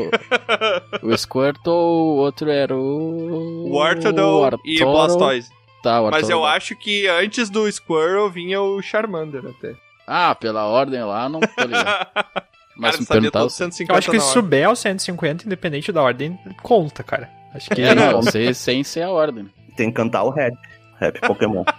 O, 1.04 1.10
o 1.14 1.18
Squirtle, 1.18 1.72
o 1.74 2.16
outro 2.18 2.50
era 2.50 2.76
o. 2.76 3.80
Artodon 3.84 4.50
e. 4.66 4.80
Blastoise. 4.84 5.59
Tá, 5.82 6.02
o 6.02 6.10
Mas 6.12 6.30
eu 6.30 6.46
acho 6.46 6.76
que 6.76 7.08
antes 7.08 7.50
do 7.50 7.72
Squirrel 7.72 8.30
vinha 8.30 8.62
o 8.62 8.82
Charmander 8.82 9.44
até. 9.46 9.76
Ah, 10.06 10.36
pela 10.36 10.66
ordem 10.66 11.02
lá, 11.04 11.30
não 11.30 11.40
tô 11.40 11.64
ligado. 11.64 12.08
Mas 12.76 12.92
Cara, 12.92 12.94
se 12.94 13.02
me 13.02 13.08
perguntar. 13.08 13.40
todos 13.40 13.54
150 13.56 13.94
Eu 13.94 13.98
acho 13.98 14.12
que 14.12 14.20
se 14.20 14.34
souber 14.34 14.70
o 14.70 14.76
150, 14.76 15.46
independente 15.46 15.92
da 15.92 16.02
ordem, 16.02 16.40
conta, 16.64 17.04
cara. 17.04 17.30
Acho 17.54 17.70
que 17.70 17.82
É, 17.82 17.94
não, 17.94 18.22
sem, 18.24 18.54
sem 18.54 18.84
ser 18.84 19.02
a 19.02 19.10
ordem. 19.10 19.50
Tem 19.76 19.90
que 19.90 19.96
cantar 19.96 20.24
o 20.24 20.30
rap. 20.30 20.54
Rap 21.00 21.20
Pokémon. 21.22 21.64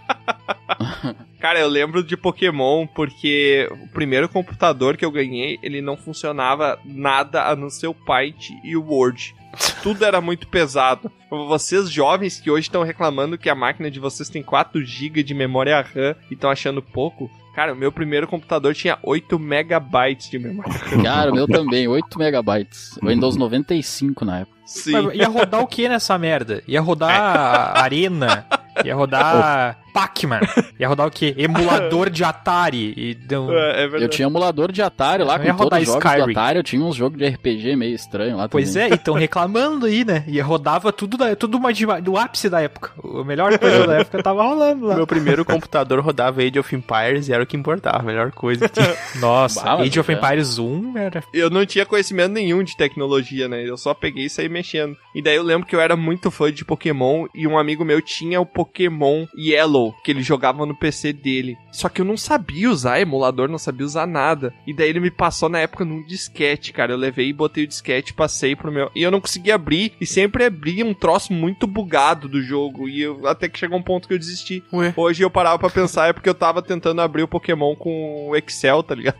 Cara, 1.41 1.59
eu 1.59 1.69
lembro 1.69 2.03
de 2.03 2.17
Pokémon 2.17 2.87
porque 2.87 3.69
o 3.71 3.89
primeiro 3.89 4.29
computador 4.29 4.97
que 4.97 5.05
eu 5.05 5.11
ganhei, 5.11 5.59
ele 5.63 5.81
não 5.81 5.97
funcionava 5.97 6.79
nada 6.85 7.45
a 7.45 7.57
não 7.57 7.71
ser 7.71 7.87
o 7.87 7.95
Paint 7.95 8.51
e 8.63 8.77
o 8.77 8.85
Word. 8.85 9.35
Tudo 9.83 10.05
era 10.05 10.21
muito 10.21 10.47
pesado. 10.47 11.11
Vocês 11.31 11.91
jovens 11.91 12.39
que 12.41 12.51
hoje 12.51 12.69
estão 12.69 12.83
reclamando 12.83 13.39
que 13.39 13.49
a 13.49 13.55
máquina 13.55 13.91
de 13.91 13.99
vocês 13.99 14.29
tem 14.29 14.43
4 14.43 14.85
GB 14.85 15.23
de 15.23 15.35
memória 15.35 15.81
RAM 15.81 16.15
e 16.31 16.35
estão 16.35 16.51
achando 16.51 16.83
pouco, 16.83 17.31
cara, 17.55 17.73
o 17.73 17.77
meu 17.77 17.91
primeiro 17.91 18.29
computador 18.29 18.75
tinha 18.75 18.99
8 19.03 19.39
megabytes 19.39 20.31
de 20.31 20.39
memória 20.39 20.73
RAM. 20.73 21.03
Cara, 21.03 21.33
o 21.33 21.35
meu 21.35 21.49
também, 21.49 21.89
8 21.89 22.19
megabytes. 22.19 22.99
Windows 23.03 23.37
95 23.37 24.25
na 24.25 24.41
época. 24.41 24.60
Sim. 24.71 25.11
Ia 25.15 25.27
rodar 25.29 25.61
o 25.61 25.67
que 25.67 25.89
nessa 25.89 26.17
merda? 26.17 26.63
Ia 26.69 26.81
rodar 26.81 27.77
Arena, 27.77 28.47
ia 28.85 28.95
rodar 28.95 29.79
Pac-Man, 29.93 30.39
ia 30.79 30.87
rodar 30.87 31.09
o 31.09 31.11
quê? 31.11 31.35
Emulador 31.37 32.09
de 32.09 32.23
Atari. 32.23 32.95
E 32.97 33.15
deu... 33.15 33.51
É, 33.53 33.83
é 33.83 34.05
Eu 34.05 34.09
tinha 34.09 34.29
emulador 34.29 34.71
de 34.71 34.81
Atari 34.81 35.25
lá, 35.25 35.37
ia 35.45 35.53
com 35.53 35.67
todos 35.67 35.81
os 35.81 35.87
jogos 35.87 36.05
Skyrim. 36.05 36.25
do 36.27 36.31
Atari. 36.39 36.59
Eu 36.59 36.63
tinha 36.63 36.85
uns 36.85 36.95
jogos 36.95 37.19
de 37.19 37.27
RPG 37.27 37.75
meio 37.75 37.97
estranho 37.97 38.37
lá 38.37 38.49
Pois 38.49 38.73
também. 38.73 38.89
é, 38.89 38.93
e 38.93 38.95
estão 38.95 39.15
reclamando 39.15 39.87
aí, 39.87 40.05
né? 40.05 40.23
E 40.29 40.39
rodava 40.41 40.93
tudo, 40.93 41.17
da, 41.17 41.35
tudo 41.35 41.57
uma, 41.59 41.73
de- 41.73 41.85
do 42.03 42.17
ápice 42.17 42.49
da 42.49 42.61
época. 42.61 42.93
A 43.03 43.25
melhor 43.25 43.59
coisa 43.59 43.85
da 43.89 43.95
época 43.99 44.23
tava 44.23 44.45
rolando 44.45 44.87
lá. 44.87 44.95
Meu 44.95 45.07
primeiro 45.09 45.45
computador 45.45 45.99
rodava 45.99 46.41
Age 46.41 46.61
of 46.61 46.77
Empires 46.77 47.29
e 47.29 47.33
era 47.33 47.43
o 47.43 47.47
que 47.47 47.57
importava, 47.57 47.99
a 47.99 48.03
melhor 48.05 48.31
coisa 48.31 48.69
que 48.69 48.75
tinha. 48.81 48.97
Nossa, 49.17 49.61
Bah, 49.65 49.83
Age 49.83 49.99
of 49.99 50.13
é. 50.13 50.15
Empires 50.15 50.59
1 50.59 50.97
era... 50.97 51.25
eu 51.35 51.51
não 51.51 51.67
tinha 51.67 51.85
conhecimento 51.85 52.31
nenhum 52.31 52.63
de 52.63 52.77
tecnologia, 52.77 53.49
né? 53.49 53.69
Eu 53.69 53.77
só 53.77 53.93
peguei 53.93 54.27
e 54.27 54.31
saí 54.31 54.49
mexendo. 54.61 54.97
E 55.15 55.23
daí 55.23 55.37
eu 55.37 55.43
lembro 55.43 55.67
que 55.67 55.75
eu 55.75 55.81
era 55.81 55.97
muito 55.97 56.31
fã 56.31 56.53
de 56.53 56.65
Pokémon 56.65 57.27
e 57.35 57.47
um 57.47 57.59
amigo 57.59 57.85
meu 57.85 58.01
tinha 58.01 58.41
o 58.41 58.47
Pokémon 58.47 59.27
Yellow, 59.37 59.95
que 60.05 60.11
ele 60.11 60.23
jogava 60.23 60.65
no 60.67 60.77
PC 60.77 61.13
dele. 61.13 61.57
Só 61.73 61.89
que 61.89 62.01
eu 62.01 62.05
não 62.05 62.17
sabia 62.17 62.71
usar 62.71 63.01
emulador, 63.01 63.49
não 63.49 63.59
sabia 63.59 63.87
usar 63.87 64.07
nada. 64.07 64.53
E 64.67 64.75
daí 64.75 64.91
ele 64.91 65.01
me 65.01 65.11
passou 65.11 65.49
na 65.49 65.61
época 65.61 65.85
num 65.85 66.05
disquete, 66.05 66.73
cara. 66.73 66.93
Eu 66.93 66.99
levei 66.99 67.29
e 67.29 67.33
botei 67.33 67.65
o 67.65 67.67
disquete, 67.67 68.13
passei 68.13 68.55
pro 68.55 68.71
meu. 68.71 68.91
E 68.95 69.03
eu 69.03 69.11
não 69.11 69.21
conseguia 69.21 69.55
abrir, 69.55 69.95
e 70.01 70.07
sempre 70.07 70.45
abria 70.45 70.85
um 70.85 70.95
troço 70.95 71.33
muito 71.33 71.67
bugado 71.67 72.29
do 72.29 72.43
jogo. 72.43 72.89
E 72.89 73.01
eu 73.01 73.27
até 73.27 73.49
que 73.49 73.59
chegou 73.59 73.79
um 73.79 73.83
ponto 73.83 74.07
que 74.07 74.15
eu 74.15 74.19
desisti. 74.19 74.63
Ué. 74.73 74.93
Hoje 74.97 75.23
eu 75.23 75.31
parava 75.31 75.59
pra 75.59 75.71
pensar, 75.71 76.09
é 76.09 76.13
porque 76.13 76.29
eu 76.29 76.35
tava 76.35 76.63
tentando 76.63 77.01
abrir 77.01 77.23
o 77.23 77.29
Pokémon 77.29 77.75
com 77.75 78.29
o 78.29 78.37
Excel, 78.37 78.83
tá 78.83 78.95
ligado? 78.95 79.19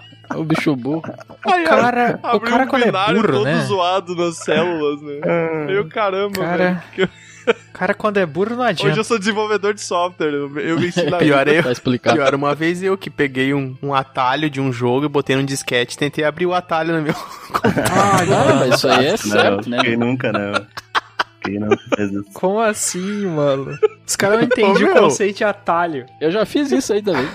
O 0.36 0.44
bicho 0.44 0.74
burro. 0.76 1.02
Aí, 1.44 1.64
O 1.64 1.68
cara, 1.68 2.20
o 2.34 2.40
cara 2.40 2.64
um 2.64 2.68
quando 2.68 2.84
é 2.84 2.92
burro, 2.92 3.32
todo 3.32 3.44
né? 3.44 3.60
zoado 3.64 4.14
nas 4.14 4.36
células, 4.38 5.02
né? 5.02 5.20
Meu 5.66 5.88
caramba, 5.88 6.40
Cara, 6.40 6.84
velho. 6.96 7.10
cara 7.72 7.94
quando 7.94 8.18
é 8.18 8.26
burro 8.26 8.54
não 8.54 8.62
adianta. 8.62 8.92
Hoje 8.92 9.00
eu 9.00 9.04
sou 9.04 9.18
desenvolvedor 9.18 9.74
de 9.74 9.80
software, 9.80 10.28
eu, 10.32 10.58
eu 10.58 10.78
me 10.78 10.88
ensino 10.88 11.16
Pior 11.18 11.48
é 11.48 11.58
eu. 11.58 11.62
Tá 11.64 11.72
explicado. 11.72 12.16
Pior, 12.16 12.34
uma 12.34 12.54
vez 12.54 12.82
eu 12.82 12.96
que 12.96 13.10
peguei 13.10 13.52
um, 13.52 13.76
um 13.82 13.94
atalho 13.94 14.48
de 14.48 14.60
um 14.60 14.72
jogo 14.72 15.06
e 15.06 15.08
botei 15.08 15.36
num 15.36 15.44
disquete 15.44 15.98
tentei 15.98 16.24
abrir 16.24 16.46
o 16.46 16.54
atalho 16.54 16.94
no 16.94 17.02
meu. 17.02 17.14
Ah, 17.64 18.54
mas 18.60 18.76
isso 18.76 18.88
aí 18.88 19.06
é 19.06 19.16
certo, 19.16 19.68
não, 19.68 19.78
né? 19.78 19.84
Quem 19.84 19.96
nunca, 19.96 20.32
não. 20.32 20.66
Quem 21.42 21.58
nunca 21.58 21.78
fez 21.96 22.12
isso? 22.12 22.26
Como 22.34 22.60
assim, 22.60 23.26
mano? 23.26 23.76
Os 24.06 24.14
caras 24.16 24.38
não 24.38 24.44
entendem 24.44 24.84
o 24.84 24.92
conceito 24.92 25.38
de 25.38 25.44
atalho. 25.44 26.06
Eu 26.20 26.30
já 26.30 26.44
fiz 26.44 26.70
isso 26.70 26.92
aí 26.92 27.02
também. 27.02 27.26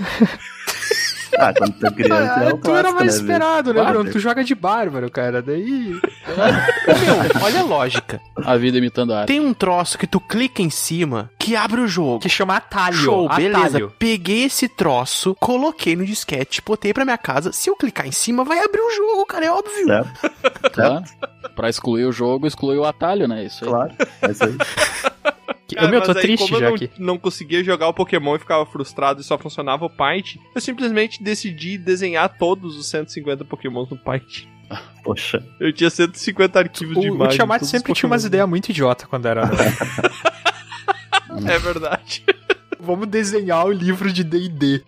Ah, 1.38 1.54
quando 1.54 1.74
tu 1.74 1.86
é 1.86 1.92
criança 1.92 2.44
é 2.44 2.54
o 2.54 2.58
tu 2.60 2.72
era 2.72 2.82
clássico, 2.82 3.00
mais 3.00 3.14
né, 3.14 3.22
esperado, 3.22 3.74
né. 3.74 3.84
Bruno? 3.84 4.12
Tu 4.12 4.20
joga 4.20 4.44
de 4.44 4.56
bárbaro, 4.56 5.10
cara. 5.12 5.42
Daí. 5.42 5.92
Meu, 5.92 7.44
olha 7.44 7.60
a 7.60 7.64
lógica. 7.64 8.22
A 8.38 8.56
vida 8.58 8.78
imitando 8.78 9.14
a 9.14 9.20
arte. 9.20 9.28
Tem 9.28 9.40
um 9.40 9.54
troço 9.54 9.98
que 9.98 10.08
tu 10.08 10.20
clica 10.20 10.62
em 10.62 10.70
cima 10.70 11.30
que 11.40 11.56
abre 11.56 11.82
o 11.82 11.88
jogo. 11.88 12.20
Que 12.20 12.30
chama 12.30 12.58
atalho. 12.58 12.96
Show, 12.96 13.30
beleza. 13.30 13.68
atalho. 13.68 13.94
Peguei 14.00 14.46
esse 14.46 14.68
troço, 14.68 15.36
coloquei 15.40 15.96
no 15.96 16.06
disquete, 16.06 16.62
botei 16.66 16.94
pra 16.94 17.06
minha 17.06 17.18
casa. 17.18 17.52
Se 17.52 17.70
eu 17.70 17.76
clicar 17.76 18.08
em 18.08 18.12
cima, 18.12 18.44
vai 18.44 18.60
abrir 18.64 18.82
o 18.82 18.92
jogo, 18.92 19.26
cara, 19.26 19.46
é 19.46 19.52
óbvio. 19.52 19.86
Certo? 19.86 20.32
Tá? 20.74 21.04
Pra 21.56 21.70
excluir 21.70 22.06
o 22.06 22.12
jogo, 22.12 22.48
exclui 22.48 22.78
o 22.78 22.86
atalho, 22.86 23.28
né? 23.28 23.46
Isso 23.46 23.64
aí. 23.64 23.70
Claro, 23.70 23.94
é 24.22 24.32
isso 24.32 24.44
aí. 24.44 24.58
Cara, 25.74 25.88
meu, 25.88 26.02
tô 26.02 26.12
aí, 26.12 26.22
triste 26.22 26.46
como 26.46 26.60
já 26.60 26.66
eu 26.66 26.70
não, 26.70 26.76
aqui. 26.76 26.92
não 27.00 27.18
conseguia 27.18 27.64
jogar 27.64 27.88
o 27.88 27.94
Pokémon 27.94 28.36
e 28.36 28.40
ficava 28.40 28.66
frustrado 28.66 29.22
e 29.22 29.24
só 29.24 29.38
funcionava 29.38 29.86
o 29.86 29.90
Paint, 29.90 30.36
eu 30.54 30.62
simplesmente 30.62 31.24
decidi 31.24 31.78
desenhar 31.78 32.38
todos 32.38 32.78
os 32.78 32.88
150 32.88 33.44
Pokémons 33.46 33.90
no 33.90 33.98
Paint. 33.98 34.46
Poxa. 35.04 35.44
Eu 35.60 35.72
tinha 35.72 35.90
150 35.90 36.60
arquivos 36.60 37.00
de 37.00 37.10
O, 37.10 37.14
o 37.14 37.16
imagem. 37.16 37.36
Tiamat 37.36 37.60
todos 37.60 37.68
os 37.68 37.72
sempre 37.72 37.94
tinha 37.94 38.08
umas 38.08 38.26
ideias 38.26 38.50
muito 38.50 38.70
idiota 38.70 39.08
quando 39.08 39.28
era. 39.28 39.44
É 41.48 41.60
verdade. 41.60 42.24
Vamos 42.80 43.08
desenhar 43.08 43.66
o 43.66 43.72
livro 43.72 44.12
de 44.12 44.24
DD. 44.24 44.84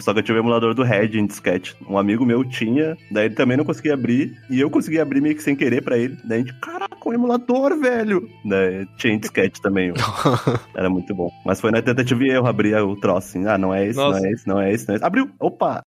Só 0.00 0.12
que 0.12 0.18
eu 0.18 0.22
tive 0.22 0.38
o 0.38 0.42
emulador 0.42 0.74
do 0.74 0.82
Red 0.82 1.18
em 1.18 1.26
disquete. 1.26 1.74
Um 1.88 1.96
amigo 1.96 2.24
meu 2.24 2.44
tinha, 2.44 2.96
daí 3.10 3.26
ele 3.26 3.34
também 3.34 3.56
não 3.56 3.64
conseguia 3.64 3.94
abrir, 3.94 4.36
e 4.50 4.60
eu 4.60 4.70
consegui 4.70 5.00
abrir 5.00 5.20
meio 5.20 5.34
que 5.34 5.42
sem 5.42 5.56
querer 5.56 5.82
pra 5.82 5.96
ele. 5.96 6.16
Daí 6.24 6.38
a 6.38 6.40
gente, 6.42 6.54
caraca, 6.60 6.96
um 7.06 7.12
emulador, 7.12 7.78
velho! 7.78 8.28
Daí 8.44 8.86
tinha 8.98 9.14
em 9.14 9.18
disquete 9.18 9.60
também. 9.60 9.92
Era 10.76 10.90
muito 10.90 11.14
bom. 11.14 11.30
Mas 11.44 11.60
foi 11.60 11.70
na 11.70 11.80
tentativa 11.80 12.22
e 12.24 12.30
erro 12.30 12.46
abrir 12.46 12.76
o 12.76 12.96
troço 12.96 13.28
assim. 13.28 13.46
Ah, 13.46 13.56
não 13.56 13.74
é 13.74 13.86
esse, 13.86 13.96
Nossa. 13.96 14.20
não 14.20 14.26
é 14.26 14.32
esse, 14.32 14.46
não 14.46 14.60
é 14.60 14.72
esse, 14.72 14.88
não 14.88 14.94
é 14.94 14.96
esse. 14.96 15.04
Abriu! 15.04 15.30
Opa! 15.40 15.82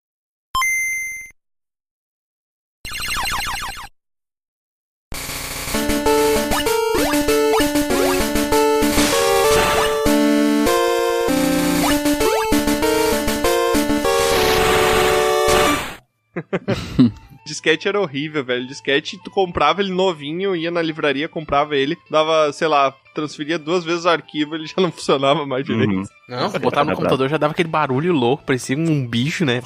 Disquete 17.48 17.88
era 17.88 18.00
horrível, 18.00 18.44
velho. 18.44 18.68
Disquete, 18.68 19.18
tu 19.24 19.32
comprava 19.32 19.82
ele 19.82 19.92
novinho, 19.92 20.54
ia 20.54 20.70
na 20.70 20.82
livraria, 20.82 21.30
comprava 21.30 21.78
ele, 21.78 21.98
dava, 22.12 22.52
sei 22.52 22.68
lá, 22.68 22.94
transferia 23.16 23.58
duas 23.58 23.86
vezes 23.86 24.04
o 24.04 24.10
arquivo, 24.10 24.54
ele 24.54 24.68
já 24.68 24.76
não 24.78 24.92
funcionava 24.92 25.46
mais 25.46 25.66
direito. 25.66 25.94
Uhum. 25.94 26.04
Não, 26.28 26.52
botar 26.60 26.84
no 26.84 26.94
computador 26.94 27.30
já 27.30 27.38
dava 27.38 27.54
aquele 27.54 27.70
barulho 27.70 28.14
louco, 28.14 28.44
parecia 28.44 28.78
um 28.78 29.08
bicho, 29.08 29.46
né? 29.46 29.62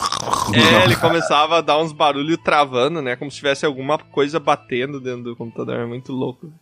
É, 0.53 0.85
ele 0.85 0.95
começava 0.95 1.57
a 1.57 1.61
dar 1.61 1.79
uns 1.79 1.91
barulhos 1.91 2.37
travando, 2.43 3.01
né? 3.01 3.15
Como 3.15 3.31
se 3.31 3.37
tivesse 3.37 3.65
alguma 3.65 3.97
coisa 3.97 4.39
batendo 4.39 4.99
dentro 4.99 5.23
do 5.23 5.35
computador. 5.35 5.79
É 5.79 5.85
muito 5.85 6.13
louco. 6.13 6.53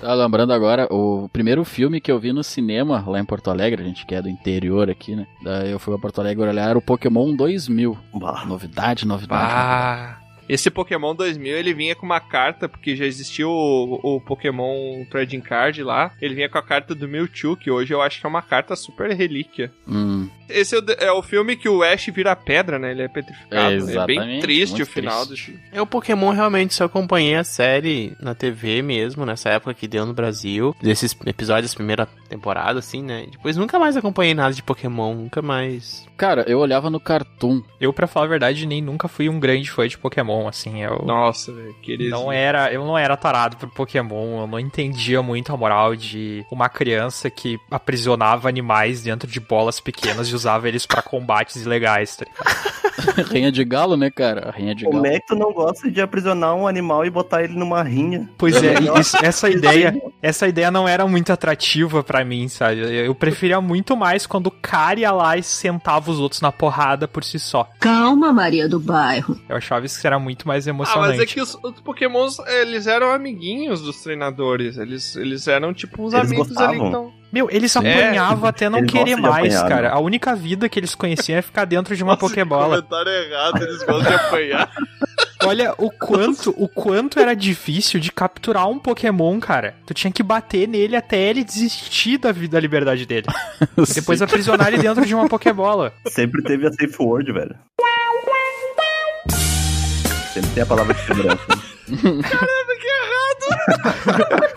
Tá 0.00 0.14
lembrando 0.14 0.52
agora, 0.52 0.88
o 0.90 1.28
primeiro 1.28 1.62
filme 1.62 2.00
que 2.00 2.10
eu 2.10 2.18
vi 2.18 2.32
no 2.32 2.42
cinema 2.42 3.04
lá 3.06 3.20
em 3.20 3.24
Porto 3.24 3.50
Alegre, 3.50 3.82
a 3.82 3.84
gente 3.86 4.06
que 4.06 4.14
é 4.14 4.22
do 4.22 4.30
interior 4.30 4.88
aqui, 4.88 5.14
né? 5.14 5.26
Daí 5.42 5.70
eu 5.70 5.78
fui 5.78 5.94
a 5.94 5.98
Porto 5.98 6.20
Alegre 6.20 6.48
olhar 6.48 6.70
era 6.70 6.78
o 6.78 6.82
Pokémon 6.82 7.36
2000. 7.36 7.98
Novidade, 8.46 9.06
novidade. 9.06 9.52
Ah, 9.54 10.16
esse 10.50 10.68
Pokémon 10.68 11.14
2000 11.14 11.56
ele 11.56 11.72
vinha 11.72 11.94
com 11.94 12.04
uma 12.04 12.18
carta, 12.18 12.68
porque 12.68 12.96
já 12.96 13.06
existia 13.06 13.46
o, 13.46 14.00
o 14.02 14.20
Pokémon 14.20 15.04
Trading 15.08 15.40
Card 15.40 15.80
lá. 15.84 16.12
Ele 16.20 16.34
vinha 16.34 16.48
com 16.48 16.58
a 16.58 16.62
carta 16.62 16.92
do 16.92 17.06
Mewtwo, 17.06 17.56
que 17.56 17.70
hoje 17.70 17.94
eu 17.94 18.02
acho 18.02 18.18
que 18.18 18.26
é 18.26 18.28
uma 18.28 18.42
carta 18.42 18.74
super 18.74 19.12
relíquia. 19.12 19.72
Hum. 19.86 20.28
Esse 20.48 20.74
é 20.74 20.78
o, 20.78 20.84
é 20.98 21.12
o 21.12 21.22
filme 21.22 21.56
que 21.56 21.68
o 21.68 21.82
Ash 21.82 22.06
vira 22.06 22.34
pedra, 22.34 22.78
né? 22.78 22.90
Ele 22.90 23.02
é 23.02 23.08
petrificado. 23.08 23.56
É, 23.56 23.70
né? 23.70 23.76
é 23.76 24.06
bem 24.06 24.16
exatamente, 24.16 24.40
triste 24.40 24.82
o 24.82 24.86
final 24.86 25.26
triste. 25.26 25.52
desse. 25.52 25.62
Eu, 25.72 25.86
Pokémon, 25.86 26.30
realmente 26.30 26.74
só 26.74 26.84
acompanhei 26.84 27.36
a 27.36 27.44
série 27.44 28.16
na 28.20 28.34
TV 28.34 28.82
mesmo, 28.82 29.24
nessa 29.24 29.50
época 29.50 29.74
que 29.74 29.86
deu 29.86 30.04
no 30.04 30.12
Brasil. 30.12 30.74
Desses 30.82 31.16
episódios 31.26 31.72
da 31.72 31.76
primeira 31.76 32.06
temporada, 32.28 32.78
assim, 32.78 33.02
né? 33.02 33.26
Depois 33.30 33.56
nunca 33.56 33.78
mais 33.78 33.96
acompanhei 33.96 34.34
nada 34.34 34.52
de 34.52 34.62
Pokémon, 34.62 35.14
nunca 35.14 35.40
mais. 35.40 36.06
Cara, 36.16 36.44
eu 36.46 36.58
olhava 36.58 36.90
no 36.90 37.00
Cartoon. 37.00 37.62
Eu, 37.80 37.92
pra 37.92 38.06
falar 38.06 38.26
a 38.26 38.30
verdade, 38.30 38.66
nem 38.66 38.82
nunca 38.82 39.08
fui 39.08 39.28
um 39.28 39.40
grande 39.40 39.70
fã 39.70 39.86
de 39.86 39.96
Pokémon, 39.96 40.39
assim. 40.48 40.82
Eu 40.82 41.02
Nossa, 41.04 41.52
velho, 41.52 41.74
querido. 41.82 42.10
não 42.10 42.30
era, 42.32 42.72
eu 42.72 42.84
não 42.84 42.96
era 42.96 43.16
tarado 43.16 43.56
por 43.56 43.68
Pokémon, 43.70 44.40
eu 44.42 44.46
não 44.46 44.58
entendia 44.58 45.22
muito 45.22 45.52
a 45.52 45.56
moral 45.56 45.94
de 45.96 46.44
uma 46.50 46.68
criança 46.68 47.28
que 47.30 47.58
aprisionava 47.70 48.48
animais 48.48 49.02
dentro 49.02 49.28
de 49.30 49.40
bolas 49.40 49.80
pequenas 49.80 50.28
e 50.28 50.34
usava 50.34 50.68
eles 50.68 50.86
pra 50.86 51.02
combates 51.02 51.56
ilegais, 51.64 52.16
tá? 52.16 52.26
Rainha 53.30 53.50
de 53.50 53.64
Galo, 53.64 53.96
né, 53.96 54.10
cara? 54.10 54.50
Rainha 54.50 54.74
de 54.74 54.84
Como 54.84 55.02
Galo. 55.02 55.14
é 55.14 55.20
que 55.20 55.26
tu 55.26 55.34
não 55.34 55.52
gosta 55.52 55.90
de 55.90 56.00
aprisionar 56.00 56.54
um 56.54 56.66
animal 56.66 57.04
e 57.04 57.10
botar 57.10 57.42
ele 57.42 57.54
numa 57.54 57.82
rinha? 57.82 58.28
Pois 58.36 58.62
é, 58.62 58.74
isso- 59.00 59.16
essa 59.24 59.48
ideia, 59.48 59.94
essa 60.20 60.46
ideia 60.46 60.70
não 60.70 60.86
era 60.86 61.06
muito 61.06 61.32
atrativa 61.32 62.02
pra 62.04 62.24
mim, 62.24 62.48
sabe? 62.48 62.80
Eu 62.80 63.10
eu 63.10 63.14
preferia 63.14 63.60
muito 63.60 63.96
mais 63.96 64.26
quando 64.26 64.46
o 64.48 64.50
cara 64.50 65.00
ia 65.00 65.10
lá 65.12 65.36
e 65.36 65.42
sentava 65.42 66.10
os 66.10 66.20
outros 66.20 66.40
na 66.40 66.52
porrada 66.52 67.08
por 67.08 67.24
si 67.24 67.38
só. 67.38 67.68
Calma, 67.80 68.32
Maria 68.32 68.68
do 68.68 68.78
Bairro. 68.78 69.38
Eu 69.48 69.56
achava 69.56 69.84
isso 69.86 70.00
que 70.00 70.06
era 70.06 70.18
muito 70.18 70.29
mais 70.46 70.66
Ah, 70.66 70.70
emocionante. 70.70 71.18
mas 71.18 71.20
é 71.20 71.26
que 71.26 71.40
os, 71.40 71.54
os 71.62 71.80
Pokémons, 71.80 72.38
eles 72.40 72.86
eram 72.86 73.10
amiguinhos 73.12 73.80
dos 73.82 74.02
treinadores. 74.02 74.76
Eles, 74.78 75.16
eles 75.16 75.46
eram 75.48 75.72
tipo 75.74 76.02
uns 76.02 76.12
Eles 76.14 76.26
amigos 76.26 76.46
ali. 76.56 76.78
gostavam. 76.78 76.88
Então... 76.88 77.20
Meu, 77.32 77.48
eles 77.48 77.76
É, 77.76 77.78
apanhavam 77.78 78.48
até 78.48 78.68
não 78.68 78.78
eles 78.80 78.90
querer 78.90 79.14
mais, 79.16 79.54
apanhar, 79.54 79.68
cara. 79.68 79.88
né? 79.90 79.94
A 79.94 80.00
única 80.00 80.34
vida 80.34 80.68
que 80.68 80.78
eles 80.80 80.96
conheciam 80.96 81.38
é 81.38 81.42
ficar 81.42 81.64
dentro 81.64 81.94
de 81.94 82.02
uma 82.02 82.16
Pokébola. 82.16 82.82
Comentário 82.82 83.12
errado, 83.12 83.62
eles 83.62 83.78
gostam 83.84 84.00
de 84.10 84.14
apanhar. 84.14 84.70
Olha 85.44 85.72
o 85.78 85.90
quanto, 85.90 86.50
o 86.58 86.68
quanto 86.68 87.18
era 87.18 87.34
difícil 87.34 87.98
de 87.98 88.12
capturar 88.12 88.68
um 88.68 88.78
Pokémon, 88.78 89.38
cara. 89.40 89.74
Tu 89.86 89.94
tinha 89.94 90.12
que 90.12 90.22
bater 90.22 90.68
nele 90.68 90.94
até 90.96 91.16
ele 91.18 91.42
desistir 91.44 92.18
da 92.18 92.30
vida, 92.32 92.56
da 92.56 92.60
liberdade 92.60 93.06
dele. 93.06 93.26
E 93.88 93.94
depois 93.94 94.20
aprisionar 94.20 94.68
ele 94.68 94.78
dentro 94.78 95.06
de 95.06 95.14
uma 95.14 95.28
Pokébola. 95.28 95.92
Sempre 96.08 96.42
teve 96.42 96.66
a 96.66 96.72
safe 96.72 96.96
word, 97.00 97.32
velho. 97.32 97.54
Sempre 100.32 100.50
tem 100.50 100.62
a 100.62 100.66
palavra 100.66 100.94
de 100.94 101.00
segurança. 101.06 101.46
Caramba, 101.90 102.74
que 102.80 102.86
errado! 102.86 104.50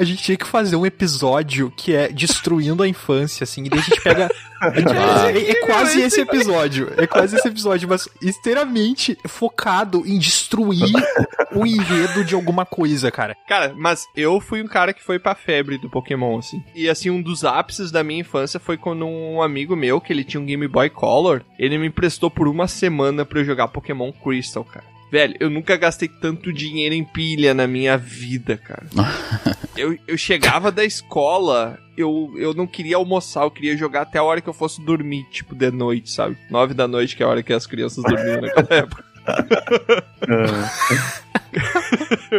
A 0.00 0.04
gente 0.04 0.22
tinha 0.22 0.36
que 0.36 0.46
fazer 0.46 0.76
um 0.76 0.86
episódio 0.86 1.70
que 1.76 1.94
é 1.94 2.08
destruindo 2.08 2.82
a 2.82 2.88
infância, 2.88 3.44
assim, 3.44 3.64
e 3.66 3.68
daí 3.68 3.78
a 3.80 3.82
gente 3.82 4.00
pega. 4.00 4.28
a 4.60 4.70
gente- 4.70 4.88
Ah. 4.92 5.30
é, 5.30 5.50
é 5.50 5.66
quase 5.66 6.00
esse 6.00 6.20
episódio. 6.20 6.92
É 6.96 7.06
quase 7.06 7.36
esse 7.36 7.46
episódio, 7.48 7.88
mas 7.88 8.08
inteiramente 8.22 9.16
focado 9.26 10.02
em 10.06 10.18
destruir 10.18 10.90
o 11.52 11.66
enredo 11.66 12.24
de 12.24 12.34
alguma 12.34 12.64
coisa, 12.66 13.10
cara. 13.10 13.36
Cara, 13.48 13.74
mas 13.76 14.06
eu 14.16 14.40
fui 14.40 14.62
um 14.62 14.66
cara 14.66 14.92
que 14.92 15.02
foi 15.02 15.18
pra 15.18 15.34
febre 15.34 15.78
do 15.78 15.88
Pokémon, 15.90 16.38
assim. 16.38 16.62
E 16.74 16.88
assim, 16.88 17.10
um 17.10 17.20
dos 17.22 17.44
ápices 17.44 17.90
da 17.90 18.02
minha 18.02 18.20
infância 18.20 18.58
foi 18.58 18.76
quando 18.76 19.06
um 19.06 19.42
amigo 19.42 19.76
meu, 19.76 20.00
que 20.00 20.12
ele 20.12 20.24
tinha 20.24 20.40
um 20.40 20.46
Game 20.46 20.66
Boy 20.66 20.90
Color, 20.90 21.42
ele 21.58 21.78
me 21.78 21.86
emprestou 21.88 22.30
por 22.30 22.48
uma 22.48 22.66
semana 22.68 23.24
pra 23.24 23.40
eu 23.40 23.44
jogar 23.44 23.68
Pokémon 23.68 24.10
Crystal, 24.12 24.64
cara. 24.64 24.84
Velho, 25.10 25.34
eu 25.40 25.50
nunca 25.50 25.76
gastei 25.76 26.08
tanto 26.08 26.52
dinheiro 26.52 26.94
em 26.94 27.04
pilha 27.04 27.52
na 27.52 27.66
minha 27.66 27.96
vida, 27.98 28.56
cara. 28.56 28.86
eu, 29.76 29.98
eu 30.06 30.16
chegava 30.16 30.70
da 30.70 30.84
escola, 30.84 31.78
eu, 31.96 32.32
eu 32.36 32.54
não 32.54 32.66
queria 32.66 32.96
almoçar, 32.96 33.42
eu 33.42 33.50
queria 33.50 33.76
jogar 33.76 34.02
até 34.02 34.18
a 34.18 34.22
hora 34.22 34.40
que 34.40 34.48
eu 34.48 34.52
fosse 34.54 34.84
dormir, 34.84 35.24
tipo, 35.30 35.54
de 35.54 35.70
noite, 35.70 36.10
sabe? 36.10 36.36
Nove 36.48 36.74
da 36.74 36.86
noite, 36.86 37.16
que 37.16 37.22
é 37.22 37.26
a 37.26 37.28
hora 37.28 37.42
que 37.42 37.52
as 37.52 37.66
crianças 37.66 38.04
dormiam 38.04 38.40
naquela 38.40 38.68
época. 38.82 39.09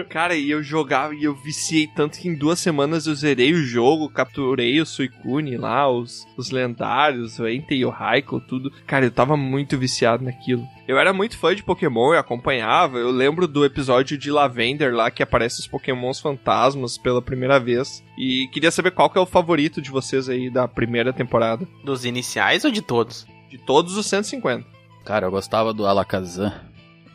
Cara, 0.09 0.35
e 0.35 0.49
eu 0.49 0.63
jogava 0.63 1.13
e 1.13 1.23
eu 1.23 1.35
viciei 1.35 1.88
tanto 1.88 2.18
que 2.19 2.27
em 2.27 2.35
duas 2.35 2.59
semanas 2.59 3.07
eu 3.07 3.15
zerei 3.15 3.53
o 3.53 3.63
jogo, 3.63 4.09
capturei 4.09 4.80
o 4.80 4.85
Suicune 4.85 5.57
lá, 5.57 5.89
os, 5.89 6.26
os 6.38 6.51
lendários, 6.51 7.39
o 7.39 7.47
Entei 7.47 7.80
e 7.80 7.85
o 7.85 7.89
Raikou, 7.89 8.39
tudo. 8.39 8.72
Cara, 8.88 9.05
eu 9.05 9.11
tava 9.11 9.35
muito 9.35 9.77
viciado 9.77 10.23
naquilo. 10.23 10.65
Eu 10.88 10.97
era 10.97 11.13
muito 11.13 11.38
fã 11.38 11.53
de 11.55 11.63
Pokémon, 11.63 12.13
eu 12.13 12.19
acompanhava. 12.19 12.97
Eu 12.97 13.11
lembro 13.11 13.47
do 13.47 13.65
episódio 13.65 14.18
de 14.18 14.31
Lavender 14.31 14.93
lá 14.93 15.11
que 15.11 15.23
aparece 15.23 15.59
os 15.59 15.68
Pokémons 15.68 16.19
fantasmas 16.19 16.97
pela 16.97 17.22
primeira 17.22 17.59
vez. 17.59 18.03
E 18.18 18.47
queria 18.47 18.72
saber 18.72 18.91
qual 18.91 19.09
que 19.09 19.18
é 19.18 19.22
o 19.22 19.26
favorito 19.26 19.81
de 19.81 19.91
vocês 19.91 20.30
aí 20.30 20.49
da 20.49 20.68
primeira 20.68 21.13
temporada. 21.13 21.68
Dos 21.84 22.05
iniciais 22.05 22.65
ou 22.65 22.72
de 22.72 22.81
todos? 22.81 23.26
De 23.49 23.57
todos 23.57 23.97
os 23.97 24.05
150. 24.05 24.65
Cara, 25.03 25.26
eu 25.27 25.31
gostava 25.31 25.73
do 25.73 25.85
Alakazam, 25.85 26.53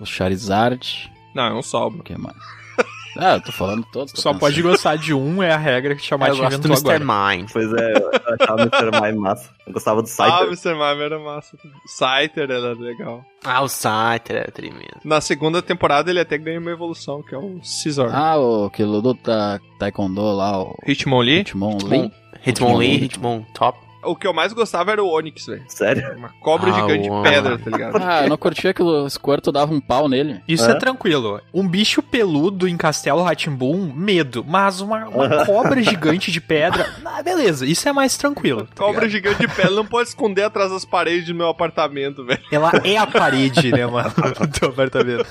o 0.01 0.06
Charizard. 0.06 1.10
Não, 1.35 1.44
é 1.44 1.52
um 1.55 1.62
Sobro. 1.62 2.01
O 2.01 2.02
que 2.02 2.16
mais? 2.16 2.36
Ah, 3.18 3.36
eu 3.36 3.40
tô 3.40 3.51
falando 3.51 3.82
todos. 3.90 4.12
tô 4.12 4.20
Só 4.20 4.28
pensando. 4.28 4.40
pode 4.40 4.60
gostar 4.60 4.97
de 4.97 5.14
um, 5.14 5.43
é 5.43 5.51
a 5.51 5.56
regra 5.56 5.94
que 5.97 6.02
Tiamat 6.02 6.28
eu 6.28 6.36
gosto 6.36 6.59
do 6.60 6.68
Mr. 6.68 6.98
Mind. 7.02 7.48
Pois 7.51 7.73
é, 7.73 7.93
eu 7.97 8.10
achava 8.39 8.56
o 8.56 8.68
Mr. 8.68 9.01
Mime 9.01 9.18
massa. 9.18 9.51
Eu 9.66 9.73
gostava 9.73 10.02
do 10.02 10.06
Ah, 10.06 10.10
Cypher. 10.10 10.43
o 10.43 10.47
Mr. 10.48 10.73
Mime 10.74 11.02
era 11.02 11.18
massa. 11.18 11.56
O 11.56 11.89
Scyther 11.89 12.51
era 12.51 12.74
legal. 12.74 13.24
Ah, 13.43 13.62
o 13.62 13.68
Scyther 13.70 14.36
é 14.47 14.51
tremendo. 14.51 15.01
Na 15.02 15.23
segunda 15.23 15.62
temporada 15.62 16.10
ele 16.10 16.20
até 16.20 16.36
ganha 16.36 16.60
uma 16.60 16.70
evolução, 16.70 17.23
que 17.23 17.35
é 17.35 17.39
o 17.39 17.59
Scizor. 17.62 18.14
Ah, 18.14 18.36
o 18.36 18.68
que 18.68 18.85
lutou 18.85 19.14
ta, 19.14 19.60
Taekwondo 19.78 20.20
lá, 20.36 20.60
o 20.62 20.77
Hitmonlee. 20.86 21.39
Hitmonlee. 21.40 22.12
Hitmonlee, 22.44 23.05
Hitmon 23.05 23.47
Top. 23.55 23.78
O 24.06 24.16
que 24.16 24.26
eu 24.26 24.32
mais 24.32 24.52
gostava 24.52 24.92
era 24.92 25.02
o 25.02 25.08
Onix, 25.08 25.46
velho. 25.46 25.64
Sério? 25.68 26.16
Uma 26.16 26.28
cobra 26.40 26.70
Ah, 26.70 26.74
gigante 26.74 27.10
o- 27.10 27.22
de 27.22 27.28
pedra, 27.30 27.58
tá 27.58 27.70
ligado? 27.70 27.96
Ah, 28.02 28.22
eu 28.24 28.28
não 28.28 28.36
curtia 28.36 28.72
que 28.72 28.82
o 28.82 29.08
Squirtle 29.08 29.52
dava 29.52 29.72
um 29.74 29.80
pau 29.80 30.08
nele. 30.08 30.40
Isso 30.46 30.64
é. 30.68 30.72
É? 30.72 30.74
tranquilo. 30.76 31.40
Um 31.52 31.66
bicho 31.66 32.02
peludo 32.02 32.68
em 32.68 32.76
Castelo 32.76 33.22
Ratimbum, 33.22 33.92
medo. 33.94 34.44
Mas 34.46 34.80
uma, 34.80 35.06
uma 35.08 35.44
cobra 35.46 35.82
gigante 35.84 36.30
de 36.30 36.40
pedra, 36.40 36.94
ah, 37.04 37.22
beleza. 37.22 37.66
Isso 37.66 37.88
é 37.88 37.92
mais 37.92 38.16
tranquilo. 38.16 38.66
tá 38.66 38.84
Cobra 38.84 39.06
ligado? 39.06 39.10
gigante 39.32 39.40
de 39.46 39.54
pedra 39.54 39.70
não 39.72 39.86
pode 39.86 40.08
esconder 40.08 40.42
atrás 40.44 40.70
das 40.70 40.84
paredes 40.84 41.26
do 41.26 41.34
meu 41.34 41.48
apartamento, 41.48 42.24
velho. 42.24 42.40
Ela 42.52 42.70
é 42.84 42.96
a 42.96 43.06
parede, 43.06 43.72
né, 43.72 43.86
mano? 43.86 44.12
Do 44.38 44.48
teu 44.48 44.68
apartamento. 44.68 45.26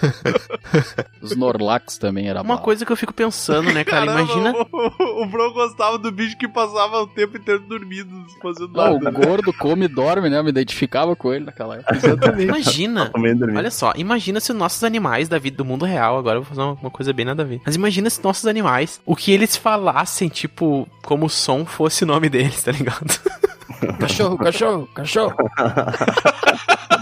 Os 1.22 1.36
Norlax 1.36 1.98
também 1.98 2.28
era 2.28 2.42
Uma 2.42 2.56
bala. 2.56 2.62
coisa 2.62 2.86
que 2.86 2.92
eu 2.92 2.96
fico 2.98 3.14
pensando, 3.14 3.72
né, 3.74 3.84
cara? 3.84 4.06
Caramba, 4.06 4.22
Imagina. 4.34 4.54
O, 4.72 5.24
o 5.24 5.26
Bro 5.28 5.54
gostava 5.54 5.98
do 5.98 6.12
bicho 6.12 6.38
que 6.38 6.48
passava 6.48 7.02
o 7.02 7.08
tempo 7.08 7.38
inteiro 7.38 7.62
dormindo, 7.62 8.26
fazendo 8.42 8.65
Não, 8.68 9.00
nada. 9.00 9.10
o 9.10 9.26
gordo 9.26 9.54
come 9.54 9.86
e 9.86 9.88
dorme, 9.88 10.30
né? 10.30 10.38
Eu 10.38 10.44
me 10.44 10.50
identificava 10.50 11.16
com 11.16 11.34
ele 11.34 11.46
naquela 11.46 11.78
época. 11.78 12.42
Imagina. 12.42 13.10
Comendo 13.10 13.36
e 13.36 13.40
dormindo. 13.40 13.58
Olha 13.58 13.72
só, 13.72 13.94
imagina 13.96 14.40
se 14.40 14.54
nossos 14.54 14.84
animais 14.84 15.28
da 15.28 15.38
vida 15.38 15.58
do 15.58 15.66
mundo 15.66 15.86
real, 15.86 16.18
agora 16.18 16.38
eu 16.38 16.42
vou 16.44 16.50
fazer 16.50 16.62
uma, 16.62 16.74
uma 16.74 16.92
coisa 16.92 17.14
bem 17.14 17.26
nada 17.26 17.44
a 17.44 17.46
ver. 17.46 17.62
Mas 17.66 17.76
imagina 17.76 18.10
se 18.10 18.24
nossos 18.24 18.46
animais, 18.46 19.02
o 19.06 19.16
que 19.16 19.32
eles 19.32 19.56
falassem, 19.56 20.30
tipo, 20.30 20.88
como 21.04 21.26
o 21.26 21.30
som 21.30 21.66
fosse 21.66 22.04
o 22.04 22.08
nome 22.08 22.30
deles, 22.30 22.64
tá 22.64 22.72
ligado? 22.72 23.06
Cachorro, 24.00 24.38
cachorro, 24.38 24.88
cachorro. 24.96 25.36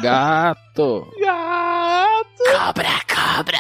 Gato. 0.01 1.07
Cobra, 2.51 2.89
cobra. 3.07 3.59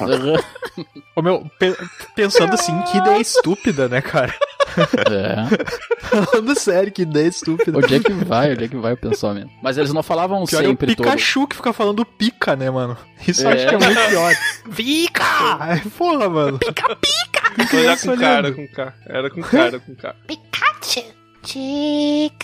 Uhum. 0.00 0.84
Ô, 1.16 1.22
meu, 1.22 1.50
pe- 1.58 1.76
pensando 2.16 2.54
assim, 2.54 2.80
que 2.82 2.98
ideia 2.98 3.20
estúpida, 3.20 3.88
né, 3.88 4.00
cara? 4.00 4.34
É. 4.76 6.04
Falando 6.06 6.58
sério, 6.58 6.90
que 6.92 7.02
ideia 7.02 7.28
estúpida. 7.28 7.78
Onde 7.78 7.94
é 7.94 8.00
que 8.00 8.12
vai? 8.12 8.52
Onde 8.52 8.64
é 8.64 8.68
que 8.68 8.76
vai 8.76 8.94
o 8.94 8.96
pensamento? 8.96 9.50
Mas 9.62 9.78
eles 9.78 9.92
não 9.92 10.02
falavam 10.02 10.44
Pior 10.44 10.62
é 10.62 10.66
o 10.66 10.70
sempre 10.70 10.94
todo. 10.96 11.04
Pikachu 11.06 11.46
que 11.46 11.56
fica 11.56 11.72
falando 11.72 12.04
pica, 12.04 12.56
né, 12.56 12.68
mano? 12.70 12.96
Isso 13.26 13.44
eu 13.44 13.50
É. 13.50 13.54
acho 13.54 13.68
que 13.68 13.74
é 13.74 13.78
muito 13.78 14.08
pior. 14.08 14.34
Pica! 14.74 15.24
Ai, 15.60 15.80
porra, 15.96 16.28
mano. 16.28 16.58
Pica, 16.58 16.96
pica! 16.96 17.76
Era 17.76 17.96
com 17.96 18.16
cara, 18.16 18.52
com 18.52 18.66
K. 18.68 18.94
Era 19.06 19.30
com 19.30 19.42
cara, 19.42 19.78
com 19.80 19.94
K. 19.94 20.14
Pikachu. 20.26 21.13
Jigglypuff. 21.44 22.34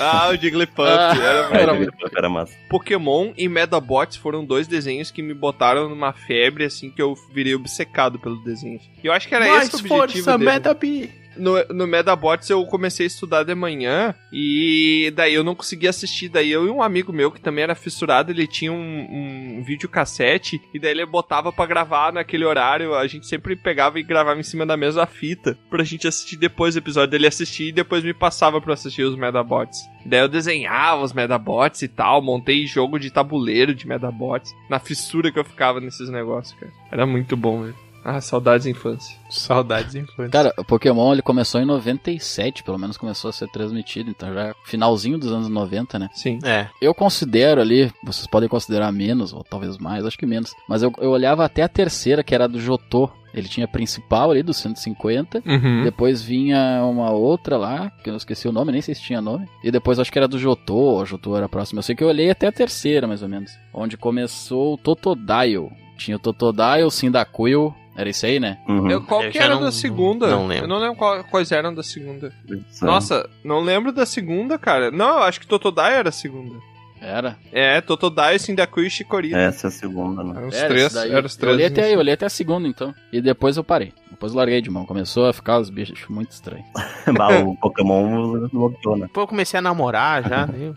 Ah, 0.00 0.28
o 0.30 0.36
Jigglypuff. 0.36 0.88
Ah, 0.88 1.14
era, 1.16 1.72
era 1.72 1.92
Era 2.16 2.28
massa. 2.28 2.54
Pokémon 2.68 3.32
e 3.36 3.48
Medabots 3.48 4.16
foram 4.16 4.44
dois 4.44 4.66
desenhos 4.66 5.10
que 5.10 5.22
me 5.22 5.34
botaram 5.34 5.88
numa 5.88 6.12
febre, 6.12 6.64
assim, 6.64 6.90
que 6.90 7.02
eu 7.02 7.14
virei 7.32 7.54
obcecado 7.54 8.18
pelo 8.18 8.36
desenho. 8.42 8.80
E 9.02 9.06
eu 9.06 9.12
acho 9.12 9.28
que 9.28 9.34
era 9.34 9.46
Mais 9.46 9.68
esse 9.68 9.76
o 9.76 9.78
objetivo 9.78 9.96
força, 10.24 10.38
dele. 10.38 10.50
Metapi. 10.50 11.12
No, 11.38 11.64
no 11.74 11.86
Medabots 11.86 12.50
eu 12.50 12.64
comecei 12.66 13.06
a 13.06 13.08
estudar 13.08 13.42
de 13.42 13.54
manhã 13.54 14.14
e 14.32 15.12
daí 15.14 15.34
eu 15.34 15.44
não 15.44 15.54
conseguia 15.54 15.90
assistir. 15.90 16.28
Daí 16.28 16.50
eu 16.50 16.66
e 16.66 16.70
um 16.70 16.82
amigo 16.82 17.12
meu 17.12 17.30
que 17.30 17.40
também 17.40 17.64
era 17.64 17.74
fissurado, 17.74 18.30
ele 18.30 18.46
tinha 18.46 18.72
um, 18.72 19.58
um 19.58 19.62
videocassete 19.64 20.60
e 20.72 20.78
daí 20.78 20.90
ele 20.90 21.06
botava 21.06 21.52
pra 21.52 21.66
gravar 21.66 22.12
naquele 22.12 22.44
horário. 22.44 22.94
A 22.94 23.06
gente 23.06 23.26
sempre 23.26 23.56
pegava 23.56 23.98
e 23.98 24.02
gravava 24.02 24.38
em 24.38 24.44
cima 24.44 24.66
da 24.66 24.76
mesma 24.76 25.06
fita 25.06 25.58
pra 25.70 25.84
gente 25.84 26.06
assistir 26.06 26.36
depois 26.36 26.74
o 26.74 26.78
episódio 26.78 27.10
dele 27.10 27.26
assistir 27.26 27.68
e 27.68 27.72
depois 27.72 28.04
me 28.04 28.14
passava 28.14 28.60
pra 28.60 28.74
assistir 28.74 29.02
os 29.02 29.16
Medabots. 29.16 29.78
Daí 30.04 30.20
eu 30.20 30.28
desenhava 30.28 31.02
os 31.02 31.12
Medabots 31.12 31.82
e 31.82 31.88
tal, 31.88 32.22
montei 32.22 32.66
jogo 32.66 32.98
de 32.98 33.10
tabuleiro 33.10 33.74
de 33.74 33.86
Medabots. 33.86 34.54
Na 34.68 34.78
fissura 34.78 35.30
que 35.30 35.38
eu 35.38 35.44
ficava 35.44 35.80
nesses 35.80 36.08
negócios, 36.08 36.58
cara. 36.58 36.72
Era 36.90 37.06
muito 37.06 37.36
bom, 37.36 37.62
velho. 37.62 37.87
Ah, 38.16 38.20
saudades 38.20 38.64
da 38.64 38.70
infância. 38.70 39.16
Saudades 39.28 39.92
da 39.94 40.00
infância. 40.00 40.30
Cara, 40.30 40.54
o 40.58 40.64
Pokémon 40.64 41.12
ele 41.12 41.20
começou 41.22 41.60
em 41.60 41.64
97, 41.64 42.62
pelo 42.62 42.78
menos 42.78 42.96
começou 42.96 43.28
a 43.28 43.32
ser 43.32 43.48
transmitido, 43.48 44.08
então 44.10 44.32
já 44.32 44.48
é 44.48 44.54
finalzinho 44.64 45.18
dos 45.18 45.30
anos 45.32 45.48
90, 45.48 45.98
né? 45.98 46.08
Sim. 46.14 46.38
É. 46.42 46.68
Eu 46.80 46.94
considero 46.94 47.60
ali, 47.60 47.92
vocês 48.02 48.26
podem 48.26 48.48
considerar 48.48 48.90
menos, 48.92 49.32
ou 49.32 49.44
talvez 49.44 49.76
mais, 49.78 50.06
acho 50.06 50.16
que 50.18 50.26
menos, 50.26 50.54
mas 50.68 50.82
eu, 50.82 50.92
eu 50.98 51.10
olhava 51.10 51.44
até 51.44 51.62
a 51.62 51.68
terceira, 51.68 52.22
que 52.22 52.34
era 52.34 52.44
a 52.44 52.48
do 52.48 52.60
Jotô. 52.60 53.10
Ele 53.34 53.46
tinha 53.46 53.66
a 53.66 53.68
principal 53.68 54.30
ali, 54.30 54.42
do 54.42 54.54
150, 54.54 55.42
Uhum. 55.46 55.84
depois 55.84 56.22
vinha 56.22 56.82
uma 56.84 57.10
outra 57.10 57.58
lá, 57.58 57.90
que 58.02 58.08
eu 58.08 58.12
não 58.12 58.16
esqueci 58.16 58.48
o 58.48 58.52
nome, 58.52 58.72
nem 58.72 58.80
sei 58.80 58.94
se 58.94 59.02
tinha 59.02 59.20
nome, 59.20 59.46
e 59.62 59.70
depois 59.70 59.98
acho 59.98 60.10
que 60.10 60.18
era 60.18 60.26
do 60.26 60.38
Jotô, 60.38 60.98
a 61.00 61.04
Jotô 61.04 61.36
era 61.36 61.44
a 61.44 61.48
próxima. 61.48 61.80
Eu 61.80 61.82
sei 61.82 61.94
que 61.94 62.02
eu 62.02 62.08
olhei 62.08 62.30
até 62.30 62.46
a 62.46 62.52
terceira, 62.52 63.06
mais 63.06 63.22
ou 63.22 63.28
menos, 63.28 63.52
onde 63.74 63.98
começou 63.98 64.74
o 64.74 64.78
Totodile. 64.78 65.68
Tinha 65.98 66.16
o 66.16 66.20
Totodile, 66.20 66.84
o 66.84 66.90
Cyndaquil, 66.90 67.74
era 67.98 68.08
isso 68.08 68.24
aí, 68.24 68.38
né? 68.38 68.58
Uhum. 68.68 68.88
Eu, 68.90 69.02
qual 69.02 69.24
Eu 69.24 69.30
que 69.32 69.38
era 69.38 69.54
não- 69.56 69.62
da 69.62 69.72
segunda? 69.72 70.28
não 70.28 70.46
lembro. 70.46 70.64
Eu 70.64 70.68
não 70.68 70.78
lembro 70.78 70.96
qual- 70.96 71.24
quais 71.24 71.50
eram 71.50 71.74
da 71.74 71.82
segunda. 71.82 72.32
Nossa, 72.80 73.28
não 73.44 73.60
lembro 73.60 73.90
da 73.92 74.06
segunda, 74.06 74.56
cara. 74.58 74.90
Não, 74.90 75.18
eu 75.18 75.22
acho 75.24 75.40
que 75.40 75.46
Totodile 75.46 75.94
era 75.94 76.08
a 76.10 76.12
segunda. 76.12 76.54
Era. 77.00 77.36
É, 77.52 77.80
Totodile, 77.80 78.38
Sindaku 78.38 78.80
e 78.80 78.90
Chikorita. 78.90 79.36
Essa 79.36 79.66
é 79.66 79.68
a 79.68 79.70
segunda, 79.70 80.22
né? 80.24 80.32
Eram 80.36 80.48
os 80.48 80.54
Era 80.56 80.68
três. 80.68 80.96
Eram 80.96 81.26
os 81.26 81.34
eu, 81.34 81.40
três. 81.40 81.54
olhei 81.54 81.66
até, 81.66 81.94
eu 81.94 81.98
olhei 81.98 82.14
até 82.14 82.26
a 82.26 82.30
segunda, 82.30 82.66
então. 82.66 82.94
E 83.12 83.20
depois 83.20 83.56
eu 83.56 83.62
parei. 83.64 83.92
Depois 84.18 84.32
larguei 84.32 84.60
de 84.60 84.68
mão. 84.68 84.84
Começou 84.84 85.28
a 85.28 85.32
ficar 85.32 85.60
os 85.60 85.70
bichos 85.70 86.04
muito 86.08 86.32
estranhos. 86.32 86.66
Bah, 87.16 87.38
o 87.38 87.56
Pokémon 87.56 88.48
lotou, 88.52 88.96
né? 88.96 89.08
Pô, 89.12 89.20
eu 89.22 89.26
comecei 89.28 89.58
a 89.58 89.62
namorar 89.62 90.28
já, 90.28 90.48
eu 90.58 90.74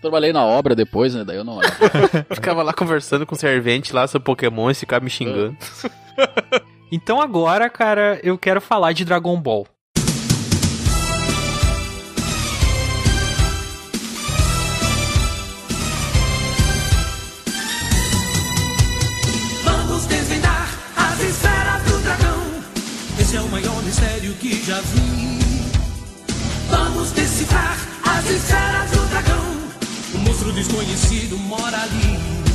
Trabalhei 0.00 0.32
na 0.32 0.44
obra 0.44 0.74
depois, 0.74 1.14
né? 1.14 1.24
Daí 1.24 1.36
eu 1.36 1.44
não 1.44 1.58
ficava 2.30 2.62
lá 2.62 2.72
conversando 2.72 3.26
com 3.26 3.34
o 3.34 3.38
servente 3.38 3.92
lá 3.92 4.06
sobre 4.06 4.24
Pokémon 4.24 4.70
e 4.70 4.74
ficava 4.74 5.04
me 5.04 5.10
xingando. 5.10 5.56
Então 6.92 7.20
agora, 7.20 7.68
cara, 7.68 8.20
eu 8.22 8.38
quero 8.38 8.60
falar 8.60 8.92
de 8.92 9.04
Dragon 9.04 9.38
Ball. 9.40 9.66
Que 24.40 24.64
já 24.64 24.80
vi. 24.80 25.38
Vamos 26.70 27.10
decifrar 27.12 27.76
as 28.04 28.30
esferas 28.30 28.90
do 28.90 29.08
dragão. 29.08 29.44
O 30.14 30.18
monstro 30.18 30.52
desconhecido 30.52 31.38
mora 31.38 31.82
ali. 31.82 32.45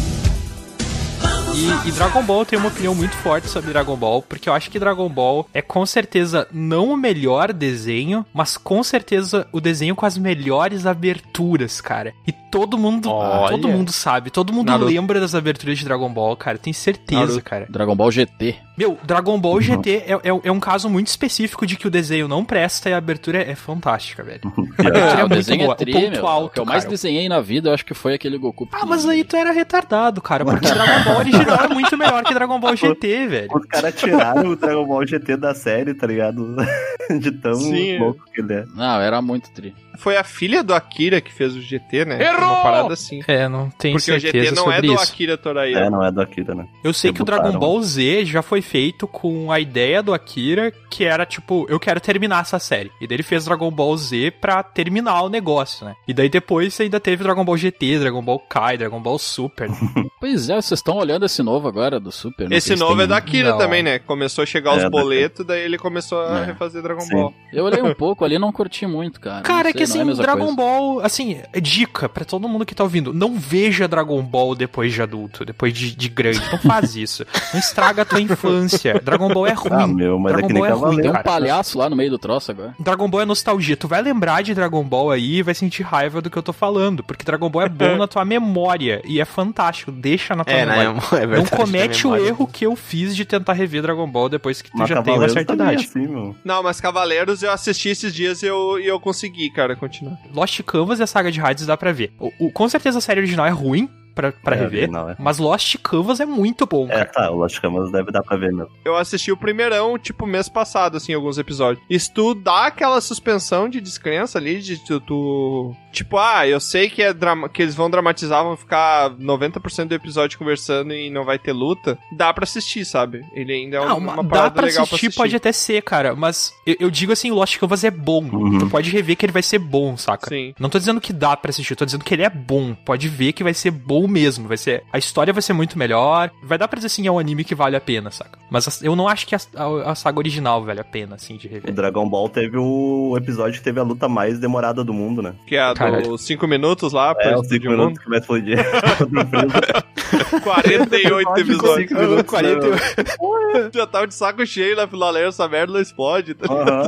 E, 1.53 1.89
e 1.89 1.91
Dragon 1.91 2.23
Ball 2.23 2.39
eu 2.39 2.45
tenho 2.45 2.61
uma 2.61 2.69
opinião 2.69 2.95
muito 2.95 3.15
forte 3.17 3.47
sobre 3.47 3.71
Dragon 3.71 3.95
Ball, 3.95 4.21
porque 4.21 4.47
eu 4.47 4.53
acho 4.53 4.69
que 4.71 4.79
Dragon 4.79 5.07
Ball 5.09 5.47
é 5.53 5.61
com 5.61 5.85
certeza 5.85 6.47
não 6.51 6.89
o 6.91 6.97
melhor 6.97 7.51
desenho, 7.51 8.25
mas 8.33 8.57
com 8.57 8.81
certeza 8.83 9.45
o 9.51 9.59
desenho 9.59 9.95
com 9.95 10.05
as 10.05 10.17
melhores 10.17 10.85
aberturas, 10.85 11.81
cara. 11.81 12.13
E 12.25 12.31
todo 12.31 12.77
mundo, 12.77 13.09
Olha. 13.11 13.49
todo 13.51 13.67
mundo 13.67 13.91
sabe, 13.91 14.29
todo 14.29 14.53
mundo 14.53 14.69
Naruto. 14.69 14.89
lembra 14.91 15.19
das 15.19 15.35
aberturas 15.35 15.77
de 15.77 15.85
Dragon 15.85 16.11
Ball, 16.11 16.35
cara. 16.35 16.57
Tem 16.57 16.73
certeza, 16.73 17.21
Naruto. 17.21 17.43
cara. 17.43 17.67
Dragon 17.69 17.95
Ball 17.95 18.11
GT. 18.11 18.55
Meu, 18.77 18.97
Dragon 19.03 19.39
Ball 19.39 19.61
GT 19.61 19.89
é, 20.07 20.13
é, 20.13 20.39
é 20.43 20.51
um 20.51 20.59
caso 20.59 20.89
muito 20.89 21.07
específico 21.07 21.67
de 21.67 21.75
que 21.75 21.85
o 21.85 21.91
desenho 21.91 22.27
não 22.27 22.43
presta 22.43 22.89
e 22.89 22.93
a 22.93 22.97
abertura 22.97 23.39
é 23.39 23.53
fantástica, 23.55 24.23
velho. 24.23 24.41
A 24.45 24.87
abertura 24.87 25.15
Ah, 25.17 25.19
é 25.19 25.23
o 25.25 25.29
muito 25.29 25.57
boa. 25.57 25.73
é 25.73 25.75
tri, 25.75 25.91
o 25.91 25.99
ponto 26.01 26.11
meu. 26.11 26.27
alto, 26.27 26.47
o 26.47 26.49
que 26.49 26.59
eu 26.61 26.65
mais 26.65 26.83
cara. 26.83 26.89
desenhei 26.91 27.29
na 27.29 27.39
vida, 27.41 27.69
eu 27.69 27.73
acho 27.73 27.85
que 27.85 27.93
foi 27.93 28.15
aquele 28.15 28.37
Goku. 28.37 28.67
Ah, 28.71 28.85
mas 28.85 29.05
aí 29.07 29.23
tu 29.23 29.35
era 29.35 29.51
retardado, 29.51 30.21
cara, 30.21 30.43
porque 30.45 30.67
Dragon 30.67 31.03
Ball 31.03 31.21
é 31.49 31.67
muito 31.73 31.97
melhor 31.97 32.23
que 32.23 32.33
Dragon 32.33 32.59
Ball 32.59 32.75
GT, 32.77 33.27
velho. 33.27 33.49
Os 33.53 33.65
caras 33.65 33.95
tiraram 33.95 34.49
o 34.49 34.55
Dragon 34.55 34.85
Ball 34.85 35.05
GT 35.05 35.37
da 35.37 35.53
série, 35.53 35.93
tá 35.93 36.07
ligado? 36.07 36.55
De 37.19 37.31
tão 37.31 37.55
Sim. 37.55 37.99
louco 37.99 38.23
que 38.33 38.41
ele 38.41 38.53
é. 38.53 38.65
Não, 38.75 39.01
era 39.01 39.21
muito 39.21 39.51
tri. 39.51 39.73
Foi 40.01 40.17
a 40.17 40.23
filha 40.23 40.63
do 40.63 40.73
Akira 40.73 41.21
que 41.21 41.31
fez 41.31 41.55
o 41.55 41.61
GT, 41.61 42.05
né? 42.05 42.21
Errou! 42.23 42.49
Uma 42.49 42.63
parada 42.63 42.93
assim. 42.93 43.21
É, 43.27 43.47
não 43.47 43.69
tenho 43.69 43.95
Porque 43.97 44.11
o 44.11 44.19
certeza 44.19 44.45
GT 44.45 44.55
não 44.55 44.63
sobre 44.63 44.77
é 44.77 44.81
do 44.81 44.93
isso. 44.95 45.03
Akira 45.03 45.33
É, 45.33 45.37
Toriyama. 45.37 45.89
não 45.91 46.03
é 46.05 46.11
do 46.11 46.21
Akira, 46.21 46.55
né? 46.55 46.65
Eu 46.83 46.91
sei 46.93 47.13
que 47.13 47.21
o 47.21 47.25
Dragon. 47.25 47.51
Ball 47.59 47.81
Z 47.83 48.25
já 48.25 48.41
foi 48.41 48.61
feito 48.61 49.07
com 49.07 49.51
a 49.51 49.59
ideia 49.59 50.01
do 50.01 50.13
Akira, 50.13 50.71
que 50.89 51.03
era 51.05 51.25
tipo, 51.25 51.65
eu 51.69 51.79
quero 51.79 51.99
terminar 51.99 52.41
essa 52.41 52.57
série. 52.57 52.89
E 52.99 53.05
daí 53.07 53.15
ele 53.17 53.23
fez 53.23 53.45
Dragon 53.45 53.69
Ball 53.69 53.95
Z 53.95 54.31
pra 54.41 54.63
terminar 54.63 55.21
o 55.21 55.29
negócio, 55.29 55.85
né? 55.85 55.93
E 56.07 56.13
daí 56.13 56.29
depois 56.29 56.79
ainda 56.81 56.99
teve 56.99 57.23
Dragon 57.23 57.45
Ball 57.45 57.57
GT, 57.57 57.99
Dragon 57.99 58.21
Ball 58.23 58.39
Kai, 58.39 58.77
Dragon 58.77 58.99
Ball 58.99 59.19
Super. 59.19 59.69
né? 59.69 59.75
Pois 60.21 60.49
é, 60.49 60.55
vocês 60.61 60.79
estão 60.79 60.97
olhando 60.97 61.25
esse 61.25 61.41
novo 61.41 61.67
agora 61.67 61.99
do 61.99 62.11
Super. 62.11 62.47
não 62.47 62.55
Esse 62.55 62.75
novo 62.75 62.93
tem- 62.95 63.03
é 63.03 63.07
do 63.07 63.13
Akira 63.15 63.49
Não. 63.51 63.57
também, 63.57 63.81
né? 63.81 63.97
Começou 63.97 64.43
a 64.43 64.45
chegar 64.45 64.75
os 64.77 64.83
É, 64.83 64.89
boletos, 64.89 65.43
daí 65.43 65.61
ele 65.61 65.79
começou 65.79 66.21
a 66.21 66.41
É. 66.41 66.45
refazer 66.45 66.81
Dragon 66.83 67.01
Sim. 67.01 67.13
Ball. 67.15 67.33
Eu 67.51 67.65
olhei 67.65 67.81
um 67.81 67.93
pouco 67.95 68.23
ali, 68.23 68.37
não 68.37 68.51
curti 68.51 68.85
muito, 68.85 69.19
cara. 69.19 69.41
Cara, 69.41 69.69
é 69.69 69.73
que 69.73 69.81
assim, 69.99 70.03
mesma 70.07 70.23
Dragon 70.23 70.39
coisa. 70.39 70.55
Ball, 70.55 70.99
assim, 71.01 71.39
é 71.53 71.59
dica 71.61 72.09
pra 72.09 72.25
todo 72.25 72.47
mundo 72.47 72.65
que 72.65 72.75
tá 72.75 72.83
ouvindo, 72.83 73.13
não 73.13 73.37
veja 73.37 73.87
Dragon 73.87 74.21
Ball 74.21 74.55
depois 74.55 74.93
de 74.93 75.01
adulto, 75.01 75.45
depois 75.45 75.73
de, 75.73 75.95
de 75.95 76.09
grande. 76.09 76.41
Não 76.51 76.59
faz 76.59 76.95
isso. 76.95 77.25
Não 77.53 77.59
estraga 77.59 78.01
a 78.01 78.05
tua 78.05 78.19
infância. 78.21 78.99
Dragon 79.03 79.29
Ball 79.33 79.47
é 79.47 79.53
ruim. 79.53 79.71
Ah, 79.83 79.87
meu, 79.87 80.19
mas 80.19 80.31
é 80.33 80.35
Dragon 80.35 80.47
que 80.47 80.53
nem 80.53 80.61
Ball 80.63 80.71
é 80.71 80.73
ruim. 80.73 81.01
Tem 81.01 81.09
um 81.09 81.13
cara. 81.13 81.23
palhaço 81.23 81.77
lá 81.77 81.89
no 81.89 81.95
meio 81.95 82.09
do 82.09 82.19
troço 82.19 82.51
agora. 82.51 82.75
Dragon 82.79 83.09
Ball 83.09 83.21
é 83.21 83.25
nostalgia. 83.25 83.77
Tu 83.77 83.87
vai 83.87 84.01
lembrar 84.01 84.41
de 84.41 84.53
Dragon 84.53 84.83
Ball 84.83 85.11
aí 85.11 85.37
e 85.37 85.43
vai 85.43 85.53
sentir 85.53 85.83
raiva 85.83 86.21
do 86.21 86.29
que 86.29 86.37
eu 86.37 86.43
tô 86.43 86.53
falando. 86.53 87.03
Porque 87.03 87.23
Dragon 87.23 87.49
Ball 87.49 87.63
é 87.63 87.69
bom 87.69 87.95
na 87.97 88.07
tua 88.07 88.25
memória. 88.25 89.01
E 89.05 89.19
é 89.21 89.25
fantástico. 89.25 89.91
Deixa 89.91 90.35
na 90.35 90.43
tua 90.43 90.53
É, 90.53 90.65
né? 90.65 90.77
memória. 90.79 91.07
É 91.17 91.27
verdade. 91.27 91.51
Não 91.51 91.57
comete 91.57 92.07
o 92.07 92.15
erro 92.15 92.47
que 92.47 92.65
eu 92.65 92.75
fiz 92.75 93.15
de 93.15 93.25
tentar 93.25 93.53
rever 93.53 93.81
Dragon 93.81 94.07
Ball 94.09 94.29
depois 94.29 94.61
que 94.61 94.71
tu 94.71 94.77
Mas 94.77 94.89
já 94.89 95.01
tem 95.01 95.13
uma 95.13 95.29
certa 95.29 95.53
é 95.53 95.55
idade. 95.55 95.85
assim. 95.85 96.35
Não, 96.43 96.63
mas 96.63 96.79
Cavaleiros 96.81 97.43
eu 97.43 97.51
assisti 97.51 97.89
esses 97.89 98.13
dias 98.13 98.41
e 98.43 98.47
eu, 98.47 98.79
e 98.79 98.87
eu 98.87 98.99
consegui, 98.99 99.49
cara, 99.51 99.70
continuar. 99.75 100.17
Lost 100.33 100.61
Canvas 100.63 100.99
e 100.99 101.03
a 101.03 101.07
saga 101.07 101.31
de 101.31 101.39
Hades 101.41 101.65
dá 101.65 101.75
pra 101.77 101.91
ver. 101.91 102.13
O, 102.19 102.31
o- 102.47 102.51
com 102.51 102.67
certeza 102.69 102.97
a 102.97 103.01
série 103.01 103.19
original 103.21 103.45
é 103.45 103.49
ruim 103.51 103.89
pra, 104.15 104.31
pra 104.31 104.55
É, 104.55 104.59
rever. 104.59 104.79
original, 104.83 105.09
é. 105.09 105.15
Mas 105.19 105.37
Lost 105.37 105.75
Canvas 105.83 106.19
é 106.19 106.25
muito 106.25 106.65
bom, 106.65 106.85
É, 106.89 107.05
cara. 107.05 107.05
tá, 107.05 107.31
o 107.31 107.37
Lost 107.37 107.59
Canvas 107.59 107.91
deve 107.91 108.11
dar 108.11 108.21
pra 108.23 108.37
ver 108.37 108.51
mesmo. 108.51 108.71
Eu 108.85 108.95
assisti 108.97 109.31
o 109.31 109.37
primeirão, 109.37 109.97
tipo, 109.97 110.25
mês 110.25 110.47
passado, 110.49 110.97
assim, 110.97 111.13
alguns 111.13 111.37
episódios. 111.37 111.83
E 111.89 111.99
se 111.99 112.13
tu 112.13 112.33
dá 112.33 112.67
aquela 112.67 112.99
suspensão 113.01 113.67
de 113.69 113.79
descrença 113.81 114.37
ali, 114.37 114.59
de 114.61 114.77
tu... 114.85 114.99
tu- 114.99 115.75
Tipo, 115.91 116.17
ah, 116.17 116.47
eu 116.47 116.57
sei 116.61 116.89
que, 116.89 117.03
é 117.03 117.13
drama... 117.13 117.49
que 117.49 117.61
eles 117.61 117.75
vão 117.75 117.89
dramatizar, 117.89 118.41
vão 118.45 118.55
ficar 118.55 119.09
90% 119.11 119.87
do 119.89 119.93
episódio 119.95 120.39
conversando 120.39 120.93
e 120.93 121.09
não 121.09 121.25
vai 121.25 121.37
ter 121.37 121.51
luta. 121.51 121.97
Dá 122.15 122.33
pra 122.33 122.45
assistir, 122.45 122.85
sabe? 122.85 123.25
Ele 123.33 123.51
ainda 123.51 123.75
é 123.75 123.79
Ah, 123.81 123.83
uma, 123.95 123.95
uma- 123.95 124.13
uma 124.13 124.23
dá 124.23 124.29
parada 124.29 124.51
pra 124.51 124.65
legal 124.67 124.83
assistir, 124.83 124.99
pra 124.99 125.07
assistir. 125.07 125.17
pode 125.17 125.35
até 125.35 125.51
ser, 125.51 125.81
cara. 125.81 126.15
Mas 126.15 126.53
eu, 126.65 126.75
eu 126.79 126.89
digo 126.89 127.11
assim, 127.11 127.29
Lost 127.31 127.57
Canvas 127.57 127.83
é 127.83 127.91
bom. 127.91 128.23
Uhum. 128.23 128.59
Tu 128.59 128.69
pode 128.69 128.89
rever 128.89 129.17
que 129.17 129.25
ele 129.25 129.33
vai 129.33 129.43
ser 129.43 129.59
bom, 129.59 129.97
saca? 129.97 130.29
Sim. 130.29 130.53
Não 130.57 130.69
tô 130.69 130.79
dizendo 130.79 131.01
que 131.01 131.11
dá 131.11 131.35
pra 131.35 131.49
assistir, 131.49 131.75
tô 131.75 131.83
dizendo 131.83 132.05
que 132.05 132.13
ele 132.13 132.23
é 132.23 132.29
bom. 132.29 132.73
Pode 132.73 133.09
ver 133.09 133.33
que 133.33 133.43
vai 133.43 133.53
ser 133.53 133.71
bom 133.71 134.00
mesmo. 134.07 134.47
Vai 134.47 134.57
ser. 134.57 134.83
A 134.91 134.97
história 134.97 135.33
vai 135.33 135.41
ser 135.41 135.53
muito 135.53 135.77
melhor. 135.77 136.31
Vai 136.43 136.57
dar 136.57 136.67
pra 136.67 136.77
dizer 136.77 136.87
assim, 136.87 137.07
é 137.07 137.11
um 137.11 137.19
anime 137.19 137.43
que 137.43 137.55
vale 137.55 137.75
a 137.75 137.81
pena, 137.81 138.11
saca? 138.11 138.37
Mas 138.49 138.67
a- 138.67 138.85
eu 138.85 138.95
não 138.95 139.07
acho 139.07 139.25
que 139.27 139.35
a, 139.35 139.39
a- 139.55 139.91
a 139.91 139.95
saga 139.95 140.17
original 140.19 140.63
vale 140.63 140.79
a 140.79 140.83
pena, 140.83 141.15
assim, 141.15 141.37
de 141.37 141.47
O 141.47 141.51
rever. 141.51 141.73
Dragon 141.73 142.07
Ball 142.09 142.29
teve 142.29 142.57
o 142.57 143.15
episódio 143.17 143.57
que 143.59 143.63
teve 143.63 143.79
a 143.79 143.83
luta 143.83 144.07
mais 144.09 144.39
demorada 144.39 144.83
do 144.83 144.93
mundo, 144.93 145.21
né? 145.21 145.33
Que 145.47 145.55
é 145.55 145.61
a 145.61 145.73
Caralho. 145.73 146.09
dos 146.09 146.21
5 146.23 146.47
minutos 146.47 146.93
lá, 146.93 147.13
pra 147.15 147.31
É, 147.31 147.35
os 147.37 147.47
5 147.47 147.53
explodir 147.55 147.67
o 147.69 147.71
minutos 147.77 148.03
que 148.03 148.09
vai 148.09 148.19
explodir. 148.19 148.57
Contra 148.71 149.05
o 149.05 149.25
Freeza. 149.27 150.41
48 150.43 151.39
episódios. 151.39 151.91
Minutos, 151.91 152.23
48. 152.23 152.69
né? 152.69 153.69
Já 153.73 153.85
tava 153.87 154.07
de 154.07 154.13
saco 154.15 154.45
cheio 154.45 154.75
na 154.75 154.87
finaleira, 154.87 155.29
essa 155.29 155.47
merda 155.47 155.73
não 155.73 155.79
explode. 155.81 156.35
Aham, 156.49 156.87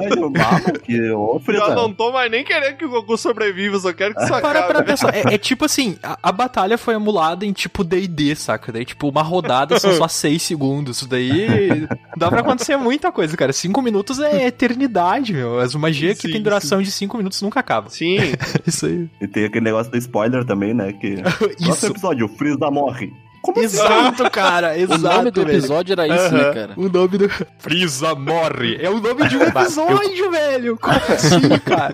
que... 0.84 0.98
Freeza. 1.44 1.66
Já 1.68 1.76
não 1.76 1.94
tô 1.94 2.12
mais 2.12 2.30
nem 2.32 2.44
querendo 2.44 2.78
que 2.78 2.86
o 2.86 2.90
Goku 2.90 3.18
sobreviva, 3.18 3.78
só 3.80 3.94
quero 3.94 4.14
que 4.16 4.22
isso 4.24 4.30
Para 4.42 4.60
acabe. 4.60 4.68
pra 4.74 4.84
pensar, 4.84 5.14
é, 5.16 5.36
é 5.36 5.38
tipo 5.38 5.66
assim, 5.66 5.98
a, 6.04 6.18
a 6.22 6.32
batalha 6.32 6.78
foi 6.78 6.96
emulada 7.04 7.46
em 7.46 7.52
tipo 7.52 7.84
D&D, 7.84 8.36
saca? 8.36 8.72
Daí 8.72 8.86
tipo, 8.86 9.10
uma 9.10 9.22
rodada 9.22 9.80
são 9.80 9.94
só 9.94 10.08
6 10.10 10.42
segundos, 10.42 10.98
isso 10.98 11.08
daí 11.08 11.88
dá 12.18 12.30
pra 12.30 12.40
acontecer 12.40 12.78
muita 12.78 13.12
coisa, 13.12 13.36
cara. 13.36 13.54
5 13.54 13.82
minutos 13.82 14.20
é 14.20 14.48
eternidade, 14.48 15.34
meu. 15.34 15.60
As 15.60 15.76
magias 15.76 16.20
que 16.20 16.28
Sim, 16.28 16.34
tem 16.34 16.42
duração 16.42 16.82
de 16.82 16.92
5 16.92 17.18
minutos 17.18 17.42
nunca 17.42 17.60
acabam. 17.60 17.90
Sim, 17.90 18.18
Isso 18.66 18.86
aí. 18.86 19.10
E 19.22 19.28
tem 19.28 19.46
aquele 19.46 19.66
negócio 19.66 19.92
do 19.92 19.98
spoiler 19.98 20.46
também, 20.46 20.74
né? 20.74 20.94
Que... 20.94 21.18
Nosso 21.62 21.86
Isso. 21.86 21.88
episódio, 21.88 22.26
o 22.26 22.30
Freeza 22.30 22.70
morre. 22.72 23.12
Como 23.44 23.60
assim? 23.60 23.66
Exato, 23.78 24.32
cara. 24.32 24.78
Exato. 24.80 24.96
o 25.06 25.18
nome 25.18 25.32
do 25.32 25.44
velho. 25.46 25.58
episódio 25.58 25.92
era 25.94 26.08
isso, 26.08 26.34
né, 26.34 26.44
Aham. 26.44 26.54
cara? 26.54 26.74
O 26.78 26.88
nome 26.90 27.18
do. 27.18 27.30
Frieza 27.60 28.16
morre. 28.16 28.78
É 28.82 28.90
o 28.90 29.02
nome 29.02 29.28
de 29.28 29.38
um 29.38 29.44
episódio, 29.44 30.32
velho. 30.32 30.78
Como 30.78 30.96
assim, 30.96 31.60
cara? 31.60 31.94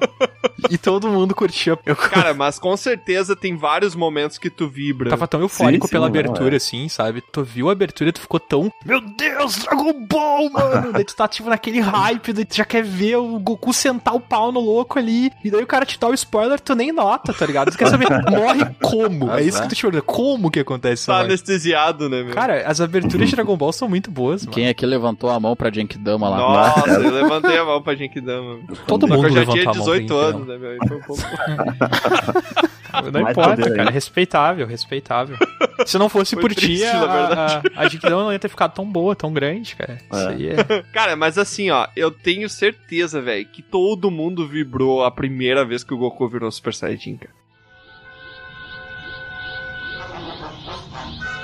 E 0.69 0.77
todo 0.77 1.07
mundo 1.07 1.33
curtia. 1.33 1.77
Eu 1.85 1.95
Cara, 1.95 2.33
mas 2.35 2.59
com 2.59 2.75
certeza 2.77 3.35
tem 3.35 3.55
vários 3.57 3.95
momentos 3.95 4.37
que 4.37 4.49
tu 4.49 4.67
vibra. 4.69 5.09
tava 5.09 5.27
tão 5.27 5.41
eufórico 5.41 5.87
Sim, 5.87 5.89
sim, 5.89 5.91
pela 5.95 6.05
abertura, 6.07 6.55
é. 6.55 6.57
assim, 6.57 6.87
sabe? 6.87 7.21
Tu 7.31 7.43
viu 7.43 7.69
a 7.69 7.71
abertura 7.71 8.09
e 8.09 8.13
tu 8.13 8.21
ficou 8.21 8.39
tão. 8.39 8.71
Meu 8.85 9.01
Deus, 9.01 9.57
Dragon 9.57 9.93
Ball, 10.05 10.49
mano! 10.51 10.93
daí 10.93 11.03
tu 11.03 11.15
tá, 11.15 11.27
tipo, 11.27 11.49
naquele 11.49 11.79
hype, 11.79 12.31
daí 12.33 12.45
tu 12.45 12.55
já 12.55 12.65
quer 12.65 12.83
ver 12.83 13.15
o 13.15 13.39
Goku 13.39 13.73
sentar 13.73 14.13
o 14.13 14.19
pau 14.19 14.51
no 14.51 14.59
louco 14.59 14.99
ali. 14.99 15.31
E 15.43 15.49
daí 15.49 15.63
o 15.63 15.67
cara 15.67 15.85
te 15.85 15.99
dá 15.99 16.07
o 16.07 16.13
spoiler, 16.13 16.59
tu 16.59 16.75
nem 16.75 16.91
nota, 16.91 17.33
tá 17.33 17.45
ligado? 17.45 17.71
Tu 17.71 17.77
quer 17.77 17.87
saber, 17.87 18.07
morre 18.29 18.65
como? 18.81 19.31
É 19.31 19.41
isso 19.41 19.61
que 19.61 19.69
tu 19.69 19.75
te 19.75 19.81
pergunta. 19.83 20.03
Como 20.05 20.51
que 20.51 20.59
acontece 20.59 21.07
Tá? 21.07 21.23
Anestesiado, 21.39 22.09
né, 22.09 22.23
meu? 22.23 22.33
Cara, 22.33 22.63
as 22.67 22.79
aberturas 22.81 23.29
de 23.29 23.35
Dragon 23.35 23.55
Ball 23.57 23.71
são 23.71 23.87
muito 23.89 24.11
boas, 24.11 24.43
mano. 24.43 24.53
Quem 24.53 24.67
aqui 24.67 24.85
levantou 24.85 25.29
a 25.29 25.39
mão 25.39 25.55
pra 25.55 25.71
Genkidama 25.71 26.29
lá? 26.29 26.37
Nossa, 26.37 26.89
eu 26.91 27.11
levantei 27.11 27.57
a 27.57 27.65
mão 27.65 27.81
pra 27.81 27.95
Genkidama. 27.95 28.59
Todo 28.87 29.07
Só 29.07 29.13
que 29.13 29.13
mundo 29.21 29.27
eu 29.27 29.31
já 29.31 29.39
levantou 29.39 29.53
tinha 29.61 29.71
a 29.71 29.73
mão 29.75 29.85
pra 29.85 29.93
18 29.99 30.17
anos, 30.17 30.47
né, 30.47 30.57
meu? 30.57 30.73
Um 30.75 31.01
pouco... 31.01 31.23
Não 33.13 33.21
importa, 33.29 33.71
cara. 33.71 33.91
Respeitável, 33.91 34.65
respeitável. 34.65 35.37
Se 35.85 35.97
não 35.97 36.09
fosse 36.09 36.35
Foi 36.35 36.41
por 36.41 36.55
ti, 36.55 36.83
a, 36.83 36.93
na 36.93 37.27
verdade. 37.27 37.67
a, 37.75 37.81
a 37.81 37.87
Genkidama 37.87 38.23
não 38.23 38.33
ia 38.33 38.39
ter 38.39 38.49
ficado 38.49 38.73
tão 38.73 38.83
boa, 38.83 39.15
tão 39.15 39.31
grande, 39.31 39.75
cara. 39.75 39.99
Isso 40.11 40.27
É. 40.27 40.27
aí 40.27 40.49
é... 40.49 40.83
Cara, 40.91 41.15
mas 41.15 41.37
assim, 41.37 41.69
ó, 41.69 41.87
eu 41.95 42.09
tenho 42.09 42.49
certeza, 42.49 43.21
velho, 43.21 43.45
que 43.45 43.61
todo 43.61 44.09
mundo 44.09 44.47
vibrou 44.47 45.03
a 45.05 45.11
primeira 45.11 45.63
vez 45.63 45.83
que 45.83 45.93
o 45.93 45.97
Goku 45.97 46.27
virou 46.27 46.51
Super 46.51 46.73
Saiyajin, 46.73 47.17
cara. 47.17 47.33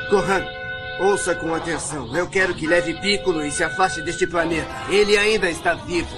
Gohan, 0.10 0.46
ouça 1.00 1.34
com 1.34 1.54
atenção. 1.54 2.16
Eu 2.16 2.28
quero 2.28 2.54
que 2.54 2.68
leve 2.68 2.94
Piccolo 2.94 3.44
e 3.44 3.52
se 3.52 3.64
afaste 3.64 4.02
deste 4.02 4.28
planeta. 4.28 4.70
Ele 4.90 5.18
ainda 5.18 5.50
está 5.50 5.74
vivo. 5.74 6.16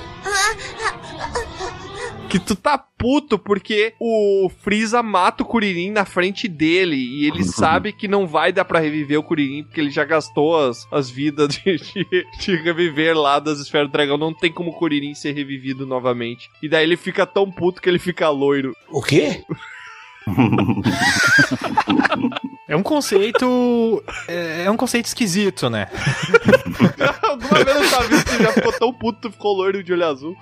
Que 2.30 2.38
tu 2.38 2.53
tá 2.53 2.77
puto 2.77 3.39
porque 3.39 3.93
o 4.01 4.51
Freeza 4.61 5.01
mata 5.01 5.43
o 5.43 5.45
Kuririn 5.45 5.91
na 5.91 6.03
frente 6.03 6.49
dele 6.49 6.97
e 6.97 7.26
ele 7.26 7.43
sabe 7.47 7.93
que 7.93 8.07
não 8.09 8.27
vai 8.27 8.51
dar 8.51 8.65
pra 8.65 8.81
reviver 8.81 9.18
o 9.18 9.23
Kuririn 9.23 9.64
porque 9.64 9.80
ele 9.80 9.89
já 9.89 10.03
gastou 10.03 10.68
as, 10.68 10.85
as 10.91 11.09
vidas 11.09 11.47
de, 11.55 11.77
de, 11.77 12.26
de 12.38 12.55
reviver 12.57 13.18
lá 13.18 13.39
das 13.39 13.59
esferas 13.59 13.88
do 13.88 13.93
dragão. 13.93 14.18
Não 14.18 14.34
tem 14.34 14.51
como 14.51 14.72
o 14.72 14.73
Kuririn 14.73 15.15
ser 15.15 15.31
revivido 15.31 15.85
novamente. 15.85 16.49
E 16.61 16.68
daí 16.68 16.84
ele 16.84 16.97
fica 16.97 17.26
tão 17.26 17.49
puto 17.49 17.81
que 17.81 17.88
ele 17.88 17.99
fica 17.99 18.27
loiro. 18.30 18.76
O 18.89 19.01
quê? 19.01 19.45
É 22.68 22.76
um 22.76 22.84
conceito. 22.84 24.04
É, 24.28 24.64
é 24.66 24.72
um 24.72 24.76
conceito 24.76 25.06
esquisito, 25.06 25.70
né? 25.70 25.88
Alguma 27.24 27.64
vez 27.64 27.78
na 27.78 27.84
sua 27.86 28.04
vida 28.04 28.24
você 28.26 28.44
já 28.44 28.52
ficou 28.52 28.74
tão 28.74 28.94
puto 28.94 29.30
que 29.30 29.32
ficou 29.32 29.56
loiro 29.56 29.82
de 29.84 29.94
olho 29.94 30.06
azul? 30.06 30.38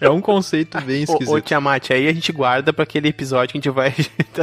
É 0.00 0.10
um 0.10 0.20
conceito 0.20 0.80
bem 0.82 1.00
Ô, 1.08 1.12
esquisito. 1.12 1.34
ô 1.34 1.40
Tiamat, 1.40 1.90
aí 1.90 2.08
a 2.08 2.12
gente 2.12 2.30
guarda 2.32 2.72
pra 2.72 2.82
aquele 2.82 3.08
episódio 3.08 3.52
que 3.52 3.58
a 3.58 3.60
gente 3.60 3.70
vai 3.74 3.88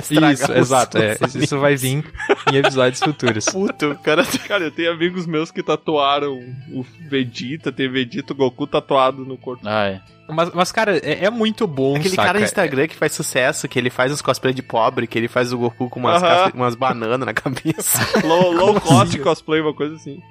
estragar 0.02 0.34
Isso, 0.34 0.52
os- 0.52 0.58
exato. 0.58 0.98
É, 0.98 1.18
isso 1.36 1.60
vai 1.60 1.76
vir 1.76 2.04
em 2.52 2.56
episódios 2.56 3.00
futuros. 3.00 3.46
Puto, 3.46 3.98
cara. 4.04 4.24
Cara, 4.48 4.64
eu 4.66 4.72
tenho 4.72 4.92
amigos 4.92 5.26
meus 5.26 5.52
que 5.52 5.62
tatuaram 5.64 6.34
o 6.72 6.84
Vegeta, 7.10 7.72
tem 7.72 7.90
Vegeta, 7.90 8.34
o 8.34 8.36
Goku 8.36 8.66
tatuado 8.68 9.26
no 9.26 9.38
corpo. 9.38 9.62
Ah, 9.68 9.86
é. 9.88 10.02
Mas, 10.30 10.52
mas, 10.54 10.72
cara, 10.72 10.98
é, 10.98 11.26
é 11.26 11.30
muito 11.30 11.68
bom, 11.68 11.96
Aquele 11.98 12.16
saca? 12.16 12.28
cara 12.28 12.40
no 12.40 12.46
Instagram 12.46 12.88
que 12.88 12.96
faz 12.96 13.12
sucesso, 13.12 13.68
que 13.68 13.78
ele 13.78 13.90
faz 13.90 14.10
os 14.12 14.22
cosplay 14.22 14.54
de 14.54 14.62
pobre, 14.64 15.06
que 15.06 15.18
ele 15.20 15.28
faz 15.28 15.52
o 15.52 15.58
Goku 15.58 15.90
com 15.90 16.00
umas, 16.00 16.24
Aham. 16.24 16.36
casca- 16.44 16.58
umas 16.58 16.76
bananas 16.76 17.20
na 17.20 17.34
cabeça. 17.34 18.00
Low, 18.26 18.52
low 18.54 18.80
cost 18.80 19.16
assim? 19.16 19.20
cosplay, 19.22 19.60
uma 19.62 19.74
coisa 19.74 19.96
assim. 19.96 20.22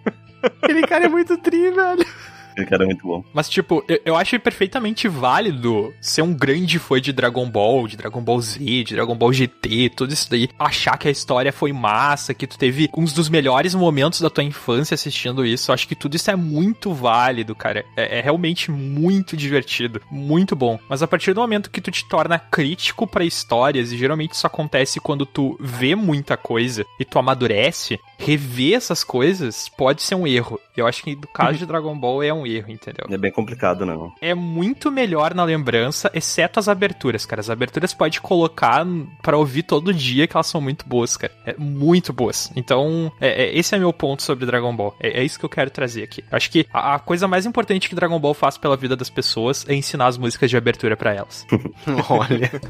Aquele 0.62 0.82
cara 0.86 1.04
é 1.04 1.08
muito 1.08 1.36
tri, 1.36 1.70
velho. 1.70 2.06
Aquele 2.52 2.66
cara 2.68 2.84
é 2.84 2.86
muito 2.86 3.06
bom. 3.06 3.24
Mas, 3.32 3.48
tipo, 3.48 3.84
eu, 3.88 4.00
eu 4.04 4.16
acho 4.16 4.38
perfeitamente 4.40 5.08
válido 5.08 5.92
ser 6.00 6.22
um 6.22 6.32
grande 6.32 6.78
fã 6.78 7.00
de 7.00 7.12
Dragon 7.12 7.48
Ball, 7.48 7.88
de 7.88 7.96
Dragon 7.96 8.22
Ball 8.22 8.40
Z, 8.40 8.58
de 8.84 8.94
Dragon 8.94 9.14
Ball 9.14 9.32
GT, 9.32 9.90
tudo 9.96 10.12
isso 10.12 10.30
daí. 10.30 10.48
Achar 10.58 10.96
que 10.96 11.08
a 11.08 11.10
história 11.10 11.52
foi 11.52 11.72
massa, 11.72 12.34
que 12.34 12.46
tu 12.46 12.58
teve 12.58 12.88
uns 12.96 13.12
dos 13.12 13.28
melhores 13.28 13.74
momentos 13.74 14.20
da 14.20 14.30
tua 14.30 14.44
infância 14.44 14.94
assistindo 14.94 15.44
isso. 15.44 15.70
Eu 15.70 15.74
acho 15.74 15.88
que 15.88 15.94
tudo 15.94 16.16
isso 16.16 16.30
é 16.30 16.36
muito 16.36 16.92
válido, 16.92 17.54
cara. 17.54 17.84
É, 17.96 18.18
é 18.18 18.20
realmente 18.20 18.70
muito 18.70 19.36
divertido, 19.36 20.00
muito 20.10 20.54
bom. 20.54 20.78
Mas 20.88 21.02
a 21.02 21.08
partir 21.08 21.32
do 21.32 21.40
momento 21.40 21.70
que 21.70 21.80
tu 21.80 21.90
te 21.90 22.08
torna 22.08 22.38
crítico 22.38 23.06
pra 23.06 23.24
histórias, 23.24 23.92
e 23.92 23.96
geralmente 23.96 24.32
isso 24.32 24.46
acontece 24.46 25.00
quando 25.00 25.26
tu 25.26 25.56
vê 25.60 25.94
muita 25.94 26.36
coisa 26.36 26.84
e 26.98 27.04
tu 27.04 27.18
amadurece, 27.18 27.98
rever 28.18 28.76
essas 28.76 29.02
coisas 29.04 29.68
pode 29.68 30.02
ser 30.02 30.14
um 30.14 30.26
erro. 30.26 30.58
Eu 30.76 30.86
acho 30.86 31.02
que 31.02 31.14
no 31.14 31.28
caso 31.28 31.58
de 31.58 31.66
Dragon 31.66 31.98
Ball 31.98 32.22
é 32.22 32.32
um 32.32 32.41
erro, 32.46 32.70
entendeu? 32.70 33.06
É 33.10 33.16
bem 33.18 33.30
complicado, 33.32 33.84
né? 33.86 33.92
é 34.20 34.34
muito 34.34 34.90
melhor 34.90 35.34
na 35.34 35.44
lembrança, 35.44 36.10
exceto 36.14 36.58
as 36.58 36.68
aberturas, 36.68 37.24
cara. 37.26 37.40
As 37.40 37.50
aberturas 37.50 37.92
pode 37.94 38.20
colocar 38.20 38.84
pra 39.22 39.36
ouvir 39.36 39.62
todo 39.62 39.92
dia, 39.92 40.26
que 40.26 40.36
elas 40.36 40.46
são 40.46 40.60
muito 40.60 40.86
boas, 40.88 41.16
cara. 41.16 41.32
É 41.46 41.54
muito 41.58 42.12
boas. 42.12 42.50
Então, 42.56 43.12
é- 43.20 43.44
é- 43.44 43.58
esse 43.58 43.74
é 43.74 43.78
meu 43.78 43.92
ponto 43.92 44.22
sobre 44.22 44.46
Dragon 44.46 44.74
Ball. 44.74 44.94
É, 45.00 45.20
é 45.20 45.24
isso 45.24 45.38
que 45.38 45.44
eu 45.44 45.48
quero 45.48 45.70
trazer 45.70 46.02
aqui. 46.04 46.24
Acho 46.30 46.50
que 46.50 46.66
a, 46.72 46.94
a 46.94 46.98
coisa 46.98 47.26
mais 47.28 47.46
importante 47.46 47.88
que 47.88 47.94
Dragon 47.94 48.18
Ball 48.18 48.34
faz 48.34 48.56
pela 48.58 48.76
vida 48.76 48.96
das 48.96 49.10
pessoas 49.10 49.64
é 49.68 49.74
ensinar 49.74 50.06
as 50.06 50.16
músicas 50.18 50.50
de 50.50 50.56
abertura 50.56 50.96
pra 50.96 51.14
elas. 51.14 51.46
Olha. 52.08 52.50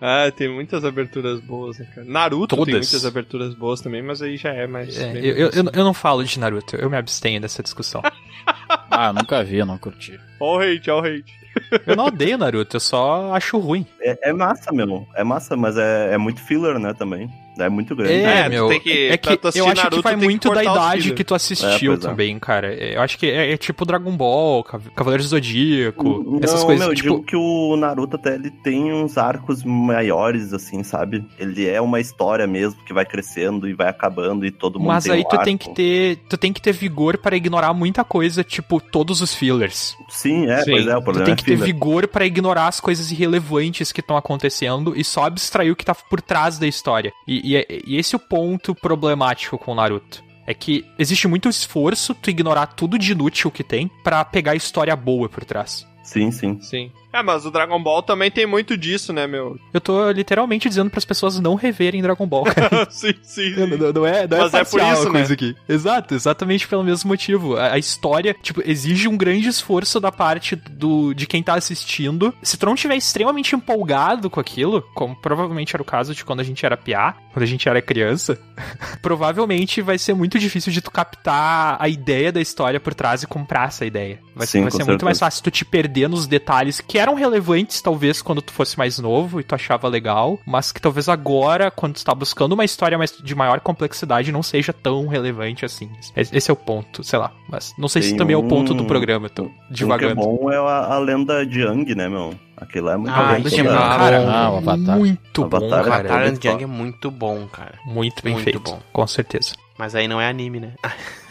Ah, 0.00 0.30
tem 0.30 0.48
muitas 0.48 0.84
aberturas 0.84 1.40
boas, 1.40 1.76
né, 1.78 1.86
cara? 1.92 2.06
Naruto 2.08 2.54
tem 2.54 2.64
Todas. 2.66 2.74
muitas 2.92 3.04
aberturas 3.04 3.52
boas 3.54 3.80
também, 3.80 4.00
mas 4.00 4.22
aí 4.22 4.36
já 4.36 4.50
é 4.50 4.64
mais. 4.64 4.96
É, 4.96 5.18
eu, 5.18 5.48
eu, 5.50 5.64
eu 5.72 5.84
não 5.84 5.92
falo 5.92 6.22
de 6.22 6.38
Naruto, 6.38 6.76
eu 6.76 6.88
me 6.88 6.96
abstenho 6.96 7.40
dessa 7.40 7.64
discussão. 7.64 8.00
Ah, 8.90 9.12
nunca 9.12 9.42
vi, 9.44 9.64
não 9.64 9.78
curti. 9.78 10.18
Ó 10.40 10.56
o 10.56 10.60
hate, 10.60 10.90
ó 10.90 11.00
o 11.00 11.04
hate. 11.04 11.38
Eu 11.86 11.96
não 11.96 12.06
odeio 12.06 12.38
Naruto, 12.38 12.76
eu 12.76 12.80
só 12.80 13.34
acho 13.34 13.58
ruim. 13.58 13.86
É, 14.00 14.30
é 14.30 14.32
massa, 14.32 14.72
meu. 14.72 15.06
É 15.16 15.24
massa, 15.24 15.56
mas 15.56 15.76
é, 15.76 16.14
é 16.14 16.18
muito 16.18 16.40
filler, 16.40 16.78
né, 16.78 16.94
também. 16.94 17.28
É 17.58 17.68
muito 17.68 17.94
grande. 17.96 18.12
É, 18.14 18.22
É, 18.40 18.44
tu 18.44 18.50
meu. 18.50 18.68
tem 18.68 18.80
que- 18.80 19.08
é 19.08 19.16
pra 19.16 19.30
que 19.32 19.36
tu 19.38 19.48
eu 19.58 19.66
acho 19.66 19.74
Naruto, 19.76 19.96
que 19.96 20.02
vai 20.02 20.12
tem 20.12 20.20
que 20.20 20.24
muito 20.26 20.50
da 20.54 20.62
idade 20.62 21.12
que 21.14 21.24
tu 21.24 21.34
assistiu 21.34 21.92
É, 21.92 21.94
é. 21.94 21.98
também, 21.98 22.38
cara. 22.38 22.72
Eu 22.74 23.00
acho 23.00 23.18
que 23.18 23.26
é, 23.26 23.52
é 23.52 23.56
tipo 23.56 23.84
Dragon 23.84 24.16
Ball, 24.16 24.62
Cav- 24.64 24.90
Cavaleiros 24.94 25.26
do 25.26 25.30
Zodíaco, 25.30 26.04
Não, 26.24 26.40
essas 26.42 26.58
meu, 26.60 26.66
coisas. 26.66 26.86
eu 26.88 26.94
tipo, 26.94 27.08
digo 27.16 27.22
que 27.24 27.36
o 27.36 27.76
Naruto 27.76 28.16
até 28.16 28.34
ele 28.34 28.50
tem 28.50 28.92
uns 28.92 29.16
arcos 29.18 29.62
maiores, 29.64 30.52
assim, 30.52 30.82
sabe? 30.82 31.24
Ele 31.38 31.66
é 31.68 31.80
uma 31.80 32.00
história 32.00 32.46
mesmo 32.46 32.80
que 32.84 32.92
vai 32.92 33.04
crescendo 33.04 33.68
e 33.68 33.72
vai 33.74 33.88
acabando 33.88 34.44
e 34.46 34.50
todo 34.50 34.78
mundo 34.78 34.88
mas 34.88 35.04
tem 35.04 35.12
aí 35.14 35.20
um 35.20 35.24
tu 35.24 35.38
tem 35.38 35.54
arco. 35.54 35.68
que 35.68 35.74
ter, 35.74 36.16
tu 36.28 36.36
tem 36.36 36.52
que 36.52 36.60
ter 36.62 36.72
vigor 36.72 37.18
para 37.18 37.36
ignorar 37.36 37.72
muita 37.74 38.04
coisa, 38.04 38.44
tipo 38.44 38.80
todos 38.80 39.20
os 39.20 39.34
fillers. 39.34 39.96
Sim, 40.08 40.46
é, 40.50 40.62
Sim. 40.62 40.70
pois 40.72 40.86
é, 40.86 40.96
o 40.96 41.00
Tu 41.00 41.04
problema 41.04 41.24
tem 41.26 41.32
é 41.32 41.36
que 41.36 41.44
ter 41.44 41.56
vigor 41.56 42.06
para 42.08 42.24
ignorar 42.26 42.68
as 42.68 42.80
coisas 42.80 43.10
irrelevantes 43.10 43.92
que 43.92 44.00
estão 44.00 44.16
acontecendo 44.16 44.94
e 44.96 45.04
só 45.04 45.24
abstrair 45.24 45.72
o 45.72 45.76
que 45.76 45.84
tá 45.84 45.94
por 45.94 46.20
trás 46.20 46.58
da 46.58 46.66
história. 46.66 47.12
E, 47.26 47.47
e 47.52 47.56
é- 47.56 47.66
e 47.86 47.96
esse 47.96 48.14
é 48.14 48.16
o 48.16 48.20
ponto 48.20 48.74
problemático 48.74 49.58
com 49.58 49.72
o 49.72 49.74
Naruto. 49.74 50.22
É 50.46 50.54
que 50.54 50.84
existe 50.98 51.28
muito 51.28 51.48
esforço 51.48 52.14
tu 52.14 52.30
ignorar 52.30 52.66
tudo 52.68 52.98
de 52.98 53.12
inútil 53.12 53.50
que 53.50 53.62
tem 53.62 53.90
pra 54.02 54.24
pegar 54.24 54.52
a 54.52 54.56
história 54.56 54.96
boa 54.96 55.28
por 55.28 55.44
trás. 55.44 55.86
Sim, 56.02 56.30
sim. 56.30 56.58
Sim. 56.60 56.90
É, 57.18 57.22
mas 57.22 57.44
o 57.44 57.50
Dragon 57.50 57.82
Ball 57.82 58.02
também 58.02 58.30
tem 58.30 58.46
muito 58.46 58.76
disso, 58.76 59.12
né, 59.12 59.26
meu? 59.26 59.58
Eu 59.72 59.80
tô 59.80 60.10
literalmente 60.10 60.68
dizendo 60.68 60.90
pras 60.90 61.04
pessoas 61.04 61.38
não 61.40 61.54
reverem 61.54 62.00
Dragon 62.02 62.26
Ball, 62.26 62.44
cara. 62.44 62.86
sim, 62.90 63.12
sim. 63.22 63.54
Não, 63.56 63.66
não- 63.66 63.92
não 63.92 64.06
é, 64.06 64.26
não 64.26 64.38
Mas 64.38 64.54
é 64.54 64.58
é 64.60 64.64
por 64.64 64.80
isso, 64.80 65.08
a 65.08 65.10
coisa 65.10 65.28
né? 65.28 65.34
aqui. 65.34 65.56
Exato, 65.68 66.14
exatamente 66.14 66.66
pelo 66.68 66.84
mesmo 66.84 67.08
motivo. 67.08 67.56
A, 67.56 67.72
a 67.72 67.78
história, 67.78 68.34
tipo, 68.42 68.62
exige 68.64 69.08
um 69.08 69.16
grande 69.16 69.48
esforço 69.48 69.98
da 70.00 70.12
parte 70.12 70.54
do 70.56 71.12
de 71.14 71.26
quem 71.26 71.42
tá 71.42 71.54
assistindo. 71.54 72.34
Se 72.42 72.56
tu 72.56 72.66
não 72.66 72.74
tiver 72.74 72.96
extremamente 72.96 73.54
empolgado 73.54 74.28
com 74.30 74.38
aquilo, 74.40 74.82
como 74.94 75.16
provavelmente 75.16 75.74
era 75.74 75.82
o 75.82 75.86
caso 75.86 76.14
de 76.14 76.24
quando 76.24 76.40
a 76.40 76.44
gente 76.44 76.64
era 76.64 76.76
piá, 76.76 77.14
quando 77.32 77.42
a 77.42 77.46
gente 77.46 77.68
era 77.68 77.80
criança, 77.82 78.38
provavelmente 79.02 79.80
vai 79.82 79.98
ser 79.98 80.14
muito 80.14 80.38
difícil 80.38 80.72
de 80.72 80.80
tu 80.80 80.90
captar 80.90 81.76
a 81.80 81.88
ideia 81.88 82.30
da 82.32 82.40
história 82.40 82.78
por 82.80 82.94
trás 82.94 83.22
e 83.22 83.26
comprar 83.26 83.68
essa 83.68 83.84
ideia. 83.86 84.20
Vai, 84.34 84.46
Sim, 84.46 84.62
vai 84.62 84.70
com 84.70 84.76
ser 84.76 84.84
muito 84.84 85.04
mais 85.04 85.18
certeza. 85.18 85.30
fácil 85.32 85.44
tu 85.44 85.50
te 85.50 85.64
perder 85.64 86.08
nos 86.08 86.26
detalhes 86.26 86.80
que 86.80 86.98
eram 87.08 87.14
relevantes, 87.18 87.80
talvez, 87.80 88.20
quando 88.22 88.42
tu 88.42 88.52
fosse 88.52 88.76
mais 88.78 88.98
novo 88.98 89.40
e 89.40 89.42
tu 89.44 89.54
achava 89.54 89.88
legal, 89.88 90.38
mas 90.46 90.70
que 90.72 90.80
talvez 90.80 91.08
agora, 91.08 91.70
quando 91.70 91.94
tu 91.94 92.04
tá 92.04 92.14
buscando 92.14 92.52
uma 92.52 92.64
história 92.64 92.96
mais, 92.98 93.12
de 93.16 93.34
maior 93.34 93.60
complexidade, 93.60 94.30
não 94.30 94.42
seja 94.42 94.72
tão 94.72 95.06
relevante 95.06 95.64
assim. 95.64 95.90
Esse 96.16 96.50
é 96.50 96.52
o 96.52 96.56
ponto, 96.56 97.02
sei 97.02 97.18
lá. 97.18 97.32
Mas 97.48 97.74
não 97.78 97.88
sei 97.88 98.02
se 98.02 98.08
Tem 98.10 98.18
também 98.18 98.34
é 98.34 98.36
o 98.38 98.42
ponto 98.44 98.74
do 98.74 98.82
um- 98.82 98.86
programa, 98.86 99.28
tô 99.28 99.44
Um 99.44 99.48
que 99.48 99.52
é 99.70 99.74
divagando. 99.74 100.14
bom 100.16 100.50
é 100.52 100.56
a, 100.56 100.94
a 100.94 100.98
lenda 100.98 101.44
de 101.46 101.60
Yang, 101.62 101.94
né, 101.94 102.08
meu? 102.08 102.34
Aquilo 102.56 102.90
é 102.90 102.96
muito 102.96 103.12
Ah, 103.14 103.34
bom. 103.34 103.46
isso 103.46 103.60
é 103.60 103.62
muito 103.62 103.76
Cara, 103.78 104.20
bom. 104.20 104.28
Ah, 104.30 104.50
o 104.50 104.56
Avatar. 104.58 104.98
muito 104.98 105.44
Avatar 105.44 105.60
bom, 105.60 105.66
é 105.66 105.70
cara. 105.70 105.98
Avatar 106.08 106.20
muito 106.28 106.44
Young 106.46 106.56
bom. 106.58 106.62
é 106.62 106.66
muito 106.66 107.10
bom, 107.10 107.46
cara. 107.46 107.74
Muito 107.86 108.22
bem 108.22 108.32
Muito 108.34 108.44
feito, 108.44 108.60
bom. 108.60 108.80
com 108.92 109.06
certeza. 109.06 109.52
Mas 109.78 109.94
aí 109.94 110.08
não 110.08 110.20
é 110.20 110.28
anime, 110.28 110.60
né? 110.60 110.72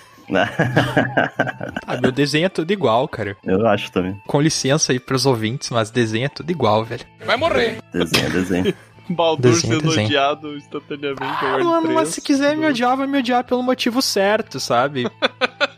Ah, 1.86 1.98
meu 2.02 2.12
desenho 2.12 2.46
é 2.46 2.50
tudo 2.50 2.72
igual, 2.72 3.08
cara. 3.08 3.38
Eu 3.44 3.66
acho 3.68 3.92
também. 3.92 4.20
Com 4.28 4.42
licença 4.42 4.92
aí 4.92 5.00
pros 5.00 5.26
ouvintes, 5.26 5.70
mas 5.70 5.90
desenho 5.90 6.26
é 6.26 6.30
tudo 6.30 6.50
igual, 6.52 6.84
velho. 6.84 7.06
Vai 7.26 7.38
morrer. 7.38 7.78
Desenho, 7.94 8.30
desenho. 8.32 8.74
Baldur 9.10 9.52
Desenho, 9.52 9.76
sendo 9.76 9.88
desenho. 9.88 10.08
odiado 10.08 10.58
instantaneamente. 10.58 11.22
Ah, 11.24 11.60
mano, 11.60 11.94
mas 11.94 12.10
se 12.10 12.22
quiser 12.22 12.58
me 12.58 12.66
odiar, 12.66 12.98
vai 12.98 13.08
me 13.08 13.20
odiar 13.20 13.42
pelo 13.46 13.64
motivo 13.64 14.02
certo, 14.02 14.60
sabe? 14.60 15.10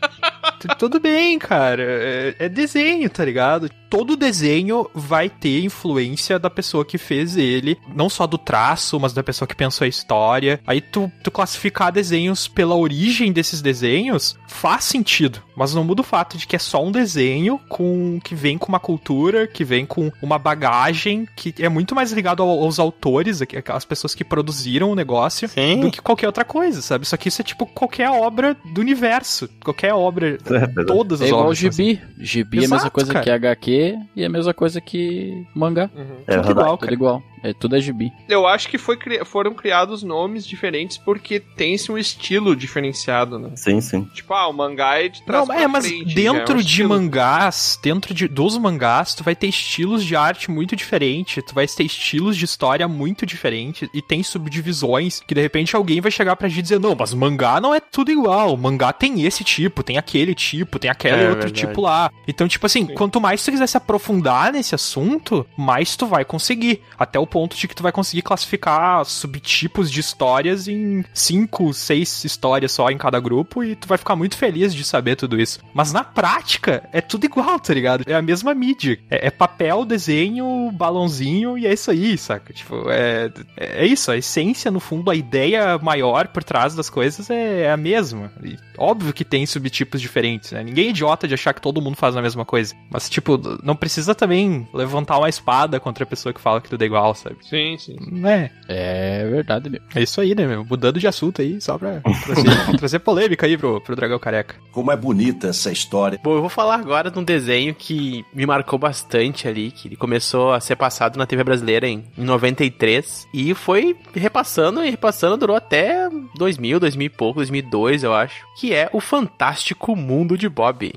Tudo 0.78 0.98
bem, 0.98 1.38
cara. 1.38 1.82
É, 1.82 2.34
é 2.40 2.48
desenho, 2.48 3.08
tá 3.08 3.24
ligado? 3.24 3.70
Todo 3.90 4.16
desenho 4.16 4.88
vai 4.94 5.28
ter 5.28 5.64
influência 5.64 6.38
da 6.38 6.48
pessoa 6.48 6.84
que 6.84 6.96
fez 6.96 7.36
ele. 7.36 7.76
Não 7.94 8.08
só 8.08 8.24
do 8.24 8.38
traço, 8.38 8.98
mas 9.00 9.12
da 9.12 9.22
pessoa 9.22 9.48
que 9.48 9.54
pensou 9.54 9.84
a 9.84 9.88
história. 9.88 10.60
Aí 10.64 10.80
tu, 10.80 11.10
tu 11.24 11.30
classificar 11.30 11.90
desenhos 11.90 12.46
pela 12.46 12.76
origem 12.76 13.32
desses 13.32 13.60
desenhos 13.60 14.36
faz 14.46 14.84
sentido. 14.84 15.42
Mas 15.56 15.74
não 15.74 15.82
muda 15.82 16.02
o 16.02 16.04
fato 16.04 16.38
de 16.38 16.46
que 16.46 16.54
é 16.54 16.58
só 16.58 16.82
um 16.84 16.92
desenho 16.92 17.58
com 17.68 18.20
que 18.22 18.34
vem 18.34 18.56
com 18.56 18.68
uma 18.68 18.78
cultura, 18.80 19.46
que 19.48 19.64
vem 19.64 19.84
com 19.84 20.10
uma 20.22 20.38
bagagem 20.38 21.26
que 21.36 21.52
é 21.58 21.68
muito 21.68 21.94
mais 21.94 22.12
ligado 22.12 22.42
ao- 22.44 22.62
aos 22.62 22.78
autores, 22.78 23.42
aqu- 23.42 23.58
aquelas 23.58 23.84
pessoas 23.84 24.14
que 24.14 24.22
produziram 24.24 24.90
o 24.90 24.94
negócio, 24.94 25.48
do 25.80 25.90
que 25.90 26.00
qualquer 26.00 26.28
outra 26.28 26.44
coisa, 26.44 26.80
sabe? 26.80 27.04
Só 27.06 27.16
que 27.16 27.28
isso 27.28 27.40
é 27.42 27.44
tipo 27.44 27.66
qualquer 27.66 28.08
obra 28.08 28.56
do 28.72 28.80
universo. 28.80 29.48
Qualquer 29.64 29.92
obra. 29.94 30.38
todas 30.86 31.20
É 31.20 31.24
as 31.24 31.28
igual 31.30 31.42
obras. 31.44 31.58
gibi. 31.58 32.00
Gibi 32.18 32.56
é 32.56 32.60
a 32.60 32.60
mesma 32.62 32.76
Exato, 32.76 32.90
coisa 32.92 33.12
cara. 33.12 33.24
que 33.24 33.30
HQ 33.30 33.79
e 34.16 34.22
é 34.22 34.26
a 34.26 34.30
mesma 34.30 34.52
coisa 34.54 34.80
que 34.80 35.44
mangá. 35.54 35.90
É 36.26 36.36
tudo 36.38 36.50
igual, 36.50 36.76
tudo 36.78 36.92
igual. 36.92 37.22
É, 37.42 37.54
tudo 37.54 37.74
é 37.74 37.80
gibi. 37.80 38.12
Eu 38.28 38.46
acho 38.46 38.68
que 38.68 38.76
foi 38.76 38.98
cri- 38.98 39.24
foram 39.24 39.54
criados 39.54 40.02
nomes 40.02 40.46
diferentes 40.46 40.98
porque 40.98 41.40
tem-se 41.40 41.90
um 41.90 41.96
estilo 41.96 42.54
diferenciado, 42.54 43.38
né? 43.38 43.52
Sim, 43.54 43.80
sim. 43.80 44.06
Tipo, 44.12 44.34
ah, 44.34 44.46
o 44.46 44.52
mangá 44.52 45.00
é 45.02 45.08
de 45.08 45.22
trás 45.24 45.48
Não, 45.48 45.54
pra 45.54 45.62
é, 45.62 45.66
mas 45.66 45.86
frente, 45.86 46.10
já 46.10 46.20
é 46.28 46.30
um 46.30 46.34
dentro 46.34 46.56
de 46.62 46.68
estilo. 46.68 46.88
mangás, 46.90 47.78
dentro 47.82 48.12
de, 48.12 48.28
dos 48.28 48.58
mangás, 48.58 49.14
tu 49.14 49.24
vai 49.24 49.34
ter 49.34 49.46
estilos 49.46 50.04
de 50.04 50.14
arte 50.14 50.50
muito 50.50 50.76
diferentes, 50.76 51.42
tu 51.42 51.54
vai 51.54 51.66
ter 51.66 51.84
estilos 51.84 52.36
de 52.36 52.44
história 52.44 52.86
muito 52.86 53.24
diferentes, 53.24 53.88
e 53.94 54.02
tem 54.02 54.22
subdivisões 54.22 55.20
que 55.26 55.34
de 55.34 55.40
repente 55.40 55.74
alguém 55.74 56.00
vai 56.00 56.10
chegar 56.10 56.36
pra 56.36 56.46
gente 56.48 56.58
e 56.58 56.62
dizer, 56.62 56.78
não, 56.80 56.94
mas 56.94 57.14
mangá 57.14 57.58
não 57.58 57.74
é 57.74 57.80
tudo 57.80 58.10
igual, 58.10 58.54
mangá 58.56 58.92
tem 58.92 59.22
esse 59.24 59.42
tipo, 59.42 59.82
tem 59.82 59.96
aquele 59.96 60.34
tipo, 60.34 60.78
tem 60.78 60.90
aquele 60.90 61.14
É, 61.22 61.28
outro 61.30 61.44
verdade. 61.48 61.66
tipo 61.66 61.80
lá. 61.80 62.10
Então, 62.28 62.46
tipo 62.46 62.66
assim, 62.66 62.84
quanto 62.84 63.18
mais 63.18 63.42
tu 63.42 63.50
quiser 63.50 63.66
se 63.70 63.76
aprofundar 63.76 64.52
nesse 64.52 64.74
assunto, 64.74 65.46
mais 65.56 65.96
tu 65.96 66.06
vai 66.06 66.24
conseguir. 66.24 66.82
Até 66.98 67.18
o 67.18 67.26
ponto 67.26 67.56
de 67.56 67.66
que 67.66 67.74
tu 67.74 67.82
vai 67.82 67.92
conseguir 67.92 68.22
classificar 68.22 69.04
subtipos 69.04 69.90
de 69.90 70.00
histórias 70.00 70.68
em 70.68 71.04
cinco, 71.14 71.72
seis 71.72 72.24
histórias 72.24 72.72
só 72.72 72.90
em 72.90 72.98
cada 72.98 73.20
grupo 73.20 73.62
e 73.62 73.74
tu 73.74 73.88
vai 73.88 73.98
ficar 73.98 74.16
muito 74.16 74.36
feliz 74.36 74.74
de 74.74 74.84
saber 74.84 75.16
tudo 75.16 75.40
isso. 75.40 75.60
Mas 75.72 75.92
na 75.92 76.04
prática, 76.04 76.88
é 76.92 77.00
tudo 77.00 77.24
igual, 77.24 77.58
tá 77.58 77.72
ligado? 77.72 78.04
É 78.06 78.14
a 78.14 78.22
mesma 78.22 78.54
mídia. 78.54 78.98
É, 79.10 79.28
é 79.28 79.30
papel, 79.30 79.84
desenho, 79.84 80.70
balãozinho 80.72 81.56
e 81.56 81.66
é 81.66 81.72
isso 81.72 81.90
aí, 81.90 82.16
saca? 82.18 82.52
Tipo, 82.52 82.90
é, 82.90 83.30
é 83.56 83.86
isso. 83.86 84.10
A 84.10 84.16
essência, 84.16 84.70
no 84.70 84.80
fundo, 84.80 85.10
a 85.10 85.14
ideia 85.14 85.78
maior 85.78 86.28
por 86.28 86.42
trás 86.42 86.74
das 86.74 86.90
coisas 86.90 87.30
é, 87.30 87.62
é 87.62 87.70
a 87.70 87.76
mesma. 87.76 88.32
E 88.42 88.56
óbvio 88.76 89.12
que 89.12 89.24
tem 89.24 89.46
subtipos 89.46 90.00
diferentes, 90.00 90.52
né? 90.52 90.62
Ninguém 90.62 90.88
é 90.88 90.90
idiota 90.90 91.28
de 91.28 91.34
achar 91.34 91.52
que 91.52 91.60
todo 91.60 91.80
mundo 91.80 91.96
faz 91.96 92.16
a 92.16 92.22
mesma 92.22 92.44
coisa. 92.44 92.74
Mas, 92.90 93.08
tipo, 93.08 93.38
não 93.62 93.76
precisa 93.76 94.14
também 94.14 94.68
levantar 94.72 95.18
uma 95.18 95.28
espada 95.28 95.80
contra 95.80 96.04
a 96.04 96.06
pessoa 96.06 96.32
que 96.32 96.40
fala 96.40 96.60
que 96.60 96.68
tudo 96.68 96.82
é 96.82 96.86
igual, 96.86 97.14
sabe? 97.14 97.36
Sim, 97.42 97.76
sim. 97.78 97.96
É. 98.26 98.50
É 98.68 99.28
verdade, 99.28 99.68
meu. 99.68 99.80
É 99.94 100.02
isso 100.02 100.20
aí, 100.20 100.34
né, 100.34 100.46
meu? 100.46 100.64
Mudando 100.64 100.98
de 100.98 101.06
assunto 101.06 101.42
aí, 101.42 101.60
só 101.60 101.78
pra 101.78 102.00
trazer, 102.24 102.76
trazer 102.78 102.98
polêmica 103.00 103.46
aí 103.46 103.56
pro, 103.56 103.80
pro 103.80 103.96
Dragão 103.96 104.18
Careca. 104.18 104.56
Como 104.72 104.92
é 104.92 104.96
bonita 104.96 105.48
essa 105.48 105.70
história. 105.70 106.20
Bom, 106.22 106.34
eu 106.34 106.40
vou 106.40 106.50
falar 106.50 106.76
agora 106.76 107.10
de 107.10 107.18
um 107.18 107.24
desenho 107.24 107.74
que 107.74 108.24
me 108.32 108.46
marcou 108.46 108.78
bastante 108.78 109.48
ali, 109.48 109.70
que 109.70 109.88
ele 109.88 109.96
começou 109.96 110.52
a 110.52 110.60
ser 110.60 110.76
passado 110.76 111.16
na 111.16 111.26
TV 111.26 111.42
brasileira 111.44 111.88
em, 111.88 112.04
em 112.16 112.24
93 112.24 113.28
e 113.32 113.54
foi 113.54 113.96
repassando 114.14 114.84
e 114.84 114.90
repassando, 114.90 115.36
durou 115.36 115.56
até 115.56 116.08
2000, 116.36 116.80
2000 116.80 117.06
e 117.06 117.10
pouco, 117.10 117.38
2002, 117.38 118.04
eu 118.04 118.14
acho, 118.14 118.44
que 118.58 118.74
é 118.74 118.88
o 118.92 119.00
Fantástico 119.00 119.96
Mundo 119.96 120.36
de 120.36 120.48
Bob. 120.48 120.92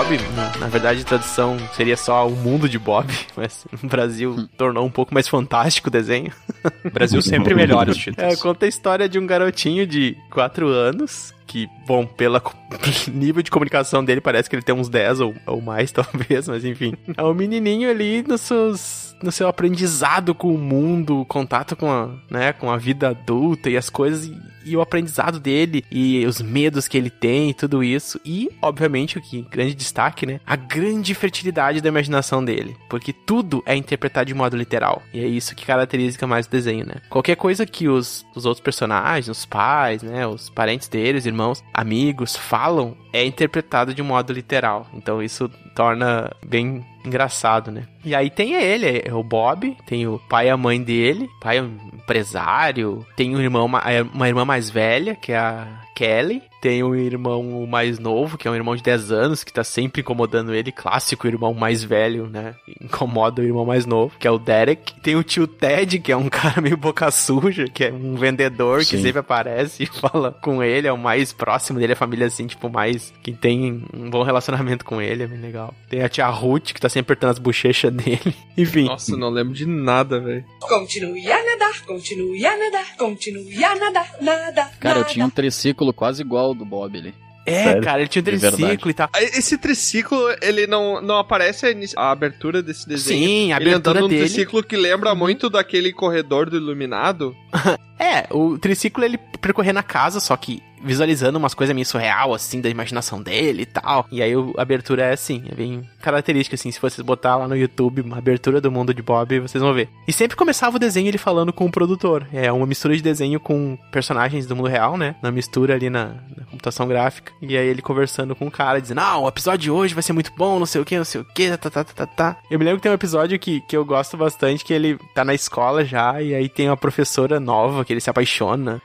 Bob, 0.00 0.18
na- 0.58 0.66
verdade 0.68 1.02
a 1.02 1.04
tradução 1.04 1.58
seria 1.74 1.94
só 1.94 2.26
o 2.26 2.34
mundo 2.34 2.66
de 2.66 2.78
Bob, 2.78 3.06
mas 3.36 3.66
no 3.82 3.88
Brasil 3.88 4.48
tornou 4.56 4.86
um 4.86 4.90
pouco 4.90 5.12
mais 5.12 5.28
fantástico 5.28 5.88
o 5.88 5.90
desenho. 5.90 6.32
Brasil 6.90 7.20
sempre 7.20 7.54
melhora 7.54 7.90
os 7.90 7.98
títulos. 7.98 8.32
É, 8.32 8.36
conta 8.36 8.64
a 8.64 8.68
história 8.68 9.06
de 9.06 9.18
um 9.18 9.26
garotinho 9.26 9.86
de 9.86 10.16
4 10.30 10.66
anos 10.68 11.34
que, 11.46 11.68
bom, 11.86 12.06
pelo 12.06 12.40
nível 13.12 13.42
de 13.42 13.50
comunicação 13.50 14.02
dele, 14.02 14.22
parece 14.22 14.48
que 14.48 14.56
ele 14.56 14.62
tem 14.62 14.74
uns 14.74 14.88
10 14.88 15.20
ou, 15.20 15.34
ou 15.46 15.60
mais, 15.60 15.92
talvez, 15.92 16.48
mas 16.48 16.64
enfim. 16.64 16.94
É 17.14 17.22
um 17.22 17.34
menininho 17.34 17.90
ali 17.90 18.22
nos 18.22 18.40
seus, 18.40 19.14
no 19.22 19.30
seu 19.30 19.48
aprendizado 19.48 20.34
com 20.34 20.54
o 20.54 20.58
mundo, 20.58 21.26
contato 21.28 21.76
com 21.76 21.90
a, 21.90 22.08
né, 22.30 22.54
com 22.54 22.70
a 22.70 22.78
vida 22.78 23.10
adulta 23.10 23.68
e 23.68 23.76
as 23.76 23.90
coisas, 23.90 24.24
e, 24.26 24.38
e 24.70 24.76
o 24.76 24.80
aprendizado 24.80 25.40
dele, 25.40 25.84
e 25.90 26.24
os 26.26 26.40
medos 26.40 26.86
que 26.86 26.96
ele 26.96 27.10
tem, 27.10 27.50
e 27.50 27.54
tudo 27.54 27.82
isso. 27.82 28.20
E, 28.24 28.50
obviamente, 28.62 29.18
o 29.18 29.20
que 29.20 29.42
grande 29.42 29.74
destaque, 29.74 30.26
né, 30.26 30.40
a 30.46 30.56
grande 30.56 31.14
fertilidade 31.14 31.80
da 31.80 31.88
imaginação 31.88 32.44
dele, 32.44 32.76
porque 32.88 33.12
tudo 33.12 33.62
é 33.66 33.74
interpretado 33.74 34.26
de 34.26 34.34
modo 34.34 34.56
literal. 34.56 35.02
E 35.12 35.20
é 35.20 35.26
isso 35.26 35.54
que 35.54 35.66
caracteriza 35.66 36.26
mais 36.26 36.46
o 36.46 36.50
desenho, 36.50 36.86
né? 36.86 36.94
Qualquer 37.08 37.36
coisa 37.36 37.66
que 37.66 37.88
os, 37.88 38.24
os 38.34 38.46
outros 38.46 38.62
personagens, 38.62 39.28
os 39.28 39.44
pais, 39.44 40.02
né, 40.02 40.26
os 40.26 40.50
parentes 40.50 40.88
deles, 40.88 41.26
irmãos, 41.26 41.62
amigos, 41.72 42.36
falam, 42.36 42.96
é 43.12 43.24
interpretado 43.24 43.94
de 43.94 44.02
modo 44.02 44.32
literal. 44.32 44.86
Então 44.94 45.22
isso 45.22 45.50
torna 45.74 46.30
bem 46.46 46.84
engraçado, 47.04 47.70
né? 47.70 47.84
E 48.04 48.14
aí 48.14 48.30
tem 48.30 48.54
ele, 48.54 49.02
é 49.04 49.14
o 49.14 49.22
Bob, 49.22 49.76
tem 49.86 50.06
o 50.06 50.18
pai 50.28 50.46
e 50.46 50.50
a 50.50 50.56
mãe 50.56 50.82
dele, 50.82 51.28
pai 51.40 51.58
é 51.58 51.62
um 51.62 51.76
empresário, 51.94 53.06
tem 53.16 53.34
um 53.34 53.40
irmão, 53.40 53.70
é 53.84 54.02
uma 54.02 54.28
irmã 54.28 54.44
mais 54.44 54.70
velha, 54.70 55.14
que 55.14 55.32
é 55.32 55.38
a 55.38 55.66
Kelly, 55.94 56.42
tem 56.60 56.82
um 56.82 56.94
irmão 56.94 57.66
mais 57.66 57.98
novo, 57.98 58.36
que 58.36 58.46
é 58.46 58.50
um 58.50 58.54
irmão 58.54 58.76
de 58.76 58.82
10 58.82 59.10
anos, 59.10 59.42
que 59.42 59.52
tá 59.52 59.64
sempre 59.64 60.02
incomodando 60.02 60.54
ele, 60.54 60.70
clássico 60.70 61.26
irmão 61.26 61.54
mais 61.54 61.82
velho, 61.82 62.26
né? 62.26 62.54
Incomoda 62.80 63.40
o 63.40 63.44
irmão 63.44 63.64
mais 63.64 63.86
novo, 63.86 64.14
que 64.18 64.26
é 64.28 64.30
o 64.30 64.38
Derek. 64.38 65.00
Tem 65.00 65.16
o 65.16 65.22
tio 65.22 65.46
Ted, 65.46 65.98
que 65.98 66.12
é 66.12 66.16
um 66.16 66.28
cara 66.30 66.60
meio 66.60 66.76
boca 66.76 67.10
suja, 67.10 67.64
que 67.66 67.84
é 67.84 67.92
um 67.92 68.14
vendedor 68.14 68.80
que 68.80 68.96
Sim. 68.96 69.02
sempre 69.02 69.20
aparece 69.20 69.82
e 69.84 69.86
fala 69.86 70.32
com 70.42 70.62
ele, 70.62 70.86
é 70.86 70.92
o 70.92 70.98
mais 70.98 71.32
próximo 71.32 71.78
dele, 71.78 71.94
a 71.94 71.96
família 71.96 72.26
assim, 72.26 72.46
tipo, 72.46 72.68
mais 72.68 73.12
que 73.22 73.32
tem 73.32 73.82
um 73.94 74.10
bom 74.10 74.22
relacionamento 74.22 74.84
com 74.84 75.00
ele, 75.00 75.22
é 75.22 75.26
bem 75.26 75.40
legal. 75.40 75.74
Tem 75.88 76.02
a 76.02 76.08
tia 76.08 76.28
Ruth, 76.28 76.72
que 76.72 76.80
tá 76.80 76.88
sempre 76.88 77.12
apertando 77.12 77.30
as 77.30 77.38
bochechas 77.38 77.92
dele. 77.94 78.34
Enfim. 78.56 78.84
Nossa, 78.84 79.16
não 79.16 79.30
lembro 79.30 79.54
de 79.54 79.66
nada, 79.66 80.20
velho. 80.20 80.44
Continue 80.60 81.30
a 81.30 81.42
nadar, 81.42 81.84
continue 81.86 82.44
a 82.44 82.56
nadar, 82.56 82.96
continue 82.96 83.64
a 83.64 83.74
nadar, 83.76 84.14
nada. 84.20 84.70
Cara, 84.78 84.98
eu 85.00 85.04
tinha 85.04 85.24
um 85.24 85.30
triciclo 85.30 85.92
quase 85.92 86.22
igual 86.22 86.49
ao 86.50 86.54
do 86.54 86.64
Bob 86.64 86.98
ali. 86.98 87.14
É, 87.46 87.64
Sério? 87.64 87.82
cara, 87.82 88.00
ele 88.00 88.08
tinha 88.08 88.20
um 88.20 88.24
triciclo 88.24 88.90
e 88.90 88.94
tal. 88.94 89.08
Esse 89.16 89.56
triciclo, 89.56 90.18
ele 90.42 90.66
não, 90.66 91.00
não 91.00 91.16
aparece 91.16 91.66
a, 91.96 92.10
abertura 92.10 92.62
desse 92.62 92.86
desenho. 92.86 93.26
Sim, 93.26 93.52
a 93.52 93.56
ele 93.56 93.70
abertura 93.70 93.76
andando 93.98 94.02
num 94.02 94.08
dele. 94.08 94.20
triciclo 94.22 94.62
que 94.62 94.76
lembra 94.76 95.14
muito 95.14 95.48
daquele 95.48 95.92
corredor 95.92 96.48
do 96.48 96.56
Iluminado. 96.56 97.34
É, 98.02 98.26
o 98.30 98.56
triciclo 98.58 99.04
ele 99.04 99.18
percorrer 99.42 99.74
na 99.74 99.82
casa, 99.82 100.20
só 100.20 100.34
que 100.34 100.62
visualizando 100.82 101.38
umas 101.38 101.54
coisas 101.54 101.74
meio 101.74 101.86
surreal, 101.86 102.34
assim, 102.34 102.60
da 102.60 102.68
imaginação 102.68 103.22
dele 103.22 103.62
e 103.62 103.66
tal. 103.66 104.06
E 104.10 104.22
aí 104.22 104.32
a 104.56 104.62
abertura 104.62 105.04
é 105.04 105.12
assim, 105.12 105.42
é 105.50 105.54
bem 105.54 105.88
característica, 106.00 106.54
assim. 106.54 106.70
Se 106.70 106.80
vocês 106.80 107.04
botar 107.04 107.36
lá 107.36 107.48
no 107.48 107.56
YouTube 107.56 108.02
uma 108.02 108.18
abertura 108.18 108.60
do 108.60 108.70
mundo 108.70 108.94
de 108.94 109.02
Bob, 109.02 109.40
vocês 109.40 109.62
vão 109.62 109.74
ver. 109.74 109.88
E 110.06 110.12
sempre 110.12 110.36
começava 110.36 110.76
o 110.76 110.78
desenho 110.78 111.08
ele 111.08 111.18
falando 111.18 111.52
com 111.52 111.66
o 111.66 111.70
produtor. 111.70 112.26
É 112.32 112.50
uma 112.50 112.66
mistura 112.66 112.96
de 112.96 113.02
desenho 113.02 113.38
com 113.40 113.78
personagens 113.90 114.46
do 114.46 114.56
mundo 114.56 114.68
real, 114.68 114.96
né? 114.96 115.14
Na 115.22 115.30
mistura 115.30 115.74
ali 115.74 115.90
na, 115.90 116.14
na 116.36 116.44
computação 116.50 116.86
gráfica. 116.86 117.32
E 117.42 117.56
aí 117.56 117.66
ele 117.66 117.82
conversando 117.82 118.34
com 118.34 118.46
o 118.46 118.50
cara, 118.50 118.80
dizendo: 118.80 119.00
Ah, 119.00 119.18
o 119.18 119.28
episódio 119.28 119.60
de 119.60 119.70
hoje 119.70 119.94
vai 119.94 120.02
ser 120.02 120.12
muito 120.12 120.32
bom, 120.36 120.58
não 120.58 120.66
sei 120.66 120.80
o 120.80 120.84
que, 120.84 120.96
não 120.96 121.04
sei 121.04 121.20
o 121.20 121.24
que, 121.24 121.50
tá, 121.50 121.70
tá, 121.70 121.70
tá, 121.70 121.84
tá, 121.84 122.06
tá. 122.06 122.36
Eu 122.50 122.58
me 122.58 122.64
lembro 122.64 122.78
que 122.78 122.82
tem 122.82 122.92
um 122.92 122.94
episódio 122.94 123.38
que, 123.38 123.60
que 123.62 123.76
eu 123.76 123.84
gosto 123.84 124.16
bastante, 124.16 124.64
que 124.64 124.72
ele 124.72 124.98
tá 125.14 125.24
na 125.24 125.34
escola 125.34 125.84
já, 125.84 126.20
e 126.22 126.34
aí 126.34 126.48
tem 126.48 126.68
uma 126.68 126.76
professora 126.76 127.38
nova 127.38 127.84
que 127.84 127.92
ele 127.92 128.00
se 128.00 128.10
apaixona. 128.10 128.80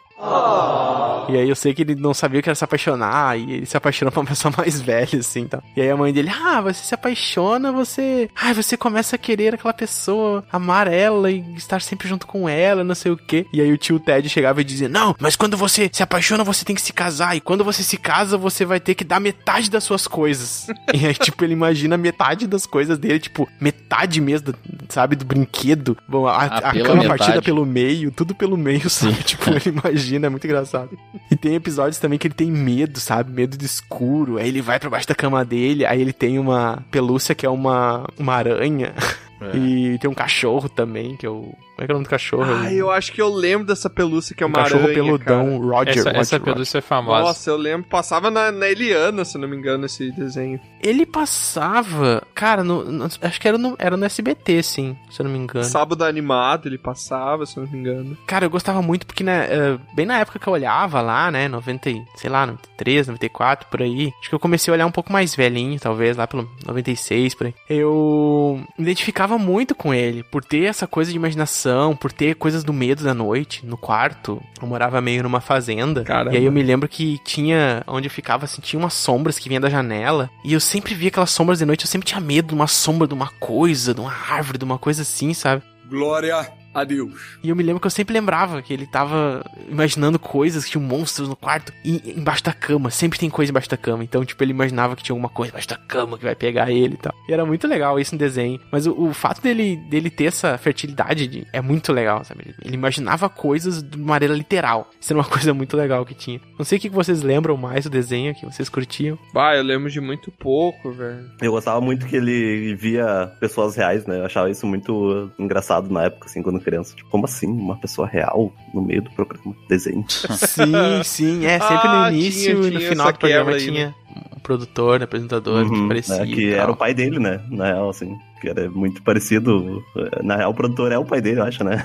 E 1.27 1.37
aí 1.37 1.49
eu 1.49 1.55
sei 1.55 1.73
que 1.73 1.81
ele 1.81 1.95
não 1.95 2.13
sabia 2.13 2.39
o 2.39 2.43
que 2.43 2.49
era 2.49 2.55
se 2.55 2.63
apaixonar, 2.63 3.37
e 3.37 3.51
ele 3.51 3.65
se 3.65 3.75
apaixonou 3.75 4.11
pra 4.11 4.21
uma 4.21 4.27
pessoa 4.27 4.53
mais 4.55 4.79
velha, 4.79 5.19
assim, 5.19 5.41
então. 5.41 5.61
E 5.75 5.81
aí 5.81 5.89
a 5.89 5.97
mãe 5.97 6.13
dele, 6.13 6.29
ah, 6.29 6.61
você 6.61 6.83
se 6.83 6.93
apaixona, 6.93 7.71
você... 7.71 8.29
Ah, 8.35 8.53
você 8.53 8.77
começa 8.77 9.15
a 9.15 9.19
querer 9.19 9.55
aquela 9.55 9.73
pessoa, 9.73 10.43
amar 10.51 10.87
ela 10.87 11.31
e 11.31 11.43
estar 11.55 11.81
sempre 11.81 12.07
junto 12.07 12.27
com 12.27 12.47
ela, 12.47 12.83
não 12.83 12.93
sei 12.95 13.11
o 13.11 13.17
quê. 13.17 13.45
E 13.51 13.59
aí 13.59 13.71
o 13.71 13.77
tio 13.77 13.99
Ted 13.99 14.29
chegava 14.29 14.61
e 14.61 14.63
dizia, 14.63 14.87
não, 14.87 15.15
mas 15.19 15.35
quando 15.35 15.57
você 15.57 15.89
se 15.91 16.03
apaixona, 16.03 16.43
você 16.43 16.63
tem 16.63 16.75
que 16.75 16.81
se 16.81 16.93
casar, 16.93 17.35
e 17.35 17.41
quando 17.41 17.63
você 17.63 17.81
se 17.83 17.97
casa, 17.97 18.37
você 18.37 18.63
vai 18.65 18.79
ter 18.79 18.93
que 18.95 19.03
dar 19.03 19.19
metade 19.19 19.69
das 19.69 19.83
suas 19.83 20.07
coisas. 20.07 20.67
e 20.93 21.05
aí, 21.05 21.13
tipo, 21.15 21.43
ele 21.43 21.53
imagina 21.53 21.97
metade 21.97 22.45
das 22.47 22.65
coisas 22.65 22.97
dele, 22.99 23.19
tipo, 23.19 23.49
metade 23.59 24.21
mesmo, 24.21 24.53
sabe, 24.89 25.15
do 25.15 25.25
brinquedo. 25.25 25.97
Bom, 26.07 26.27
a, 26.27 26.35
Ah, 26.35 26.57
a 26.57 26.71
cama 26.73 26.95
metade. 27.01 27.07
partida 27.07 27.41
pelo 27.41 27.65
meio, 27.65 28.11
tudo 28.11 28.35
pelo 28.35 28.55
meio, 28.57 28.89
sabe? 28.89 29.15
Tipo, 29.23 29.49
ele 29.49 29.69
imagina, 29.69 29.95
é 30.13 30.29
muito 30.29 30.45
engraçado. 30.45 30.97
E 31.31 31.35
tem 31.35 31.55
episódios 31.55 31.97
também 31.97 32.19
que 32.19 32.27
ele 32.27 32.33
tem 32.33 32.51
medo, 32.51 32.99
sabe? 32.99 33.31
Medo 33.31 33.57
de 33.57 33.65
escuro. 33.65 34.37
Aí 34.37 34.47
ele 34.47 34.61
vai 34.61 34.79
pra 34.79 34.89
baixo 34.89 35.07
da 35.07 35.15
cama 35.15 35.43
dele, 35.43 35.85
aí 35.85 36.01
ele 36.01 36.13
tem 36.13 36.37
uma 36.37 36.83
pelúcia 36.91 37.33
que 37.33 37.45
é 37.45 37.49
uma, 37.49 38.07
uma 38.17 38.33
aranha. 38.33 38.93
É. 39.41 39.57
E 39.57 39.99
tem 39.99 40.09
um 40.09 40.13
cachorro 40.13 40.69
também, 40.69 41.17
que 41.17 41.25
é 41.25 41.29
o. 41.29 41.53
Como 41.75 41.83
é 41.83 41.85
que 41.85 41.91
é 41.91 41.93
o 41.93 41.97
nome 41.97 42.05
do 42.05 42.09
cachorro? 42.09 42.45
Ah, 42.63 42.71
eu 42.73 42.89
acho 42.89 43.11
que 43.11 43.21
eu 43.21 43.27
lembro 43.29 43.67
dessa 43.67 43.89
pelúcia 43.89 44.35
que 44.35 44.41
é 44.43 44.45
um 44.45 44.49
uma 44.49 44.59
cachorro 44.63 44.83
aranha, 44.83 44.95
peludão, 45.03 45.45
cara. 45.59 45.59
Roger. 45.59 45.89
Essa, 45.97 46.03
Roger, 46.09 46.21
essa 46.21 46.37
Roger. 46.37 46.53
pelúcia 46.53 46.77
é 46.77 46.81
famosa. 46.81 47.21
Nossa, 47.23 47.49
eu 47.49 47.57
lembro. 47.57 47.87
Passava 47.89 48.31
na, 48.31 48.51
na 48.51 48.67
Eliana, 48.69 49.25
se 49.25 49.37
não 49.37 49.47
me 49.47 49.57
engano, 49.57 49.85
esse 49.85 50.09
desenho. 50.11 50.59
Ele 50.81 51.05
passava. 51.05 52.23
Cara, 52.33 52.63
no, 52.63 52.83
no- 52.85 53.05
acho 53.21 53.41
que 53.41 53.47
era 53.47 53.57
no, 53.57 53.75
era 53.77 53.97
no 53.97 54.05
SBT, 54.05 54.63
sim, 54.63 54.95
se 55.09 55.21
eu 55.21 55.25
não 55.25 55.31
me 55.31 55.37
engano. 55.39 55.65
Sábado 55.65 56.03
animado 56.03 56.67
ele 56.67 56.77
passava, 56.77 57.45
se 57.45 57.57
não 57.59 57.67
me 57.67 57.77
engano. 57.77 58.17
Cara, 58.25 58.45
eu 58.45 58.49
gostava 58.49 58.81
muito 58.81 59.05
porque, 59.05 59.23
né, 59.23 59.47
eh, 59.49 59.77
bem 59.93 60.05
na 60.05 60.19
época 60.19 60.39
que 60.39 60.47
eu 60.47 60.53
olhava 60.53 61.01
lá, 61.01 61.29
né, 61.31 61.47
90, 61.47 61.89
e- 61.89 62.03
sei 62.15 62.29
lá, 62.29 62.45
93, 62.45 63.07
94, 63.07 63.67
por 63.69 63.81
aí, 63.81 64.13
acho 64.19 64.29
que 64.29 64.35
eu 64.35 64.39
comecei 64.39 64.71
a 64.71 64.75
olhar 64.75 64.85
um 64.85 64.91
pouco 64.91 65.11
mais 65.11 65.35
velhinho, 65.35 65.79
talvez, 65.79 66.15
lá 66.17 66.25
pelo 66.27 66.49
96, 66.65 67.33
por 67.35 67.47
aí. 67.47 67.53
Eu 67.69 68.61
me 68.77 68.83
identificava 68.83 69.37
muito 69.37 69.73
com 69.75 69.93
ele, 69.93 70.23
por 70.23 70.43
ter 70.43 70.63
essa 70.65 70.87
coisa 70.87 71.11
de 71.11 71.17
imaginação, 71.17 71.64
por 71.99 72.11
ter 72.11 72.35
coisas 72.35 72.63
do 72.63 72.73
medo 72.73 73.03
da 73.03 73.13
noite 73.13 73.65
no 73.65 73.77
quarto. 73.77 74.41
Eu 74.61 74.67
morava 74.67 74.99
meio 75.01 75.23
numa 75.23 75.41
fazenda. 75.41 76.03
Caramba. 76.03 76.35
E 76.35 76.37
aí 76.39 76.45
eu 76.45 76.51
me 76.51 76.63
lembro 76.63 76.87
que 76.87 77.19
tinha, 77.23 77.83
onde 77.87 78.07
eu 78.07 78.11
ficava, 78.11 78.45
assim, 78.45 78.61
tinha 78.61 78.79
umas 78.79 78.93
sombras 78.93 79.39
que 79.39 79.49
vinham 79.49 79.61
da 79.61 79.69
janela. 79.69 80.29
E 80.43 80.53
eu 80.53 80.59
sempre 80.59 80.93
via 80.93 81.09
aquelas 81.09 81.31
sombras 81.31 81.59
de 81.59 81.65
noite, 81.65 81.85
eu 81.85 81.89
sempre 81.89 82.07
tinha 82.07 82.19
medo 82.19 82.49
de 82.49 82.53
uma 82.53 82.67
sombra, 82.67 83.07
de 83.07 83.13
uma 83.13 83.29
coisa, 83.39 83.93
de 83.93 84.01
uma 84.01 84.13
árvore, 84.13 84.57
de 84.57 84.65
uma 84.65 84.77
coisa 84.77 85.01
assim, 85.01 85.33
sabe? 85.33 85.63
Glória 85.89 86.64
a 86.75 86.83
Deus. 86.83 87.11
E 87.43 87.49
eu 87.49 87.55
me 87.55 87.63
lembro 87.63 87.79
que 87.79 87.87
eu 87.87 87.91
sempre 87.91 88.13
lembrava 88.13 88.61
que 88.61 88.73
ele 88.73 88.85
tava 88.85 89.43
imaginando 89.69 90.19
coisas, 90.19 90.65
que 90.65 90.71
tinha 90.71 90.83
monstros 90.83 91.27
no 91.29 91.35
quarto 91.35 91.71
e 91.83 92.13
embaixo 92.17 92.43
da 92.43 92.53
cama. 92.53 92.89
Sempre 92.91 93.17
tem 93.19 93.29
coisa 93.29 93.51
embaixo 93.51 93.69
da 93.69 93.77
cama. 93.77 94.03
Então, 94.03 94.23
tipo, 94.25 94.43
ele 94.43 94.51
imaginava 94.51 94.95
que 94.95 95.03
tinha 95.03 95.13
alguma 95.13 95.29
coisa 95.29 95.51
embaixo 95.51 95.67
da 95.69 95.77
cama 95.77 96.17
que 96.17 96.23
vai 96.23 96.35
pegar 96.35 96.69
ele 96.71 96.95
e 96.95 96.97
tal. 96.97 97.13
E 97.27 97.33
era 97.33 97.45
muito 97.45 97.67
legal 97.67 97.99
isso 97.99 98.13
no 98.13 98.19
desenho. 98.19 98.59
Mas 98.71 98.85
o, 98.85 98.91
o 99.09 99.13
fato 99.13 99.41
dele, 99.41 99.77
dele 99.89 100.09
ter 100.09 100.25
essa 100.25 100.57
fertilidade 100.57 101.27
de- 101.27 101.47
é 101.53 101.61
muito 101.61 101.91
legal, 101.93 102.23
sabe? 102.23 102.53
Ele, 102.63 102.75
imaginava 102.75 103.29
coisas 103.29 103.81
de 103.81 103.97
maneira 103.97 104.33
literal. 104.33 104.89
Isso 104.99 105.13
era 105.13 105.19
uma 105.19 105.25
coisa 105.29 105.53
muito 105.53 105.75
legal 105.77 106.05
que 106.05 106.13
tinha. 106.13 106.39
Não 106.57 106.65
sei 106.65 106.77
o 106.77 106.81
que 106.81 106.89
que 106.89 106.95
vocês 106.95 107.21
lembram 107.21 107.55
mais 107.57 107.85
do 107.85 107.89
desenho, 107.89 108.35
que 108.35 108.45
vocês 108.45 108.67
curtiam. 108.69 109.17
Bah, 109.33 109.55
eu 109.55 109.63
lembro 109.63 109.89
de 109.89 110.01
muito 110.01 110.31
pouco, 110.31 110.91
velho. 110.91 111.29
Eu 111.41 111.51
gostava 111.51 111.79
muito 111.81 112.05
que 112.05 112.15
ele 112.15 112.75
via 112.75 113.31
pessoas 113.39 113.75
reais, 113.75 114.05
né? 114.05 114.19
Eu 114.19 114.25
achava 114.25 114.49
isso 114.49 114.65
muito 114.67 115.31
engraçado 115.39 115.89
na 115.91 116.03
época, 116.03 116.25
assim, 116.25 116.41
quando 116.41 116.59
criança. 116.65 116.95
Tipo, 116.95 117.09
como 117.09 117.25
assim? 117.25 117.47
Uma 117.47 117.77
pessoa 117.77 118.07
real 118.07 118.51
no 118.73 118.81
meio 118.81 119.01
do 119.01 119.09
programa? 119.11 119.55
Desenho. 119.69 120.03
Sim, 120.37 121.01
sim. 121.03 121.45
É, 121.45 121.59
sempre 121.59 121.87
Ah, 121.87 122.09
no 122.09 122.15
início 122.17 122.41
tinha- 122.41 122.51
e 122.51 122.71
no 122.73 122.79
tinha 122.79 122.89
final 122.89 123.11
do 123.13 123.19
programa 123.19 123.51
aí, 123.51 123.65
tinha 123.65 123.95
um 124.35 124.39
produtor, 124.39 125.01
apresentador 125.01 125.65
que 125.69 125.71
Uhum, 125.75 125.87
parecia. 125.87 126.17
né, 126.19 126.25
que 126.25 126.41
e 126.41 126.53
era 126.53 126.71
o 126.71 126.75
pai 126.75 126.93
dele, 126.93 127.19
né? 127.19 127.41
Na 127.49 127.65
real, 127.65 127.89
assim. 127.89 128.17
Que 128.41 128.49
era 128.49 128.69
muito 128.69 129.01
parecido. 129.01 129.81
Na 130.23 130.35
real, 130.35 130.51
o 130.51 130.53
produtor 130.53 130.91
é 130.91 130.97
o 130.97 131.05
pai 131.05 131.21
dele, 131.21 131.39
eu 131.39 131.43
acho, 131.45 131.63
né? 131.63 131.83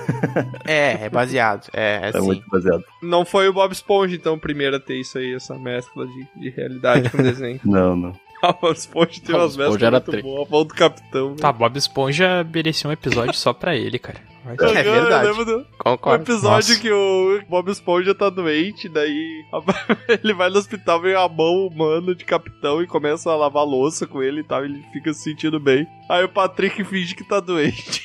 É, 0.66 1.04
é 1.04 1.08
baseado. 1.08 1.68
É, 1.72 2.00
é, 2.06 2.08
É 2.08 2.12
sim. 2.12 2.26
muito 2.26 2.44
baseado. 2.50 2.82
Não 3.02 3.24
foi 3.24 3.48
o 3.48 3.52
Bob 3.52 3.72
Esponja, 3.72 4.14
então, 4.16 4.34
o 4.34 4.38
primeiro 4.38 4.76
a 4.76 4.80
ter 4.80 4.96
isso 5.00 5.16
aí, 5.18 5.34
essa 5.34 5.54
mescla 5.58 6.06
de, 6.06 6.26
de 6.36 6.50
realidade 6.50 7.08
com 7.08 7.18
desenho. 7.18 7.60
Não, 7.64 7.94
não. 7.96 8.12
Ah, 8.42 8.50
o 8.50 8.54
Bob 8.60 8.72
Esponja 8.76 9.20
tem 9.20 9.32
Bob 9.34 9.42
umas 9.42 9.56
Esponja 9.56 9.86
era 9.86 9.96
muito 9.98 10.10
tri. 10.10 10.20
A 10.20 10.50
mão 10.50 10.64
do 10.64 10.74
capitão. 10.74 11.36
Tá, 11.36 11.52
Bob 11.52 11.76
Esponja 11.76 12.44
merecia 12.52 12.88
um 12.88 12.92
episódio 12.92 13.34
só 13.34 13.52
pra 13.52 13.76
ele, 13.76 13.98
cara. 13.98 14.18
Vai 14.42 14.56
Eu- 14.58 14.66
É 14.74 14.80
eu 14.80 14.92
verdade. 14.92 15.26
lembro 15.28 15.44
do- 15.44 15.58
O 15.60 15.64
Concordo. 15.78 16.24
episódio 16.24 16.70
Nossa. 16.70 16.80
que 16.80 16.90
o 16.90 17.42
Bob 17.48 17.70
Esponja 17.70 18.14
tá 18.14 18.30
doente, 18.30 18.88
daí 18.88 19.44
a- 19.52 19.60
ele 20.24 20.32
vai 20.32 20.48
no 20.48 20.56
hospital, 20.58 21.00
vem 21.02 21.14
a 21.14 21.28
mão 21.28 21.66
humana 21.66 22.14
de 22.14 22.24
capitão 22.24 22.82
e 22.82 22.86
começa 22.86 23.30
a 23.30 23.36
lavar 23.36 23.64
louça 23.66 24.06
com 24.06 24.22
ele 24.22 24.40
e 24.40 24.44
tal, 24.44 24.64
ele 24.64 24.82
fica 24.92 25.12
se 25.12 25.24
sentindo 25.24 25.60
bem. 25.60 25.86
Aí 26.08 26.24
o 26.24 26.28
Patrick 26.28 26.82
finge 26.84 27.14
que 27.14 27.22
tá 27.24 27.38
doente. 27.40 28.02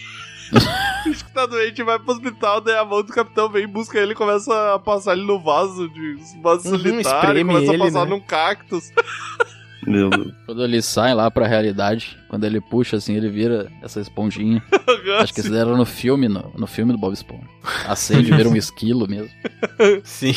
finge 1.06 1.24
que 1.24 1.32
tá 1.34 1.46
doente, 1.46 1.82
vai 1.84 1.98
pro 1.98 2.12
hospital, 2.12 2.60
daí 2.60 2.76
a 2.76 2.84
mão 2.84 3.02
do 3.02 3.14
capitão 3.14 3.48
vem, 3.50 3.66
busca 3.66 3.98
ele 3.98 4.12
e 4.12 4.16
começa 4.16 4.74
a 4.76 4.80
passar 4.80 5.14
ele 5.14 5.24
no 5.26 5.40
vaso 5.40 5.88
de 5.88 6.18
vaso 6.42 6.70
Uhum, 6.70 6.78
solitário, 6.78 7.00
espreme 7.30 7.54
começa 7.54 7.74
ele, 7.74 7.82
a 7.82 7.86
passar 7.86 8.04
né? 8.04 8.10
num 8.10 8.20
cactus. 8.20 8.92
Meu 9.86 10.10
Deus. 10.10 10.34
Quando 10.46 10.64
ele 10.64 10.82
sai 10.82 11.14
lá 11.14 11.30
pra 11.30 11.48
realidade, 11.48 12.18
quando 12.30 12.44
ele 12.44 12.60
puxa 12.60 12.98
assim, 12.98 13.16
ele 13.16 13.30
vira 13.30 13.72
essa 13.82 14.00
esponjinha. 14.00 14.64
Acho 15.20 15.34
que 15.34 15.40
isso 15.40 15.54
era 15.54 15.76
no 15.76 15.86
filme, 15.86 16.28
no, 16.28 16.52
no 16.56 16.68
filme 16.68 16.92
do 16.92 16.98
Bob 16.98 17.14
Esponja. 17.14 17.48
A 17.88 17.96
sede 17.96 18.32
vira 18.32 18.50
um 18.50 18.56
esquilo 18.56 19.08
mesmo. 19.08 19.30
Sim. 20.04 20.34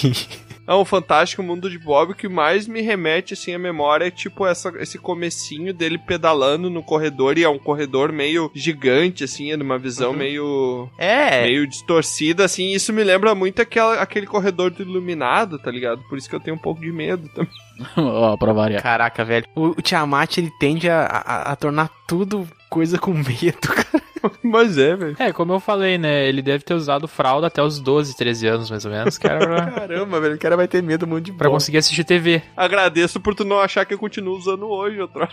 É 0.67 0.75
um 0.75 0.85
fantástico 0.85 1.43
mundo 1.43 1.71
de 1.71 1.79
Bob. 1.79 2.13
O 2.13 2.15
que 2.15 2.29
mais 2.29 2.69
me 2.69 2.83
remete, 2.83 3.33
assim, 3.33 3.55
à 3.55 3.59
memória 3.59 4.07
é, 4.07 4.11
tipo, 4.11 4.47
essa, 4.47 4.71
esse 4.79 4.99
comecinho 4.99 5.73
dele 5.73 5.97
pedalando 5.97 6.69
no 6.69 6.83
corredor. 6.83 7.39
E 7.39 7.43
é 7.43 7.49
um 7.49 7.59
corredor 7.59 8.13
meio 8.13 8.51
gigante, 8.55 9.25
assim, 9.25 9.51
é 9.51 9.57
numa 9.57 9.79
visão 9.79 10.13
meio... 10.13 10.89
É. 10.99 11.45
Meio 11.45 11.67
distorcida, 11.67 12.45
assim. 12.45 12.73
Isso 12.73 12.93
me 12.93 13.03
lembra 13.03 13.35
muito 13.35 13.63
aquela, 13.63 13.95
aquele 13.95 14.27
corredor 14.27 14.71
do 14.71 14.83
Iluminado, 14.83 15.59
tá 15.59 15.71
ligado? 15.71 16.03
Por 16.07 16.19
isso 16.19 16.29
que 16.29 16.37
eu 16.37 16.41
tenho 16.41 16.57
um 16.57 16.61
pouco 16.61 16.83
de 16.83 16.93
medo 16.93 17.29
também. 17.31 17.51
Ó, 17.97 18.37
pra 18.37 18.53
variar. 18.53 18.83
Caraca, 18.83 19.25
velho. 19.25 19.47
O, 19.55 19.69
o 19.69 19.83
Tiamat, 19.83 20.39
ele 20.39 20.51
tende 20.59 20.89
a, 20.89 21.03
a, 21.05 21.53
a 21.53 21.57
tornar 21.57 21.91
tudo 22.07 22.47
coisa 22.69 22.99
com 22.99 23.13
medo, 23.13 23.59
cara. 23.69 24.03
Mas 24.43 24.77
é, 24.77 24.97
velho. 24.97 25.17
É, 25.19 25.33
como 25.33 25.53
eu 25.53 25.61
falei, 25.61 25.97
né? 25.97 26.27
Ele 26.29 26.43
deve 26.43 26.65
ter 26.65 26.75
usado 26.75 27.07
fralda 27.07 27.47
até 27.47 27.63
os 27.63 27.79
12, 27.79 28.17
13 28.17 28.47
anos, 28.49 28.71
mais 28.71 28.85
ou 28.85 28.91
menos, 28.91 29.17
pra, 29.17 29.39
Caramba, 29.71 30.21
velho. 30.21 30.35
O 30.35 30.39
cara 30.39 30.57
vai 30.57 30.67
ter 30.67 30.83
medo 30.83 31.07
muito 31.07 31.27
de 31.27 31.33
pra 31.33 31.49
bola. 31.49 31.57
conseguir 31.57 31.79
assistir 31.79 32.05
TV. 32.05 32.43
Agradeço 32.57 33.21
por 33.21 33.35
tu 33.35 33.45
não 33.45 33.61
achar 33.61 33.85
que 33.87 33.95
eu 33.95 33.99
continuo 33.99 34.37
usando 34.37 34.67
hoje, 34.69 35.01
outra. 35.01 35.29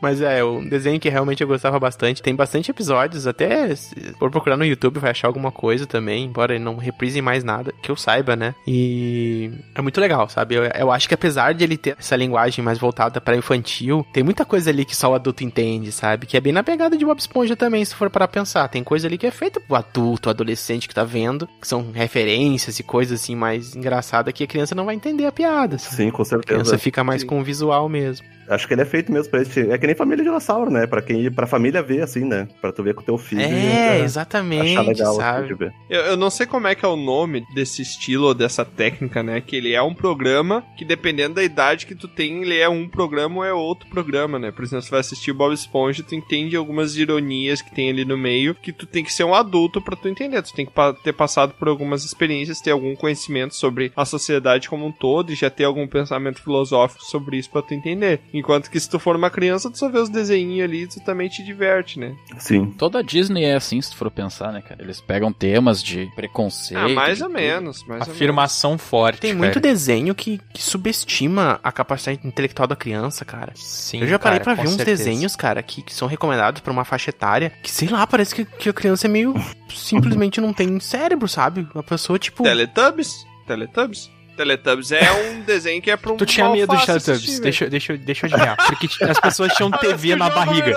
Mas 0.00 0.20
é, 0.20 0.42
um 0.44 0.66
desenho 0.66 0.98
que 1.00 1.08
realmente 1.08 1.42
eu 1.42 1.48
gostava 1.48 1.78
bastante. 1.78 2.22
Tem 2.22 2.34
bastante 2.34 2.70
episódios, 2.70 3.26
até 3.26 3.74
se 3.74 3.94
for 4.18 4.30
procurar 4.30 4.56
no 4.56 4.64
YouTube 4.64 4.98
vai 4.98 5.10
achar 5.10 5.28
alguma 5.28 5.50
coisa 5.52 5.86
também, 5.86 6.24
embora 6.26 6.54
ele 6.54 6.64
não 6.64 6.76
reprise 6.76 7.20
mais 7.20 7.44
nada, 7.44 7.72
que 7.82 7.90
eu 7.90 7.96
saiba, 7.96 8.34
né? 8.36 8.54
E 8.66 9.50
é 9.74 9.82
muito 9.82 10.00
legal, 10.00 10.28
sabe? 10.28 10.54
Eu, 10.54 10.64
eu 10.64 10.90
acho 10.90 11.08
que 11.08 11.14
apesar 11.14 11.52
de 11.54 11.64
ele 11.64 11.76
ter 11.76 11.96
essa 11.98 12.16
linguagem 12.16 12.64
mais 12.64 12.78
voltada 12.78 13.20
pra 13.20 13.36
infantil, 13.36 14.06
tem 14.12 14.22
muita 14.22 14.44
coisa 14.44 14.70
ali 14.70 14.84
que 14.84 14.96
só 14.96 15.10
o 15.10 15.14
adulto 15.14 15.44
entende, 15.44 15.92
sabe? 15.92 16.26
Que 16.26 16.36
é 16.36 16.40
bem 16.40 16.52
na 16.52 16.62
pegada 16.62 16.96
de 16.96 17.04
Bob 17.04 17.18
Esponja 17.18 17.56
também, 17.56 17.84
se 17.84 17.94
for 17.94 18.08
para 18.10 18.26
pensar. 18.28 18.68
Tem 18.68 18.82
coisa 18.82 19.06
ali 19.06 19.18
que 19.18 19.26
é 19.26 19.30
feita 19.30 19.60
pro 19.60 19.76
adulto, 19.76 20.30
adolescente 20.30 20.88
que 20.88 20.94
tá 20.94 21.04
vendo, 21.04 21.48
que 21.60 21.66
são 21.68 21.90
referências 21.92 22.78
e 22.78 22.82
coisas 22.82 23.20
assim 23.20 23.34
mais 23.34 23.74
engraçadas 23.76 24.32
que 24.32 24.44
a 24.44 24.46
criança 24.46 24.74
não 24.74 24.84
vai 24.84 24.94
entender 24.94 25.26
a 25.26 25.32
piada. 25.32 25.78
sabe? 25.78 25.96
Sim, 25.96 26.10
com 26.10 26.22
A 26.22 26.26
criança 26.26 26.44
certeza. 26.64 26.78
fica 26.78 27.04
mais 27.04 27.22
Sim. 27.22 27.26
com 27.26 27.40
o 27.40 27.44
visual 27.44 27.88
mesmo. 27.88 28.26
Acho 28.50 28.66
que 28.66 28.74
ele 28.74 28.82
é 28.82 28.84
feito 28.84 29.12
mesmo 29.12 29.30
pra 29.30 29.42
esse. 29.42 29.70
É 29.70 29.78
que 29.78 29.86
nem 29.86 29.94
família 29.94 30.24
dinossauro, 30.24 30.70
né? 30.70 30.86
Pra 30.86 31.00
quem 31.00 31.30
pra 31.30 31.46
família 31.46 31.82
ver, 31.82 32.02
assim, 32.02 32.24
né? 32.24 32.48
Pra 32.60 32.72
tu 32.72 32.82
ver 32.82 32.94
com 32.94 33.02
teu 33.02 33.16
filho. 33.16 33.42
É, 33.42 34.00
e, 34.00 34.02
exatamente, 34.02 34.72
Achar 34.72 34.82
legal, 34.82 35.14
sabe? 35.14 35.38
assim, 35.38 35.46
de 35.48 35.54
ver. 35.54 35.72
Eu, 35.88 36.00
eu 36.00 36.16
não 36.16 36.30
sei 36.30 36.46
como 36.46 36.66
é 36.66 36.74
que 36.74 36.84
é 36.84 36.88
o 36.88 36.96
nome 36.96 37.44
desse 37.54 37.82
estilo 37.82 38.26
ou 38.26 38.34
dessa 38.34 38.64
técnica, 38.64 39.22
né? 39.22 39.40
Que 39.40 39.56
ele 39.56 39.72
é 39.72 39.82
um 39.82 39.94
programa 39.94 40.64
que, 40.76 40.84
dependendo 40.84 41.36
da 41.36 41.42
idade 41.44 41.86
que 41.86 41.94
tu 41.94 42.08
tem, 42.08 42.42
ele 42.42 42.58
é 42.58 42.68
um 42.68 42.88
programa 42.88 43.36
ou 43.36 43.44
é 43.44 43.52
outro 43.52 43.88
programa, 43.88 44.38
né? 44.38 44.50
Por 44.50 44.64
exemplo, 44.64 44.82
você 44.82 44.90
vai 44.90 45.00
assistir 45.00 45.32
Bob 45.32 45.52
Esponja, 45.52 46.02
tu 46.02 46.14
entende 46.14 46.56
algumas 46.56 46.96
ironias 46.96 47.62
que 47.62 47.74
tem 47.74 47.90
ali 47.90 48.04
no 48.04 48.18
meio, 48.18 48.54
que 48.54 48.72
tu 48.72 48.86
tem 48.86 49.04
que 49.04 49.12
ser 49.12 49.24
um 49.24 49.34
adulto 49.34 49.80
pra 49.80 49.96
tu 49.96 50.08
entender. 50.08 50.42
Tu 50.42 50.54
tem 50.54 50.66
que 50.66 50.72
ter 51.04 51.12
passado 51.12 51.54
por 51.54 51.68
algumas 51.68 52.04
experiências, 52.04 52.60
ter 52.60 52.72
algum 52.72 52.96
conhecimento 52.96 53.54
sobre 53.54 53.92
a 53.96 54.04
sociedade 54.04 54.68
como 54.68 54.86
um 54.86 54.92
todo 54.92 55.32
e 55.32 55.36
já 55.36 55.50
ter 55.50 55.64
algum 55.64 55.86
pensamento 55.86 56.42
filosófico 56.42 57.04
sobre 57.04 57.36
isso 57.36 57.50
pra 57.50 57.62
tu 57.62 57.74
entender. 57.74 58.20
Enquanto 58.40 58.70
que 58.70 58.80
se 58.80 58.88
tu 58.88 58.98
for 58.98 59.14
uma 59.14 59.28
criança, 59.28 59.70
tu 59.70 59.76
só 59.76 59.90
vê 59.90 59.98
os 59.98 60.08
desenhinhos 60.08 60.64
ali 60.64 60.82
e 60.84 60.86
tu 60.86 60.98
também 61.00 61.28
te 61.28 61.44
diverte, 61.44 61.98
né? 61.98 62.16
Sim. 62.38 62.72
Toda 62.72 63.00
a 63.00 63.02
Disney 63.02 63.44
é 63.44 63.54
assim, 63.54 63.80
se 63.82 63.90
tu 63.90 63.96
for 63.96 64.10
pensar, 64.10 64.50
né, 64.50 64.62
cara? 64.62 64.82
Eles 64.82 64.98
pegam 64.98 65.30
temas 65.30 65.82
de 65.82 66.10
preconceito. 66.16 66.80
Ah, 66.80 66.88
mais 66.88 67.20
ou 67.20 67.28
tudo. 67.28 67.38
menos. 67.38 67.84
Mais 67.84 68.00
ou 68.00 68.06
menos. 68.06 68.08
Afirmação 68.08 68.78
forte. 68.78 69.20
Tem 69.20 69.32
cara. 69.32 69.44
muito 69.44 69.60
desenho 69.60 70.14
que, 70.14 70.40
que 70.54 70.62
subestima 70.62 71.60
a 71.62 71.70
capacidade 71.70 72.26
intelectual 72.26 72.66
da 72.66 72.74
criança, 72.74 73.26
cara. 73.26 73.52
Sim, 73.54 74.00
eu 74.00 74.06
já 74.06 74.18
parei 74.18 74.40
cara, 74.40 74.54
pra 74.54 74.62
ver 74.62 74.68
uns 74.70 74.76
certeza. 74.76 75.04
desenhos, 75.04 75.36
cara, 75.36 75.62
que, 75.62 75.82
que 75.82 75.92
são 75.92 76.08
recomendados 76.08 76.62
pra 76.62 76.72
uma 76.72 76.84
faixa 76.86 77.10
etária, 77.10 77.52
que 77.62 77.70
sei 77.70 77.88
lá, 77.88 78.06
parece 78.06 78.34
que, 78.34 78.46
que 78.46 78.70
a 78.70 78.72
criança 78.72 79.06
é 79.06 79.10
meio. 79.10 79.34
simplesmente 79.68 80.40
não 80.40 80.52
tem 80.52 80.80
cérebro, 80.80 81.28
sabe? 81.28 81.68
A 81.74 81.82
pessoa, 81.82 82.18
tipo. 82.18 82.42
Teletubbies? 82.42 83.26
Teletubbies? 83.46 84.10
Teletubbies 84.36 84.92
é 84.92 85.12
um 85.12 85.40
desenho 85.46 85.80
que 85.82 85.90
é 85.90 85.96
pra 85.96 86.12
um 86.12 86.16
Tu 86.16 86.26
tinha 86.26 86.48
medo 86.48 86.70
de 86.70 86.76
fácil 86.86 86.86
Teletubbies? 86.86 87.22
assistir, 87.24 87.42
Deixa, 87.42 87.64
eu- 87.64 87.70
deixa, 87.70 87.96
deixa 87.96 88.26
eu 88.26 88.28
adivinhar. 88.30 88.56
Porque 88.66 88.88
as 89.04 89.20
pessoas 89.20 89.52
tinham 89.54 89.70
TV 89.78 90.16
na 90.16 90.30
barriga. 90.30 90.74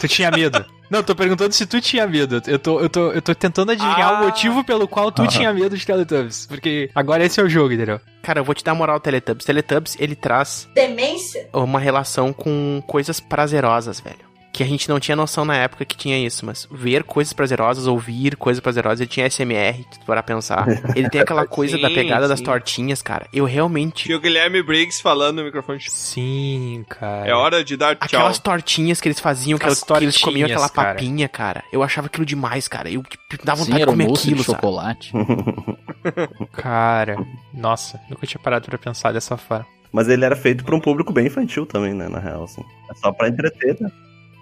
Tu 0.00 0.08
tinha 0.08 0.30
medo? 0.30 0.64
Não, 0.90 1.02
tô 1.04 1.14
perguntando 1.14 1.52
se 1.52 1.64
tu 1.66 1.80
tinha 1.80 2.06
medo. 2.06 2.42
Eu 2.46 2.58
tô, 2.58 2.80
eu 2.80 2.88
tô, 2.88 3.12
eu 3.12 3.22
tô 3.22 3.32
tentando 3.34 3.70
adivinhar 3.70 4.14
Ah. 4.14 4.20
o 4.20 4.24
motivo 4.24 4.64
pelo 4.64 4.88
qual 4.88 5.12
tu 5.12 5.22
Ah. 5.22 5.26
tinha 5.28 5.52
medo 5.52 5.76
de 5.76 5.86
Teletubbies. 5.86 6.46
Porque 6.46 6.90
agora 6.94 7.24
esse 7.24 7.40
é 7.40 7.44
o 7.44 7.48
jogo, 7.48 7.72
entendeu? 7.72 8.00
Cara, 8.22 8.40
eu 8.40 8.44
vou 8.44 8.54
te 8.54 8.64
dar 8.64 8.74
moral 8.74 8.94
ao 8.94 9.00
Teletubbies. 9.00 9.44
Teletubbies, 9.46 9.96
ele 10.00 10.16
traz 10.16 10.68
Demência? 10.74 11.48
uma 11.52 11.78
relação 11.78 12.32
com 12.32 12.82
coisas 12.86 13.20
prazerosas, 13.20 14.00
velho. 14.00 14.29
Que 14.52 14.62
a 14.62 14.66
gente 14.66 14.88
não 14.88 14.98
tinha 14.98 15.14
noção 15.16 15.44
na 15.44 15.56
época 15.56 15.84
que 15.84 15.96
tinha 15.96 16.18
isso, 16.18 16.44
mas 16.44 16.66
ver 16.70 17.04
coisas 17.04 17.32
prazerosas, 17.32 17.86
ouvir 17.86 18.36
coisas 18.36 18.60
prazerosas, 18.60 19.00
ele 19.00 19.08
tinha 19.08 19.26
SMR, 19.30 19.84
para 20.04 20.22
pensar. 20.22 20.66
Ele 20.96 21.08
tem 21.08 21.20
aquela 21.20 21.46
coisa 21.48 21.78
da 21.78 21.88
Sim, 21.88 21.94
pegada 21.94 22.26
das 22.26 22.38
sim. 22.40 22.44
tortinhas, 22.44 23.00
cara. 23.00 23.26
Eu 23.32 23.44
realmente. 23.44 24.04
Tinha 24.04 24.16
o 24.16 24.20
Guilherme 24.20 24.62
Briggs 24.62 25.00
falando 25.00 25.38
no 25.38 25.44
microfone. 25.44 25.78
Sim, 25.88 26.84
cara. 26.88 27.26
É 27.28 27.32
hora 27.34 27.62
de 27.62 27.76
dar 27.76 27.94
tchau. 27.94 28.04
Aquelas 28.06 28.38
tortinhas 28.38 29.00
que 29.00 29.08
eles 29.08 29.20
faziam, 29.20 29.58
que, 29.58 29.64
elas- 29.66 29.82
que 29.82 29.92
eles 30.04 30.16
comiam 30.18 30.46
aquela 30.46 30.68
cara. 30.68 30.94
papinha, 30.94 31.28
cara. 31.28 31.62
Eu 31.72 31.82
achava 31.82 32.08
aquilo 32.08 32.26
demais, 32.26 32.66
cara. 32.66 32.90
Eu 32.90 33.02
tipo, 33.04 33.44
dava 33.44 33.62
Sim, 33.62 33.70
vontade 33.70 33.76
de 33.76 33.82
era 33.82 33.90
um 33.90 33.94
comer 33.94 34.04
aquilo, 34.10 34.36
de 34.36 34.44
sabe? 34.44 34.56
chocolate. 34.56 35.12
Cara, 36.52 37.16
nossa, 37.52 38.00
nunca 38.08 38.26
tinha 38.26 38.42
parado 38.42 38.66
pra 38.66 38.78
pensar 38.78 39.12
dessa 39.12 39.36
forma. 39.36 39.66
Mas 39.92 40.08
ele 40.08 40.24
era 40.24 40.36
feito 40.36 40.64
pra 40.64 40.74
um 40.74 40.80
público 40.80 41.12
bem 41.12 41.26
infantil 41.26 41.66
também, 41.66 41.92
né, 41.92 42.08
na 42.08 42.18
real, 42.18 42.44
assim. 42.44 42.62
É 42.90 42.94
só 42.94 43.12
pra 43.12 43.28
entreter, 43.28 43.76
né? 43.80 43.90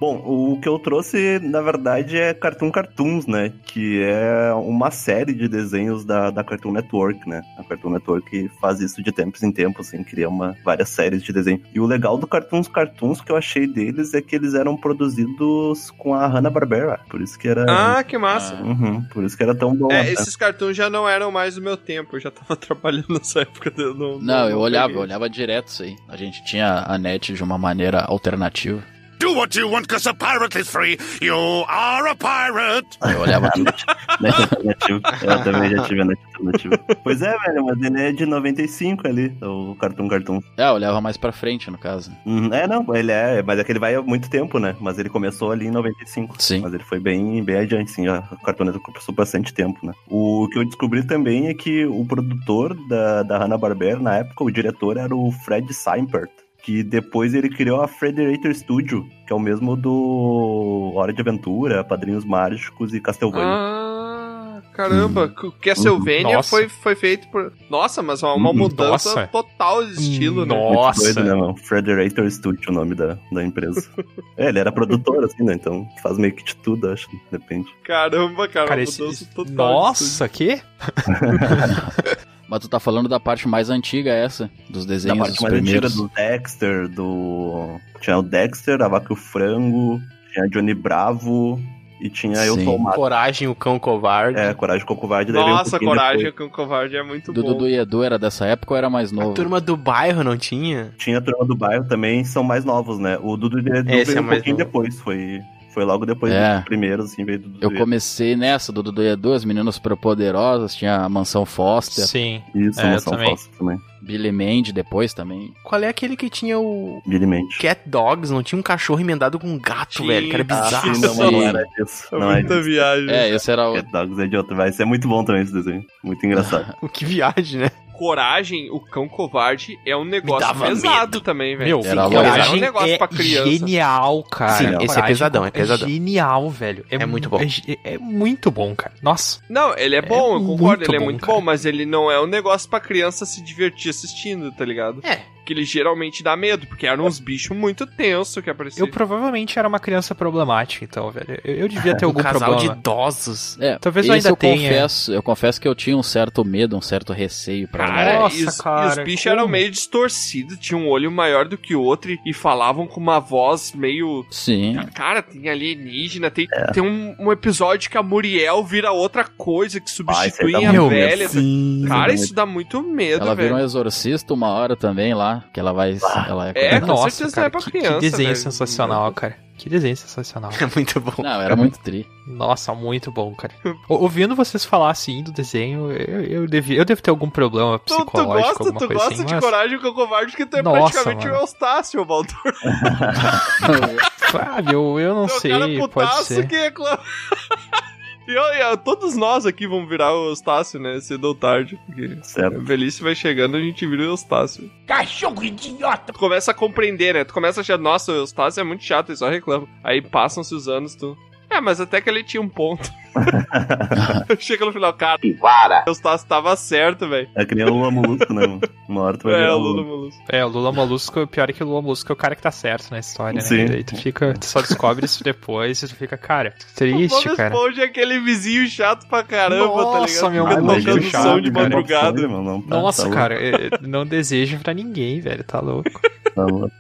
Bom, 0.01 0.23
o 0.25 0.61
que 0.61 0.69
eu 0.69 0.79
trouxe, 0.79 1.41
na 1.41 1.61
verdade, 1.61 2.17
é 2.17 2.33
Cartoon 2.33 2.71
Cartoons, 2.71 3.27
né? 3.27 3.53
Que 3.67 4.01
é 4.03 4.53
uma 4.55 4.93
série 4.93 5.35
de 5.35 5.49
desenhos 5.49 6.05
da, 6.05 6.31
da 6.31 6.45
Cartoon 6.45 6.73
Network, 6.73 7.29
né? 7.29 7.43
A 7.59 7.65
Cartoon 7.65 7.91
Network 7.91 8.49
faz 8.61 8.81
isso 8.81 9.03
de 9.03 9.11
tempos 9.11 9.43
em 9.43 9.51
tempos, 9.51 9.89
assim, 9.89 10.05
cria 10.05 10.29
uma, 10.29 10.57
várias 10.65 10.89
séries 10.91 11.23
de 11.23 11.33
desenho. 11.33 11.61
E 11.75 11.81
o 11.81 11.87
legal 11.87 12.17
do 12.17 12.27
Cartoons 12.27 12.69
Cartoons 12.69 13.21
que 13.21 13.33
eu 13.33 13.37
achei 13.37 13.67
deles 13.67 14.15
é 14.15 14.23
que 14.23 14.37
eles 14.37 14.55
eram 14.55 14.77
produzidos 14.77 15.91
com 15.99 16.15
a 16.15 16.29
Hanna-Barbera. 16.29 17.01
Por 17.11 17.21
isso 17.21 17.37
que 17.37 17.49
era... 17.49 17.65
Ah, 17.69 18.05
que 18.05 18.17
massa. 18.17 18.55
Uhum, 18.55 19.03
por 19.13 19.25
isso 19.25 19.37
que 19.37 19.43
era 19.43 19.55
tão 19.55 19.75
bom. 19.75 19.91
É, 19.91 20.05
né? 20.05 20.13
esses 20.13 20.37
cartoons 20.37 20.77
já 20.77 20.89
não 20.89 21.09
eram 21.09 21.33
mais 21.33 21.57
do 21.57 21.63
meu 21.63 21.77
tempo, 21.77 22.17
eu 22.17 22.21
já 22.21 22.31
tava 22.31 22.55
trabalhando 22.57 23.09
nessa 23.09 23.41
época. 23.41 23.73
Eu 23.77 23.95
não, 23.95 24.21
Não, 24.21 24.49
eu 24.49 24.59
olhava, 24.59 24.93
eu 24.93 25.01
olhava 25.01 25.29
direto 25.29 25.69
isso 25.69 25.83
aí. 25.83 25.97
A 26.09 26.17
gente 26.17 26.45
tinha 26.45 26.85
a 26.87 26.97
net 26.97 27.33
de 27.33 27.43
uma 27.43 27.59
maneira 27.59 28.01
alternativa. 28.01 28.83
Do 29.19 29.35
what 29.35 29.59
you 29.59 29.69
want, 29.71 29.87
cause 29.89 30.09
a 30.09 30.15
pirate 30.15 30.59
is 30.61 30.69
free. 30.71 30.97
You 31.21 31.65
are 31.67 32.09
a 32.09 32.15
pirate. 32.15 32.87
Eu 33.03 33.21
olhava 33.21 33.51
tudo. 33.55 33.73
Net 34.21 34.41
alternativo. 34.41 35.01
Eu 35.23 35.45
também 35.45 35.71
já 35.71 35.83
tive 35.85 36.01
a 36.03 36.05
net 36.05 36.21
alternativa. 36.35 36.79
Pois 37.03 37.21
é, 37.23 37.37
velho, 37.37 37.65
mas 37.65 37.83
ele 37.83 38.01
é 38.01 38.13
de 38.13 38.25
95 38.27 39.07
ali, 39.09 39.37
o 39.43 39.75
Cartoon 39.75 40.09
Cartoon. 40.09 40.41
É, 40.57 40.69
eu 40.69 40.73
olhava 40.75 41.01
mais 41.01 41.17
pra 41.17 41.33
frente, 41.33 41.71
no 41.71 41.79
caso. 41.79 42.13
Uhum, 42.25 42.53
É, 42.55 42.67
não, 42.69 42.85
ele 42.95 43.11
é, 43.11 43.43
mas 43.43 43.59
é 43.59 43.65
que 43.65 43.73
ele 43.73 43.79
vai 43.81 43.95
há 43.95 44.03
muito 44.03 44.31
tempo, 44.31 44.59
né? 44.59 44.77
Mas 44.81 44.99
ele 44.99 45.09
começou 45.09 45.51
ali 45.51 45.67
em 45.67 45.71
95. 45.71 46.37
Sim. 46.41 46.61
Mas 46.61 46.73
ele 46.75 46.85
foi 46.85 47.01
bem, 47.01 47.43
bem 47.43 47.57
adiante, 47.57 47.91
sim. 47.91 48.07
A 48.07 48.23
Cartoon 48.45 48.65
Network 48.67 48.93
passou 48.93 49.15
bastante 49.15 49.53
tempo, 49.53 49.85
né? 49.85 49.93
O 50.09 50.49
que 50.53 50.59
eu 50.59 50.65
descobri 50.65 51.03
também 51.05 51.49
é 51.49 51.55
que 51.55 51.85
o 51.87 52.05
produtor 52.07 52.75
da, 52.89 53.23
da 53.25 53.39
Hanna-Barbera, 53.39 53.99
na 53.99 54.17
época, 54.17 54.45
o 54.45 54.51
diretor 54.51 54.97
era 54.97 55.15
o 55.15 55.33
Fred 55.33 55.73
Seimpert. 55.75 56.31
Que 56.69 56.83
depois 56.83 57.33
ele 57.33 57.49
criou 57.49 57.81
a 57.81 57.89
Frederator 57.89 58.55
Studio, 58.55 59.09
que 59.27 59.33
é 59.33 59.35
o 59.37 59.39
mesmo 59.41 59.75
do 59.75 60.93
Hora 60.97 61.15
de 61.15 61.21
Aventura, 61.23 61.83
Padrinhos 61.83 62.27
Mágicos 62.27 62.93
e 62.93 63.01
Castlevania. 63.01 63.47
Ah, 63.47 64.61
caramba. 64.75 65.33
O 65.45 65.51
Castlevania 65.53 66.35
Nossa. 66.37 66.51
foi, 66.51 66.69
foi 66.69 66.95
feito 66.95 67.27
por. 67.29 67.51
Nossa, 67.71 68.03
mas 68.03 68.23
uma, 68.23 68.35
uma 68.35 68.51
Uhum. 68.51 68.57
mudança 68.59 69.09
Nossa. 69.15 69.27
total 69.29 69.83
de 69.87 69.93
estilo, 69.95 70.45
né? 70.45 70.55
Muito 70.55 70.75
Nossa. 70.75 71.01
doido, 71.15 71.25
né, 71.25 71.33
mano? 71.35 71.57
Frederator 71.57 72.31
Studio, 72.31 72.71
o 72.71 72.75
nome 72.75 72.95
da, 72.95 73.17
da 73.33 73.43
empresa. 73.43 73.89
é, 74.37 74.51
ele 74.51 74.59
era 74.59 74.71
produtor, 74.71 75.25
assim, 75.25 75.43
né? 75.45 75.55
Então 75.55 75.89
faz 76.03 76.19
meio 76.19 76.35
que 76.35 76.45
de 76.45 76.55
tudo, 76.57 76.91
acho. 76.91 77.09
Depende. 77.33 77.67
Caramba, 77.83 78.47
cara, 78.47 78.69
Cara, 78.69 78.81
uma 78.81 78.85
esse, 78.85 79.01
mudança 79.01 79.23
esse- 79.25 79.35
total. 79.35 79.53
de 79.53 79.55
Nossa, 79.57 80.29
que? 80.29 80.61
Mas 82.49 82.61
tu 82.61 82.69
tá 82.69 82.81
falando 82.81 83.09
da 83.09 83.21
parte 83.21 83.47
mais 83.47 83.69
antiga 83.71 84.11
essa, 84.11 84.51
dos 84.71 84.87
Da 84.87 84.95
desenhos 84.95 85.19
parte 85.19 85.33
dos 85.33 85.41
mais 85.43 85.55
antiga 85.55 85.63
primeiros. 85.63 85.95
do 85.95 86.09
Dexter, 86.09 86.89
do. 86.89 87.79
Tinha 88.01 88.17
o 88.19 88.23
Dexter, 88.23 88.81
a 88.83 88.89
Vaca 88.89 89.09
e 89.11 89.13
o 89.13 89.17
Frango, 89.17 90.01
tinha 90.33 90.49
Johnny 90.49 90.73
Bravo 90.73 91.61
e 92.01 92.09
tinha 92.09 92.37
Eu 92.47 92.55
Sim. 92.55 92.65
Sou 92.65 92.77
o 92.77 92.79
Mato. 92.79 92.95
Coragem, 92.97 93.49
o 93.49 93.55
cão 93.55 93.79
covarde. 93.79 94.39
É, 94.39 94.55
Coragem 94.55 94.85
o 94.89 94.97
Covarde. 94.97 95.33
daí 95.33 95.43
veio 95.43 95.55
um 95.55 95.59
Nossa, 95.59 95.71
pouquinho 95.71 95.91
coragem 95.91 96.25
depois. 96.25 96.49
o 96.49 96.53
covarde 96.53 96.97
é 96.97 97.03
muito 97.03 97.33
Do 97.33 97.43
bom. 97.43 97.49
Dudu 97.49 97.69
e 97.69 97.75
Edu 97.77 98.03
era 98.05 98.19
dessa 98.19 98.47
época 98.47 98.73
ou 98.75 98.79
era 98.79 98.89
mais 98.89 99.13
A 99.13 99.17
novo? 99.17 99.35
turma 99.35 99.61
do 99.61 99.77
bairro 99.77 100.23
não 100.25 100.37
tinha? 100.39 100.93
Tinha 100.97 101.19
a 101.19 101.21
Turma 101.21 101.45
do 101.45 101.57
Bairro 101.57 101.85
também, 101.89 102.23
são 102.25 102.43
mais 102.45 102.65
novos, 102.65 102.99
né? 103.01 103.19
O 103.21 103.37
Dudu 103.37 103.59
e 103.59 103.79
Edu 103.79 103.91
Esse 103.91 104.05
veio 104.13 104.19
é 104.19 104.21
um 104.23 104.29
pouquinho 104.29 104.57
novo. 104.57 104.65
depois, 104.65 105.01
foi, 105.01 105.41
foi 105.73 105.85
logo 105.85 106.05
depois 106.07 106.33
É. 106.33 106.57
dos 106.57 106.65
primeiros, 106.65 107.07
assim, 107.13 107.25
veio 107.25 107.39
do 107.41 107.49
Dudu 107.49 107.59
Eu 107.67 107.79
comecei 107.79 108.35
nessa, 108.37 108.73
do 108.73 108.83
Dudu 108.83 109.03
e 109.03 109.09
Edu, 109.09 109.33
as 109.33 109.45
meninas 109.45 109.75
superpoderosas, 109.77 110.75
tinha 110.75 110.97
a 110.97 111.09
Mansão 111.09 111.45
Foster, 111.45 112.07
Sim. 112.07 112.43
Isso, 112.55 112.81
É, 112.81 112.85
eu 112.85 112.89
Mansão 112.91 113.13
também. 113.13 113.31
Foster 113.31 113.59
também. 113.59 113.79
Billy 114.01 114.33
Mandy 114.33 114.73
depois 114.73 115.13
também. 115.13 115.53
Qual 115.63 115.83
é 115.83 115.89
aquele 115.89 116.17
que 116.17 116.31
tinha 116.31 116.59
o 116.59 117.03
Billy 117.07 117.27
Mandy. 117.27 117.59
Cat 117.59 117.81
Dogs? 117.85 118.33
Não 118.33 118.43
tinha 118.43 118.59
um 118.59 118.63
cachorro 118.63 119.01
emendado 119.01 119.39
com 119.39 119.47
um 119.49 119.59
gato, 119.59 119.97
Tinha. 119.97 120.09
velho, 120.09 120.29
que 120.31 120.35
era 120.35 120.47
Ah, 120.49 120.63
bizarro. 120.65 120.95
sim, 120.95 121.01
não, 121.03 121.15
Sim. 121.15 121.31
não 121.33 121.43
era 121.43 121.63
disso. 121.77 122.07
É 122.13 122.19
Não 122.19 122.31
é 122.31 122.35
muita 122.35 122.55
disso. 122.55 122.65
viagem. 122.69 123.11
É, 123.11 123.29
esse 123.35 123.51
era 123.51 123.69
o... 123.69 123.75
Cat 123.75 123.91
Dogs 123.93 124.23
é 124.23 124.27
de 124.27 124.37
outro, 124.37 124.57
vai 124.57 124.73
ser 124.73 124.85
muito 124.87 125.07
bom 125.09 125.23
também 125.25 125.43
esse 125.43 125.53
desenho. 125.53 125.85
Muito 126.03 126.25
engraçado. 126.27 126.75
que 126.93 127.05
viagem, 127.05 127.61
né? 127.63 127.71
Coragem, 127.99 128.71
o 128.71 128.79
cão 128.79 129.09
covarde 129.09 129.77
é 129.85 129.97
um 129.97 130.05
negócio 130.05 130.55
pesado 130.55 131.21
também, 131.21 131.57
velho. 131.57 131.79
Meu, 131.79 131.83
Sim, 131.83 131.95
louco. 131.95 132.15
é 132.15 132.21
um 132.21 132.23
Coragem 132.23 132.61
negócio 132.61 132.95
é 132.95 132.97
pra 132.99 133.09
criança. 133.09 133.51
genial, 133.51 134.23
cara. 134.23 134.53
Sim, 134.53 134.65
esse 134.67 134.75
é 134.75 134.87
Coragem 134.87 135.05
pesadão, 135.07 135.45
é 135.45 135.51
pesadão. 135.51 135.89
genial, 135.89 136.49
velho. 136.49 136.87
É 136.89 137.05
muito 137.05 137.29
bom. 137.29 137.41
É, 137.41 137.95
é 137.95 137.99
muito 137.99 138.53
bom, 138.53 138.73
cara. 138.77 138.95
Nossa. 139.03 139.41
Não, 139.49 139.77
ele 139.77 139.97
é 139.97 140.03
bom, 140.03 140.37
eu 140.37 140.45
concordo, 140.47 140.85
ele 140.85 140.95
é 140.97 140.99
bom, 141.01 141.05
muito 141.07 141.21
cara. 141.27 141.33
bom, 141.33 141.41
mas 141.45 141.65
ele 141.65 141.85
não 141.85 142.09
é 142.09 142.21
um 142.21 142.27
negócio 142.27 142.71
pra 142.71 142.79
criança 142.79 143.27
se 143.27 143.43
divertir 143.43 143.91
assistindo, 143.91 144.53
tá 144.53 144.65
ligado? 144.65 145.01
É. 145.05 145.23
Que 145.49 145.55
ele 145.55 145.65
geralmente 145.65 146.23
dá 146.23 146.37
medo, 146.37 146.67
porque 146.67 146.87
eram 146.87 147.07
uns 147.07 147.19
bichos 147.19 147.57
muito 147.57 147.87
tensos 147.87 148.43
que 148.45 148.51
apareciam. 148.51 148.87
Eu 148.87 148.93
provavelmente 148.93 149.59
era 149.59 149.67
uma 149.67 149.79
criança 149.79 150.15
problemática, 150.15 150.85
então, 150.85 151.11
velho. 151.11 151.41
Eu, 151.43 151.55
eu 151.55 151.69
devia 151.69 151.97
ter 151.97 152.05
Um 152.05 152.09
algum 152.11 152.23
casal 152.23 152.51
de 152.57 152.67
problema. 152.67 152.75
idosos. 152.81 153.57
É, 153.59 153.79
Talvez 153.79 154.07
eu 154.07 154.13
ainda 154.13 154.29
eu 154.29 154.37
tenha. 154.37 154.69
confesso, 154.69 155.11
eu 155.13 155.23
confesso 155.23 155.59
que 155.59 155.67
eu 155.67 155.75
tinha 155.75 155.97
um 155.97 156.03
certo 156.03 156.45
medo, 156.45 156.77
um 156.77 156.83
certo 156.83 157.15
receio 157.15 157.67
pra 157.67 157.87
Cara, 157.87 158.19
Nossa, 158.21 158.37
e 158.37 158.45
os, 158.45 158.61
cara, 158.61 158.85
e 158.85 158.89
os 158.91 159.05
bichos 159.05 159.23
como? 159.25 159.37
eram 159.37 159.49
meio 159.49 159.71
distorcidos, 159.71 160.59
tinham 160.59 160.83
um 160.83 160.89
olho 160.91 161.11
maior 161.11 161.49
do 161.49 161.57
que 161.57 161.75
o 161.75 161.81
outro 161.83 162.11
e, 162.11 162.19
e 162.27 162.35
falavam 162.35 162.87
com 162.87 163.01
uma 163.01 163.19
voz 163.19 163.73
meio. 163.73 164.27
Sim. 164.31 164.77
Cara, 164.95 165.23
tem 165.23 165.49
alienígena, 165.49 166.31
tem, 166.31 166.47
É. 166.53 166.73
tem 166.73 166.83
um, 166.83 167.17
um 167.19 167.33
episódio 167.33 167.89
que 167.91 167.97
a 167.97 168.03
Muriel 168.03 168.63
vira 168.65 168.93
outra 168.93 169.25
coisa 169.25 169.81
que 169.81 169.91
substitui 169.91 170.55
a 170.67 170.73
velha. 170.89 171.27
Sim. 171.27 171.87
Cara, 171.89 172.13
isso 172.13 172.35
dá 172.35 172.45
muito 172.45 172.83
medo, 172.83 173.25
Ela 173.25 173.35
vira 173.35 173.53
um 173.53 173.57
velho. 173.57 173.65
exorcista 173.65 174.35
uma 174.35 174.49
hora 174.49 174.77
também 174.77 175.15
lá, 175.15 175.38
que 175.53 175.59
ela 175.61 175.73
vai... 175.73 175.97
ela 176.27 176.53
É, 176.55 176.81
com 176.81 176.87
Nossa, 176.87 177.31
cara, 177.31 177.47
é 177.47 177.51
pra 177.51 177.61
que, 177.61 177.71
criança, 177.71 177.95
que 177.95 178.01
desenho 178.01 178.29
velho. 178.29 178.37
sensacional, 178.37 179.13
cara. 179.13 179.37
Que 179.57 179.69
desenho 179.69 179.97
sensacional. 179.97 180.53
É 180.63 180.67
muito 180.73 181.01
bom. 181.01 181.21
Não, 181.21 181.41
era 181.43 181.57
muito 181.57 181.79
tri. 181.81 182.07
Nossa, 182.27 182.73
muito 182.75 183.11
bom, 183.11 183.35
cara. 183.35 183.53
Ou- 183.89 184.03
Ouvindo 184.03 184.37
vocês 184.37 184.65
falar 184.65 184.91
assim 184.91 185.21
do 185.23 185.33
desenho, 185.33 185.91
eu, 185.91 186.21
eu, 186.25 186.47
devia, 186.47 186.79
eu 186.79 186.85
devo 186.85 187.03
ter 187.03 187.11
algum 187.11 187.29
problema 187.29 187.77
Tu, 187.81 187.87
tu 187.87 187.97
psicológico, 188.05 188.35
gosta, 188.49 188.63
alguma 188.63 188.79
tu 188.79 188.87
coisa 188.87 188.95
gosta 189.03 189.15
assim. 189.15 189.25
de 189.25 189.35
mas- 189.35 189.45
coragem 189.45 189.79
com 189.81 189.89
o 189.89 189.95
covarde, 189.95 190.31
porque 190.31 190.47
tu 190.47 190.57
é 190.59 190.63
Nossa, 190.63 190.79
praticamente 190.93 191.27
mano. 191.27 191.39
o 191.39 191.41
Eustácio, 191.43 192.05
Baldur. 192.05 192.37
Fábio, 194.31 195.01
eu 195.01 195.15
não 195.15 195.27
Tu 195.27 195.33
é 195.33 195.37
um 195.37 195.41
sei, 195.41 195.51
cara 195.79 195.89
pode 195.89 196.25
ser. 196.25 196.47
que 196.47 196.57
reclama. 196.57 197.01
E 198.29 198.37
olha, 198.37 198.77
todos 198.77 199.17
nós 199.17 199.47
aqui 199.47 199.67
vamos 199.67 199.89
virar 199.89 200.13
o 200.13 200.29
Eustácio, 200.29 200.79
né? 200.79 201.01
Cedo 201.01 201.25
ou 201.29 201.35
tarde. 201.35 201.81
Porque 201.87 202.19
Certo. 202.23 202.57
a 202.57 202.63
velhice 202.63 203.03
vai 203.03 203.15
chegando, 203.15 203.57
a 203.57 203.61
gente 203.61 203.87
vira 203.87 204.03
o 204.03 204.05
Eustácio. 204.05 204.71
Cachorro 204.87 205.43
idiota! 205.43 206.13
Tu 206.13 206.19
começa 206.19 206.51
a 206.51 206.55
compreender, 206.55 207.15
né? 207.15 207.25
Tu 207.25 207.33
começa 207.33 207.61
a 207.61 207.63
achar, 207.63 207.79
nossa, 207.79 208.13
o 208.13 208.17
Eustácio 208.17 208.61
é 208.61 208.65
muito 208.65 208.85
chato, 208.85 209.09
ele 209.09 209.17
só 209.17 209.31
reclama. 209.31 209.67
Aí 209.83 210.03
passam-se 210.03 210.55
os 210.55 210.69
anos, 210.69 210.95
tu. 210.95 211.17
É, 211.59 211.61
mas 211.61 211.81
até 211.81 212.01
que 212.01 212.09
ele 212.09 212.23
tinha 212.23 212.41
um 212.41 212.49
ponto. 212.49 212.89
Chega 214.39 214.65
no 214.65 214.73
final, 214.73 214.93
cara. 214.93 215.19
Para! 215.41 215.85
O 215.87 215.91
Eustácio 215.91 216.27
tava 216.29 216.55
certo, 216.57 217.09
velho. 217.09 217.29
É 217.35 217.45
que 217.45 217.55
nem 217.55 217.65
o 217.65 217.71
Lula 217.75 217.91
Molusco, 217.91 218.33
né? 218.33 218.47
mano? 218.47 218.61
Uma 218.89 219.03
hora 219.03 219.19
tu 219.19 219.25
vai 219.25 219.43
É, 219.43 219.51
o 219.51 219.55
o 219.55 219.59
Lula 219.59 219.83
Lula. 219.83 219.85
Molusco. 219.97 220.23
É, 220.29 220.45
o 220.45 220.49
Lula 220.49 220.73
Molusco, 220.73 221.27
pior 221.27 221.51
é 221.51 221.53
que 221.53 221.63
o 221.63 221.67
Lula 221.67 221.83
Molusco 221.83 222.13
é 222.13 222.15
o 222.15 222.17
cara 222.17 222.37
que 222.37 222.43
tá 222.43 222.51
certo 222.51 222.91
na 222.91 222.99
história, 223.01 223.41
Sim. 223.41 223.57
né? 223.59 223.65
Daí 223.67 223.85
tu 223.85 223.97
fica, 223.97 224.35
tu 224.35 224.45
só 224.47 224.61
descobre 224.61 225.05
isso 225.05 225.23
depois 225.25 225.83
e 225.83 225.89
tu 225.89 225.95
fica, 225.97 226.17
cara, 226.17 226.55
triste, 226.77 227.29
o 227.29 227.37
cara. 227.37 227.55
Esponja 227.55 227.83
é 227.83 227.85
aquele 227.87 228.21
vizinho 228.21 228.67
chato 228.69 229.07
pra 229.09 229.23
caramba, 229.25 229.67
tá 229.69 229.83
Nossa, 230.01 230.29
ligado? 230.29 230.33
meu, 230.33 230.47
Fica 230.47 230.61
muito 230.63 230.85
tocando 230.85 231.03
chato, 231.03 231.23
som 231.23 231.41
de 231.41 231.51
cara. 231.51 231.69
madrugada. 231.69 232.23
Tá- 232.23 232.29
Nossa, 232.69 233.09
tá 233.09 233.15
cara, 233.15 233.35
é- 233.35 233.71
não 233.83 234.07
desejo 234.07 234.59
pra 234.61 234.73
ninguém, 234.73 235.21
velho, 235.21 235.43
tá 235.45 235.61
louco. 235.61 235.91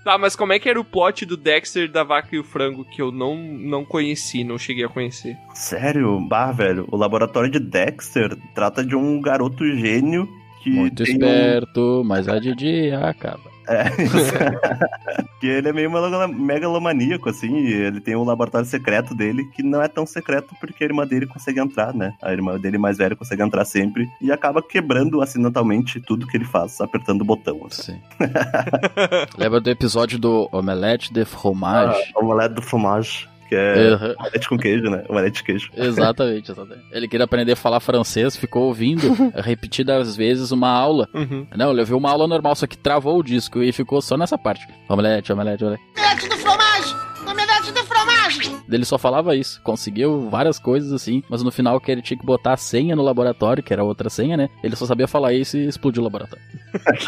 Tá 0.05 0.18
mas 0.18 0.35
como 0.36 0.52
é 0.52 0.59
que 0.59 0.68
era 0.68 0.80
o 0.80 0.85
plot 0.85 1.24
do 1.26 1.36
Dexter 1.36 1.90
da 1.90 2.05
Vaca 2.05 2.28
e 2.35 2.39
o 2.39 2.44
Frango 2.44 2.85
que 2.85 3.01
eu 3.02 3.10
não, 3.12 3.36
não 3.36 3.85
conheci, 3.85 4.44
não 4.44 4.59
cheguei 4.59 4.85
a 4.85 4.89
conhecer? 4.89 5.36
Sério? 5.55 6.20
Bah, 6.28 6.52
velho. 6.52 6.86
O 6.90 6.97
laboratório 6.97 7.51
de 7.51 7.59
Dexter 7.59 8.36
trata 8.55 8.85
de 8.85 8.94
um 8.97 9.20
garoto 9.20 9.64
gênio 9.76 10.28
que 10.62 10.70
Muito 10.70 11.02
tem 11.05 11.14
um- 11.14 11.16
esperto, 11.18 12.02
mas 12.05 12.28
a 12.28 12.39
de 12.39 12.55
dia 12.55 12.98
acaba. 13.01 13.47
É, 13.69 14.03
isso. 14.03 14.32
que 15.40 15.47
ele 15.47 15.69
é 15.69 15.73
meio 15.73 15.90
megalo- 15.90 16.32
megalomaníaco, 16.32 17.28
assim, 17.28 17.55
e 17.59 17.73
ele 17.73 18.01
tem 18.01 18.16
um 18.16 18.24
laboratório 18.24 18.66
secreto 18.66 19.15
dele 19.15 19.45
que 19.55 19.62
não 19.62 19.82
é 19.82 19.89
tão 19.89 20.07
secreto 20.07 20.55
porque 20.59 20.82
a 20.82 20.86
irmã 20.86 21.07
dele 21.07 21.27
consegue 21.27 21.61
entrar, 21.61 21.95
né? 21.95 22.15
A 22.23 22.32
irmã 22.32 22.59
dele 22.59 22.78
mais 22.78 22.97
velha 22.99 23.15
consegue 23.15 23.43
entrar 23.43 23.65
sempre 23.65 24.09
e 24.20 24.32
acaba 24.32 24.62
quebrando 24.62 25.20
acidentalmente 25.20 26.01
tudo 26.01 26.27
que 26.27 26.36
ele 26.36 26.45
faz, 26.45 26.81
apertando 26.81 27.23
o 27.23 27.24
botão. 27.24 27.61
Assim. 27.66 27.93
Sim. 27.93 28.01
Lembra 29.36 29.61
do 29.61 29.70
episódio 29.70 30.19
do 30.19 30.49
Omelette 30.51 31.12
de 31.12 31.24
Fromage? 31.24 32.12
Ah, 32.15 32.19
omelete 32.20 32.55
do 32.55 32.62
fromage. 32.62 33.28
Que 33.48 33.54
é 33.54 33.90
Uhum. 33.94 34.14
omelete 34.18 34.48
com 34.48 34.58
queijo, 34.58 34.90
né? 34.90 35.04
Omelete 35.08 35.36
de 35.38 35.44
queijo. 35.44 35.70
Exatamente, 35.74 36.50
exatamente. 36.50 36.84
Ele 36.92 37.08
queria 37.08 37.24
aprender 37.24 37.52
a 37.52 37.56
falar 37.56 37.80
francês, 37.80 38.36
ficou 38.36 38.64
ouvindo 38.64 39.00
repetidas 39.42 40.16
vezes 40.16 40.50
uma 40.50 40.68
aula. 40.70 41.08
Uhum. 41.14 41.46
Não, 41.56 41.70
ele 41.70 41.80
ouviu 41.80 41.96
uma 41.96 42.10
aula 42.10 42.26
normal, 42.26 42.54
só 42.54 42.66
que 42.66 42.76
travou 42.76 43.18
o 43.18 43.22
disco 43.22 43.62
e 43.62 43.72
ficou 43.72 44.02
só 44.02 44.16
nessa 44.16 44.36
parte. 44.36 44.66
Omelete, 44.88 45.32
omelete, 45.32 45.64
omelete. 45.64 45.82
Omelete 45.96 46.28
do 46.28 46.36
fromage! 46.36 46.94
Omelete 47.26 47.72
do 47.72 47.84
fromage! 47.84 48.58
Ele 48.70 48.84
só 48.84 48.98
falava 48.98 49.34
isso, 49.34 49.62
conseguiu 49.62 50.28
várias 50.28 50.58
coisas 50.58 50.92
assim, 50.92 51.22
mas 51.30 51.42
no 51.42 51.50
final 51.50 51.80
que 51.80 51.90
ele 51.90 52.02
tinha 52.02 52.18
que 52.18 52.26
botar 52.26 52.52
a 52.52 52.56
senha 52.58 52.94
no 52.94 53.02
laboratório, 53.02 53.62
que 53.62 53.72
era 53.72 53.82
outra 53.82 54.10
senha, 54.10 54.36
né? 54.36 54.50
Ele 54.62 54.76
só 54.76 54.84
sabia 54.84 55.08
falar 55.08 55.32
isso 55.32 55.56
e 55.56 55.66
explodiu 55.66 56.02
o 56.02 56.04
laboratório. 56.04 56.44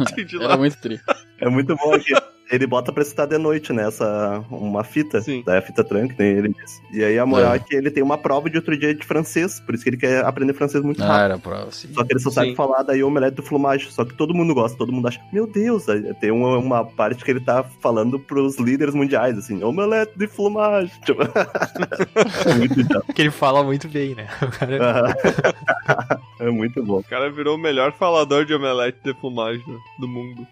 Entendi 0.00 0.36
Era 0.42 0.56
muito 0.56 0.76
tri. 0.80 1.00
É 1.40 1.48
muito 1.48 1.74
bom 1.76 1.94
aqui. 1.94 2.12
Ele 2.52 2.66
bota 2.66 2.92
pra 2.92 3.02
citar 3.04 3.26
de 3.26 3.38
noite, 3.38 3.72
né? 3.72 3.88
Essa, 3.88 4.44
uma 4.50 4.84
fita. 4.84 5.20
Daí 5.44 5.56
a 5.58 5.62
fita 5.62 5.82
tranca, 5.82 6.14
tem 6.14 6.26
ele. 6.36 6.54
E 6.92 7.02
aí 7.02 7.18
a 7.18 7.24
moral 7.24 7.54
é. 7.54 7.56
É. 7.56 7.58
que 7.58 7.74
ele 7.74 7.90
tem 7.90 8.02
uma 8.02 8.18
prova 8.18 8.50
de 8.50 8.56
outro 8.58 8.76
dia 8.78 8.94
de 8.94 9.04
francês, 9.06 9.58
por 9.60 9.74
isso 9.74 9.82
que 9.82 9.88
ele 9.90 9.96
quer 9.96 10.24
aprender 10.24 10.52
francês 10.52 10.84
muito 10.84 11.02
Ah, 11.02 11.06
rápido. 11.06 11.24
era 11.24 11.38
prova, 11.38 11.72
sim. 11.72 11.88
Só 11.94 12.04
que 12.04 12.12
ele 12.12 12.20
só 12.20 12.30
sabe 12.30 12.50
Sim. 12.50 12.54
falar 12.54 12.82
daí 12.82 13.02
omelete 13.02 13.36
do 13.36 13.42
flumage. 13.42 13.90
Só 13.90 14.04
que 14.04 14.14
todo 14.14 14.34
mundo 14.34 14.54
gosta, 14.54 14.76
todo 14.76 14.92
mundo 14.92 15.08
acha, 15.08 15.18
meu 15.32 15.46
Deus, 15.46 15.88
aí 15.88 16.12
tem 16.14 16.30
uma, 16.30 16.58
uma 16.58 16.84
parte 16.84 17.24
que 17.24 17.30
ele 17.30 17.40
tá 17.40 17.64
falando 17.80 18.20
pros 18.20 18.58
líderes 18.58 18.94
mundiais, 18.94 19.38
assim, 19.38 19.62
omelete 19.64 20.12
de 20.18 20.26
flumage. 20.26 20.92
Tipo, 21.04 21.22
é. 21.24 21.28
Que 23.14 23.22
ele 23.22 23.30
fala 23.30 23.62
muito 23.64 23.88
bem, 23.88 24.14
né? 24.14 24.28
O 24.42 24.50
cara- 24.50 25.16
é 26.38 26.50
muito 26.50 26.82
bom. 26.84 26.98
O 26.98 27.04
cara 27.04 27.30
virou 27.30 27.56
o 27.56 27.58
melhor 27.58 27.92
falador 27.92 28.44
de 28.44 28.52
omelete 28.54 28.98
de 29.02 29.14
fumagem 29.14 29.62
do, 29.64 29.80
do 30.00 30.08
mundo. 30.08 30.46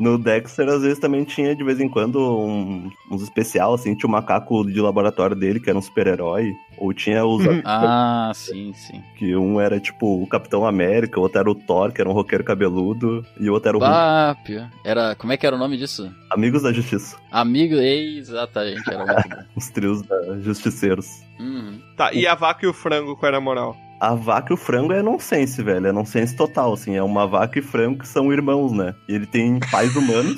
No 0.00 0.16
Dexter, 0.16 0.66
às 0.68 0.80
vezes, 0.82 0.98
também 0.98 1.24
tinha, 1.24 1.54
de 1.54 1.62
vez 1.62 1.78
em 1.78 1.88
quando, 1.88 2.18
um- 2.18 2.90
uns 3.10 3.22
especial, 3.22 3.74
assim, 3.74 3.94
tinha 3.94 4.08
o 4.08 4.10
macaco 4.10 4.64
de 4.64 4.80
laboratório 4.80 5.36
dele, 5.36 5.60
que 5.60 5.68
era 5.68 5.78
um 5.78 5.82
super-herói. 5.82 6.54
Ou 6.80 6.94
tinha 6.94 7.26
os... 7.26 7.44
Ah, 7.62 8.32
sim, 8.34 8.72
sim. 8.72 9.02
Que 9.16 9.36
um 9.36 9.60
era, 9.60 9.78
tipo, 9.78 10.22
o 10.22 10.26
Capitão 10.26 10.66
América, 10.66 11.20
o 11.20 11.22
outro 11.22 11.38
era 11.38 11.50
o 11.50 11.54
Thor, 11.54 11.92
que 11.92 12.00
era 12.00 12.08
um 12.08 12.14
roqueiro 12.14 12.42
cabeludo, 12.42 13.24
e 13.38 13.50
o 13.50 13.52
outro 13.52 13.68
era 13.68 13.78
o. 13.78 13.84
Ah, 13.84 14.34
pior. 14.42 14.66
Era. 14.82 15.14
Como 15.14 15.30
é 15.30 15.36
que 15.36 15.46
era 15.46 15.54
o 15.54 15.58
nome 15.58 15.76
disso? 15.76 16.10
Amigos 16.30 16.62
da 16.62 16.72
Justiça. 16.72 17.18
Amigo. 17.30 17.74
Exatamente, 17.76 18.88
era 18.88 19.04
muito 19.04 19.28
bom. 19.28 19.42
Os 19.54 19.68
trios 19.68 20.00
da 20.02 20.38
Justiceiros. 20.40 21.06
Uhum. 21.38 21.78
Tá, 21.98 22.14
e 22.14 22.26
a 22.26 22.34
vaca 22.34 22.64
e 22.64 22.68
o 22.68 22.72
frango, 22.72 23.14
qual 23.14 23.28
era 23.28 23.36
a 23.36 23.40
moral? 23.40 23.76
A 24.00 24.14
vaca 24.14 24.50
e 24.50 24.54
o 24.54 24.56
frango 24.56 24.94
é 24.94 25.02
nonsense, 25.02 25.62
velho. 25.62 25.86
É 25.86 25.92
nonsense 25.92 26.34
total, 26.34 26.72
assim. 26.72 26.96
É 26.96 27.02
uma 27.02 27.26
vaca 27.26 27.58
e 27.58 27.62
frango 27.62 27.98
que 27.98 28.08
são 28.08 28.32
irmãos, 28.32 28.72
né? 28.72 28.94
E 29.06 29.14
ele 29.14 29.26
tem 29.26 29.60
pais 29.70 29.94
humanos. 29.94 30.34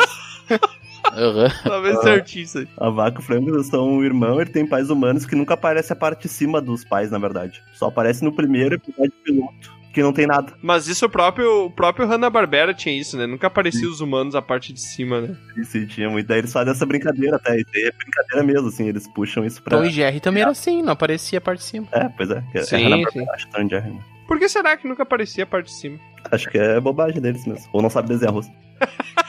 Tá 1.02 1.80
bem 1.80 1.96
certinho 2.00 2.44
isso 2.44 2.58
aí. 2.58 2.68
A 2.78 2.90
vaca 2.90 3.18
e 3.18 3.22
o 3.22 3.24
frango 3.24 3.62
são 3.64 3.88
um 3.88 4.04
irmão, 4.04 4.40
ele 4.40 4.50
tem 4.50 4.66
pais 4.66 4.90
humanos 4.90 5.26
que 5.26 5.34
nunca 5.34 5.54
aparece 5.54 5.92
a 5.92 5.96
parte 5.96 6.22
de 6.22 6.28
cima 6.28 6.60
dos 6.60 6.84
pais, 6.84 7.10
na 7.10 7.18
verdade. 7.18 7.62
Só 7.74 7.86
aparece 7.88 8.24
no 8.24 8.32
primeiro 8.32 8.76
episódio 8.76 9.12
piloto, 9.24 9.72
que 9.92 10.02
não 10.02 10.12
tem 10.12 10.26
nada. 10.26 10.52
Mas 10.62 10.88
isso 10.88 11.04
o 11.04 11.08
próprio, 11.08 11.66
o 11.66 11.70
próprio 11.70 12.06
Hanna-Barbera 12.06 12.72
tinha 12.72 12.98
isso, 12.98 13.16
né? 13.16 13.26
Nunca 13.26 13.46
aparecia 13.46 13.88
os 13.88 14.00
humanos 14.00 14.34
a 14.34 14.42
parte 14.42 14.72
de 14.72 14.80
cima, 14.80 15.20
né? 15.20 15.36
E 15.56 15.64
sim, 15.64 15.86
tinha 15.86 16.08
muito. 16.08 16.26
Daí 16.26 16.38
eles 16.38 16.52
fazem 16.52 16.72
essa 16.72 16.86
brincadeira 16.86 17.36
até. 17.36 17.60
E 17.60 17.64
daí 17.72 17.84
é 17.84 17.92
brincadeira 17.92 18.42
mesmo, 18.44 18.68
assim. 18.68 18.88
Eles 18.88 19.06
puxam 19.08 19.44
isso 19.44 19.62
pra. 19.62 19.78
Tom 19.78 19.84
e 19.84 19.90
Jerry 19.90 20.20
também 20.20 20.42
era 20.42 20.50
assim, 20.50 20.82
não 20.82 20.92
aparecia 20.92 21.38
a 21.38 21.42
parte 21.42 21.60
de 21.60 21.66
cima. 21.66 21.88
É, 21.92 22.08
pois 22.08 22.30
é. 22.30 22.42
é 22.54 22.62
Sim, 22.62 22.84
Hanna-Barbera, 22.84 23.10
sim. 23.12 23.30
Acho 23.30 23.46
que 23.46 23.52
Tom 23.52 23.62
e 23.62 23.68
Jerry, 23.68 23.90
né? 23.90 24.00
Por 24.26 24.38
que 24.38 24.48
será 24.48 24.76
que 24.76 24.88
nunca 24.88 25.02
aparecia 25.02 25.44
a 25.44 25.46
parte 25.46 25.66
de 25.66 25.74
cima? 25.74 25.98
Acho 26.30 26.48
que 26.48 26.56
é 26.56 26.80
bobagem 26.80 27.20
deles 27.20 27.46
mesmo. 27.46 27.68
Ou 27.72 27.82
não 27.82 27.90
sabe 27.90 28.08
desenhar 28.08 28.32
rosto. 28.32 28.52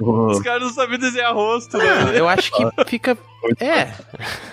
Oh. 0.00 0.26
Os 0.28 0.40
caras 0.40 0.62
não 0.62 0.70
sabiam 0.70 0.98
desenhar 0.98 1.34
rosto, 1.34 1.76
né? 1.76 1.84
Ah, 1.84 2.12
eu 2.14 2.28
acho 2.28 2.50
que 2.52 2.84
fica. 2.86 3.16
É. 3.58 3.88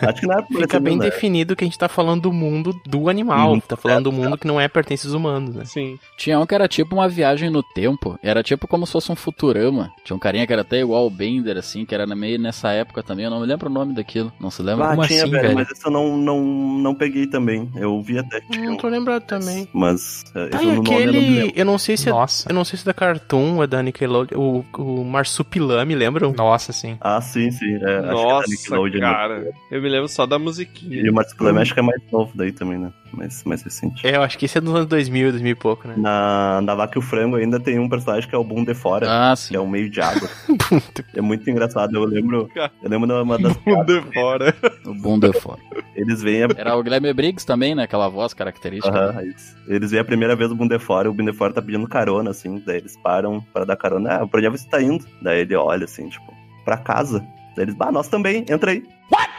Acho 0.01 0.21
que 0.21 0.27
não 0.27 0.37
é 0.39 0.41
por 0.41 0.61
Fica 0.61 0.79
bem 0.79 0.95
né? 0.95 1.03
definido 1.05 1.57
que 1.57 1.63
a 1.65 1.67
gente 1.67 1.77
tá 1.77 1.89
falando 1.89 2.21
do 2.21 2.31
mundo 2.31 2.73
do 2.85 3.09
animal. 3.09 3.51
Uhum. 3.51 3.59
Tá 3.59 3.75
falando 3.75 4.05
do 4.05 4.11
mundo 4.13 4.37
que 4.37 4.47
não 4.47 4.61
é 4.61 4.67
pertence 4.69 5.05
aos 5.05 5.13
humanos, 5.13 5.53
né? 5.55 5.65
Sim. 5.65 5.99
Tinha 6.17 6.39
um 6.39 6.45
que 6.45 6.55
era 6.55 6.69
tipo 6.69 6.95
uma 6.95 7.09
viagem 7.09 7.49
no 7.49 7.61
tempo. 7.61 8.17
Era 8.23 8.41
tipo 8.41 8.65
como 8.65 8.85
se 8.85 8.93
fosse 8.93 9.11
um 9.11 9.15
Futurama. 9.15 9.91
Tinha 10.05 10.15
um 10.15 10.19
carinha 10.19 10.47
que 10.47 10.53
era 10.53 10.61
até 10.61 10.79
igual 10.79 11.05
o 11.05 11.09
Bender, 11.09 11.57
assim, 11.57 11.83
que 11.85 11.93
era 11.93 12.05
na- 12.07 12.15
meio 12.15 12.39
nessa 12.39 12.71
época 12.71 13.03
também. 13.03 13.25
Eu 13.25 13.31
não 13.31 13.41
me 13.41 13.45
lembro 13.45 13.69
o 13.69 13.73
nome 13.73 13.93
daquilo. 13.93 14.31
Não 14.39 14.49
se 14.49 14.61
lembra? 14.63 14.85
Ah, 14.85 14.89
Como 14.95 15.05
tinha, 15.05 15.23
assim, 15.23 15.31
velho, 15.31 15.43
velho? 15.43 15.55
mas 15.55 15.69
esse 15.69 15.85
eu 15.85 15.91
não, 15.91 16.15
não, 16.15 16.41
não 16.45 16.95
peguei 16.95 17.27
também. 17.27 17.69
Eu 17.75 18.01
vi 18.01 18.17
até 18.19 18.39
que 18.39 18.51
tinha 18.51 18.69
Não 18.69 18.77
tô 18.77 18.87
lembrado 18.87 19.23
também. 19.23 19.67
mas 19.73 20.23
é, 20.33 20.47
Tá, 20.47 20.57
esse 20.59 20.65
e 20.65 20.67
no 20.71 20.75
nome 20.81 20.89
eu 20.89 21.11
não 21.11 21.19
aquele. 21.19 21.53
Eu 21.57 21.65
não 21.65 21.77
sei 21.77 21.97
se 21.97 22.07
é. 22.07 22.11
Nossa. 22.13 22.49
Eu 22.49 22.55
não 22.55 22.63
sei 22.63 22.77
se 22.79 22.85
é 22.85 22.85
da 22.85 22.93
Cartoon 22.93 23.57
ou 23.57 23.63
é 23.65 23.67
da 23.67 23.83
Nickelodeon. 23.83 24.39
O, 24.39 24.65
o 24.81 25.03
Marsupilame, 25.17 25.95
lembram? 25.95 26.31
Nossa, 26.31 26.71
sim. 26.71 26.97
Ah, 27.01 27.19
sim, 27.19 27.49
sim. 27.49 27.75
É, 27.75 27.77
acho 27.77 27.81
que 27.81 27.89
é 27.89 28.11
Nossa, 28.11 28.49
Nickelodeon, 28.51 28.99
cara. 29.01 29.51
Eu 29.71 29.81
me 29.81 29.89
lembro 29.89 30.07
só 30.07 30.27
da 30.27 30.37
musiquinha. 30.37 31.01
E 31.01 31.09
o 31.09 31.13
Marsupilame 31.13 31.59
acho 31.59 31.73
que 31.73 31.79
é 31.79 31.83
mais 31.83 32.01
novo 32.11 32.31
daí 32.35 32.51
também, 32.51 32.77
né? 32.77 32.91
Mais, 33.11 33.43
mais 33.43 33.61
recente. 33.61 34.05
É, 34.05 34.15
eu 34.15 34.21
acho 34.21 34.37
que 34.37 34.45
esse 34.45 34.57
é 34.57 34.61
dos 34.61 34.73
anos 34.73 34.87
2000, 34.87 35.31
2000 35.31 35.51
e 35.51 35.55
pouco, 35.55 35.87
né? 35.87 35.95
Na, 35.97 36.61
na 36.61 36.75
Vaca 36.75 36.97
e 36.97 36.99
o 36.99 37.01
Frango 37.01 37.35
ainda 37.35 37.59
tem 37.59 37.79
um 37.79 37.89
personagem 37.89 38.29
que 38.29 38.35
é 38.35 38.37
o 38.37 38.43
Boom 38.43 38.63
de 38.63 38.73
Fora. 38.73 39.07
Ah, 39.09 39.35
sim. 39.35 39.49
Que 39.49 39.57
é 39.57 39.59
um 39.59 39.67
meio 39.67 39.89
de 39.89 40.01
água. 40.01 40.29
é 41.15 41.21
muito 41.21 41.49
engraçado. 41.49 41.95
Eu 41.95 42.03
lembro. 42.05 42.49
Eu 42.55 42.89
lembro 42.89 43.07
de 43.07 43.13
uma 43.13 43.37
das. 43.37 43.55
Boom 43.57 43.85
de 43.85 44.01
fora. 44.13 44.55
O 44.85 44.93
Boom 44.93 45.19
de 45.19 45.33
fora. 45.33 45.59
Eles 45.95 46.21
veem 46.21 46.43
a. 46.43 46.47
Era 46.55 46.75
o 46.75 46.83
Guilherme 46.83 47.13
Briggs 47.13 47.45
também, 47.45 47.73
né? 47.73 47.83
Aquela 47.83 48.07
voz 48.07 48.33
característica. 48.33 48.95
Aham, 48.95 49.23
isso. 49.23 49.55
Eles 49.67 49.91
veem 49.91 50.01
a 50.01 50.05
primeira 50.05 50.35
vez 50.35 50.51
o 50.51 50.55
Boom 50.55 50.67
de 50.67 50.79
Fora, 50.79 51.07
e 51.07 51.11
o 51.11 51.13
Boom 51.13 51.25
de 51.25 51.33
Fora 51.33 51.53
tá 51.53 51.61
pedindo 51.61 51.87
carona, 51.87 52.31
assim. 52.31 52.61
Daí 52.65 52.77
eles 52.77 52.97
param 52.97 53.41
pra 53.53 53.65
dar 53.65 53.75
carona. 53.75 54.15
Ah, 54.15 54.27
pra 54.27 54.39
onde 54.39 54.49
você 54.49 54.67
tá 54.67 54.81
indo? 54.81 55.05
Daí 55.21 55.41
ele 55.41 55.55
olha, 55.55 55.85
assim, 55.85 56.07
tipo, 56.09 56.33
pra 56.63 56.77
casa. 56.77 57.19
Daí 57.55 57.65
eles, 57.65 57.75
bah, 57.75 57.91
nós 57.91 58.07
também, 58.07 58.45
entra 58.49 58.71
aí. 58.71 58.83
What? 59.11 59.36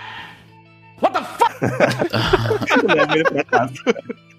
Leva 2.95 3.15
ele 3.15 3.25
pra 3.25 3.45
casa. 3.45 3.75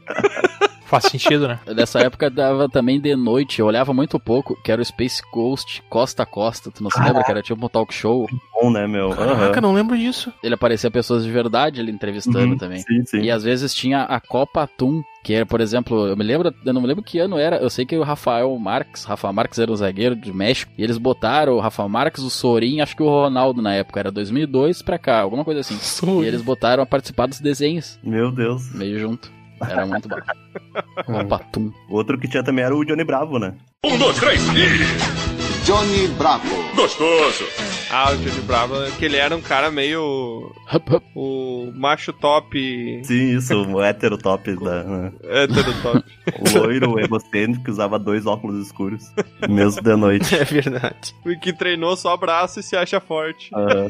Faz 0.90 1.06
sentido, 1.06 1.48
né? 1.48 1.60
Nessa 1.76 2.00
época 2.00 2.30
dava 2.30 2.68
também 2.68 3.00
de 3.00 3.16
noite, 3.16 3.60
eu 3.60 3.66
olhava 3.68 3.94
muito 3.94 4.20
pouco, 4.20 4.56
que 4.64 4.72
era 4.72 4.82
o 4.82 4.86
Space 4.86 5.22
Coast 5.32 5.84
Costa 5.90 6.24
a 6.24 6.26
Costa. 6.26 6.72
Tu 6.72 6.82
não 6.84 6.90
se 6.90 7.00
lembra 7.02 7.24
que 7.24 7.32
era 7.32 7.42
tipo 7.42 7.64
um 7.66 7.70
talk 7.70 7.94
show? 7.94 8.28
Bom, 8.54 8.72
né, 8.72 8.88
meu? 8.88 9.10
Caraca, 9.12 9.62
não 9.62 9.74
lembro 9.74 9.98
disso. 9.98 10.34
Ele 10.44 10.56
aparecia 10.56 10.90
pessoas 10.92 11.24
de 11.24 11.32
verdade 11.32 11.80
ele 11.80 11.92
entrevistando 11.92 12.40
Uhum, 12.40 12.58
também. 12.58 12.80
sim, 12.82 13.06
sim. 13.06 13.20
E 13.22 13.32
às 13.32 13.44
vezes 13.44 13.74
tinha 13.74 14.04
a 14.04 14.20
Copa 14.20 14.64
Atum, 14.64 15.02
que 15.24 15.34
era, 15.34 15.46
por 15.46 15.62
exemplo, 15.62 16.08
eu 16.08 16.18
me 16.18 16.24
lembro, 16.24 16.54
eu 16.66 16.74
não 16.74 16.82
me 16.82 16.88
lembro 16.88 17.04
que 17.04 17.20
ano 17.20 17.38
era, 17.38 17.58
eu 17.58 17.70
sei 17.70 17.86
que 17.86 17.96
o 17.98 18.04
Rafael 18.04 18.58
Marques, 18.58 19.04
Rafael 19.04 19.34
Marques 19.34 19.60
era 19.60 19.72
um 19.72 19.76
zagueiro 19.76 20.16
de 20.16 20.34
México, 20.34 20.72
e 20.78 20.84
eles 20.84 20.98
botaram 20.98 21.54
o 21.54 21.60
Rafael 21.60 21.90
Marques, 21.90 22.24
o 22.24 22.30
Sorin, 22.30 22.82
acho 22.82 22.96
que 22.96 23.04
o 23.04 23.10
Ronaldo 23.10 23.62
na 23.62 23.74
época, 23.76 24.00
era 24.00 24.12
2002 24.12 24.82
pra 24.82 24.98
cá, 24.98 25.20
alguma 25.22 25.44
coisa 25.46 25.60
assim. 25.62 25.78
E 26.22 26.26
eles 26.26 26.42
botaram 26.42 26.82
a 26.82 26.86
participar 26.86 27.28
dos 27.28 27.40
desenhos, 27.40 28.00
Meu 28.04 28.32
Deus. 28.32 28.74
meio 28.74 28.98
junto. 29.00 29.32
Era 29.68 29.86
muito 29.86 30.08
bacana. 30.08 30.40
Copa 31.06 31.36
Atum. 31.36 31.72
Outro 31.90 32.18
que 32.18 32.28
tinha 32.28 32.44
também 32.44 32.64
era 32.64 32.76
o 32.76 32.84
Johnny 32.86 33.04
Bravo, 33.04 33.40
né? 33.40 33.54
Um, 33.86 33.98
dois, 33.98 34.18
três 34.18 34.42
e... 34.50 35.20
Johnny 35.66 36.08
Bravo. 36.18 36.48
Gostoso. 36.76 37.44
Ah, 37.92 38.12
o 38.12 38.18
Johnny 38.18 38.42
Bravo, 38.42 38.76
que 38.98 39.06
ele 39.06 39.18
era 39.18 39.36
um 39.36 39.42
cara 39.42 39.70
meio. 39.70 40.52
O 41.16 41.72
macho 41.76 42.12
top. 42.14 43.02
Sim, 43.04 43.38
isso, 43.38 43.56
o 43.56 43.82
hétero 43.82 44.18
top 44.18 44.56
da. 44.56 44.84
né? 44.84 45.12
Hétero 45.24 45.74
top. 45.82 46.04
O 46.40 46.60
loiro 46.60 47.00
egocêntrico 47.00 47.64
que 47.66 47.72
usava 47.72 47.98
dois 47.98 48.28
óculos 48.28 48.64
escuros, 48.68 49.04
mesmo 49.50 49.82
de 49.82 49.96
noite. 49.96 50.34
É 50.38 50.44
verdade. 50.44 51.14
O 51.26 51.40
que 51.40 51.52
treinou 51.52 51.98
só 51.98 52.16
braço 52.16 52.60
e 52.60 52.64
se 52.64 52.76
acha 52.78 53.00
forte. 53.00 53.50
Ah. 53.54 53.88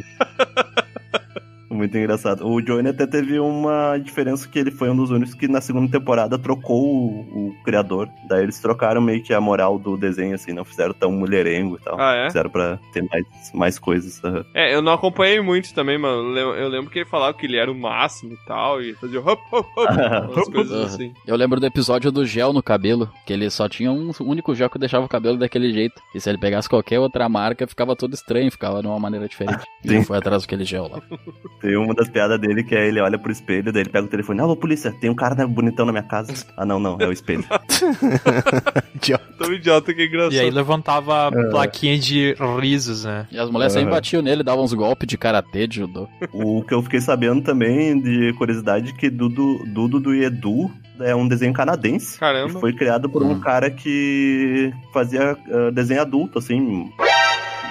Muito 1.70 1.98
engraçado. 1.98 2.48
O 2.48 2.62
Johnny 2.62 2.90
até 2.90 3.06
teve 3.06 3.40
uma 3.40 3.98
diferença 3.98 4.48
que 4.48 4.58
ele 4.58 4.72
foi 4.72 4.90
um 4.90 4.96
dos 4.96 5.12
únicos 5.12 5.34
que 5.36 5.48
na 5.48 5.62
segunda 5.62 5.92
temporada 5.92 6.38
trocou 6.38 6.84
o, 6.84 7.50
o 7.50 7.56
criador. 7.64 8.10
Daí 8.28 8.44
eles 8.44 8.60
trocaram 8.60 9.00
meio 9.02 9.22
que 9.22 9.34
a 9.34 9.40
moral 9.42 9.78
do 9.78 9.96
desenho, 9.96 10.34
assim, 10.36 10.52
não 10.52 10.66
fizeram 10.66 10.94
tão 10.94 11.12
mulherengo 11.12 11.78
e 11.80 11.84
tal. 11.84 12.00
Ah, 12.00 12.16
é? 12.16 12.26
Fizeram 12.28 12.50
pra 12.50 12.80
ter 12.92 13.04
mais, 13.04 13.26
mais 13.54 13.80
coisas. 13.80 14.24
aham. 14.24 14.44
É, 14.54 14.74
eu 14.74 14.82
não 14.82 14.94
acompanhei 14.94 15.40
muito 15.42 15.74
também, 15.74 15.98
mano. 15.98 16.24
Eu 16.36 16.54
lem- 16.54 16.62
Eu 16.64 16.70
lembro 16.70 16.90
que 16.90 17.00
ele 17.00 17.06
falava 17.06 17.34
que 17.36 17.46
ele 17.46 17.58
era 17.58 17.72
o 17.72 17.76
máximo 17.76 18.34
e 18.34 18.46
tal, 18.48 18.82
e 18.82 18.94
fazia 18.96 19.20
hop, 19.20 19.40
hop, 19.52 19.68
hop, 19.78 20.50
coisas 20.52 20.94
assim. 20.94 21.14
Eu 21.28 21.36
lembro 21.36 21.60
do 21.60 21.66
episódio 21.68 22.12
do 22.12 22.26
gel 22.26 22.52
no 22.52 22.64
cabelo, 22.64 23.10
que 23.26 23.34
ele 23.34 23.50
só 23.50 23.70
tinha 23.70 23.92
um 23.92 24.12
único 24.22 24.56
gel 24.56 24.70
que 24.70 24.80
deixava 24.80 25.06
o 25.06 25.10
cabelo 25.10 25.38
daquele 25.38 25.72
jeito. 25.72 26.02
E 26.16 26.20
se 26.20 26.30
ele 26.30 26.38
pegasse 26.40 26.68
qualquer 26.68 27.00
outra 27.00 27.30
marca, 27.30 27.68
ficava 27.68 27.96
todo 27.96 28.14
estranho, 28.14 28.52
ficava 28.52 28.82
de 28.82 28.88
uma 28.88 29.00
maneira 29.00 29.28
diferente. 29.28 29.64
E 29.84 29.88
Sim. 29.88 29.96
ele 29.98 30.06
foi 30.06 30.18
atrás 30.18 30.42
daquele 30.42 30.66
gel 30.66 30.90
lá. 30.92 31.02
Tem 31.62 31.76
uma 31.76 31.94
das 31.94 32.08
piadas 32.10 32.40
dele 32.40 32.64
que 32.64 32.74
é 32.76 32.88
ele 32.88 33.02
olha 33.02 33.18
pro 33.18 33.32
espelho, 33.32 33.72
daí 33.72 33.82
ele 33.84 33.90
pega 33.90 34.06
o 34.06 34.10
telefone. 34.10 34.40
Alô, 34.40 34.56
polícia, 34.56 34.92
tem 34.92 35.10
um 35.10 35.16
cara 35.16 35.36
né, 35.36 35.46
bonitão 35.46 35.86
na 35.86 35.92
minha 35.92 36.04
casa. 36.04 36.32
Ah, 36.56 36.66
não, 36.66 36.80
não, 36.80 36.98
é 37.00 37.06
o 37.08 37.12
espelho. 37.12 37.44
Tão 39.38 39.54
idiota 39.54 39.94
que 39.94 40.02
é 40.02 40.06
engraçado. 40.06 40.34
E 40.34 40.40
aí 40.40 40.50
levantava 40.50 41.30
É. 41.34 41.50
plaquinha 41.50 41.98
de 41.98 42.36
risos, 42.60 43.06
né? 43.06 43.26
E 43.32 43.38
as 43.40 43.50
mulheres 43.50 43.74
sempre 43.74 43.88
Aham. 43.90 43.96
batiam 43.98 44.22
nele, 44.22 44.44
davam 44.44 44.64
uns 44.64 44.74
golpes 44.74 45.08
de 45.08 45.18
karatê, 45.18 45.68
de 45.68 45.78
judô. 45.78 46.08
O 46.34 46.62
que 46.64 46.74
eu 46.74 46.82
fiquei 46.84 47.00
sabendo 47.02 47.42
também, 47.42 48.00
de 48.00 48.34
curiosidade, 48.34 48.94
que 48.94 49.10
Dudu, 49.10 49.64
Dudu 49.68 50.00
do 50.00 50.14
Edu 50.14 50.70
é 51.00 51.16
um 51.16 51.28
desenho 51.28 51.54
canadense. 51.54 52.20
Caramba. 52.20 52.54
Que 52.54 52.60
foi 52.60 52.74
criado 52.74 53.10
por 53.10 53.24
um 53.24 53.40
cara 53.40 53.70
que 53.72 54.74
fazia 54.94 55.38
ah, 55.52 55.72
desenho 55.72 56.02
adulto, 56.02 56.40
assim, 56.40 56.90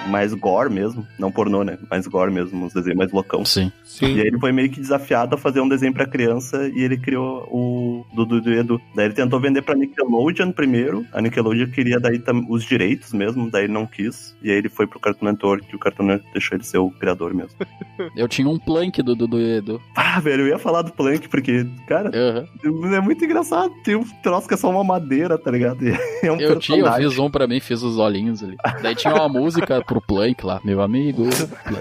mais 0.07 0.33
gore 0.33 0.69
mesmo. 0.71 1.05
Não 1.17 1.31
pornô, 1.31 1.63
né? 1.63 1.77
Mais 1.89 2.07
gore 2.07 2.31
mesmo, 2.31 2.65
uns 2.65 2.73
desenhos 2.73 2.97
mais 2.97 3.11
loucão. 3.11 3.43
Sim. 3.45 3.71
Sim. 3.83 4.15
E 4.15 4.21
aí 4.21 4.27
ele 4.27 4.39
foi 4.39 4.51
meio 4.51 4.69
que 4.69 4.79
desafiado 4.79 5.35
a 5.35 5.37
fazer 5.37 5.59
um 5.61 5.67
desenho 5.67 5.93
pra 5.93 6.05
criança 6.05 6.69
e 6.73 6.81
ele 6.81 6.97
criou 6.97 7.43
o 7.51 8.05
Dudu 8.13 8.41
do 8.41 8.51
Edu. 8.53 8.81
Daí 8.95 9.05
ele 9.05 9.13
tentou 9.13 9.39
vender 9.39 9.61
pra 9.61 9.75
Nickelodeon 9.75 10.51
primeiro. 10.51 11.05
A 11.11 11.21
Nickelodeon 11.21 11.67
queria 11.71 11.99
daí 11.99 12.21
os 12.47 12.63
direitos 12.63 13.13
mesmo, 13.13 13.49
daí 13.49 13.65
ele 13.65 13.73
não 13.73 13.85
quis. 13.85 14.35
E 14.41 14.49
aí 14.51 14.57
ele 14.57 14.69
foi 14.69 14.87
pro 14.87 14.99
Cartoon 14.99 15.25
Network, 15.25 15.65
e 15.71 15.75
o 15.75 15.79
Cartoon 15.79 16.03
Network 16.05 16.31
deixou 16.33 16.55
ele 16.57 16.63
ser 16.63 16.77
o 16.77 16.89
criador 16.91 17.33
mesmo. 17.33 17.57
Eu 18.15 18.27
tinha 18.27 18.47
um 18.47 18.57
plank 18.57 19.01
do 19.03 19.15
Dudu 19.15 19.39
e 19.39 19.57
Edu. 19.57 19.81
Ah, 19.95 20.19
velho, 20.19 20.43
eu 20.43 20.47
ia 20.47 20.59
falar 20.59 20.81
do 20.81 20.91
Plank, 20.91 21.27
porque, 21.27 21.65
cara, 21.87 22.09
Aham. 22.13 22.45
é 22.95 23.01
muito 23.01 23.23
engraçado. 23.25 23.73
Tem 23.83 23.95
um 23.95 24.03
troço 24.23 24.47
que 24.47 24.53
é 24.53 24.57
só 24.57 24.69
uma 24.69 24.83
madeira, 24.83 25.37
tá 25.37 25.51
ligado? 25.51 25.79
É 26.21 26.29
um 26.29 26.35
Eu 26.37 26.59
tinha, 26.59 26.77
eu 26.79 26.83
personagem. 26.83 27.09
fiz 27.09 27.17
um 27.19 27.31
pra 27.31 27.47
mim, 27.47 27.59
fiz 27.61 27.81
os 27.81 27.97
olhinhos 27.97 28.43
ali. 28.43 28.57
Daí 28.81 28.93
tinha 28.93 29.13
uma 29.13 29.29
música 29.29 29.81
pro 29.89 29.99
Plank 29.99 30.45
lá, 30.45 30.61
meu 30.63 30.81
amigo. 30.81 31.23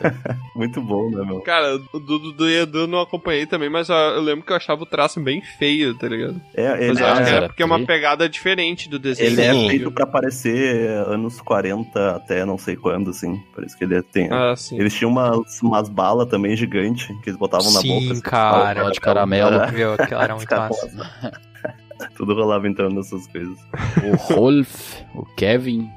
Muito 0.56 0.80
bom, 0.80 1.10
né, 1.10 1.22
meu? 1.26 1.43
Cara, 1.43 1.76
o 1.93 2.01
Dudu 2.01 2.32
do 2.32 2.48
Edu 2.48 2.78
eu 2.80 2.86
não 2.86 3.02
acompanhei 3.02 3.44
também, 3.44 3.68
mas 3.68 3.90
eu 3.90 4.22
lembro 4.22 4.47
que 4.47 4.51
eu 4.51 4.56
achava 4.56 4.82
o 4.82 4.86
traço 4.86 5.20
bem 5.20 5.43
feio, 5.43 5.94
tá 5.94 6.09
ligado? 6.09 6.40
É, 6.55 6.70
Mas 6.70 6.80
ele 6.80 7.02
eu 7.02 7.06
acho 7.06 7.22
que 7.24 7.28
é, 7.28 7.35
era 7.35 7.47
porque 7.48 7.62
é 7.62 7.66
uma 7.66 7.85
pegada 7.85 8.26
diferente 8.26 8.89
do 8.89 8.98
desenho. 8.98 9.30
ele 9.32 9.43
é 9.43 9.52
Sim. 9.52 9.68
feito 9.68 9.93
pra 9.93 10.05
aparecer 10.05 10.89
anos 11.06 11.39
40 11.43 12.16
até 12.16 12.47
não 12.47 12.56
sei 12.56 12.76
quando, 12.76 13.10
assim. 13.10 13.36
Por 13.55 13.62
isso 13.62 13.76
que 13.76 13.85
ele 13.85 14.01
tem. 14.02 14.28
Ah, 14.32 14.55
sim. 14.56 14.80
Eles 14.80 14.94
tinham 14.94 15.10
umas, 15.10 15.60
umas 15.60 15.89
balas 15.90 16.28
também 16.28 16.56
gigantes 16.56 17.06
que 17.22 17.28
eles 17.28 17.39
botavam 17.39 17.70
na 17.72 17.80
Sim, 17.80 17.89
boca. 17.89 18.12
assim, 18.12 18.22
cara. 18.22 18.74
falavam, 18.74 18.90
de 18.93 19.01
caramelo. 19.01 19.56
É. 19.56 19.70
Meu, 19.70 19.93
aquela 19.93 20.24
era 20.24 20.35
muito 20.35 20.55
massa. 20.56 21.39
Tudo 22.16 22.34
rolava 22.34 22.66
entrando 22.68 22.94
nessas 22.96 23.26
coisas. 23.26 23.58
O 24.04 24.16
Rolf, 24.34 24.94
o 25.14 25.24
Kevin, 25.36 25.88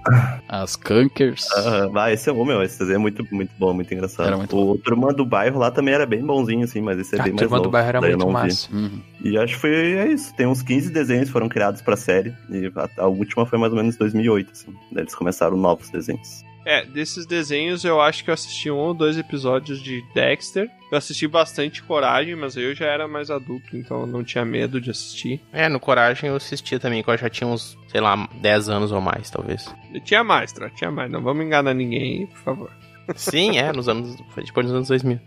as 0.48 0.76
Kankers. 0.76 1.48
Aham, 1.58 1.92
Ah, 1.96 2.12
esse 2.12 2.30
é 2.30 2.34
o 2.34 2.46
meu, 2.46 2.62
esse 2.64 2.80
desenho 2.80 2.96
é 2.96 3.00
muito, 3.00 3.26
muito 3.32 3.52
bom, 3.58 3.74
muito 3.74 3.94
engraçado. 3.94 4.28
Era 4.28 4.38
muito 4.38 4.56
o 4.58 4.78
Turma 4.78 5.14
do 5.14 5.26
Bairro 5.26 5.60
lá 5.60 5.72
também 5.72 5.94
era 5.94 6.06
bem 6.06 6.24
bonzinho, 6.26 6.64
assim, 6.64 6.82
mas 6.82 7.00
esse 7.00 7.16
é 7.16 7.20
Ah, 7.20 7.24
bem 7.24 7.34
mais 7.34 7.42
Turma 7.42 7.58
do 7.58 7.64
novo. 7.64 7.72
Bairro 7.72 7.88
era 7.90 8.02
muito 8.02 8.30
massa. 8.30 8.70
Uhum. 8.74 9.02
E 9.24 9.38
acho 9.38 9.54
que 9.56 9.60
foi 9.60 9.72
é 9.94 10.08
isso. 10.12 10.34
Tem 10.36 10.48
uns 10.48 10.62
15 10.62 10.92
desenhos 10.92 11.26
que 11.28 11.32
foram 11.32 11.48
criados 11.50 11.82
pra 11.82 11.96
série. 11.96 12.34
E 12.50 12.72
a, 12.76 13.04
a 13.04 13.08
última 13.08 13.46
foi 13.46 13.60
mais 13.60 13.72
ou 13.72 13.78
menos 13.78 13.96
em 13.96 14.00
2008, 14.00 14.52
assim. 14.52 14.74
Daí 14.92 15.04
eles 15.04 15.16
começaram 15.16 15.56
novos 15.58 15.90
desenhos. 15.90 16.44
É, 16.66 16.86
desses 16.86 17.26
desenhos 17.26 17.84
eu 17.84 18.00
acho 18.00 18.24
que 18.24 18.30
eu 18.30 18.34
assisti 18.34 18.70
um 18.70 18.78
ou 18.78 18.94
dois 18.94 19.18
episódios 19.18 19.82
de 19.82 20.04
Dexter. 20.14 20.70
Eu 20.92 20.98
assisti 20.98 21.28
bastante 21.28 21.82
Coragem, 21.82 22.36
mas 22.36 22.56
aí 22.56 22.66
eu 22.66 22.76
já 22.76 22.86
era 22.86 23.08
mais 23.08 23.32
adulto, 23.32 23.76
então 23.76 24.02
eu 24.02 24.08
não 24.08 24.24
tinha 24.24 24.46
medo 24.46 24.80
de 24.80 24.92
assistir. 24.92 25.42
É, 25.52 25.68
no 25.70 25.80
Coragem 25.80 26.30
eu 26.30 26.36
assistia 26.36 26.80
também, 26.80 27.02
quando 27.02 27.18
eu 27.18 27.22
já 27.22 27.30
tinha 27.30 27.48
uns, 27.48 27.78
sei 27.88 28.02
lá, 28.02 28.28
10 28.42 28.70
anos 28.70 28.92
ou 28.92 29.02
mais, 29.02 29.30
talvez. 29.30 29.74
Eu 29.94 30.02
tinha 30.02 30.24
mais, 30.24 30.52
Tra, 30.52 30.70
tinha 30.70 30.92
mais. 30.92 31.12
Não 31.12 31.22
vamos 31.22 31.46
enganar 31.46 31.74
ninguém 31.74 32.22
aí, 32.22 32.28
por 32.28 32.40
favor. 32.40 32.72
Sim, 33.16 33.58
é, 33.58 33.72
nos 33.72 33.90
anos. 33.90 34.16
Foi 34.32 34.44
depois 34.44 34.66
dos 34.66 34.76
anos 34.76 34.88
2000. 34.88 35.20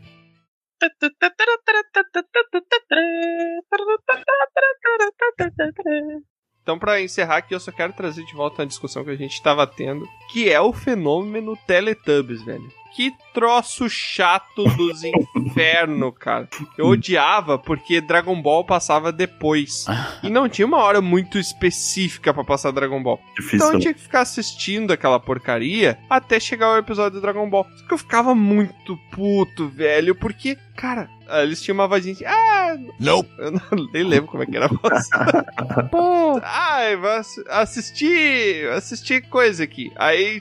Então, 6.64 6.78
pra 6.78 6.98
encerrar 6.98 7.36
aqui, 7.36 7.54
eu 7.54 7.60
só 7.60 7.70
quero 7.70 7.92
trazer 7.92 8.24
de 8.24 8.34
volta 8.34 8.62
uma 8.62 8.66
discussão 8.66 9.04
que 9.04 9.10
a 9.10 9.16
gente 9.16 9.40
tava 9.42 9.66
tendo, 9.66 10.08
que 10.32 10.50
é 10.50 10.58
o 10.58 10.72
fenômeno 10.72 11.58
Teletubbies, 11.66 12.42
velho. 12.42 12.72
Que 12.94 13.12
troço 13.32 13.88
chato 13.90 14.64
dos 14.76 15.02
infernos, 15.04 16.12
cara. 16.18 16.48
Eu 16.78 16.86
odiava 16.86 17.58
porque 17.58 18.00
Dragon 18.00 18.40
Ball 18.40 18.64
passava 18.64 19.10
depois. 19.10 19.84
E 20.22 20.30
não 20.30 20.48
tinha 20.48 20.64
uma 20.66 20.78
hora 20.78 21.00
muito 21.00 21.38
específica 21.38 22.32
pra 22.32 22.44
passar 22.44 22.70
Dragon 22.70 23.02
Ball. 23.02 23.20
Difícil, 23.36 23.56
então 23.56 23.68
eu 23.70 23.74
né? 23.74 23.80
tinha 23.80 23.94
que 23.94 24.00
ficar 24.00 24.20
assistindo 24.20 24.92
aquela 24.92 25.18
porcaria 25.18 25.98
até 26.08 26.38
chegar 26.38 26.70
o 26.72 26.78
episódio 26.78 27.18
do 27.18 27.20
Dragon 27.20 27.48
Ball. 27.50 27.66
Só 27.76 27.86
que 27.86 27.94
eu 27.94 27.98
ficava 27.98 28.34
muito 28.34 28.96
puto, 29.10 29.68
velho, 29.68 30.14
porque, 30.14 30.56
cara, 30.76 31.08
eles 31.42 31.60
tinham 31.60 31.74
uma 31.74 31.88
vozinha 31.88 32.14
assim, 32.14 32.24
ah, 32.26 32.76
Nope. 33.00 33.28
eu 33.38 33.50
não, 33.50 33.60
nem 33.92 34.04
lembro 34.04 34.30
como 34.30 34.42
é 34.42 34.46
que 34.46 34.56
era 34.56 34.66
a 34.66 34.68
voz. 34.68 35.08
Pô, 35.90 36.40
ai, 36.42 36.96
vou 36.96 37.10
ass- 37.10 37.42
assistir, 37.48 38.68
assistir 38.70 39.22
coisa 39.28 39.64
aqui. 39.64 39.90
Aí 39.96 40.40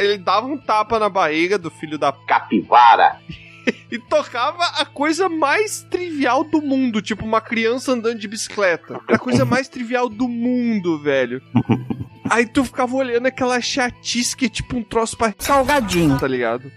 ele 0.00 0.18
dava 0.18 0.46
um 0.46 0.56
tapa 0.58 0.98
na 0.98 1.08
barriga 1.08 1.58
do 1.58 1.70
filho 1.70 1.98
da 1.98 2.12
Capivara. 2.12 3.16
e 3.90 3.98
tocava 3.98 4.64
a 4.80 4.84
coisa 4.84 5.28
mais 5.28 5.82
trivial 5.90 6.44
do 6.44 6.62
mundo, 6.62 7.02
tipo 7.02 7.24
uma 7.24 7.40
criança 7.40 7.92
andando 7.92 8.18
de 8.18 8.28
bicicleta. 8.28 9.00
A 9.08 9.18
coisa 9.18 9.44
mais 9.44 9.68
trivial 9.68 10.08
do 10.08 10.28
mundo, 10.28 10.98
velho. 10.98 11.42
Aí 12.28 12.44
tu 12.44 12.64
ficava 12.64 12.96
olhando 12.96 13.26
aquela 13.26 13.60
chatice 13.60 14.36
que 14.36 14.46
é 14.46 14.48
tipo 14.48 14.76
um 14.76 14.82
troço 14.82 15.16
pra 15.16 15.32
salgadinho, 15.38 16.18
tá 16.18 16.26
ligado? 16.26 16.70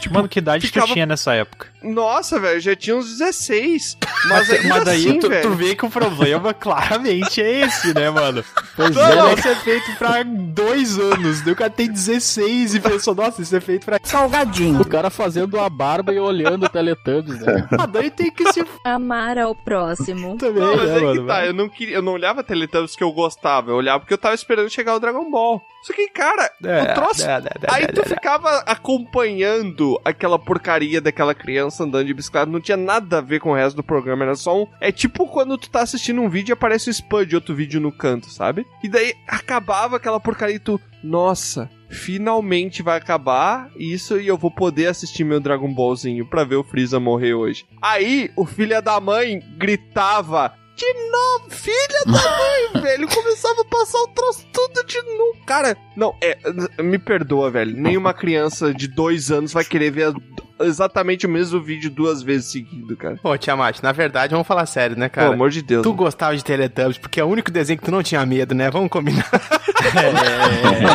Tipo, 0.00 0.14
Mano, 0.14 0.28
que 0.28 0.38
idade 0.38 0.66
ficava- 0.66 0.86
tu 0.86 0.92
tinha 0.94 1.04
nessa 1.04 1.34
época? 1.34 1.73
Nossa, 1.84 2.40
velho, 2.40 2.60
já 2.60 2.74
tinha 2.74 2.96
uns 2.96 3.18
16. 3.18 3.98
Mas, 4.28 4.48
Mas, 4.48 4.64
mas 4.66 4.84
daí 4.84 5.06
assim, 5.08 5.18
tu, 5.18 5.28
velho. 5.28 5.42
tu 5.42 5.54
vê 5.54 5.74
que 5.74 5.84
o 5.84 5.90
problema 5.90 6.52
claramente 6.54 7.42
é 7.42 7.60
esse, 7.66 7.92
né, 7.94 8.08
mano? 8.10 8.42
Pois 8.74 8.94
Não, 8.96 9.02
é, 9.06 9.14
não, 9.16 9.26
né? 9.28 9.34
isso 9.34 9.48
é 9.48 9.54
feito 9.56 9.96
pra 9.98 10.22
dois 10.24 10.98
anos. 10.98 11.42
Daí 11.42 11.52
o 11.52 11.56
cara 11.56 11.70
tem 11.70 11.90
16 11.90 12.74
e 12.76 12.80
pensou, 12.80 13.14
nossa, 13.14 13.42
isso 13.42 13.54
é 13.54 13.60
feito 13.60 13.84
pra 13.84 13.98
salgadinho. 14.02 14.80
O 14.80 14.88
cara 14.88 15.10
fazendo 15.10 15.58
a 15.60 15.68
barba 15.68 16.12
e 16.12 16.18
olhando 16.18 16.64
o 16.64 16.68
Teletubbies, 16.68 17.40
né? 17.40 17.68
Ah, 17.78 17.86
daí 17.86 18.10
tem 18.10 18.30
que 18.30 18.50
se 18.52 18.64
Amar 18.84 19.36
ao 19.38 19.54
próximo. 19.54 20.36
também, 20.38 20.62
Não, 20.62 20.76
mas 20.76 20.88
né, 20.88 20.94
que 20.98 21.04
mano? 21.04 21.26
tá, 21.26 21.44
eu 21.46 21.52
não 21.52 21.68
queria, 21.68 21.96
eu 21.96 22.02
não 22.02 22.12
olhava 22.12 22.42
Teletubbies 22.42 22.96
que 22.96 23.04
eu 23.04 23.12
gostava, 23.12 23.70
eu 23.70 23.76
olhava 23.76 24.00
porque 24.00 24.14
eu 24.14 24.18
tava 24.18 24.34
esperando 24.34 24.70
chegar 24.70 24.94
o 24.94 25.00
Dragon 25.00 25.30
Ball. 25.30 25.60
Só 25.82 25.92
que, 25.92 26.08
cara, 26.08 26.50
É, 26.64 26.82
o 26.82 26.94
troço. 26.94 27.22
é, 27.28 27.32
é, 27.34 27.36
é, 27.36 27.74
aí 27.74 27.84
é, 27.84 27.86
tu 27.88 28.00
é. 28.00 28.04
ficava 28.04 28.62
acompanhando 28.66 30.00
aquela 30.04 30.38
porcaria 30.38 31.00
daquela 31.00 31.34
criança 31.34 31.73
andando 31.82 32.06
de 32.06 32.14
bicicleta, 32.14 32.50
não 32.50 32.60
tinha 32.60 32.76
nada 32.76 33.18
a 33.18 33.20
ver 33.20 33.40
com 33.40 33.50
o 33.50 33.54
resto 33.54 33.76
do 33.76 33.82
programa, 33.82 34.24
era 34.24 34.34
só 34.34 34.62
um. 34.62 34.66
É 34.80 34.92
tipo 34.92 35.26
quando 35.26 35.58
tu 35.58 35.70
tá 35.70 35.80
assistindo 35.80 36.20
um 36.20 36.28
vídeo 36.28 36.52
e 36.52 36.54
aparece 36.54 36.88
o 36.88 36.92
spam 36.92 37.24
de 37.26 37.34
outro 37.34 37.54
vídeo 37.54 37.80
no 37.80 37.92
canto, 37.92 38.30
sabe? 38.30 38.66
E 38.82 38.88
daí 38.88 39.14
acabava 39.26 39.96
aquela 39.96 40.20
porcaria 40.20 40.56
e 40.56 40.60
tu. 40.60 40.80
Nossa, 41.02 41.70
finalmente 41.90 42.82
vai 42.82 42.98
acabar 42.98 43.70
isso 43.76 44.18
e 44.18 44.26
eu 44.26 44.36
vou 44.36 44.50
poder 44.50 44.86
assistir 44.86 45.24
meu 45.24 45.40
Dragon 45.40 45.72
Ballzinho 45.72 46.26
pra 46.26 46.44
ver 46.44 46.56
o 46.56 46.64
Freeza 46.64 46.98
morrer 46.98 47.34
hoje. 47.34 47.64
Aí 47.80 48.30
o 48.36 48.44
filho 48.44 48.80
da 48.82 49.00
mãe 49.00 49.40
gritava. 49.56 50.54
De 50.76 50.92
novo, 51.10 51.50
filha 51.50 52.04
da 52.06 52.12
mãe, 52.12 52.82
velho. 52.82 53.08
Começava 53.08 53.60
a 53.60 53.64
passar 53.64 53.98
o 53.98 54.08
troço 54.08 54.44
tudo 54.52 54.84
de 54.86 55.00
novo. 55.02 55.38
Cara, 55.46 55.76
não, 55.96 56.14
é. 56.20 56.36
Me 56.82 56.98
perdoa, 56.98 57.50
velho. 57.50 57.76
Nenhuma 57.76 58.12
criança 58.12 58.74
de 58.74 58.88
dois 58.88 59.30
anos 59.30 59.52
vai 59.52 59.64
querer 59.64 59.90
ver 59.90 60.12
exatamente 60.60 61.26
o 61.26 61.28
mesmo 61.28 61.60
vídeo 61.60 61.90
duas 61.90 62.22
vezes 62.22 62.50
seguido, 62.50 62.96
cara. 62.96 63.16
Pô, 63.22 63.36
Tiamat, 63.36 63.80
na 63.82 63.92
verdade, 63.92 64.32
vamos 64.32 64.46
falar 64.46 64.66
sério, 64.66 64.96
né, 64.98 65.08
cara? 65.08 65.26
Pelo 65.28 65.34
amor 65.34 65.50
de 65.50 65.62
Deus. 65.62 65.82
Tu 65.82 65.92
gostava 65.92 66.36
de 66.36 66.44
Teletubbies 66.44 66.98
porque 66.98 67.20
é 67.20 67.24
o 67.24 67.28
único 67.28 67.50
desenho 67.50 67.78
que 67.78 67.84
tu 67.84 67.90
não 67.90 68.02
tinha 68.02 68.24
medo, 68.26 68.54
né? 68.54 68.70
Vamos 68.70 68.90
combinar. 68.90 69.28
É, 69.84 70.06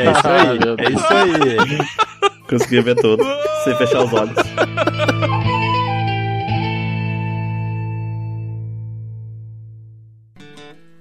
é 0.08 0.12
isso 0.12 0.28
aí, 0.28 0.58
é 0.80 0.90
isso 0.90 1.14
aí. 1.14 1.88
Consegui 2.50 2.82
ver 2.82 2.96
todos, 2.96 3.26
sem 3.64 3.78
fechar 3.78 4.04
os 4.04 4.12
olhos. 4.12 4.36